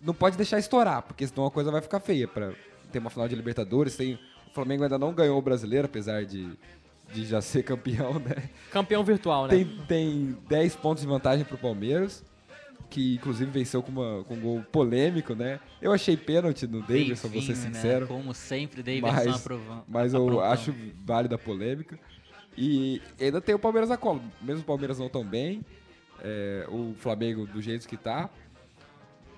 não 0.00 0.14
pode 0.14 0.36
deixar 0.36 0.58
estourar, 0.58 1.02
porque 1.02 1.26
senão 1.26 1.46
a 1.46 1.50
coisa 1.50 1.70
vai 1.70 1.80
ficar 1.80 2.00
feia. 2.00 2.26
Para 2.26 2.52
ter 2.90 2.98
uma 2.98 3.10
final 3.10 3.28
de 3.28 3.34
Libertadores, 3.34 3.96
tem, 3.96 4.14
o 4.14 4.54
Flamengo 4.54 4.82
ainda 4.82 4.98
não 4.98 5.12
ganhou 5.12 5.38
o 5.38 5.42
brasileiro, 5.42 5.86
apesar 5.86 6.24
de, 6.24 6.50
de 7.12 7.24
já 7.24 7.40
ser 7.42 7.62
campeão, 7.62 8.18
né? 8.18 8.50
Campeão 8.70 9.04
virtual, 9.04 9.46
né? 9.46 9.50
Tem, 9.56 9.64
tem 9.86 10.38
10 10.48 10.76
pontos 10.76 11.02
de 11.02 11.08
vantagem 11.08 11.44
pro 11.44 11.56
Palmeiras, 11.56 12.24
que 12.90 13.14
inclusive 13.14 13.50
venceu 13.50 13.82
com, 13.82 13.90
uma, 13.90 14.24
com 14.24 14.34
um 14.34 14.40
gol 14.40 14.62
polêmico, 14.70 15.34
né? 15.34 15.58
Eu 15.80 15.92
achei 15.92 16.16
pênalti 16.16 16.66
no 16.66 16.80
Davidson, 16.82 17.28
vou 17.28 17.40
ser 17.40 17.54
Bem-vindo, 17.54 17.76
sincero. 17.76 18.00
Né? 18.02 18.06
Como 18.06 18.34
sempre, 18.34 18.82
Davidson 18.82 19.06
Mas, 19.06 19.36
aprovando. 19.36 19.84
mas 19.88 20.14
eu 20.14 20.22
aprontando. 20.22 20.52
acho 20.52 20.74
válida 21.04 21.36
a 21.36 21.38
polêmica. 21.38 21.98
E 22.56 23.00
ainda 23.18 23.40
tem 23.40 23.54
o 23.54 23.58
Palmeiras 23.58 23.88
na 23.88 23.96
cola. 23.96 24.20
Mesmo 24.42 24.60
o 24.60 24.66
Palmeiras 24.66 24.98
não 24.98 25.08
tão 25.08 25.24
bem, 25.24 25.64
é, 26.22 26.66
o 26.68 26.94
Flamengo 26.98 27.46
do 27.46 27.62
jeito 27.62 27.88
que 27.88 27.96
tá. 27.96 28.28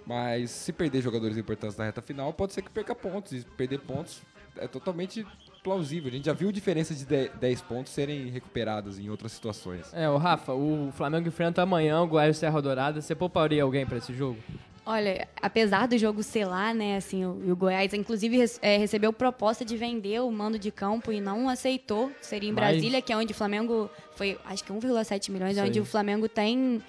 Mas 0.06 0.50
se 0.50 0.72
perder 0.72 1.02
jogadores 1.02 1.36
importantes 1.36 1.76
na 1.76 1.84
reta 1.84 2.02
final, 2.02 2.32
pode 2.32 2.52
ser 2.52 2.62
que 2.62 2.70
perca 2.70 2.94
pontos. 2.94 3.32
E 3.32 3.40
perder 3.56 3.78
pontos 3.80 4.20
é 4.58 4.66
totalmente 4.68 5.26
plausível. 5.62 6.10
A 6.10 6.12
gente 6.12 6.26
já 6.26 6.32
viu 6.32 6.52
diferenças 6.52 6.98
de 6.98 7.06
10 7.06 7.30
10 7.40 7.60
pontos 7.62 7.92
serem 7.92 8.28
recuperadas 8.28 8.98
em 8.98 9.08
outras 9.08 9.32
situações. 9.32 9.92
É, 9.94 10.08
o 10.08 10.16
Rafa, 10.18 10.52
o 10.52 10.90
Flamengo 10.92 11.28
enfrenta 11.28 11.62
amanhã 11.62 12.00
o 12.02 12.06
Goiás 12.06 12.36
Serra 12.36 12.60
Dourada. 12.60 13.00
Você 13.00 13.14
pouparia 13.14 13.62
alguém 13.62 13.86
pra 13.86 13.98
esse 13.98 14.12
jogo? 14.12 14.38
Olha, 14.86 15.26
apesar 15.40 15.88
do 15.88 15.96
jogo 15.96 16.22
ser 16.22 16.44
lá, 16.44 16.74
né, 16.74 16.98
assim, 16.98 17.24
o, 17.24 17.42
e 17.46 17.50
o 17.50 17.56
Goiás, 17.56 17.94
inclusive, 17.94 18.44
é, 18.60 18.76
recebeu 18.76 19.14
proposta 19.14 19.64
de 19.64 19.78
vender 19.78 20.20
o 20.20 20.30
mando 20.30 20.58
de 20.58 20.70
campo 20.70 21.10
e 21.10 21.22
não 21.22 21.48
aceitou. 21.48 22.12
Seria 22.20 22.50
em 22.50 22.52
Mas- 22.52 22.72
Brasília, 22.72 23.00
que 23.00 23.10
é 23.10 23.16
onde 23.16 23.32
o 23.32 23.34
Flamengo 23.34 23.88
foi, 24.14 24.38
acho 24.44 24.62
que 24.62 24.70
1,7 24.70 25.30
milhões, 25.30 25.56
é 25.56 25.62
onde 25.64 25.80
o 25.80 25.86
Flamengo 25.86 26.28
tem 26.28 26.82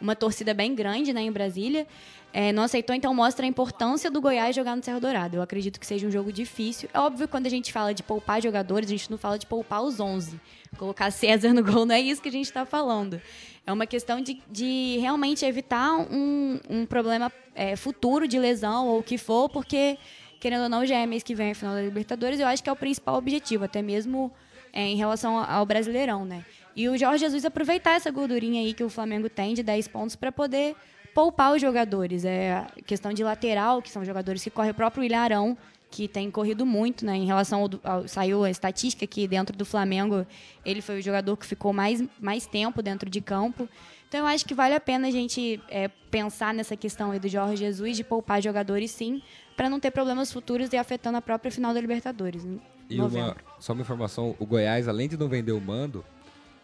uma 0.00 0.14
torcida 0.14 0.54
bem 0.54 0.76
grande, 0.76 1.12
né, 1.12 1.22
em 1.22 1.32
Brasília. 1.32 1.88
É, 2.32 2.52
não 2.52 2.62
aceitou, 2.62 2.94
então 2.94 3.12
mostra 3.12 3.44
a 3.44 3.48
importância 3.48 4.08
do 4.10 4.20
Goiás 4.20 4.54
jogar 4.54 4.76
no 4.76 4.82
Serra 4.82 5.00
Dourada. 5.00 5.36
Eu 5.36 5.42
acredito 5.42 5.80
que 5.80 5.86
seja 5.86 6.06
um 6.06 6.10
jogo 6.10 6.32
difícil. 6.32 6.88
É 6.94 7.00
óbvio 7.00 7.26
que 7.26 7.30
quando 7.30 7.46
a 7.46 7.50
gente 7.50 7.72
fala 7.72 7.92
de 7.92 8.02
poupar 8.04 8.40
jogadores, 8.40 8.88
a 8.88 8.92
gente 8.92 9.10
não 9.10 9.18
fala 9.18 9.36
de 9.38 9.46
poupar 9.46 9.82
os 9.82 9.98
11. 9.98 10.40
Colocar 10.78 11.10
César 11.10 11.52
no 11.52 11.64
gol 11.64 11.84
não 11.84 11.94
é 11.94 12.00
isso 12.00 12.22
que 12.22 12.28
a 12.28 12.32
gente 12.32 12.46
está 12.46 12.64
falando. 12.64 13.20
É 13.66 13.72
uma 13.72 13.86
questão 13.86 14.20
de, 14.20 14.40
de 14.48 14.98
realmente 15.00 15.44
evitar 15.44 15.96
um, 15.96 16.60
um 16.68 16.86
problema 16.86 17.32
é, 17.54 17.74
futuro 17.74 18.28
de 18.28 18.38
lesão 18.38 18.86
ou 18.86 19.00
o 19.00 19.02
que 19.02 19.18
for, 19.18 19.48
porque, 19.48 19.98
querendo 20.38 20.62
ou 20.62 20.68
não, 20.68 20.86
já 20.86 20.96
é 20.96 21.06
mês 21.06 21.24
que 21.24 21.34
vem 21.34 21.50
a 21.50 21.54
final 21.54 21.74
da 21.74 21.82
Libertadores. 21.82 22.38
Eu 22.38 22.46
acho 22.46 22.62
que 22.62 22.70
é 22.70 22.72
o 22.72 22.76
principal 22.76 23.16
objetivo, 23.16 23.64
até 23.64 23.82
mesmo 23.82 24.32
é, 24.72 24.82
em 24.82 24.96
relação 24.96 25.36
ao 25.36 25.66
Brasileirão, 25.66 26.24
né? 26.24 26.44
E 26.76 26.88
o 26.88 26.96
Jorge 26.96 27.24
Jesus 27.24 27.44
aproveitar 27.44 27.96
essa 27.96 28.10
gordurinha 28.10 28.60
aí 28.60 28.72
que 28.72 28.84
o 28.84 28.88
Flamengo 28.88 29.28
tem 29.28 29.52
de 29.52 29.62
10 29.62 29.88
pontos 29.88 30.14
para 30.14 30.30
poder 30.30 30.76
poupar 31.14 31.54
os 31.54 31.60
jogadores. 31.60 32.24
É 32.24 32.66
questão 32.86 33.12
de 33.12 33.22
lateral, 33.24 33.80
que 33.82 33.90
são 33.90 34.04
jogadores 34.04 34.42
que 34.42 34.50
correm 34.50 34.70
o 34.70 34.74
próprio 34.74 35.02
William 35.02 35.20
Arão, 35.20 35.58
que 35.90 36.06
tem 36.06 36.30
corrido 36.30 36.64
muito, 36.64 37.04
né? 37.04 37.16
Em 37.16 37.26
relação 37.26 37.62
ao, 37.62 37.92
ao- 37.92 38.08
saiu 38.08 38.44
a 38.44 38.50
estatística 38.50 39.06
que 39.06 39.26
dentro 39.26 39.56
do 39.56 39.64
Flamengo 39.64 40.24
ele 40.64 40.80
foi 40.80 40.98
o 41.00 41.02
jogador 41.02 41.36
que 41.36 41.44
ficou 41.46 41.72
mais, 41.72 42.02
mais 42.20 42.46
tempo 42.46 42.80
dentro 42.82 43.10
de 43.10 43.20
campo. 43.20 43.68
Então 44.08 44.20
eu 44.20 44.26
acho 44.26 44.44
que 44.44 44.54
vale 44.54 44.74
a 44.74 44.80
pena 44.80 45.08
a 45.08 45.10
gente 45.10 45.60
é, 45.68 45.88
pensar 46.10 46.52
nessa 46.54 46.76
questão 46.76 47.10
aí 47.12 47.18
do 47.18 47.28
Jorge 47.28 47.56
Jesus 47.56 47.96
de 47.96 48.04
poupar 48.04 48.40
jogadores 48.42 48.90
sim, 48.90 49.22
para 49.56 49.68
não 49.68 49.78
ter 49.80 49.90
problemas 49.90 50.32
futuros 50.32 50.72
e 50.72 50.76
afetando 50.76 51.16
a 51.18 51.22
própria 51.22 51.50
final 51.50 51.72
da 51.74 51.80
Libertadores. 51.80 52.44
E 52.88 53.00
uma, 53.00 53.36
só 53.60 53.72
uma 53.72 53.82
informação, 53.82 54.34
o 54.38 54.46
Goiás, 54.46 54.88
além 54.88 55.08
de 55.08 55.16
não 55.16 55.28
vender 55.28 55.52
o 55.52 55.60
mando, 55.60 56.04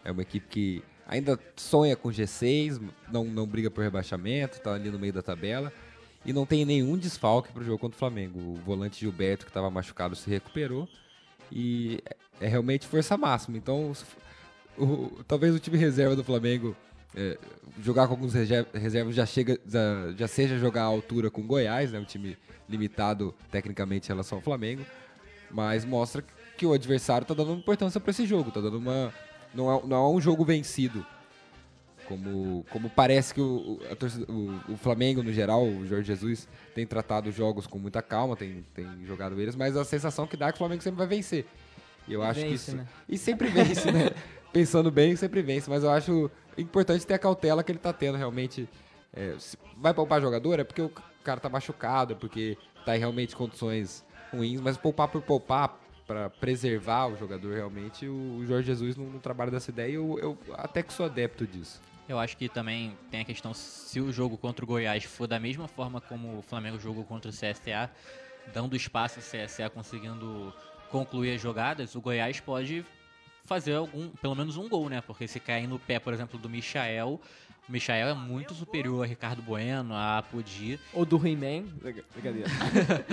é 0.03 0.11
uma 0.11 0.21
equipe 0.21 0.45
que 0.49 0.83
ainda 1.07 1.39
sonha 1.55 1.95
com 1.95 2.09
G6, 2.09 2.79
não, 3.11 3.23
não 3.23 3.47
briga 3.47 3.71
por 3.71 3.83
rebaixamento, 3.83 4.59
tá 4.61 4.73
ali 4.73 4.89
no 4.91 4.99
meio 4.99 5.13
da 5.13 5.21
tabela. 5.21 5.71
E 6.25 6.33
não 6.33 6.45
tem 6.45 6.65
nenhum 6.65 6.97
desfalque 6.97 7.51
pro 7.53 7.63
jogo 7.63 7.79
contra 7.79 7.95
o 7.95 7.99
Flamengo. 7.99 8.39
O 8.39 8.55
volante 8.65 8.99
Gilberto, 8.99 9.45
que 9.45 9.49
estava 9.49 9.69
machucado, 9.71 10.15
se 10.15 10.29
recuperou. 10.29 10.87
E 11.51 11.99
é, 12.39 12.45
é 12.45 12.47
realmente 12.47 12.85
força 12.85 13.15
máxima. 13.17 13.57
Então, 13.57 13.93
o- 14.77 15.23
talvez 15.27 15.55
o 15.55 15.59
time 15.59 15.77
reserva 15.77 16.15
do 16.15 16.23
Flamengo 16.23 16.75
é, 17.15 17.37
jogar 17.81 18.07
com 18.07 18.13
alguns 18.13 18.33
reser- 18.33 18.67
reservas 18.73 19.15
já, 19.15 19.25
chega, 19.25 19.57
já, 19.65 20.11
já 20.17 20.27
seja 20.27 20.57
jogar 20.59 20.81
à 20.83 20.85
altura 20.85 21.31
com 21.31 21.41
o 21.41 21.45
Goiás, 21.45 21.91
né? 21.91 21.99
Um 21.99 22.03
time 22.03 22.37
limitado 22.69 23.33
tecnicamente 23.49 24.07
em 24.07 24.09
relação 24.13 24.37
ao 24.39 24.41
Flamengo. 24.43 24.85
Mas 25.49 25.85
mostra 25.85 26.23
que 26.57 26.65
o 26.65 26.73
adversário 26.73 27.25
tá 27.25 27.33
dando 27.33 27.53
importância 27.53 28.01
para 28.01 28.11
esse 28.11 28.25
jogo, 28.25 28.51
tá 28.51 28.59
dando 28.59 28.77
uma. 28.77 29.13
Não 29.53 29.71
é, 29.73 29.81
não 29.85 29.97
é 29.97 30.09
um 30.09 30.21
jogo 30.21 30.43
vencido. 30.45 31.05
Como, 32.07 32.65
como 32.71 32.89
parece 32.89 33.33
que 33.33 33.41
o, 33.41 33.79
o- 33.91 33.95
torcida- 33.97 34.31
o- 34.31 34.73
o 34.73 34.77
Flamengo, 34.77 35.21
no 35.21 35.33
geral, 35.33 35.65
o 35.65 35.85
Jorge 35.85 36.07
Jesus, 36.07 36.47
tem 36.73 36.85
tratado 36.87 37.29
os 37.29 37.35
jogos 37.35 37.67
com 37.67 37.77
muita 37.77 38.01
calma, 38.01 38.33
tem, 38.35 38.65
tem 38.73 38.87
jogado 39.05 39.39
eles, 39.41 39.57
mas 39.57 39.75
a 39.75 39.83
sensação 39.83 40.25
que 40.25 40.37
dá 40.37 40.47
é 40.47 40.51
que 40.51 40.55
o 40.55 40.57
Flamengo 40.59 40.81
sempre 40.81 40.97
vai 40.99 41.07
vencer. 41.07 41.45
E 42.07 42.13
eu 42.13 42.23
acho 42.23 42.39
que 42.39 42.45
Vence, 42.49 42.53
isso. 42.71 42.75
né? 42.77 42.87
E 43.09 43.17
sempre 43.17 43.49
vence, 43.49 43.91
né? 43.91 44.11
pensando 44.53 44.89
bem, 44.89 45.17
sempre 45.17 45.41
vence. 45.41 45.69
Mas 45.69 45.83
eu 45.83 45.89
acho 45.91 46.31
importante 46.57 47.05
ter 47.05 47.15
a 47.15 47.19
cautela 47.19 47.61
que 47.61 47.71
ele 47.73 47.79
tá 47.79 47.91
tendo 47.91 48.17
realmente. 48.17 48.69
É, 49.13 49.35
vai 49.75 49.93
poupar 49.93 50.21
jogador 50.21 50.59
é 50.59 50.63
porque 50.63 50.81
o 50.81 50.91
cara 51.25 51.41
tá 51.41 51.49
machucado, 51.49 52.13
é 52.13 52.15
porque 52.15 52.57
tá 52.85 52.95
em 52.95 52.99
realmente 52.99 53.35
condições 53.35 54.05
ruins, 54.31 54.61
mas 54.61 54.77
poupar 54.77 55.09
por 55.09 55.21
poupar, 55.21 55.77
para 56.07 56.29
preservar 56.29 57.07
o 57.07 57.17
jogador 57.17 57.53
realmente, 57.53 58.07
o 58.07 58.43
Jorge 58.47 58.67
Jesus 58.67 58.95
não, 58.95 59.05
não 59.05 59.19
trabalha 59.19 59.51
dessa 59.51 59.69
ideia 59.69 59.91
e 59.91 59.95
eu, 59.95 60.17
eu 60.19 60.37
até 60.53 60.81
que 60.81 60.93
sou 60.93 61.05
adepto 61.05 61.45
disso. 61.45 61.81
Eu 62.07 62.17
acho 62.17 62.37
que 62.37 62.47
também 62.47 62.97
tem 63.11 63.19
a 63.19 63.25
questão 63.25 63.53
se 63.53 63.99
o 63.99 64.13
jogo 64.13 64.37
contra 64.37 64.63
o 64.63 64.67
Goiás 64.67 65.03
for 65.03 65.27
da 65.27 65.37
mesma 65.37 65.67
forma 65.67 65.99
como 65.99 66.39
o 66.39 66.41
Flamengo 66.41 66.79
jogou 66.79 67.03
contra 67.03 67.29
o 67.29 67.33
CSA, 67.33 67.91
dando 68.53 68.77
espaço 68.77 69.19
ao 69.19 69.45
CSA 69.45 69.69
conseguindo 69.69 70.53
concluir 70.89 71.35
as 71.35 71.41
jogadas, 71.41 71.95
o 71.95 72.01
Goiás 72.01 72.39
pode 72.39 72.85
fazer 73.43 73.75
algum, 73.75 74.09
pelo 74.09 74.35
menos 74.35 74.55
um 74.55 74.69
gol, 74.69 74.89
né? 74.89 75.01
Porque 75.01 75.27
se 75.27 75.39
cair 75.39 75.67
no 75.67 75.77
pé, 75.77 75.99
por 75.99 76.13
exemplo, 76.13 76.39
do 76.39 76.49
Michael, 76.49 77.19
o 77.67 77.71
Michael 77.71 78.09
é 78.09 78.13
muito 78.13 78.53
superior 78.53 79.03
a 79.03 79.05
Ricardo 79.07 79.41
Bueno, 79.41 79.93
a 79.93 80.19
Apodi. 80.19 80.79
Ou 80.93 81.05
do 81.05 81.17
He-Man. 81.17 81.63
Brincadeira. 82.13 82.49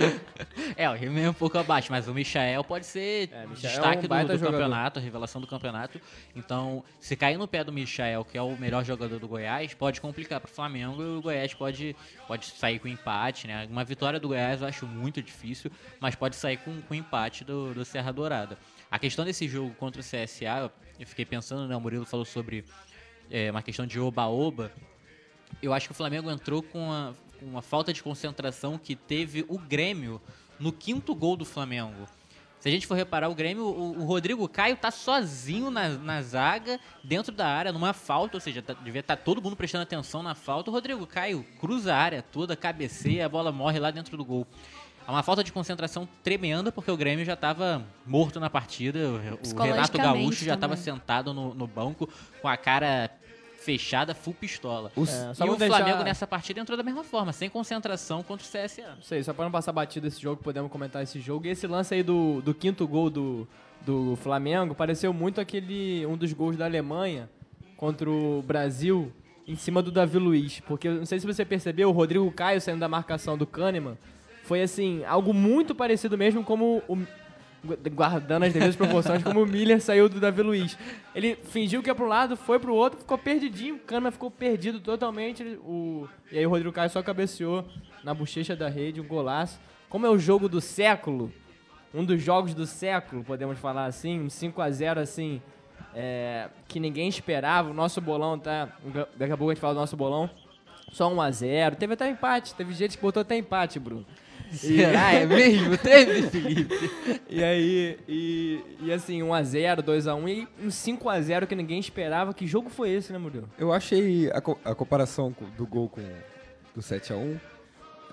é, 0.77 0.89
o 0.89 0.95
He-Man 0.95 1.21
é 1.21 1.29
um 1.29 1.33
pouco 1.33 1.57
abaixo, 1.57 1.91
mas 1.91 2.07
o 2.07 2.13
Michael 2.13 2.63
pode 2.63 2.85
ser 2.85 3.29
É, 3.31 3.45
Michael 3.45 3.45
é 3.45 3.47
um 3.47 3.53
destaque 3.53 4.07
do, 4.07 4.37
do 4.37 4.39
campeonato, 4.39 4.99
a 4.99 5.01
revelação 5.01 5.41
do 5.41 5.47
campeonato. 5.47 5.99
Então, 6.33 6.83
se 7.01 7.15
cair 7.15 7.37
no 7.37 7.47
pé 7.47 7.63
do 7.63 7.73
Michael, 7.73 8.23
que 8.23 8.37
é 8.37 8.41
o 8.41 8.55
melhor 8.57 8.85
jogador 8.85 9.19
do 9.19 9.27
Goiás, 9.27 9.73
pode 9.73 9.99
complicar 9.99 10.39
pro 10.39 10.49
Flamengo 10.49 11.01
e 11.01 11.17
o 11.17 11.21
Goiás 11.21 11.53
pode, 11.53 11.95
pode 12.25 12.45
sair 12.45 12.79
com 12.79 12.87
empate, 12.87 13.47
né? 13.47 13.67
Uma 13.69 13.83
vitória 13.83 14.19
do 14.19 14.29
Goiás 14.29 14.61
eu 14.61 14.67
acho 14.67 14.87
muito 14.87 15.21
difícil, 15.21 15.69
mas 15.99 16.15
pode 16.15 16.37
sair 16.37 16.57
com, 16.57 16.81
com 16.81 16.95
empate 16.95 17.43
do, 17.43 17.73
do 17.73 17.83
Serra 17.83 18.13
Dourada. 18.13 18.57
A 18.89 18.97
questão 18.97 19.25
desse 19.25 19.47
jogo 19.47 19.73
contra 19.75 20.01
o 20.01 20.03
CSA, 20.03 20.71
eu 20.97 21.05
fiquei 21.05 21.25
pensando, 21.25 21.67
né? 21.67 21.75
O 21.75 21.81
Murilo 21.81 22.05
falou 22.05 22.25
sobre 22.25 22.63
é, 23.29 23.49
uma 23.51 23.61
questão 23.61 23.85
de 23.85 23.99
oba-oba. 23.99 24.71
Eu 25.61 25.73
acho 25.73 25.87
que 25.87 25.91
o 25.91 25.95
Flamengo 25.95 26.29
entrou 26.29 26.61
com 26.61 26.79
uma, 26.87 27.15
uma 27.41 27.61
falta 27.61 27.93
de 27.93 28.01
concentração 28.03 28.77
que 28.77 28.95
teve 28.95 29.45
o 29.47 29.57
Grêmio 29.57 30.21
no 30.59 30.71
quinto 30.71 31.13
gol 31.13 31.35
do 31.35 31.45
Flamengo. 31.45 32.07
Se 32.59 32.69
a 32.69 32.71
gente 32.71 32.87
for 32.87 32.95
reparar, 32.95 33.29
o 33.29 33.35
Grêmio, 33.35 33.63
o, 33.63 33.99
o 33.99 34.05
Rodrigo 34.05 34.49
Caio 34.49 34.75
tá 34.75 34.89
sozinho 34.89 35.69
na, 35.69 35.89
na 35.89 36.21
zaga, 36.23 36.79
dentro 37.03 37.31
da 37.31 37.45
área, 37.47 37.71
numa 37.71 37.93
falta, 37.93 38.37
ou 38.37 38.41
seja, 38.41 38.59
tá- 38.61 38.73
devia 38.73 39.01
estar 39.01 39.15
todo 39.17 39.39
mundo 39.39 39.55
prestando 39.55 39.83
atenção 39.83 40.23
na 40.23 40.33
falta. 40.33 40.71
O 40.71 40.73
Rodrigo 40.73 41.05
Caio 41.05 41.45
cruza 41.59 41.93
a 41.93 41.97
área 41.97 42.23
toda, 42.23 42.55
cabeceia, 42.55 43.27
a 43.27 43.29
bola 43.29 43.51
morre 43.51 43.77
lá 43.77 43.91
dentro 43.91 44.17
do 44.17 44.25
gol. 44.25 44.47
É 45.07 45.11
uma 45.11 45.21
falta 45.21 45.43
de 45.43 45.51
concentração 45.51 46.07
tremenda, 46.23 46.71
porque 46.71 46.89
o 46.89 46.97
Grêmio 46.97 47.23
já 47.23 47.33
estava 47.33 47.83
morto 48.05 48.39
na 48.39 48.49
partida. 48.49 48.99
O- 48.99 49.11
O 49.13 49.61
Renato 49.73 49.97
Gaúcho 49.97 50.45
já 50.45 50.55
estava 50.55 50.75
sentado 50.75 51.33
no, 51.33 51.53
no 51.53 51.67
banco 51.67 52.09
com 52.41 52.47
a 52.47 52.57
cara 52.57 53.11
fechada, 53.61 54.13
full 54.15 54.33
pistola. 54.33 54.91
Os- 54.95 55.09
É, 55.09 55.31
E 55.45 55.49
o 55.49 55.55
deixar- 55.55 55.77
Flamengo 55.77 56.03
nessa 56.03 56.25
partida 56.27 56.59
entrou 56.59 56.75
da 56.77 56.83
mesma 56.83 57.03
forma, 57.03 57.31
sem 57.33 57.49
concentração 57.49 58.23
contra 58.23 58.45
o 58.45 58.49
CSA. 58.49 58.95
Não 58.95 59.01
sei, 59.01 59.23
só 59.23 59.33
pra 59.33 59.45
não 59.45 59.51
passar 59.51 59.71
batido 59.71 60.07
esse 60.07 60.19
jogo, 60.21 60.41
podemos 60.43 60.71
comentar 60.71 61.01
esse 61.03 61.19
jogo. 61.19 61.45
E 61.45 61.49
esse 61.49 61.65
lance 61.67 61.93
aí 61.93 62.01
do, 62.03 62.41
do 62.41 62.53
quinto 62.53 62.87
gol 62.87 63.09
do, 63.09 63.47
do 63.85 64.15
Flamengo 64.17 64.73
pareceu 64.75 65.11
muito 65.13 65.39
aquele 65.41 66.05
um 66.07 66.15
dos 66.17 66.31
gols 66.33 66.57
da 66.57 66.65
Alemanha 66.65 67.29
contra 67.77 68.09
o 68.09 68.41
Brasil 68.43 69.11
em 69.47 69.55
cima 69.55 69.81
do 69.83 69.91
Davi 69.91 70.17
Luiz. 70.17 70.59
Porque 70.61 70.87
eu 70.87 70.95
não 70.95 71.05
sei 71.05 71.19
se 71.19 71.25
você 71.27 71.43
percebeu, 71.45 71.89
o 71.89 71.91
Rodrigo 71.91 72.31
Caio 72.31 72.59
saindo 72.61 72.79
da 72.79 72.87
marcação 72.87 73.35
do 73.37 73.45
Kahneman 73.47 73.97
foi 74.45 74.61
assim, 74.61 75.03
algo 75.05 75.33
muito 75.33 75.75
parecido 75.75 76.17
mesmo 76.17 76.43
como 76.43 76.81
o. 76.87 76.97
Guardando 77.91 78.43
as 78.43 78.53
devidas 78.53 78.75
proporções, 78.75 79.23
como 79.23 79.41
o 79.41 79.45
Miller 79.45 79.81
saiu 79.81 80.07
do 80.07 80.19
Davi 80.19 80.43
Luiz. 80.43 80.77
Ele 81.15 81.35
fingiu 81.35 81.81
que 81.81 81.89
ia 81.89 81.95
pro 81.95 82.05
lado, 82.05 82.37
foi 82.37 82.59
pro 82.59 82.75
outro, 82.75 82.99
ficou 82.99 83.17
perdidinho. 83.17 83.77
O 83.77 83.79
Kahneman 83.79 84.11
ficou 84.11 84.29
perdido 84.29 84.79
totalmente. 84.79 85.43
O... 85.63 86.07
E 86.31 86.37
aí 86.37 86.45
o 86.45 86.49
Rodrigo 86.51 86.71
Caio 86.71 86.91
só 86.91 87.01
cabeceou 87.01 87.65
na 88.03 88.13
bochecha 88.13 88.55
da 88.55 88.69
rede, 88.69 89.01
um 89.01 89.07
golaço. 89.07 89.59
Como 89.89 90.05
é 90.05 90.09
o 90.11 90.19
jogo 90.19 90.47
do 90.47 90.61
século, 90.61 91.33
um 91.91 92.05
dos 92.05 92.21
jogos 92.21 92.53
do 92.53 92.67
século, 92.67 93.23
podemos 93.23 93.57
falar 93.57 93.85
assim, 93.85 94.21
um 94.21 94.29
5 94.29 94.61
a 94.61 94.69
0 94.69 94.99
assim, 94.99 95.41
é, 95.95 96.49
que 96.67 96.79
ninguém 96.79 97.07
esperava. 97.07 97.71
O 97.71 97.73
nosso 97.73 97.99
bolão 97.99 98.37
tá. 98.37 98.69
Daqui 99.17 99.33
a 99.33 99.37
pouco 99.37 99.49
a 99.49 99.53
gente 99.55 99.61
fala 99.61 99.73
do 99.73 99.79
nosso 99.79 99.97
bolão. 99.97 100.29
Só 100.91 101.11
1 101.11 101.21
a 101.21 101.31
0 101.31 101.75
Teve 101.77 101.93
até 101.93 102.09
empate. 102.09 102.53
Teve 102.53 102.73
gente 102.73 102.95
que 102.97 103.01
botou 103.01 103.21
até 103.21 103.35
empate, 103.35 103.79
Bruno. 103.79 104.05
Será? 104.57 105.13
É 105.13 105.25
mesmo? 105.25 105.77
Teve, 105.79 106.23
Felipe? 106.29 106.91
E 107.29 107.43
aí, 107.43 107.97
e, 108.07 108.59
e 108.81 108.91
assim, 108.91 109.19
1x0, 109.21 109.81
2x1 109.83 110.27
e 110.29 110.47
um 110.65 110.67
5x0 110.69 111.47
que 111.47 111.55
ninguém 111.55 111.79
esperava. 111.79 112.33
Que 112.33 112.45
jogo 112.47 112.69
foi 112.69 112.89
esse, 112.91 113.11
né, 113.13 113.17
Murilo? 113.19 113.49
Eu 113.57 113.71
achei 113.73 114.29
a, 114.31 114.41
co- 114.41 114.59
a 114.63 114.73
comparação 114.75 115.31
com- 115.33 115.49
do 115.57 115.65
gol 115.65 115.89
com 115.89 116.01
do 116.75 116.81
7x1. 116.81 117.39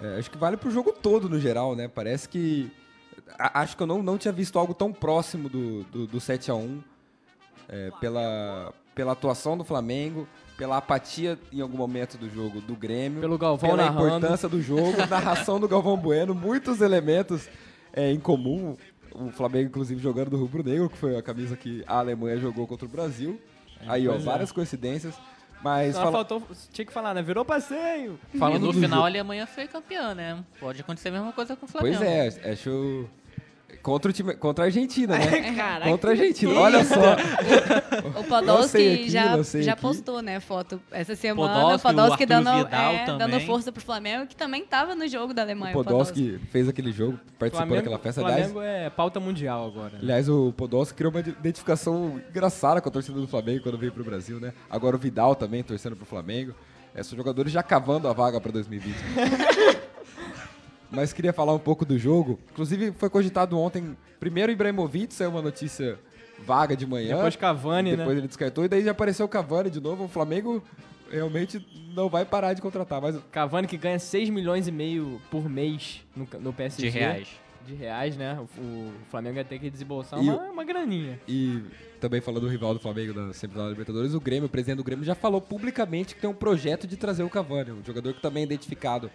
é, 0.00 0.18
acho 0.18 0.30
que 0.30 0.38
vale 0.38 0.56
pro 0.56 0.70
jogo 0.70 0.92
todo 0.92 1.28
no 1.28 1.38
geral, 1.40 1.74
né? 1.76 1.88
Parece 1.88 2.28
que. 2.28 2.70
a- 3.38 3.60
acho 3.60 3.76
que 3.76 3.82
eu 3.82 3.86
não, 3.86 4.02
não 4.02 4.16
tinha 4.18 4.32
visto 4.32 4.58
algo 4.58 4.74
tão 4.74 4.92
próximo 4.92 5.48
do, 5.48 5.84
do, 5.84 6.06
do 6.06 6.18
7x1 6.18 6.82
é, 7.68 7.90
pela, 8.00 8.72
pela 8.94 9.12
atuação 9.12 9.56
do 9.56 9.64
Flamengo, 9.64 10.28
pela 10.56 10.76
apatia 10.76 11.38
em 11.52 11.60
algum 11.60 11.76
momento 11.76 12.16
do 12.18 12.28
jogo 12.28 12.60
do 12.60 12.74
Grêmio, 12.74 13.20
Pelo 13.20 13.38
Galvão 13.38 13.70
pela 13.70 13.84
narrando. 13.84 14.06
importância 14.18 14.48
do 14.48 14.60
jogo, 14.62 14.94
narração 15.08 15.58
do 15.58 15.66
Galvão 15.68 15.96
Bueno, 15.96 16.34
muitos 16.34 16.80
elementos 16.80 17.48
é, 17.92 18.10
em 18.12 18.20
comum. 18.20 18.76
O 19.14 19.30
Flamengo, 19.30 19.68
inclusive, 19.68 20.00
jogando 20.00 20.30
do 20.30 20.38
Rubro 20.38 20.62
Negro, 20.62 20.88
que 20.88 20.96
foi 20.96 21.16
a 21.16 21.22
camisa 21.22 21.54
que 21.56 21.84
a 21.86 21.98
Alemanha 21.98 22.38
jogou 22.38 22.66
contra 22.66 22.86
o 22.86 22.88
Brasil. 22.88 23.38
Aí, 23.86 24.08
ó, 24.08 24.14
é. 24.14 24.18
várias 24.18 24.50
coincidências. 24.52 25.14
Mas 25.62 25.94
Só 25.94 26.00
fala- 26.02 26.12
faltou, 26.12 26.42
tinha 26.72 26.84
que 26.84 26.92
falar, 26.92 27.14
né? 27.14 27.22
Virou 27.22 27.44
passeio. 27.44 28.18
falando 28.38 28.64
e 28.64 28.66
no 28.66 28.72
final 28.72 28.88
jogo- 28.90 29.02
a 29.02 29.06
Alemanha 29.06 29.46
foi 29.46 29.68
campeã, 29.68 30.14
né? 30.14 30.42
Pode 30.58 30.80
acontecer 30.80 31.08
a 31.10 31.12
mesma 31.12 31.32
coisa 31.32 31.54
com 31.54 31.66
o 31.66 31.68
Flamengo. 31.68 31.98
Pois 31.98 32.08
é, 32.08 32.50
acho. 32.52 33.06
Contra, 33.82 34.10
o 34.10 34.14
time, 34.14 34.34
contra 34.34 34.64
a 34.64 34.66
Argentina, 34.66 35.18
né? 35.18 35.26
Caraca. 35.56 35.90
contra 35.90 36.10
a 36.10 36.12
Argentina. 36.12 36.54
Olha 36.54 36.84
só. 36.84 37.16
O 38.20 38.22
Podolski 38.28 38.94
aqui, 38.94 39.10
já, 39.10 39.42
já 39.42 39.72
aqui. 39.72 39.82
postou, 39.82 40.22
né, 40.22 40.38
foto 40.38 40.80
essa 40.92 41.16
semana. 41.16 41.52
Podolski, 41.52 41.76
o 41.76 41.90
Podolski 41.90 42.22
o 42.22 42.26
dando, 42.26 42.48
é, 42.48 43.18
dando 43.18 43.40
força 43.40 43.72
pro 43.72 43.82
Flamengo, 43.82 44.26
que 44.26 44.36
também 44.36 44.64
tava 44.64 44.94
no 44.94 45.08
jogo 45.08 45.34
da 45.34 45.42
Alemanha. 45.42 45.76
O 45.76 45.82
Podolski 45.82 46.38
fez 46.50 46.68
aquele 46.68 46.92
jogo, 46.92 47.18
participou 47.38 47.66
Flamengo, 47.66 47.76
daquela 47.76 47.98
festa. 47.98 48.20
Aliás, 48.20 48.52
Flamengo 48.52 48.62
é 48.62 48.88
pauta 48.88 49.18
mundial 49.18 49.66
agora. 49.66 49.98
aliás, 50.00 50.28
o 50.28 50.52
Podolski 50.52 50.94
criou 50.96 51.10
uma 51.10 51.20
identificação 51.20 52.20
engraçada 52.30 52.80
com 52.80 52.88
a 52.88 52.92
torcida 52.92 53.20
do 53.20 53.26
Flamengo 53.26 53.64
quando 53.64 53.78
veio 53.78 53.90
pro 53.90 54.04
Brasil, 54.04 54.38
né? 54.38 54.52
Agora 54.70 54.94
o 54.94 54.98
Vidal 54.98 55.34
também 55.34 55.62
torcendo 55.62 55.96
pro 55.96 56.06
Flamengo. 56.06 56.54
É, 56.94 57.02
são 57.02 57.16
jogadores 57.16 57.52
já 57.52 57.62
cavando 57.62 58.06
a 58.06 58.12
vaga 58.12 58.40
para 58.40 58.52
2020. 58.52 58.94
Mas 60.92 61.12
queria 61.12 61.32
falar 61.32 61.54
um 61.54 61.58
pouco 61.58 61.84
do 61.84 61.98
jogo. 61.98 62.38
Inclusive, 62.52 62.92
foi 62.92 63.08
cogitado 63.08 63.58
ontem. 63.58 63.96
Primeiro, 64.20 64.50
o 64.50 64.52
Ibrahimovic 64.52 65.14
saiu 65.14 65.30
uma 65.30 65.40
notícia 65.42 65.98
vaga 66.44 66.76
de 66.76 66.86
manhã. 66.86 67.16
Depois 67.16 67.34
Cavani, 67.34 67.96
Depois 67.96 68.14
né? 68.14 68.20
ele 68.20 68.28
descartou. 68.28 68.64
E 68.64 68.68
daí 68.68 68.84
já 68.84 68.90
apareceu 68.90 69.24
o 69.24 69.28
Cavani 69.28 69.70
de 69.70 69.80
novo. 69.80 70.04
O 70.04 70.08
Flamengo 70.08 70.62
realmente 71.10 71.66
não 71.94 72.08
vai 72.08 72.24
parar 72.24 72.52
de 72.52 72.60
contratar. 72.60 73.00
Mas 73.00 73.16
Cavani 73.30 73.66
que 73.66 73.76
ganha 73.78 73.98
6 73.98 74.28
milhões 74.28 74.68
e 74.68 74.72
meio 74.72 75.20
por 75.30 75.48
mês 75.48 76.02
no, 76.14 76.28
no 76.40 76.52
PSG. 76.52 76.90
De 76.90 76.98
reais. 76.98 77.28
De 77.66 77.74
reais, 77.74 78.16
né? 78.16 78.38
O, 78.58 78.62
o 78.62 78.92
Flamengo 79.10 79.36
ia 79.38 79.44
ter 79.44 79.58
que 79.58 79.70
desembolsar 79.70 80.22
E 80.22 80.28
uma, 80.28 80.50
uma 80.50 80.64
graninha. 80.64 81.18
E 81.26 81.62
também 82.00 82.20
falando 82.20 82.42
do 82.42 82.48
rival 82.48 82.74
do 82.74 82.80
Flamengo 82.80 83.14
da 83.14 83.32
semifinal 83.32 83.66
da 83.66 83.70
Libertadores, 83.70 84.12
o 84.14 84.20
Grêmio, 84.20 84.46
o 84.46 84.50
presidente 84.50 84.78
do 84.78 84.84
Grêmio, 84.84 85.04
já 85.04 85.14
falou 85.14 85.40
publicamente 85.40 86.14
que 86.14 86.20
tem 86.20 86.28
um 86.28 86.34
projeto 86.34 86.86
de 86.86 86.96
trazer 86.96 87.22
o 87.22 87.30
Cavani, 87.30 87.70
um 87.70 87.84
jogador 87.84 88.12
que 88.12 88.20
também 88.20 88.42
é 88.42 88.46
identificado. 88.46 89.08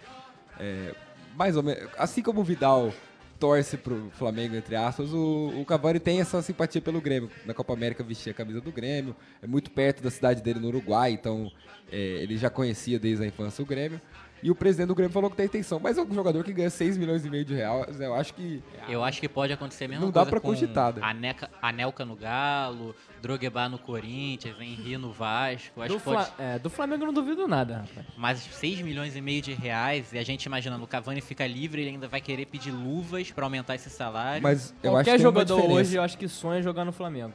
é, 0.58 0.94
mais 1.38 1.56
ou 1.56 1.62
menos. 1.62 1.88
Assim 1.96 2.20
como 2.20 2.40
o 2.40 2.44
Vidal 2.44 2.92
torce 3.38 3.76
pro 3.76 4.10
Flamengo, 4.18 4.56
entre 4.56 4.74
aspas, 4.74 5.12
o, 5.12 5.52
o 5.60 5.64
Cavani 5.64 6.00
tem 6.00 6.20
essa 6.20 6.42
simpatia 6.42 6.82
pelo 6.82 7.00
Grêmio. 7.00 7.30
Na 7.46 7.54
Copa 7.54 7.72
América 7.72 8.02
vestia 8.02 8.32
a 8.32 8.34
camisa 8.34 8.60
do 8.60 8.72
Grêmio, 8.72 9.14
é 9.40 9.46
muito 9.46 9.70
perto 9.70 10.02
da 10.02 10.10
cidade 10.10 10.42
dele 10.42 10.58
no 10.58 10.66
Uruguai, 10.66 11.12
então 11.12 11.50
é, 11.92 11.96
ele 11.96 12.36
já 12.36 12.50
conhecia 12.50 12.98
desde 12.98 13.22
a 13.22 13.26
infância 13.28 13.62
o 13.62 13.66
Grêmio. 13.66 14.00
E 14.42 14.50
o 14.50 14.54
presidente 14.54 14.88
do 14.88 14.94
Grêmio 14.94 15.12
falou 15.12 15.30
que 15.30 15.36
tem 15.36 15.46
intenção. 15.46 15.80
Mas 15.80 15.98
é 15.98 16.02
um 16.02 16.14
jogador 16.14 16.44
que 16.44 16.52
ganha 16.52 16.70
6 16.70 16.96
milhões 16.96 17.24
e 17.24 17.30
meio 17.30 17.44
de 17.44 17.54
reais, 17.54 18.00
eu 18.00 18.14
acho 18.14 18.34
que 18.34 18.62
Eu 18.88 19.02
acho 19.02 19.20
que 19.20 19.28
pode 19.28 19.52
acontecer 19.52 19.84
a 19.84 19.88
mesma 19.88 20.04
Não 20.04 20.12
dá 20.12 20.24
pra 20.24 20.40
cogitar, 20.40 20.94
né? 20.94 21.00
Aneca, 21.02 21.50
Anelka 21.60 22.04
no 22.04 22.16
Galo, 22.16 22.94
Drogba 23.20 23.68
no 23.68 23.78
Corinthians, 23.78 24.56
Henry 24.60 24.96
no 24.96 25.12
Vasco. 25.12 25.82
Acho 25.82 25.94
Do, 25.94 25.98
que 25.98 26.04
pode... 26.04 26.32
É, 26.38 26.58
do 26.58 26.70
Flamengo 26.70 27.02
eu 27.02 27.06
não 27.06 27.14
duvido 27.14 27.46
nada, 27.48 27.78
rapaz. 27.78 28.06
Mas 28.16 28.38
6 28.38 28.82
milhões 28.82 29.16
e 29.16 29.20
meio 29.20 29.42
de 29.42 29.52
reais, 29.52 30.12
e 30.12 30.18
a 30.18 30.24
gente 30.24 30.44
imaginando, 30.44 30.84
o 30.84 30.86
Cavani 30.86 31.20
fica 31.20 31.46
livre, 31.46 31.82
ele 31.82 31.90
ainda 31.90 32.08
vai 32.08 32.20
querer 32.20 32.46
pedir 32.46 32.70
luvas 32.70 33.30
pra 33.30 33.46
aumentar 33.46 33.74
esse 33.74 33.90
salário. 33.90 34.42
Mas 34.42 34.74
eu 34.82 34.96
acho 34.96 35.04
Qualquer 35.04 35.10
que 35.12 35.16
tem 35.18 35.26
uma 35.26 35.40
jogador 35.46 35.70
hoje 35.70 35.96
eu 35.96 36.02
acho 36.02 36.16
que 36.16 36.28
sonha 36.28 36.62
jogar 36.62 36.84
no 36.84 36.92
Flamengo. 36.92 37.34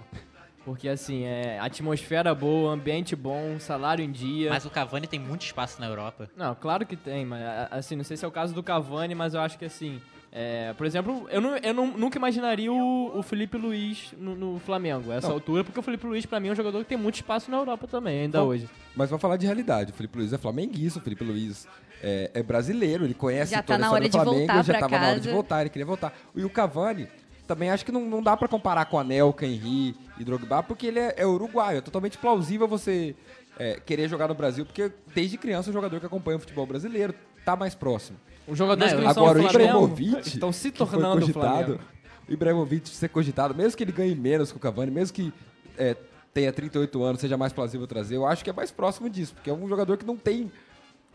Porque, 0.65 0.88
assim, 0.88 1.23
é 1.23 1.60
atmosfera 1.60 2.34
boa, 2.34 2.72
ambiente 2.73 3.15
bom, 3.15 3.60
salário 3.60 4.03
em 4.03 4.11
dia. 4.11 4.49
Mas 4.49 4.65
o 4.65 4.69
Cavani 4.69 5.07
tem 5.07 5.19
muito 5.19 5.41
espaço 5.44 5.80
na 5.81 5.88
Europa. 5.88 6.30
Não, 6.38 6.56
claro 6.56 6.85
que 6.85 6.95
tem, 6.95 7.26
mas 7.26 7.41
assim, 7.72 7.95
não 7.98 8.03
sei 8.03 8.15
se 8.15 8.23
é 8.23 8.27
o 8.27 8.31
caso 8.31 8.53
do 8.53 8.64
Cavani, 8.64 9.14
mas 9.14 9.34
eu 9.34 9.41
acho 9.41 9.57
que 9.60 9.65
assim. 9.65 10.02
é, 10.31 10.73
por 10.73 10.85
exemplo, 10.88 11.27
eu, 11.30 11.40
não, 11.41 11.57
eu 11.57 11.73
não- 11.73 11.98
nunca 11.98 12.18
imaginaria 12.18 12.72
o, 12.72 13.11
o 13.19 13.22
Felipe 13.22 13.57
Luiz 13.57 14.14
no, 14.18 14.35
no 14.35 14.60
Flamengo, 14.60 15.11
a 15.11 15.15
essa 15.15 15.27
Não. 15.27 15.35
altura, 15.35 15.64
porque 15.64 15.80
o 15.80 15.84
Felipe 15.84 16.07
Luiz, 16.07 16.26
pra 16.26 16.40
mim, 16.40 16.48
é 16.48 16.52
um 16.53 16.56
jogador 16.56 16.80
que 16.80 16.85
tem 16.90 16.98
muito 16.98 17.15
espaço 17.15 17.52
na 17.52 17.57
Europa 17.57 17.85
também, 17.85 18.22
ainda 18.22 18.40
Bom, 18.40 18.48
hoje. 18.48 18.68
Mas 18.95 19.10
vamos 19.10 19.22
falar 19.22 19.38
de 19.38 19.45
realidade. 19.45 19.91
O 19.91 19.95
Felipe 19.95 20.18
Luiz 20.18 20.31
é 20.34 20.38
flamenguista, 20.38 20.98
o 20.99 21.02
Felipe 21.03 21.23
Luiz 21.26 21.68
é, 22.02 22.31
é 22.34 22.41
brasileiro, 22.41 23.03
ele 23.06 23.14
conhece 23.14 23.52
Já 23.52 23.61
toda 23.61 23.77
tá 23.77 23.77
na 23.80 23.85
a 23.85 23.88
história 23.90 24.03
hora 24.06 24.10
do 24.10 24.11
de 24.11 24.18
Flamengo, 24.23 24.48
voltar 24.53 24.64
já 24.64 24.80
tava 24.80 24.98
na 24.99 25.07
hora 25.07 25.19
de 25.19 25.22
casa. 25.27 25.35
voltar, 25.35 25.61
ele 25.61 25.69
queria 25.69 25.85
voltar. 25.85 26.14
E 26.35 26.44
o 26.45 26.49
Cavani, 26.49 27.07
também 27.48 27.70
acho 27.70 27.86
que 27.86 27.91
não, 27.91 28.02
não 28.02 28.22
dá 28.22 28.36
pra 28.38 28.48
comparar 28.48 28.86
com 28.86 28.98
Anelka, 28.98 29.45
Henry 29.45 29.95
e 30.18 30.24
Drogba, 30.24 30.64
porque 30.64 30.88
ele 30.88 30.99
é, 30.99 31.14
é 31.18 31.26
uruguaio. 31.26 31.80
É 31.80 31.82
totalmente 31.82 32.18
plausível 32.18 32.68
você 32.68 33.15
é, 33.60 33.80
querer 33.80 34.07
jogar 34.07 34.28
no 34.28 34.34
Brasil, 34.34 34.65
porque 34.65 34.91
desde 35.14 35.38
criança 35.38 35.70
é 35.70 35.72
um 35.72 35.74
jogador 35.74 35.99
que 35.99 36.06
acompanha 36.06 36.38
o 36.38 36.40
futebol 36.40 36.65
brasileiro, 36.65 37.14
tá 37.45 37.56
mais 37.56 37.76
próximo. 37.76 38.18
Os 38.48 38.57
jogadores 38.57 38.94
Não, 38.94 38.99
que 38.99 39.06
não 39.06 39.11
Agora, 39.11 39.40
são 39.40 39.48
o 39.48 39.49
Ibrahimovic 39.49 40.28
estão 40.28 40.52
se 40.52 40.72
tornando 40.72 41.18
o 41.18 41.20
cogitado, 41.20 41.80
o 42.28 42.34
Ibrahimovic 42.34 42.90
ser 42.90 43.10
cogitado, 43.10 43.56
mesmo 43.56 43.78
que 43.78 43.84
ele 43.84 43.91
ganhe 43.91 44.15
menos 44.15 44.52
que 44.52 44.57
o 44.57 44.60
Cavani, 44.60 44.91
mesmo 44.91 45.14
que 45.14 45.34
é, 45.78 45.95
tenha 46.34 46.52
38 46.52 47.03
anos, 47.03 47.22
seja 47.22 47.38
mais 47.38 47.53
plausível 47.53 47.88
trazer, 47.88 48.15
eu 48.15 48.26
acho 48.26 48.44
que 48.44 48.49
é 48.49 48.53
mais 48.53 48.72
próximo 48.72 49.10
disso, 49.10 49.34
porque 49.34 49.49
é 49.49 49.53
um 49.53 49.68
jogador 49.68 49.98
que 49.98 50.06
não 50.06 50.18
tem 50.18 50.52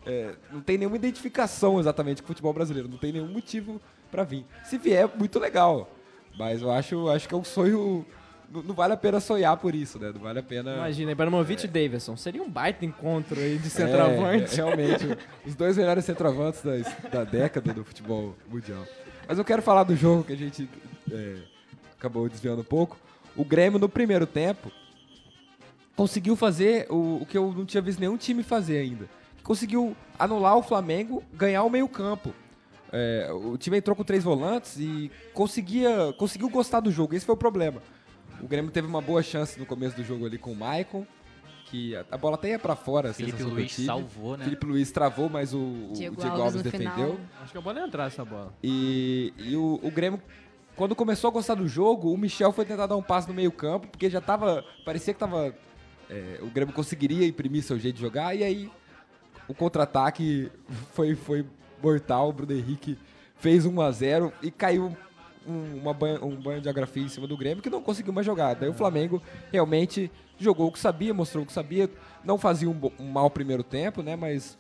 é, 0.06 0.34
não 0.50 0.60
tem 0.60 0.78
nenhuma 0.78 0.96
identificação 0.96 1.78
exatamente 1.78 2.22
com 2.22 2.26
o 2.26 2.28
futebol 2.28 2.52
brasileiro, 2.52 2.88
não 2.88 2.96
tem 2.96 3.12
nenhum 3.12 3.28
motivo 3.28 3.80
pra 4.10 4.24
vir. 4.24 4.46
Se 4.64 4.78
vier, 4.78 5.10
muito 5.18 5.38
legal, 5.38 5.90
mas 6.38 6.62
eu 6.62 6.70
acho, 6.70 7.08
acho 7.08 7.28
que 7.28 7.34
é 7.34 7.36
um 7.36 7.44
sonho, 7.44 8.06
não, 8.50 8.62
não 8.62 8.74
vale 8.74 8.92
a 8.92 8.96
pena 8.96 9.18
sonhar 9.20 9.56
por 9.56 9.74
isso, 9.74 9.98
né? 9.98 10.10
Não 10.14 10.20
vale 10.20 10.38
a 10.38 10.42
pena... 10.42 10.74
Imagina, 10.74 11.12
Ibrahimovic 11.12 11.64
e 11.64 11.68
Davidson. 11.68 12.16
Seria 12.16 12.42
um 12.42 12.48
baita 12.48 12.84
encontro 12.84 13.38
aí 13.40 13.58
de 13.58 13.66
É, 13.66 13.70
centroavante. 13.70 14.52
é, 14.52 14.56
realmente, 14.56 15.18
os 15.44 15.54
dois 15.54 15.76
melhores 15.76 16.04
centroavantes 16.04 16.62
da, 16.62 17.08
da 17.08 17.24
década 17.24 17.74
do 17.74 17.84
futebol 17.84 18.34
mundial. 18.48 18.84
Mas 19.26 19.36
eu 19.38 19.44
quero 19.44 19.60
falar 19.60 19.82
do 19.82 19.94
jogo 19.96 20.24
que 20.24 20.32
a 20.32 20.36
gente 20.36 20.68
é, 21.10 21.36
acabou 21.98 22.28
desviando 22.28 22.60
um 22.60 22.64
pouco. 22.64 22.96
O 23.36 23.44
Grêmio, 23.44 23.78
no 23.78 23.88
primeiro 23.88 24.26
tempo, 24.26 24.72
conseguiu 25.94 26.34
fazer 26.36 26.86
o, 26.90 27.18
o 27.22 27.26
que 27.26 27.36
eu 27.36 27.52
não 27.52 27.66
tinha 27.66 27.82
visto 27.82 27.98
nenhum 28.00 28.16
time 28.16 28.42
fazer 28.42 28.78
ainda. 28.78 29.06
Conseguiu 29.42 29.96
anular 30.18 30.56
o 30.56 30.62
Flamengo, 30.62 31.22
ganhar 31.32 31.62
o 31.62 31.70
meio-campo. 31.70 32.32
É, 32.92 33.30
o 33.32 33.56
time 33.56 33.78
entrou 33.78 33.94
com 33.94 34.04
três 34.04 34.24
volantes 34.24 34.78
e 34.78 35.10
conseguia, 35.34 36.12
conseguiu 36.18 36.48
gostar 36.48 36.80
do 36.80 36.90
jogo. 36.90 37.14
Esse 37.14 37.26
foi 37.26 37.34
o 37.34 37.38
problema. 37.38 37.82
O 38.40 38.46
Grêmio 38.46 38.70
teve 38.70 38.86
uma 38.86 39.00
boa 39.00 39.22
chance 39.22 39.58
no 39.58 39.66
começo 39.66 39.96
do 39.96 40.04
jogo 40.04 40.24
ali 40.26 40.38
com 40.38 40.52
o 40.52 40.56
Maicon, 40.56 41.06
que 41.66 41.94
a, 41.96 42.04
a 42.10 42.16
bola 42.16 42.36
até 42.36 42.50
ia 42.50 42.58
pra 42.58 42.76
fora. 42.76 43.10
a 43.10 43.12
Felipe 43.12 43.42
Luiz 43.42 43.72
salvou, 43.72 44.36
né? 44.36 44.44
Felipe 44.44 44.66
Luiz 44.66 44.90
travou, 44.90 45.28
mas 45.28 45.52
o, 45.52 45.58
o 45.58 45.92
Diego, 45.92 46.16
Diego, 46.16 46.36
Alves, 46.36 46.56
Alves, 46.56 46.62
defendeu. 46.62 46.92
final. 46.92 47.16
Acho 47.42 47.52
que 47.52 47.58
é 47.58 47.60
bom 47.60 47.72
não 47.72 47.86
entrar 47.86 48.06
essa 48.06 48.24
bola. 48.24 48.54
E, 48.62 49.32
e 49.36 49.56
o, 49.56 49.80
o 49.82 49.90
Grêmio, 49.90 50.20
quando 50.76 50.94
começou 50.94 51.28
a 51.28 51.32
gostar 51.32 51.54
do 51.54 51.68
jogo, 51.68 52.12
o 52.12 52.16
Michel 52.16 52.52
foi 52.52 52.64
tentar 52.64 52.86
dar 52.86 52.96
um 52.96 53.02
passe 53.02 53.28
no 53.28 53.34
meio 53.34 53.52
campo, 53.52 53.88
porque 53.88 54.08
já 54.08 54.20
tava, 54.20 54.64
parecia 54.84 55.12
que 55.12 55.20
tava, 55.20 55.54
é, 56.08 56.38
o 56.42 56.46
Grêmio 56.46 56.72
conseguiria 56.72 57.26
imprimir 57.26 57.62
seu 57.62 57.78
jeito 57.78 57.96
de 57.96 58.00
jogar, 58.00 58.34
e 58.34 58.44
aí 58.44 58.70
o 59.48 59.54
contra-ataque 59.54 60.50
foi, 60.94 61.14
foi 61.16 61.44
mortal, 61.82 62.28
o 62.28 62.32
Bruno 62.32 62.52
Henrique 62.52 62.98
fez 63.38 63.64
1 63.64 63.80
a 63.80 63.90
0 63.90 64.32
e 64.42 64.50
caiu 64.50 64.96
um, 65.46 65.76
uma 65.76 65.94
banho, 65.94 66.24
um 66.24 66.36
banho 66.36 66.60
de 66.60 66.68
agrafia 66.68 67.02
em 67.02 67.08
cima 67.08 67.26
do 67.26 67.36
Grêmio, 67.36 67.62
que 67.62 67.70
não 67.70 67.82
conseguiu 67.82 68.12
mais 68.12 68.26
jogar. 68.26 68.54
Daí 68.54 68.68
o 68.68 68.74
Flamengo 68.74 69.22
realmente 69.50 70.10
jogou 70.38 70.68
o 70.68 70.72
que 70.72 70.78
sabia, 70.78 71.14
mostrou 71.14 71.44
o 71.44 71.46
que 71.46 71.52
sabia, 71.52 71.90
não 72.24 72.38
fazia 72.38 72.68
um, 72.68 72.78
um 72.98 73.10
mau 73.10 73.30
primeiro 73.30 73.62
tempo, 73.62 74.02
né, 74.02 74.14
mas 74.14 74.58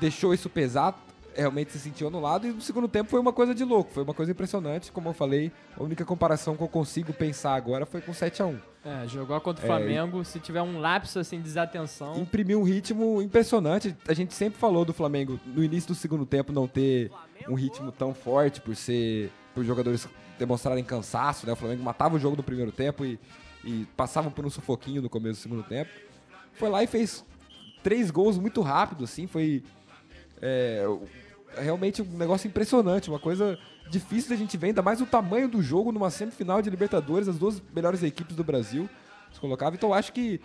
deixou 0.00 0.34
isso 0.34 0.50
pesar, 0.50 1.05
realmente 1.36 1.72
se 1.72 1.78
sentiu 1.78 2.08
anulado. 2.08 2.46
E 2.46 2.52
no 2.52 2.60
segundo 2.60 2.88
tempo 2.88 3.10
foi 3.10 3.20
uma 3.20 3.32
coisa 3.32 3.54
de 3.54 3.64
louco, 3.64 3.92
foi 3.92 4.02
uma 4.02 4.14
coisa 4.14 4.32
impressionante. 4.32 4.90
Como 4.90 5.08
eu 5.08 5.12
falei, 5.12 5.52
a 5.78 5.82
única 5.82 6.04
comparação 6.04 6.56
que 6.56 6.62
eu 6.62 6.68
consigo 6.68 7.12
pensar 7.12 7.54
agora 7.54 7.84
foi 7.86 8.00
com 8.00 8.12
7 8.12 8.42
a 8.42 8.46
1 8.46 8.58
É, 8.84 9.08
jogar 9.08 9.40
contra 9.40 9.62
o 9.62 9.64
É, 9.64 9.68
Flamengo, 9.68 10.24
se 10.24 10.40
tiver 10.40 10.62
um 10.62 10.78
lapso 10.80 11.18
assim, 11.18 11.36
de 11.38 11.44
desatenção. 11.44 12.16
Imprimiu 12.18 12.60
um 12.60 12.64
ritmo 12.64 13.20
impressionante. 13.22 13.94
A 14.08 14.14
gente 14.14 14.32
sempre 14.34 14.58
falou 14.58 14.84
do 14.84 14.92
Flamengo 14.94 15.38
no 15.46 15.62
início 15.62 15.88
do 15.88 15.94
segundo 15.94 16.24
tempo 16.24 16.52
não 16.52 16.66
ter 16.66 17.10
um 17.48 17.54
ritmo 17.54 17.92
tão 17.92 18.14
forte 18.14 18.60
por 18.60 18.74
ser. 18.74 19.30
por 19.54 19.64
jogadores 19.64 20.08
demonstrarem 20.38 20.84
cansaço, 20.84 21.46
né? 21.46 21.52
O 21.52 21.56
Flamengo 21.56 21.82
matava 21.82 22.14
o 22.16 22.18
jogo 22.18 22.36
no 22.36 22.42
primeiro 22.42 22.70
tempo 22.70 23.04
e, 23.04 23.18
e 23.64 23.86
passava 23.96 24.30
por 24.30 24.44
um 24.44 24.50
sufoquinho 24.50 25.00
no 25.00 25.08
começo 25.08 25.40
do 25.40 25.42
segundo 25.42 25.62
tempo. 25.62 25.90
Foi 26.54 26.68
lá 26.68 26.82
e 26.82 26.86
fez 26.86 27.24
três 27.82 28.10
gols 28.10 28.36
muito 28.38 28.60
rápido, 28.60 29.04
assim, 29.04 29.26
foi 29.26 29.62
é, 30.42 30.84
realmente 31.60 32.02
um 32.02 32.16
negócio 32.16 32.46
impressionante, 32.48 33.08
uma 33.10 33.18
coisa 33.18 33.58
difícil 33.90 34.30
da 34.30 34.36
gente 34.36 34.56
ver, 34.56 34.68
ainda 34.68 34.82
mais 34.82 35.00
o 35.00 35.06
tamanho 35.06 35.48
do 35.48 35.62
jogo 35.62 35.92
numa 35.92 36.10
semifinal 36.10 36.60
de 36.62 36.68
Libertadores, 36.70 37.28
as 37.28 37.38
duas 37.38 37.62
melhores 37.74 38.02
equipes 38.02 38.34
do 38.36 38.42
Brasil 38.44 38.88
se 39.32 39.38
colocavam. 39.40 39.74
Então 39.74 39.92
acho 39.94 40.12
que 40.12 40.40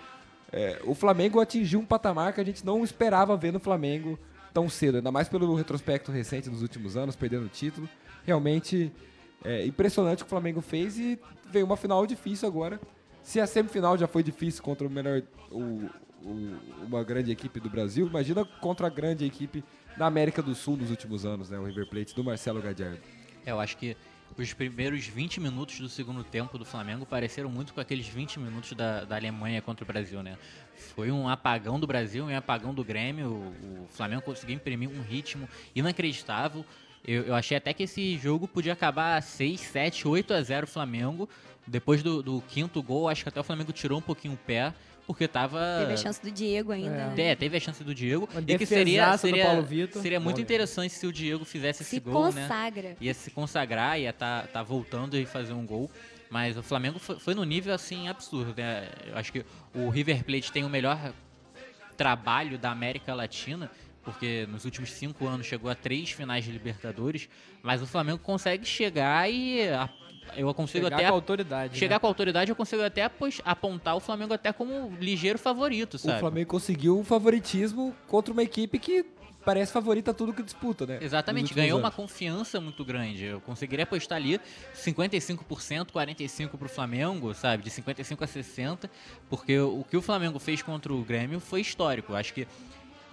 é, 0.51 0.79
o 0.85 0.93
Flamengo 0.93 1.39
atingiu 1.39 1.79
um 1.79 1.85
patamar 1.85 2.33
que 2.33 2.41
a 2.41 2.43
gente 2.43 2.65
não 2.65 2.83
esperava 2.83 3.35
ver 3.37 3.51
no 3.53 3.59
Flamengo 3.59 4.19
tão 4.53 4.69
cedo, 4.69 4.97
ainda 4.97 5.11
mais 5.11 5.29
pelo 5.29 5.55
retrospecto 5.55 6.11
recente 6.11 6.49
dos 6.49 6.61
últimos 6.61 6.97
anos, 6.97 7.15
perdendo 7.15 7.45
o 7.45 7.49
título. 7.49 7.87
Realmente 8.25 8.91
é 9.43 9.65
impressionante 9.65 10.21
o 10.21 10.25
que 10.25 10.27
o 10.27 10.29
Flamengo 10.29 10.61
fez 10.61 10.97
e 10.99 11.17
veio 11.49 11.65
uma 11.65 11.77
final 11.77 12.05
difícil 12.05 12.47
agora. 12.47 12.79
Se 13.23 13.39
a 13.39 13.47
semifinal 13.47 13.97
já 13.97 14.07
foi 14.07 14.21
difícil 14.23 14.61
contra 14.61 14.85
o 14.85 14.89
melhor, 14.89 15.21
o- 15.49 15.89
o- 16.23 16.57
uma 16.85 17.03
grande 17.03 17.31
equipe 17.31 17.59
do 17.59 17.69
Brasil, 17.69 18.05
imagina 18.07 18.43
contra 18.43 18.87
a 18.87 18.89
grande 18.89 19.25
equipe 19.25 19.63
da 19.97 20.05
América 20.05 20.41
do 20.41 20.55
Sul 20.55 20.77
nos 20.77 20.89
últimos 20.89 21.25
anos, 21.25 21.49
né? 21.49 21.59
O 21.59 21.65
River 21.65 21.87
Plate 21.87 22.15
do 22.15 22.23
Marcelo 22.23 22.61
Gadiardo. 22.61 23.01
É, 23.45 23.51
eu 23.51 23.59
acho 23.59 23.77
que 23.77 23.95
os 24.37 24.53
primeiros 24.53 25.05
20 25.05 25.39
minutos 25.39 25.79
do 25.79 25.89
segundo 25.89 26.23
tempo 26.23 26.57
do 26.57 26.65
Flamengo 26.65 27.05
pareceram 27.05 27.49
muito 27.49 27.73
com 27.73 27.81
aqueles 27.81 28.07
20 28.07 28.39
minutos 28.39 28.71
da, 28.73 29.03
da 29.03 29.15
Alemanha 29.15 29.61
contra 29.61 29.83
o 29.83 29.87
Brasil, 29.87 30.23
né? 30.23 30.37
Foi 30.95 31.11
um 31.11 31.27
apagão 31.27 31.79
do 31.79 31.85
Brasil 31.85 32.25
um 32.25 32.35
apagão 32.35 32.73
do 32.73 32.83
Grêmio. 32.83 33.27
O, 33.27 33.83
o 33.83 33.87
Flamengo 33.89 34.21
conseguiu 34.21 34.55
imprimir 34.55 34.89
um 34.89 35.01
ritmo 35.01 35.47
inacreditável. 35.75 36.65
Eu, 37.05 37.23
eu 37.23 37.35
achei 37.35 37.57
até 37.57 37.73
que 37.73 37.83
esse 37.83 38.17
jogo 38.17 38.47
podia 38.47 38.73
acabar 38.73 39.21
6, 39.21 39.59
7, 39.59 40.07
8 40.07 40.33
a 40.33 40.41
0 40.41 40.67
Flamengo. 40.67 41.27
Depois 41.67 42.01
do, 42.01 42.23
do 42.23 42.41
quinto 42.47 42.81
gol, 42.81 43.09
acho 43.09 43.23
que 43.23 43.29
até 43.29 43.39
o 43.39 43.43
Flamengo 43.43 43.71
tirou 43.71 43.99
um 43.99 44.01
pouquinho 44.01 44.33
o 44.33 44.37
pé, 44.37 44.73
porque 45.13 45.27
tava. 45.27 45.59
Teve 45.79 45.93
a 45.93 45.97
chance 45.97 46.21
do 46.21 46.31
Diego 46.31 46.71
ainda. 46.71 46.89
É. 46.95 47.07
né? 47.15 47.23
É, 47.31 47.35
teve 47.35 47.57
a 47.57 47.59
chance 47.59 47.83
do 47.83 47.93
Diego. 47.93 48.27
Uma 48.31 48.41
e 48.47 48.57
que 48.57 48.65
seria, 48.65 49.17
seria, 49.17 49.45
Paulo 49.45 49.63
Vitor. 49.63 50.01
seria 50.01 50.19
muito 50.19 50.35
Bom, 50.35 50.39
né? 50.39 50.43
interessante 50.43 50.93
se 50.93 51.05
o 51.05 51.11
Diego 51.11 51.43
fizesse 51.45 51.83
esse 51.83 51.89
Se 51.91 51.99
gol, 51.99 52.31
né? 52.31 52.41
consagra. 52.43 52.95
ia 53.01 53.13
se 53.13 53.29
consagrar, 53.31 53.99
ia 53.99 54.13
tá, 54.13 54.47
tá 54.51 54.63
voltando 54.63 55.17
e 55.17 55.25
fazer 55.25 55.53
um 55.53 55.65
gol. 55.65 55.91
Mas 56.29 56.55
o 56.57 56.63
Flamengo 56.63 56.97
foi, 56.97 57.19
foi 57.19 57.33
no 57.35 57.43
nível 57.43 57.73
assim 57.73 58.07
absurdo, 58.07 58.53
né? 58.55 58.87
Eu 59.07 59.17
acho 59.17 59.33
que 59.33 59.45
o 59.75 59.89
River 59.89 60.23
Plate 60.23 60.49
tem 60.51 60.63
o 60.63 60.69
melhor 60.69 61.13
trabalho 61.97 62.57
da 62.57 62.71
América 62.71 63.13
Latina, 63.13 63.69
porque 64.03 64.47
nos 64.49 64.65
últimos 64.65 64.91
cinco 64.91 65.27
anos 65.27 65.45
chegou 65.45 65.69
a 65.69 65.75
três 65.75 66.09
finais 66.11 66.43
de 66.43 66.51
Libertadores, 66.51 67.29
mas 67.61 67.81
o 67.81 67.85
Flamengo 67.85 68.17
consegue 68.19 68.65
chegar 68.65 69.29
e 69.31 69.67
a- 69.69 69.89
eu 70.35 70.53
consigo 70.53 70.85
Chegar 70.85 70.95
até 70.97 71.07
com 71.07 71.13
autoridade. 71.13 71.77
chegar 71.77 71.95
né? 71.95 71.99
com 71.99 72.07
autoridade, 72.07 72.51
eu 72.51 72.55
consigo 72.55 72.83
até 72.83 73.09
apontar 73.43 73.95
o 73.95 73.99
Flamengo 73.99 74.33
até 74.33 74.53
como 74.53 74.95
ligeiro 74.99 75.37
favorito, 75.37 75.97
sabe? 75.97 76.17
O 76.17 76.19
Flamengo 76.19 76.49
conseguiu 76.49 76.97
um 76.97 77.03
favoritismo 77.03 77.95
contra 78.07 78.31
uma 78.31 78.43
equipe 78.43 78.79
que 78.79 79.05
parece 79.43 79.71
favorita 79.71 80.11
a 80.11 80.13
tudo 80.13 80.33
que 80.33 80.43
disputa, 80.43 80.85
né? 80.85 80.99
Exatamente, 81.01 81.53
ganhou 81.53 81.79
uma 81.79 81.87
anos. 81.87 81.95
confiança 81.95 82.61
muito 82.61 82.85
grande. 82.85 83.25
Eu 83.25 83.41
conseguiria 83.41 83.83
apostar 83.83 84.17
ali 84.17 84.39
55%, 84.75 85.91
45% 85.91 86.49
pro 86.57 86.69
Flamengo, 86.69 87.33
sabe? 87.33 87.63
De 87.63 87.69
55 87.69 88.23
a 88.23 88.27
60, 88.27 88.89
porque 89.29 89.59
o 89.59 89.83
que 89.89 89.97
o 89.97 90.01
Flamengo 90.01 90.39
fez 90.39 90.61
contra 90.61 90.93
o 90.93 91.03
Grêmio 91.03 91.39
foi 91.39 91.61
histórico. 91.61 92.13
Eu 92.13 92.17
Acho 92.17 92.33
que 92.33 92.47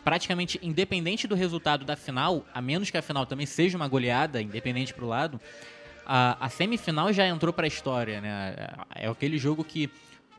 praticamente 0.05 0.59
independente 0.63 1.27
do 1.27 1.35
resultado 1.35 1.85
da 1.85 1.97
final, 1.97 2.45
a 2.55 2.63
menos 2.63 2.91
que 2.91 2.97
a 2.97 3.03
final 3.03 3.27
também 3.27 3.47
seja 3.47 3.77
uma 3.77 3.89
goleada, 3.89 4.41
independente 4.41 4.95
pro 4.95 5.07
lado, 5.07 5.41
a, 6.09 6.47
a 6.47 6.49
semifinal 6.49 7.13
já 7.13 7.29
entrou 7.29 7.53
pra 7.53 7.67
história, 7.67 8.19
né? 8.19 8.55
É 8.95 9.07
aquele 9.07 9.37
jogo 9.37 9.63
que 9.63 9.91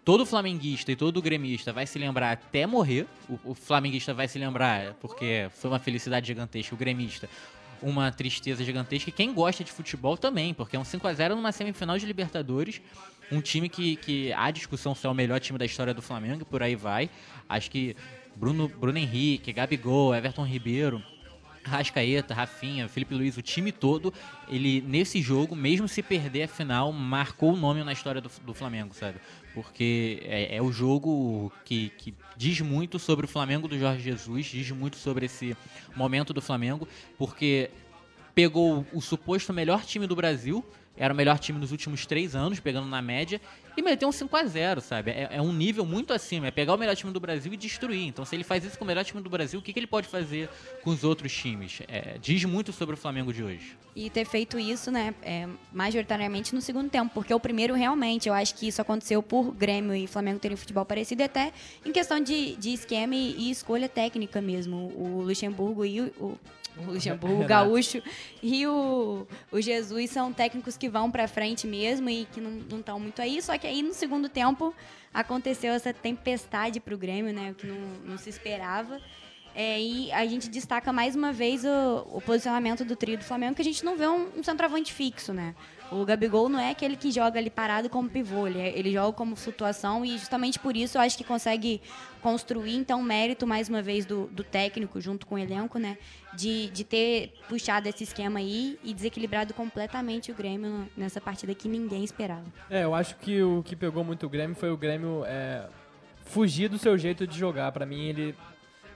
todo 0.04 0.26
flamenguista 0.26 0.92
e 0.92 0.96
todo 0.96 1.22
gremista 1.22 1.72
vai 1.72 1.86
se 1.86 2.00
lembrar 2.00 2.32
até 2.32 2.66
morrer. 2.66 3.06
O, 3.30 3.52
o 3.52 3.54
flamenguista 3.54 4.12
vai 4.12 4.28
se 4.28 4.40
lembrar 4.40 4.96
porque 4.96 5.48
foi 5.52 5.70
uma 5.70 5.78
felicidade 5.78 6.26
gigantesca. 6.26 6.74
O 6.74 6.78
gremista, 6.78 7.30
uma 7.84 8.12
tristeza 8.12 8.64
gigantesca. 8.64 9.12
E 9.12 9.14
quem 9.14 9.32
gosta 9.32 9.64
de 9.64 9.72
futebol 9.72 10.18
também, 10.18 10.56
porque 10.56 10.76
é 10.76 10.80
um 10.80 10.84
5 10.84 11.08
a 11.08 11.14
0 11.14 11.36
numa 11.36 11.52
semifinal 11.52 12.00
de 12.00 12.06
Libertadores. 12.08 12.82
Um 13.32 13.40
time 13.40 13.70
que, 13.70 13.96
que 13.98 14.34
há 14.34 14.50
discussão 14.50 14.96
se 14.96 15.06
é 15.06 15.10
o 15.10 15.14
melhor 15.14 15.40
time 15.40 15.60
da 15.60 15.66
história 15.66 15.94
do 15.94 16.02
Flamengo, 16.02 16.44
por 16.46 16.64
aí 16.64 16.76
vai. 16.76 17.12
Acho 17.48 17.70
que 17.70 17.96
Bruno, 18.36 18.68
Bruno 18.68 18.98
Henrique, 18.98 19.54
Gabigol, 19.54 20.16
Everton 20.16 20.44
Ribeiro, 20.44 21.04
Rascaeta, 21.70 22.34
Rafinha, 22.34 22.88
Felipe 22.88 23.14
Luiz, 23.14 23.38
o 23.38 23.42
time 23.42 23.72
todo, 23.72 24.14
ele 24.48 24.82
nesse 24.82 25.22
jogo, 25.22 25.56
mesmo 25.56 25.88
se 25.88 26.02
perder 26.02 26.44
a 26.44 26.48
final, 26.48 26.92
marcou 26.92 27.54
o 27.54 27.58
nome 27.58 27.84
na 27.84 27.94
história 27.94 28.20
do, 28.20 28.30
do 28.46 28.54
Flamengo, 28.54 28.94
sabe? 28.94 29.20
porque 29.54 30.22
é, 30.24 30.58
é 30.58 30.62
o 30.62 30.72
jogo 30.72 31.52
que, 31.66 31.90
que 31.98 32.14
diz 32.38 32.62
muito 32.62 33.00
sobre 33.00 33.26
o 33.26 33.28
Flamengo 33.28 33.68
do 33.68 33.78
Jorge 33.78 34.02
Jesus, 34.02 34.46
diz 34.46 34.72
muito 34.72 34.98
sobre 34.98 35.26
esse 35.26 35.56
momento 35.96 36.34
do 36.34 36.42
Flamengo, 36.42 36.88
porque 37.18 37.70
pegou 38.34 38.86
o 38.94 39.02
suposto 39.02 39.52
melhor 39.52 39.84
time 39.84 40.08
do 40.08 40.16
Brasil, 40.16 40.64
era 40.96 41.14
o 41.14 41.18
melhor 41.18 41.40
time 41.40 41.60
nos 41.60 41.72
últimos 41.72 42.06
três 42.06 42.36
anos, 42.36 42.60
pegando 42.60 42.88
na 42.88 43.02
média, 43.02 43.42
e 43.80 43.82
meteu 43.82 44.10
um 44.10 44.12
5 44.12 44.36
a 44.36 44.44
0 44.44 44.82
sabe? 44.82 45.12
É, 45.12 45.30
é 45.32 45.42
um 45.42 45.54
nível 45.54 45.86
muito 45.86 46.14
acima, 46.14 46.48
é 46.48 46.52
pegar 46.52 46.74
o 46.74 46.78
melhor 46.78 46.96
time 46.96 47.12
do 47.12 47.20
Brasil 47.20 47.54
e 47.54 47.58
destruir. 47.58 48.06
Então, 48.06 48.26
se 48.26 48.36
ele 48.36 48.44
faz 48.44 48.64
isso 48.64 48.78
com 48.78 48.84
o 48.84 48.88
melhor 48.88 49.06
time 49.06 49.22
do 49.22 49.30
Brasil, 49.30 49.60
o 49.60 49.64
que, 49.64 49.72
que 49.72 49.80
ele 49.80 49.88
pode 49.88 50.08
fazer 50.08 50.50
com 50.84 50.90
os 50.90 51.04
outros 51.04 51.32
times? 51.32 51.82
É, 51.88 52.18
diz 52.20 52.44
muito 52.44 52.74
sobre 52.74 52.96
o 52.96 52.98
Flamengo 52.98 53.34
de 53.34 53.42
hoje. 53.42 53.78
E 53.96 54.10
ter 54.10 54.26
feito 54.26 54.60
isso, 54.60 54.92
né, 54.92 55.16
é, 55.22 55.48
majoritariamente 55.72 56.54
no 56.54 56.62
segundo 56.62 56.90
tempo, 56.90 57.12
porque 57.14 57.34
o 57.34 57.40
primeiro 57.40 57.74
realmente, 57.74 58.28
eu 58.28 58.34
acho 58.34 58.56
que 58.56 58.68
isso 58.68 58.82
aconteceu 58.82 59.24
por 59.24 59.52
Grêmio 59.54 59.96
e 59.96 60.08
Flamengo 60.08 60.40
terem 60.40 60.56
futebol 60.56 60.86
parecido, 60.86 61.22
e 61.22 61.26
até 61.26 61.52
em 61.86 61.92
questão 61.92 62.20
de, 62.20 62.56
de 62.58 62.74
esquema 62.74 63.16
e, 63.16 63.36
e 63.38 63.52
escolha 63.52 63.90
técnica 63.90 64.42
mesmo. 64.42 64.92
O 64.96 65.22
Luxemburgo 65.22 65.86
e 65.86 66.02
o, 66.02 66.06
o 66.20 66.40
o 66.78 66.92
Luxemburgo, 66.92 67.44
o 67.44 67.46
Gaúcho 67.48 68.02
e 68.42 68.66
o, 68.68 69.28
o 69.52 69.62
Jesus 69.62 70.10
são 70.12 70.32
técnicos 70.32 70.78
que 70.78 70.90
vão 70.90 71.12
para 71.12 71.28
frente 71.28 71.68
mesmo 71.68 72.10
e 72.10 72.26
que 72.26 72.40
não 72.40 72.80
estão 72.80 73.00
muito 73.00 73.22
aí. 73.22 73.42
Só 73.42 73.58
que 73.58 73.68
aí 73.68 73.82
no 73.82 73.94
segundo 73.94 74.30
tempo 74.30 74.74
aconteceu 75.14 75.74
essa 75.74 75.94
tempestade 75.94 76.80
para 76.80 76.94
o 76.94 76.98
Grêmio, 76.98 77.34
né? 77.34 77.52
O 77.52 77.56
que 77.56 77.68
não, 77.68 77.78
não 78.06 78.18
se 78.18 78.30
esperava. 78.30 79.02
É, 79.56 79.82
e 79.82 80.12
a 80.12 80.26
gente 80.26 80.48
destaca 80.48 80.94
mais 80.94 81.16
uma 81.16 81.34
vez 81.34 81.66
o, 81.66 82.08
o, 82.14 82.22
posicionamento 82.22 82.86
do 82.86 82.96
trio 82.96 83.18
do 83.18 83.24
Flamengo, 83.24 83.56
que 83.56 83.62
a 83.62 83.66
gente 83.66 83.84
não 83.84 83.98
vê 83.98 84.08
um, 84.08 84.30
um 84.38 84.44
centroavante 84.44 84.94
fixo, 84.94 85.34
né? 85.34 85.56
O 85.92 86.06
Gabigol 86.06 86.48
não 86.50 86.60
é 86.60 86.70
aquele 86.70 86.96
que 86.96 87.12
joga 87.12 87.40
ali 87.40 87.50
parado 87.50 87.90
como 87.90 88.10
pivô, 88.10 88.48
ele, 88.48 88.60
é, 88.60 88.78
ele 88.78 88.92
joga 88.92 89.12
como 89.14 89.36
flutuação 89.36 90.06
e 90.06 90.18
justamente 90.18 90.60
por 90.60 90.78
isso 90.78 90.98
eu 90.98 91.02
acho 91.02 91.18
que 91.18 91.24
consegue 91.24 91.82
construir, 92.22 92.76
então, 92.76 93.02
mérito, 93.02 93.48
mais 93.48 93.70
uma 93.70 93.82
vez, 93.82 94.06
do, 94.06 94.28
do 94.28 94.44
técnico 94.44 95.02
junto 95.02 95.26
com 95.26 95.36
o 95.36 95.38
elenco, 95.38 95.80
né? 95.80 95.98
De, 96.34 96.70
de 96.70 96.84
ter 96.84 97.34
puxado 97.48 97.88
esse 97.88 98.04
esquema 98.04 98.40
aí 98.40 98.78
e 98.84 98.94
desequilibrado 98.94 99.54
completamente 99.54 100.32
o 100.32 100.36
Grêmio 100.36 100.88
nessa 100.96 101.20
partida 101.20 101.56
que 101.56 101.68
ninguém 101.68 102.04
esperava. 102.04 102.46
É, 102.70 102.84
eu 102.84 102.94
acho 102.94 103.16
que 103.16 103.42
o 103.42 103.64
que 103.64 103.76
pegou 103.76 104.04
muito 104.04 104.26
o 104.26 104.30
Grêmio 104.30 104.56
foi 104.56 104.70
o 104.70 104.78
Grêmio 104.78 105.24
é, 105.26 105.68
fugir 106.26 106.70
do 106.70 106.78
seu 106.78 106.98
jeito 106.98 107.26
de 107.26 107.38
jogar. 107.38 107.72
Para 107.72 107.86
mim, 107.86 108.06
ele, 108.06 108.36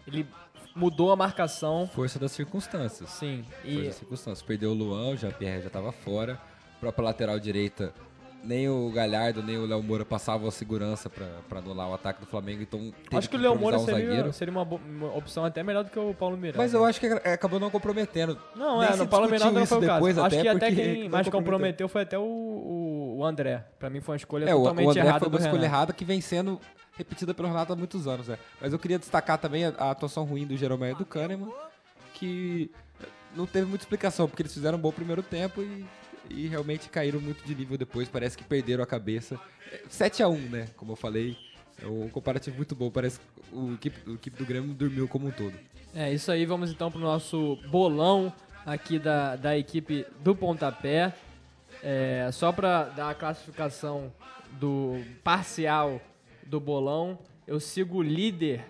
ele 0.06 0.28
mudou 0.76 1.12
a 1.12 1.16
marcação. 1.16 1.88
Força 1.88 2.20
das 2.20 2.32
circunstâncias. 2.32 3.10
Sim. 3.10 3.44
E... 3.64 3.74
Força 3.74 3.88
das 3.88 3.96
circunstâncias. 3.96 4.42
Perdeu 4.46 4.72
o 4.72 4.74
Luan, 4.74 5.10
o 5.10 5.18
Jean-Pierre 5.18 5.62
já 5.62 5.68
estava 5.68 5.92
fora. 5.92 6.40
Própria 6.84 7.06
lateral 7.06 7.40
direita, 7.40 7.94
nem 8.44 8.68
o 8.68 8.92
Galhardo, 8.92 9.42
nem 9.42 9.58
o 9.58 9.66
Léo 9.66 9.82
Moura 9.82 10.04
passavam 10.04 10.50
a 10.50 10.52
segurança 10.52 11.10
para 11.10 11.60
anular 11.60 11.90
o 11.90 11.94
ataque 11.94 12.20
do 12.20 12.26
Flamengo, 12.26 12.62
então 12.62 12.94
Acho 13.14 13.30
que, 13.30 13.38
que 13.38 13.42
o 13.42 13.42
Léo 13.42 13.58
Moura 13.58 13.78
um 13.78 13.86
seria, 13.86 14.34
seria 14.34 14.52
uma, 14.52 14.64
uma, 14.64 15.16
opção 15.16 15.46
até 15.46 15.64
melhor 15.64 15.86
do 15.86 15.90
que 15.90 15.98
o 15.98 16.14
Paulo 16.14 16.36
Miranda. 16.36 16.58
Mas 16.58 16.74
eu 16.74 16.84
acho 16.84 17.00
que 17.00 17.06
acabou 17.08 17.58
não 17.58 17.70
comprometendo. 17.70 18.38
Não, 18.54 18.82
Nem 18.82 18.90
é, 18.90 18.96
no 18.98 19.08
Paulo 19.08 19.30
Miranda 19.30 19.62
não 19.62 19.66
foi 19.66 19.78
o 19.78 19.82
caso. 19.82 20.24
Acho 20.24 20.42
que 20.42 20.48
até 20.50 20.72
quem 20.74 21.08
mais 21.08 21.30
comprometeu 21.30 21.88
foi 21.88 22.02
até 22.02 22.20
o, 22.20 22.22
o, 22.22 23.18
o 23.20 23.24
André. 23.24 23.66
Para 23.80 23.90
mim 23.90 24.02
foi 24.02 24.12
uma 24.12 24.18
escolha 24.18 24.44
é, 24.44 24.52
totalmente 24.52 24.88
o 24.88 24.90
André 24.90 25.06
errada 25.06 25.20
foi 25.20 25.30
uma 25.30 25.40
escolha 25.40 25.66
errada 25.66 25.94
que 25.94 26.04
vem 26.04 26.20
sendo 26.20 26.60
repetida 26.98 27.34
pelo 27.34 27.48
Renato 27.48 27.72
há 27.72 27.78
muitos 27.78 28.08
anos. 28.08 28.28
Né? 28.28 28.38
Mas 28.60 28.74
eu 28.74 28.78
queria 28.78 29.00
destacar 29.00 29.38
também 29.38 29.64
a, 29.64 29.74
a 29.78 29.92
atuação 29.92 30.26
ruim 30.26 30.46
do 30.46 30.58
Jeromel 30.58 30.92
e 30.92 30.96
do 30.96 31.06
Kahneman, 31.06 31.50
que 32.14 32.70
não 33.34 33.46
teve 33.46 33.68
muita 33.68 33.86
explicação, 33.86 34.28
porque 34.28 34.42
eles 34.42 34.54
fizeram 34.54 34.78
um 34.78 34.82
bom 34.82 34.92
primeiro 34.92 35.24
tempo 35.24 35.62
e, 35.62 35.86
e 36.30 36.48
realmente 36.48 36.90
caíram 36.90 37.20
muito 37.20 37.46
de 37.46 37.56
nível 37.56 37.78
depois. 37.78 38.08
Parece 38.10 38.38
que 38.38 38.44
perderam 38.44 38.84
a 38.84 38.88
cabeça. 38.88 39.40
7 39.90 40.24
a 40.24 40.28
1 40.28 40.38
né? 40.50 40.68
Como 40.76 40.92
eu 40.92 40.96
falei. 40.96 41.38
É 41.82 41.88
um 41.88 42.08
comparativo 42.10 42.58
muito 42.58 42.76
bom. 42.76 42.90
Parece 42.90 43.20
que 43.20 43.56
o 43.56 43.74
equipe, 43.74 44.10
o 44.10 44.16
equipe 44.16 44.38
do 44.38 44.46
Grêmio 44.46 44.74
dormiu 44.74 45.08
como 45.08 45.28
um 45.28 45.32
todo. 45.32 45.54
É 45.94 46.14
isso 46.14 46.32
aí. 46.32 46.46
Vamos 46.46 46.72
então 46.72 46.92
para 46.92 47.00
o 47.00 47.04
nosso 47.04 47.58
bolão 47.70 48.34
aqui 48.66 49.00
da, 49.00 49.36
da 49.36 49.58
equipe 49.58 50.06
do 50.24 50.36
Pontapé. 50.36 51.14
É, 51.82 52.30
só 52.32 52.52
para 52.52 52.86
dar 52.86 53.10
a 53.10 53.16
classificação 53.16 54.12
do 54.52 55.02
parcial 55.24 56.00
do 56.46 56.60
bolão. 56.60 57.20
Eu 57.46 57.60
sigo 57.60 57.98
o 57.98 58.02
líder 58.02 58.66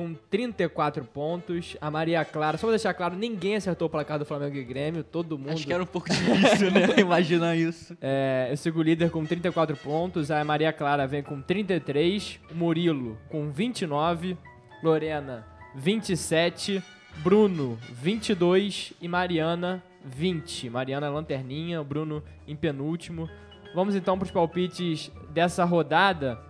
com 0.00 0.14
34 0.30 1.04
pontos. 1.04 1.76
A 1.78 1.90
Maria 1.90 2.24
Clara, 2.24 2.56
só 2.56 2.66
pra 2.66 2.70
deixar 2.70 2.94
claro, 2.94 3.14
ninguém 3.14 3.56
acertou 3.56 3.86
o 3.86 3.90
placar 3.90 4.18
do 4.18 4.24
Flamengo 4.24 4.56
e 4.56 4.64
Grêmio, 4.64 5.04
todo 5.04 5.36
mundo. 5.36 5.50
Acho 5.50 5.66
que 5.66 5.72
era 5.74 5.82
um 5.82 5.86
pouco 5.86 6.08
difícil, 6.08 6.70
né? 6.70 6.86
Imaginar 6.96 7.54
isso. 7.54 7.94
É, 8.00 8.48
eu 8.50 8.56
sigo 8.56 8.80
o 8.80 8.82
líder 8.82 9.10
com 9.10 9.22
34 9.26 9.76
pontos. 9.76 10.30
A 10.30 10.42
Maria 10.42 10.72
Clara 10.72 11.06
vem 11.06 11.22
com 11.22 11.42
33. 11.42 12.40
O 12.50 12.54
Murilo 12.54 13.18
com 13.28 13.50
29. 13.50 14.38
Lorena, 14.82 15.46
27. 15.74 16.82
Bruno, 17.18 17.78
22. 17.92 18.94
E 19.02 19.06
Mariana, 19.06 19.84
20. 20.02 20.70
Mariana 20.70 21.10
lanterninha, 21.10 21.78
o 21.78 21.84
Bruno 21.84 22.22
em 22.48 22.56
penúltimo. 22.56 23.28
Vamos 23.74 23.94
então 23.94 24.16
para 24.16 24.24
os 24.24 24.30
palpites 24.30 25.12
dessa 25.28 25.62
rodada. 25.66 26.40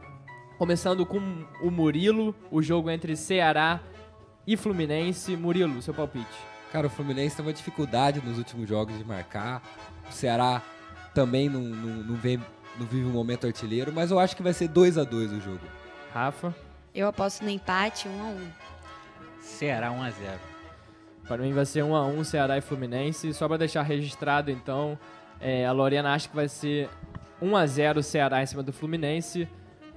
Começando 0.61 1.07
com 1.07 1.17
o 1.63 1.71
Murilo, 1.71 2.35
o 2.51 2.61
jogo 2.61 2.91
entre 2.91 3.17
Ceará 3.17 3.81
e 4.47 4.59
Fluminense. 4.59 5.35
Murilo, 5.35 5.81
seu 5.81 5.95
palpite. 5.95 6.27
Cara, 6.71 6.87
o 6.87 6.91
Fluminense 6.91 7.35
tem 7.35 7.47
uma 7.47 7.55
dificuldade 7.55 8.21
nos 8.23 8.37
últimos 8.37 8.69
jogos 8.69 8.99
de 8.99 9.03
marcar. 9.03 9.63
O 10.07 10.13
Ceará 10.13 10.61
também 11.15 11.49
não, 11.49 11.63
não, 11.63 12.05
não, 12.05 12.15
vê, 12.15 12.39
não 12.79 12.87
vive 12.87 13.07
um 13.07 13.13
momento 13.13 13.47
artilheiro, 13.47 13.91
mas 13.91 14.11
eu 14.11 14.19
acho 14.19 14.37
que 14.37 14.43
vai 14.43 14.53
ser 14.53 14.69
2 14.69 14.99
a 14.99 15.05
2 15.05 15.33
o 15.33 15.41
jogo. 15.41 15.65
Rafa? 16.13 16.55
Eu 16.95 17.09
aposto 17.09 17.43
no 17.43 17.49
empate 17.49 18.07
1 18.07 18.21
a 18.21 18.27
1 18.27 18.51
Ceará 19.41 19.91
1 19.91 20.03
a 20.03 20.11
0 20.11 20.41
Para 21.27 21.39
mim 21.39 21.55
vai 21.55 21.65
ser 21.65 21.85
1 21.85 21.97
a 21.97 22.07
1 22.07 22.25
Ceará 22.25 22.59
e 22.59 22.61
Fluminense. 22.61 23.33
Só 23.33 23.49
para 23.49 23.57
deixar 23.57 23.81
registrado, 23.81 24.51
então, 24.51 24.99
é, 25.41 25.65
a 25.65 25.73
Lorena 25.73 26.13
acha 26.13 26.29
que 26.29 26.37
vai 26.37 26.51
ser 26.51 26.91
1 27.41 27.57
a 27.57 27.67
0 27.67 28.03
Ceará 28.03 28.43
em 28.43 28.47
cima 28.47 28.63
do 28.63 28.75
Fluminense. 28.75 29.49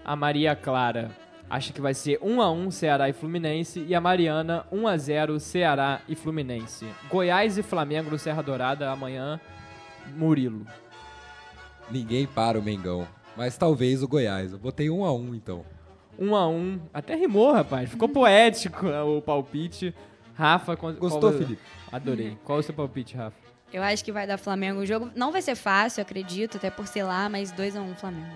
A 0.05 0.15
Maria 0.15 0.55
Clara 0.55 1.11
acha 1.49 1.71
que 1.71 1.79
vai 1.79 1.93
ser 1.93 2.19
1 2.21 2.41
a 2.41 2.51
1 2.51 2.71
Ceará 2.71 3.09
e 3.09 3.13
Fluminense 3.13 3.85
e 3.87 3.95
a 3.95 4.01
Mariana 4.01 4.65
1 4.71 4.87
a 4.87 4.97
0 4.97 5.39
Ceará 5.39 6.01
e 6.09 6.15
Fluminense. 6.15 6.85
Goiás 7.09 7.57
e 7.57 7.63
Flamengo 7.63 8.09
no 8.11 8.19
Serra 8.19 8.41
Dourada 8.41 8.89
amanhã. 8.89 9.39
Murilo. 10.15 10.65
Ninguém 11.89 12.27
para 12.27 12.59
o 12.59 12.61
Mengão, 12.61 13.07
mas 13.37 13.57
talvez 13.57 14.03
o 14.03 14.07
Goiás. 14.07 14.51
Eu 14.51 14.59
botei 14.59 14.89
1 14.89 15.05
a 15.05 15.13
1 15.13 15.35
então. 15.35 15.63
1 16.19 16.35
a 16.35 16.47
1. 16.47 16.79
Até 16.93 17.15
rimou, 17.15 17.53
rapaz. 17.53 17.89
Ficou 17.89 18.09
poético 18.09 18.87
o 19.17 19.21
palpite. 19.21 19.93
Rafa, 20.35 20.75
gostou, 20.75 21.19
qual... 21.19 21.33
Felipe? 21.33 21.61
Adorei. 21.91 22.37
Qual 22.43 22.57
é 22.57 22.61
o 22.61 22.63
seu 22.63 22.73
palpite, 22.73 23.15
Rafa? 23.15 23.37
Eu 23.71 23.81
acho 23.81 24.03
que 24.03 24.11
vai 24.11 24.27
dar 24.27 24.37
Flamengo. 24.37 24.81
O 24.81 24.85
jogo 24.85 25.11
não 25.15 25.31
vai 25.31 25.41
ser 25.41 25.55
fácil, 25.55 26.01
acredito, 26.01 26.57
até 26.57 26.69
por 26.69 26.87
ser 26.87 27.03
lá, 27.03 27.29
mas 27.29 27.51
2 27.51 27.75
a 27.75 27.81
1 27.81 27.95
Flamengo. 27.95 28.35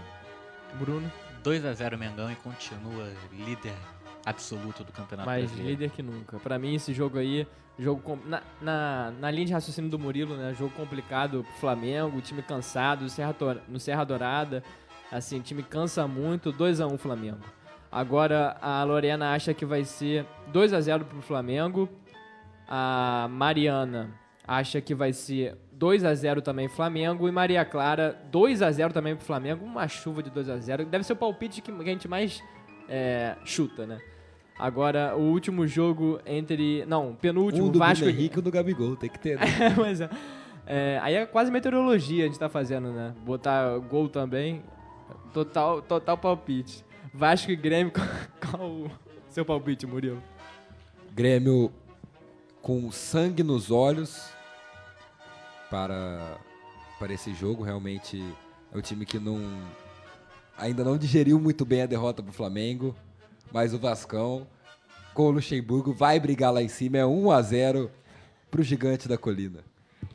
Bruno. 0.80 1.12
2 1.44 1.66
a 1.66 1.74
0 1.74 1.98
Mengão 1.98 2.32
e 2.32 2.36
continua 2.36 3.12
líder 3.32 3.74
absoluto 4.26 4.84
do 4.84 4.92
campeonato 4.92 5.26
Mais 5.26 5.46
brasileiro. 5.46 5.70
líder 5.70 5.92
que 5.92 6.04
nunca. 6.04 6.38
Para 6.40 6.60
mim, 6.60 6.76
esse 6.76 6.94
jogo 6.94 7.18
aí, 7.18 7.48
jogo 7.80 8.20
na, 8.26 8.42
na, 8.62 9.14
na, 9.20 9.32
linha 9.32 9.48
de 9.48 9.54
raciocínio 9.54 9.90
do 9.90 9.98
Murilo, 9.98 10.36
né? 10.36 10.54
Jogo 10.54 10.74
complicado 10.76 11.44
pro 11.44 11.60
Flamengo, 11.60 12.20
time 12.22 12.42
cansado, 12.42 13.08
Serra, 13.10 13.36
no 13.68 13.80
Serra 13.80 14.04
Dourada. 14.04 14.62
Assim, 15.12 15.40
time 15.40 15.64
cansa 15.64 16.06
muito, 16.08 16.52
2 16.52 16.82
a 16.82 16.88
1 16.88 16.98
Flamengo. 16.98 17.40
Agora 17.90 18.58
a 18.62 18.84
Lorena 18.84 19.32
acha 19.32 19.54
que 19.54 19.66
vai 19.66 19.86
ser 19.86 20.26
2 20.48 20.74
a 20.74 20.82
0 20.82 21.06
pro 21.06 21.22
Flamengo. 21.22 21.88
A 22.68 23.30
Mariana 23.32 24.10
acha 24.46 24.82
que 24.82 24.94
vai 24.94 25.14
ser 25.14 25.58
2 25.78 26.04
a 26.04 26.14
0 26.14 26.42
também 26.42 26.68
Flamengo 26.68 27.28
e 27.28 27.32
Maria 27.32 27.64
Clara 27.64 28.20
2 28.32 28.62
a 28.62 28.72
0 28.72 28.94
também 28.94 29.16
pro 29.16 29.26
Flamengo, 29.26 29.64
uma 29.64 29.88
chuva 29.88 30.24
de 30.24 30.30
2 30.32 30.50
a 30.50 30.58
0. 30.58 30.86
Deve 30.86 31.04
ser 31.04 31.14
o 31.14 31.16
palpite 31.16 31.62
que 31.62 31.72
a 31.72 31.84
gente 31.84 32.08
mais 32.08 32.44
é, 32.90 33.36
chuta, 33.46 33.86
né? 33.86 34.00
Agora, 34.58 35.16
o 35.16 35.22
último 35.22 35.68
jogo 35.68 36.20
entre. 36.26 36.84
Não, 36.88 37.14
penúltimo, 37.14 37.68
um 37.68 37.72
do 37.72 37.78
Vasco. 37.78 38.06
O 38.06 38.10
Henrique 38.10 38.38
e 38.38 38.40
o 38.40 38.42
do 38.42 38.52
Gabigol, 38.52 38.96
tem 38.96 39.08
que 39.08 39.20
ter. 39.20 39.38
Né? 39.38 39.46
Mas 39.78 40.02
é, 40.02 40.10
é, 40.66 41.00
aí 41.04 41.14
é 41.14 41.26
quase 41.28 41.52
meteorologia 41.52 42.24
a 42.24 42.28
gente 42.28 42.40
tá 42.40 42.50
fazendo, 42.50 42.92
né? 42.92 43.14
Botar 43.24 43.78
gol 43.78 44.10
também. 44.10 44.64
Total, 45.32 45.80
total 45.84 46.18
palpite. 46.18 46.84
Vasco 47.14 47.52
e 47.52 47.56
Grêmio, 47.56 47.94
qual 48.42 48.68
o 48.68 48.92
seu 49.30 49.46
palpite, 49.46 49.86
Murilo? 49.86 50.22
Grêmio 51.14 51.72
com 52.64 52.92
sangue 52.92 53.44
nos 53.44 53.70
olhos 53.70 54.37
para, 55.70 56.38
para 57.00 57.14
esse 57.14 57.34
jogo. 57.34 57.64
Realmente 57.64 58.22
é 58.74 58.78
um 58.78 58.82
time 58.82 59.06
que 59.06 59.20
não 59.20 59.40
ainda 60.58 60.84
não 60.84 60.98
digeriu 60.98 61.40
muito 61.40 61.64
bem 61.64 61.84
a 61.84 61.86
derrota 61.86 62.24
para 62.24 62.32
o 62.32 62.34
Flamengo, 62.34 62.96
mas 63.52 63.74
o 63.74 63.80
Vascão 63.80 64.48
com 65.14 65.24
o 65.24 65.32
Luxemburgo 65.32 65.94
vai 65.94 66.20
brigar 66.20 66.54
lá 66.54 66.62
em 66.62 66.68
cima. 66.68 66.98
É 66.98 67.06
1 67.06 67.32
a 67.32 67.42
0 67.42 67.92
para 68.52 68.62
o 68.62 68.64
gigante 68.64 69.08
da 69.08 69.18
colina. 69.18 69.64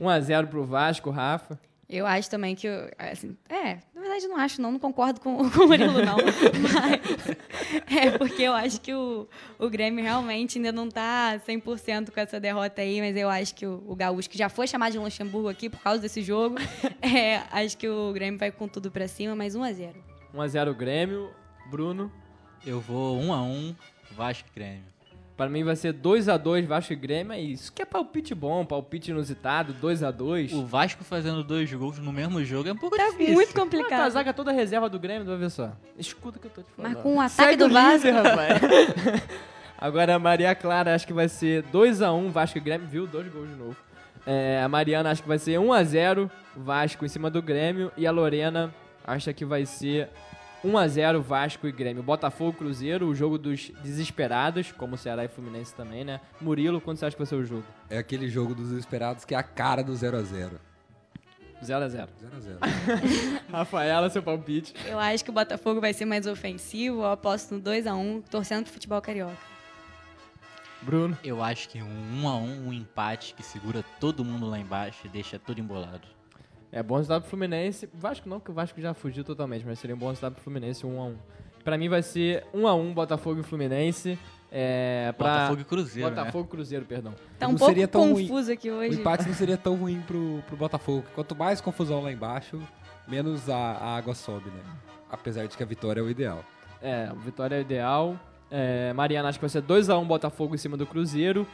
1 0.01 0.09
a 0.09 0.21
0 0.21 0.49
para 0.49 0.59
o 0.59 0.65
Vasco, 0.65 1.11
Rafa. 1.11 1.59
Eu 1.89 2.07
acho 2.07 2.31
também 2.31 2.55
que, 2.55 2.69
assim, 2.99 3.37
é, 3.49 3.79
verdade, 4.13 4.29
não 4.29 4.37
acho, 4.37 4.61
não. 4.61 4.73
Não 4.73 4.79
concordo 4.79 5.21
com, 5.21 5.37
com 5.51 5.65
o 5.65 5.69
Murilo, 5.69 6.05
não. 6.05 6.17
Mas 6.61 7.37
é 7.91 8.19
porque 8.19 8.43
eu 8.43 8.53
acho 8.53 8.81
que 8.81 8.93
o, 8.93 9.27
o 9.59 9.71
Grêmio 9.71 10.03
realmente 10.03 10.59
ainda 10.59 10.73
não 10.73 10.89
tá 10.89 11.41
100% 11.47 12.11
com 12.11 12.21
essa 12.21 12.39
derrota 12.39 12.83
aí, 12.83 13.01
mas 13.01 13.17
eu 13.17 13.29
acho 13.29 13.55
que 13.55 13.67
o, 13.67 13.83
o 13.87 13.97
Gaúcho, 13.97 14.29
que 14.29 14.39
já 14.39 14.49
foi 14.49 14.67
chamado 14.67 14.93
de 14.93 14.99
Luxemburgo 14.99 15.49
aqui 15.49 15.69
por 15.69 15.81
causa 15.81 16.01
desse 16.01 16.23
jogo, 16.23 16.57
é, 17.01 17.43
acho 17.51 17.77
que 17.77 17.89
o 17.89 18.13
Grêmio 18.13 18.39
vai 18.39 18.51
com 18.51 18.69
tudo 18.69 18.91
pra 18.91 19.09
cima, 19.09 19.35
mas 19.35 19.57
1x0. 19.57 19.95
1x0 20.35 20.75
Grêmio. 20.75 21.31
Bruno. 21.71 22.13
Eu 22.67 22.81
vou 22.81 23.19
1 23.19 23.33
a 23.33 23.43
1 23.43 23.75
Vasco 24.13 24.49
e 24.51 24.55
Grêmio. 24.55 24.92
Pra 25.43 25.51
mim 25.51 25.65
vai 25.65 25.75
ser 25.77 25.93
2x2 25.95 26.67
Vasco 26.67 26.93
e 26.93 26.97
Grêmio. 26.97 27.33
É 27.33 27.41
isso 27.41 27.73
que 27.73 27.83
é 27.83 27.85
palpite 27.85 28.35
bom, 28.35 28.65
palpite 28.65 29.11
inusitado, 29.11 29.75
2x2. 29.75 30.53
O 30.55 30.65
Vasco 30.65 31.03
fazendo 31.05 31.43
dois 31.43 31.73
gols 31.73 31.99
no 31.99 32.13
mesmo 32.13 32.45
jogo 32.45 32.69
é 32.69 32.73
um 32.73 32.77
pouco 32.77 32.97
Tá 32.97 33.09
difícil. 33.11 33.35
muito 33.35 33.51
Ah, 33.51 33.53
tá, 33.55 33.59
a 33.61 33.65
complicado. 33.65 34.11
zaga 34.11 34.33
toda 34.33 34.53
reserva 34.53 34.89
do 34.89 34.99
Grêmio, 34.99 35.25
vai 35.27 35.37
ver 35.37 35.51
só. 35.51 35.73
Escuta 35.99 36.39
o 36.39 36.41
que 36.41 36.47
eu 36.47 36.51
tô 36.51 36.63
te 36.63 36.71
falando. 36.77 36.95
Mas 36.95 37.03
com 37.03 37.17
o 37.17 37.21
ataque 37.21 37.35
Segue 37.43 37.57
do 37.57 37.65
o 37.65 37.69
líder, 37.69 38.13
Vasco. 38.13 38.29
rapaz. 38.29 39.23
Agora 39.79 40.15
a 40.15 40.19
Maria 40.19 40.55
Clara 40.55 40.95
acho 40.95 41.07
que 41.07 41.13
vai 41.13 41.29
ser 41.29 41.65
2x1 41.73 42.29
Vasco 42.31 42.59
e 42.59 42.61
Grêmio, 42.61 42.87
viu? 42.87 43.07
Dois 43.07 43.27
gols 43.33 43.49
de 43.49 43.55
novo. 43.57 43.77
É, 44.25 44.63
a 44.63 44.69
Mariana 44.69 45.11
acho 45.11 45.23
que 45.23 45.29
vai 45.29 45.39
ser 45.39 45.59
1x0 45.59 46.31
Vasco 46.57 47.05
em 47.05 47.09
cima 47.09 47.29
do 47.29 47.43
Grêmio. 47.43 47.91
E 47.97 48.07
a 48.07 48.11
Lorena 48.13 48.73
acha 49.05 49.33
que 49.33 49.45
vai 49.45 49.67
ser 49.67 50.09
1x0 50.65 51.21
Vasco 51.21 51.67
e 51.67 51.73
Grêmio. 51.73 52.03
Botafogo 52.03 52.51
e 52.51 52.59
Cruzeiro, 52.59 53.09
o 53.09 53.15
jogo 53.15 53.37
dos 53.37 53.71
desesperados, 53.83 54.73
como 54.73 54.97
Ceará 54.97 55.25
e 55.25 55.29
Fluminense 55.29 55.75
também, 55.75 56.05
né? 56.05 56.21
Murilo, 56.41 56.81
quanto 56.81 56.99
você 56.99 57.07
acha 57.07 57.17
que 57.17 57.23
vai 57.23 57.27
ser 57.27 57.37
o 57.37 57.45
jogo? 57.45 57.65
É 57.91 57.99
aquele 57.99 58.29
jogo 58.29 58.55
dos 58.55 58.71
esperados 58.73 59.25
que 59.25 59.35
é 59.35 59.39
a 59.39 59.43
cara 59.43 59.83
do 59.83 59.93
0x0. 59.93 60.51
0x0. 61.63 62.09
0x0. 62.21 63.41
Rafaela, 63.51 64.11
seu 64.11 64.23
palpite. 64.23 64.75
Eu 64.87 64.99
acho 64.99 65.25
que 65.25 65.31
o 65.31 65.33
Botafogo 65.33 65.81
vai 65.81 65.93
ser 65.93 66.05
mais 66.05 66.27
ofensivo. 66.27 67.03
Eu 67.03 67.13
aposto 67.13 67.55
no 67.55 67.61
2x1, 67.61 68.23
torcendo 68.29 68.65
pro 68.65 68.73
futebol 68.73 69.01
carioca. 69.01 69.53
Bruno. 70.83 71.17
Eu 71.23 71.43
acho 71.43 71.69
que 71.69 71.81
um 71.81 72.25
1 72.25 72.29
a 72.29 72.37
1 72.37 72.67
um 72.67 72.73
empate 72.73 73.35
que 73.35 73.43
segura 73.43 73.85
todo 74.01 74.25
mundo 74.25 74.49
lá 74.49 74.59
embaixo 74.59 75.07
e 75.07 75.09
deixa 75.09 75.39
tudo 75.39 75.61
embolado. 75.61 76.09
É 76.73 76.83
bom 76.83 76.97
resultado 76.97 77.21
pro 77.23 77.31
Fluminense. 77.31 77.89
Vasco 77.93 78.29
não, 78.29 78.39
porque 78.41 78.51
o 78.51 78.55
Vasco 78.55 78.81
já 78.81 78.95
fugiu 78.95 79.23
totalmente, 79.23 79.65
mas 79.67 79.79
seria 79.79 79.95
um 79.95 79.99
bom 79.99 80.09
resultado 80.09 80.33
pro 80.35 80.43
Fluminense, 80.43 80.85
1x1. 80.87 81.15
Pra 81.63 81.77
mim 81.79 81.89
vai 81.89 82.03
ser 82.03 82.45
1x1 82.55 82.95
Botafogo 82.95 83.41
e 83.41 83.43
Fluminense. 83.43 84.19
É, 84.51 85.13
pra... 85.17 85.29
Botafogo 85.33 85.61
e 85.61 85.65
Cruzeiro, 85.65 86.11
né? 86.11 86.17
Botafogo 86.17 86.47
e 86.47 86.51
Cruzeiro, 86.51 86.85
perdão. 86.87 87.15
Tá 87.39 87.47
um 87.47 87.53
Não 87.53 87.59
pouco 87.59 87.73
seria 87.73 87.87
tão 87.89 88.13
ruim. 88.13 88.27
confuso 88.27 88.53
aqui 88.53 88.71
O 88.71 88.75
hoje. 88.77 88.99
empate 89.01 89.27
não 89.27 89.35
seria 89.35 89.57
tão 89.57 89.75
ruim 89.77 90.01
pro, 90.07 90.43
pro 90.47 90.57
Botafogo. 90.57 91.05
Quanto 91.15 91.37
mais 91.37 91.61
confusão 91.61 92.03
lá 92.03 92.11
embaixo, 92.11 92.59
menos 93.07 93.49
a, 93.51 93.57
a 93.57 93.97
água 93.97 94.15
sobe, 94.15 94.49
né? 94.51 94.61
Apesar 95.11 95.47
de 95.47 95.57
que 95.57 95.63
a 95.63 95.67
vitória 95.67 96.01
é 96.01 96.03
o 96.03 96.09
ideal. 96.11 96.43
É, 96.81 97.07
a 97.11 97.15
vitória 97.15 97.57
é 97.57 97.61
ideal. 97.61 98.19
É, 98.51 98.93
Mariana 98.93 99.29
acho 99.29 99.39
que 99.39 99.43
vai 99.43 99.51
ser 99.51 99.63
2x1 99.63 100.07
Botafogo 100.07 100.55
em 100.55 100.59
cima 100.59 100.77
do 100.77 100.87
Cruzeiro. 100.87 101.47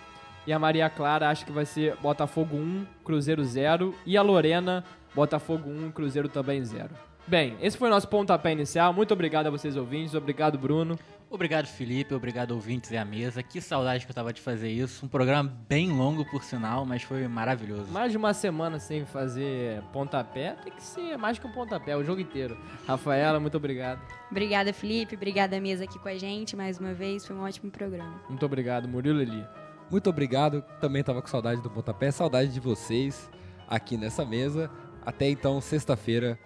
E 0.49 0.53
a 0.55 0.59
Maria 0.59 0.89
Clara 0.89 1.29
acho 1.29 1.45
que 1.45 1.53
vai 1.53 1.67
ser 1.67 1.95
Botafogo 1.97 2.57
1, 2.57 2.87
Cruzeiro 3.05 3.45
0. 3.45 3.95
E 4.07 4.17
a 4.17 4.23
Lorena, 4.23 4.83
Botafogo 5.15 5.69
1, 5.69 5.91
Cruzeiro 5.91 6.27
também 6.27 6.65
0. 6.65 6.89
Bem, 7.27 7.55
esse 7.61 7.77
foi 7.77 7.89
o 7.89 7.91
nosso 7.91 8.09
pontapé 8.09 8.53
inicial. 8.53 8.95
Muito 8.95 9.13
obrigado 9.13 9.49
a 9.49 9.51
vocês 9.51 9.77
ouvintes. 9.77 10.15
Obrigado, 10.15 10.57
Bruno. 10.57 10.99
Obrigado, 11.29 11.67
Felipe. 11.67 12.15
Obrigado, 12.15 12.53
ouvintes 12.53 12.91
e 12.91 12.97
a 12.97 13.05
mesa. 13.05 13.43
Que 13.43 13.61
saudade 13.61 14.07
que 14.07 14.11
eu 14.11 14.15
tava 14.15 14.33
de 14.33 14.41
fazer 14.41 14.71
isso. 14.71 15.05
Um 15.05 15.09
programa 15.11 15.55
bem 15.69 15.93
longo, 15.93 16.25
por 16.25 16.43
sinal, 16.43 16.87
mas 16.87 17.03
foi 17.03 17.29
maravilhoso. 17.29 17.93
Mais 17.93 18.11
de 18.11 18.17
uma 18.17 18.33
semana 18.33 18.79
sem 18.79 19.05
fazer 19.05 19.83
pontapé, 19.93 20.57
tem 20.65 20.73
que 20.73 20.83
ser 20.83 21.19
mais 21.19 21.39
que 21.39 21.47
um 21.47 21.53
pontapé, 21.53 21.95
o 21.95 22.03
jogo 22.03 22.23
inteiro. 22.23 22.57
Rafaela, 22.87 23.39
muito 23.39 23.59
obrigado. 23.59 24.01
Obrigada, 24.31 24.73
Felipe. 24.73 25.15
Obrigada, 25.15 25.61
mesa, 25.61 25.85
aqui 25.85 25.99
com 25.99 26.09
a 26.09 26.17
gente 26.17 26.57
mais 26.57 26.79
uma 26.79 26.95
vez. 26.95 27.27
Foi 27.27 27.37
um 27.37 27.43
ótimo 27.43 27.71
programa. 27.71 28.19
Muito 28.31 28.47
obrigado, 28.47 28.89
Murilo 28.89 29.21
Eli. 29.21 29.45
Muito 29.91 30.11
obrigado. 30.11 30.63
Também 30.81 31.03
tava 31.03 31.23
com 31.23 31.29
saudade 31.29 31.61
do 31.61 31.71
pontapé. 31.71 32.11
Saudade 32.11 32.53
de 32.53 32.61
vocês 32.61 33.31
aqui 33.69 33.97
nessa 33.97 34.25
mesa. 34.25 34.71
Até 35.05 35.29
então, 35.29 35.61
sexta-feira. 35.61 36.39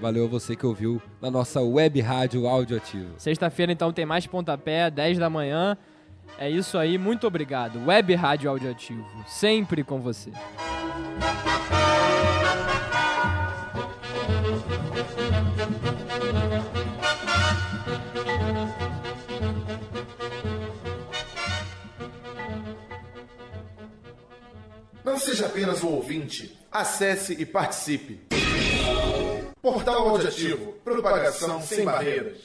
Valeu 0.00 0.26
a 0.26 0.28
você 0.28 0.54
que 0.54 0.64
ouviu 0.64 1.02
na 1.20 1.30
nossa 1.30 1.60
web 1.60 2.00
rádio 2.00 2.46
audioativo. 2.46 3.14
Sexta-feira, 3.18 3.72
então, 3.72 3.92
tem 3.92 4.06
mais 4.06 4.26
pontapé, 4.26 4.88
10 4.90 5.18
da 5.18 5.28
manhã. 5.28 5.76
É 6.38 6.48
isso 6.48 6.78
aí, 6.78 6.98
muito 6.98 7.26
obrigado. 7.26 7.84
Web 7.84 8.14
Rádio 8.14 8.50
Audioativo, 8.50 9.04
sempre 9.26 9.82
com 9.82 10.00
você. 10.00 10.30
Não 25.18 25.24
seja 25.24 25.46
apenas 25.46 25.82
um 25.82 25.88
ouvinte. 25.88 26.56
Acesse 26.70 27.32
e 27.32 27.44
participe. 27.44 28.20
Portal 29.60 30.10
Auditivo. 30.10 30.74
Propagação 30.84 31.60
sem 31.60 31.84
barreiras. 31.84 32.36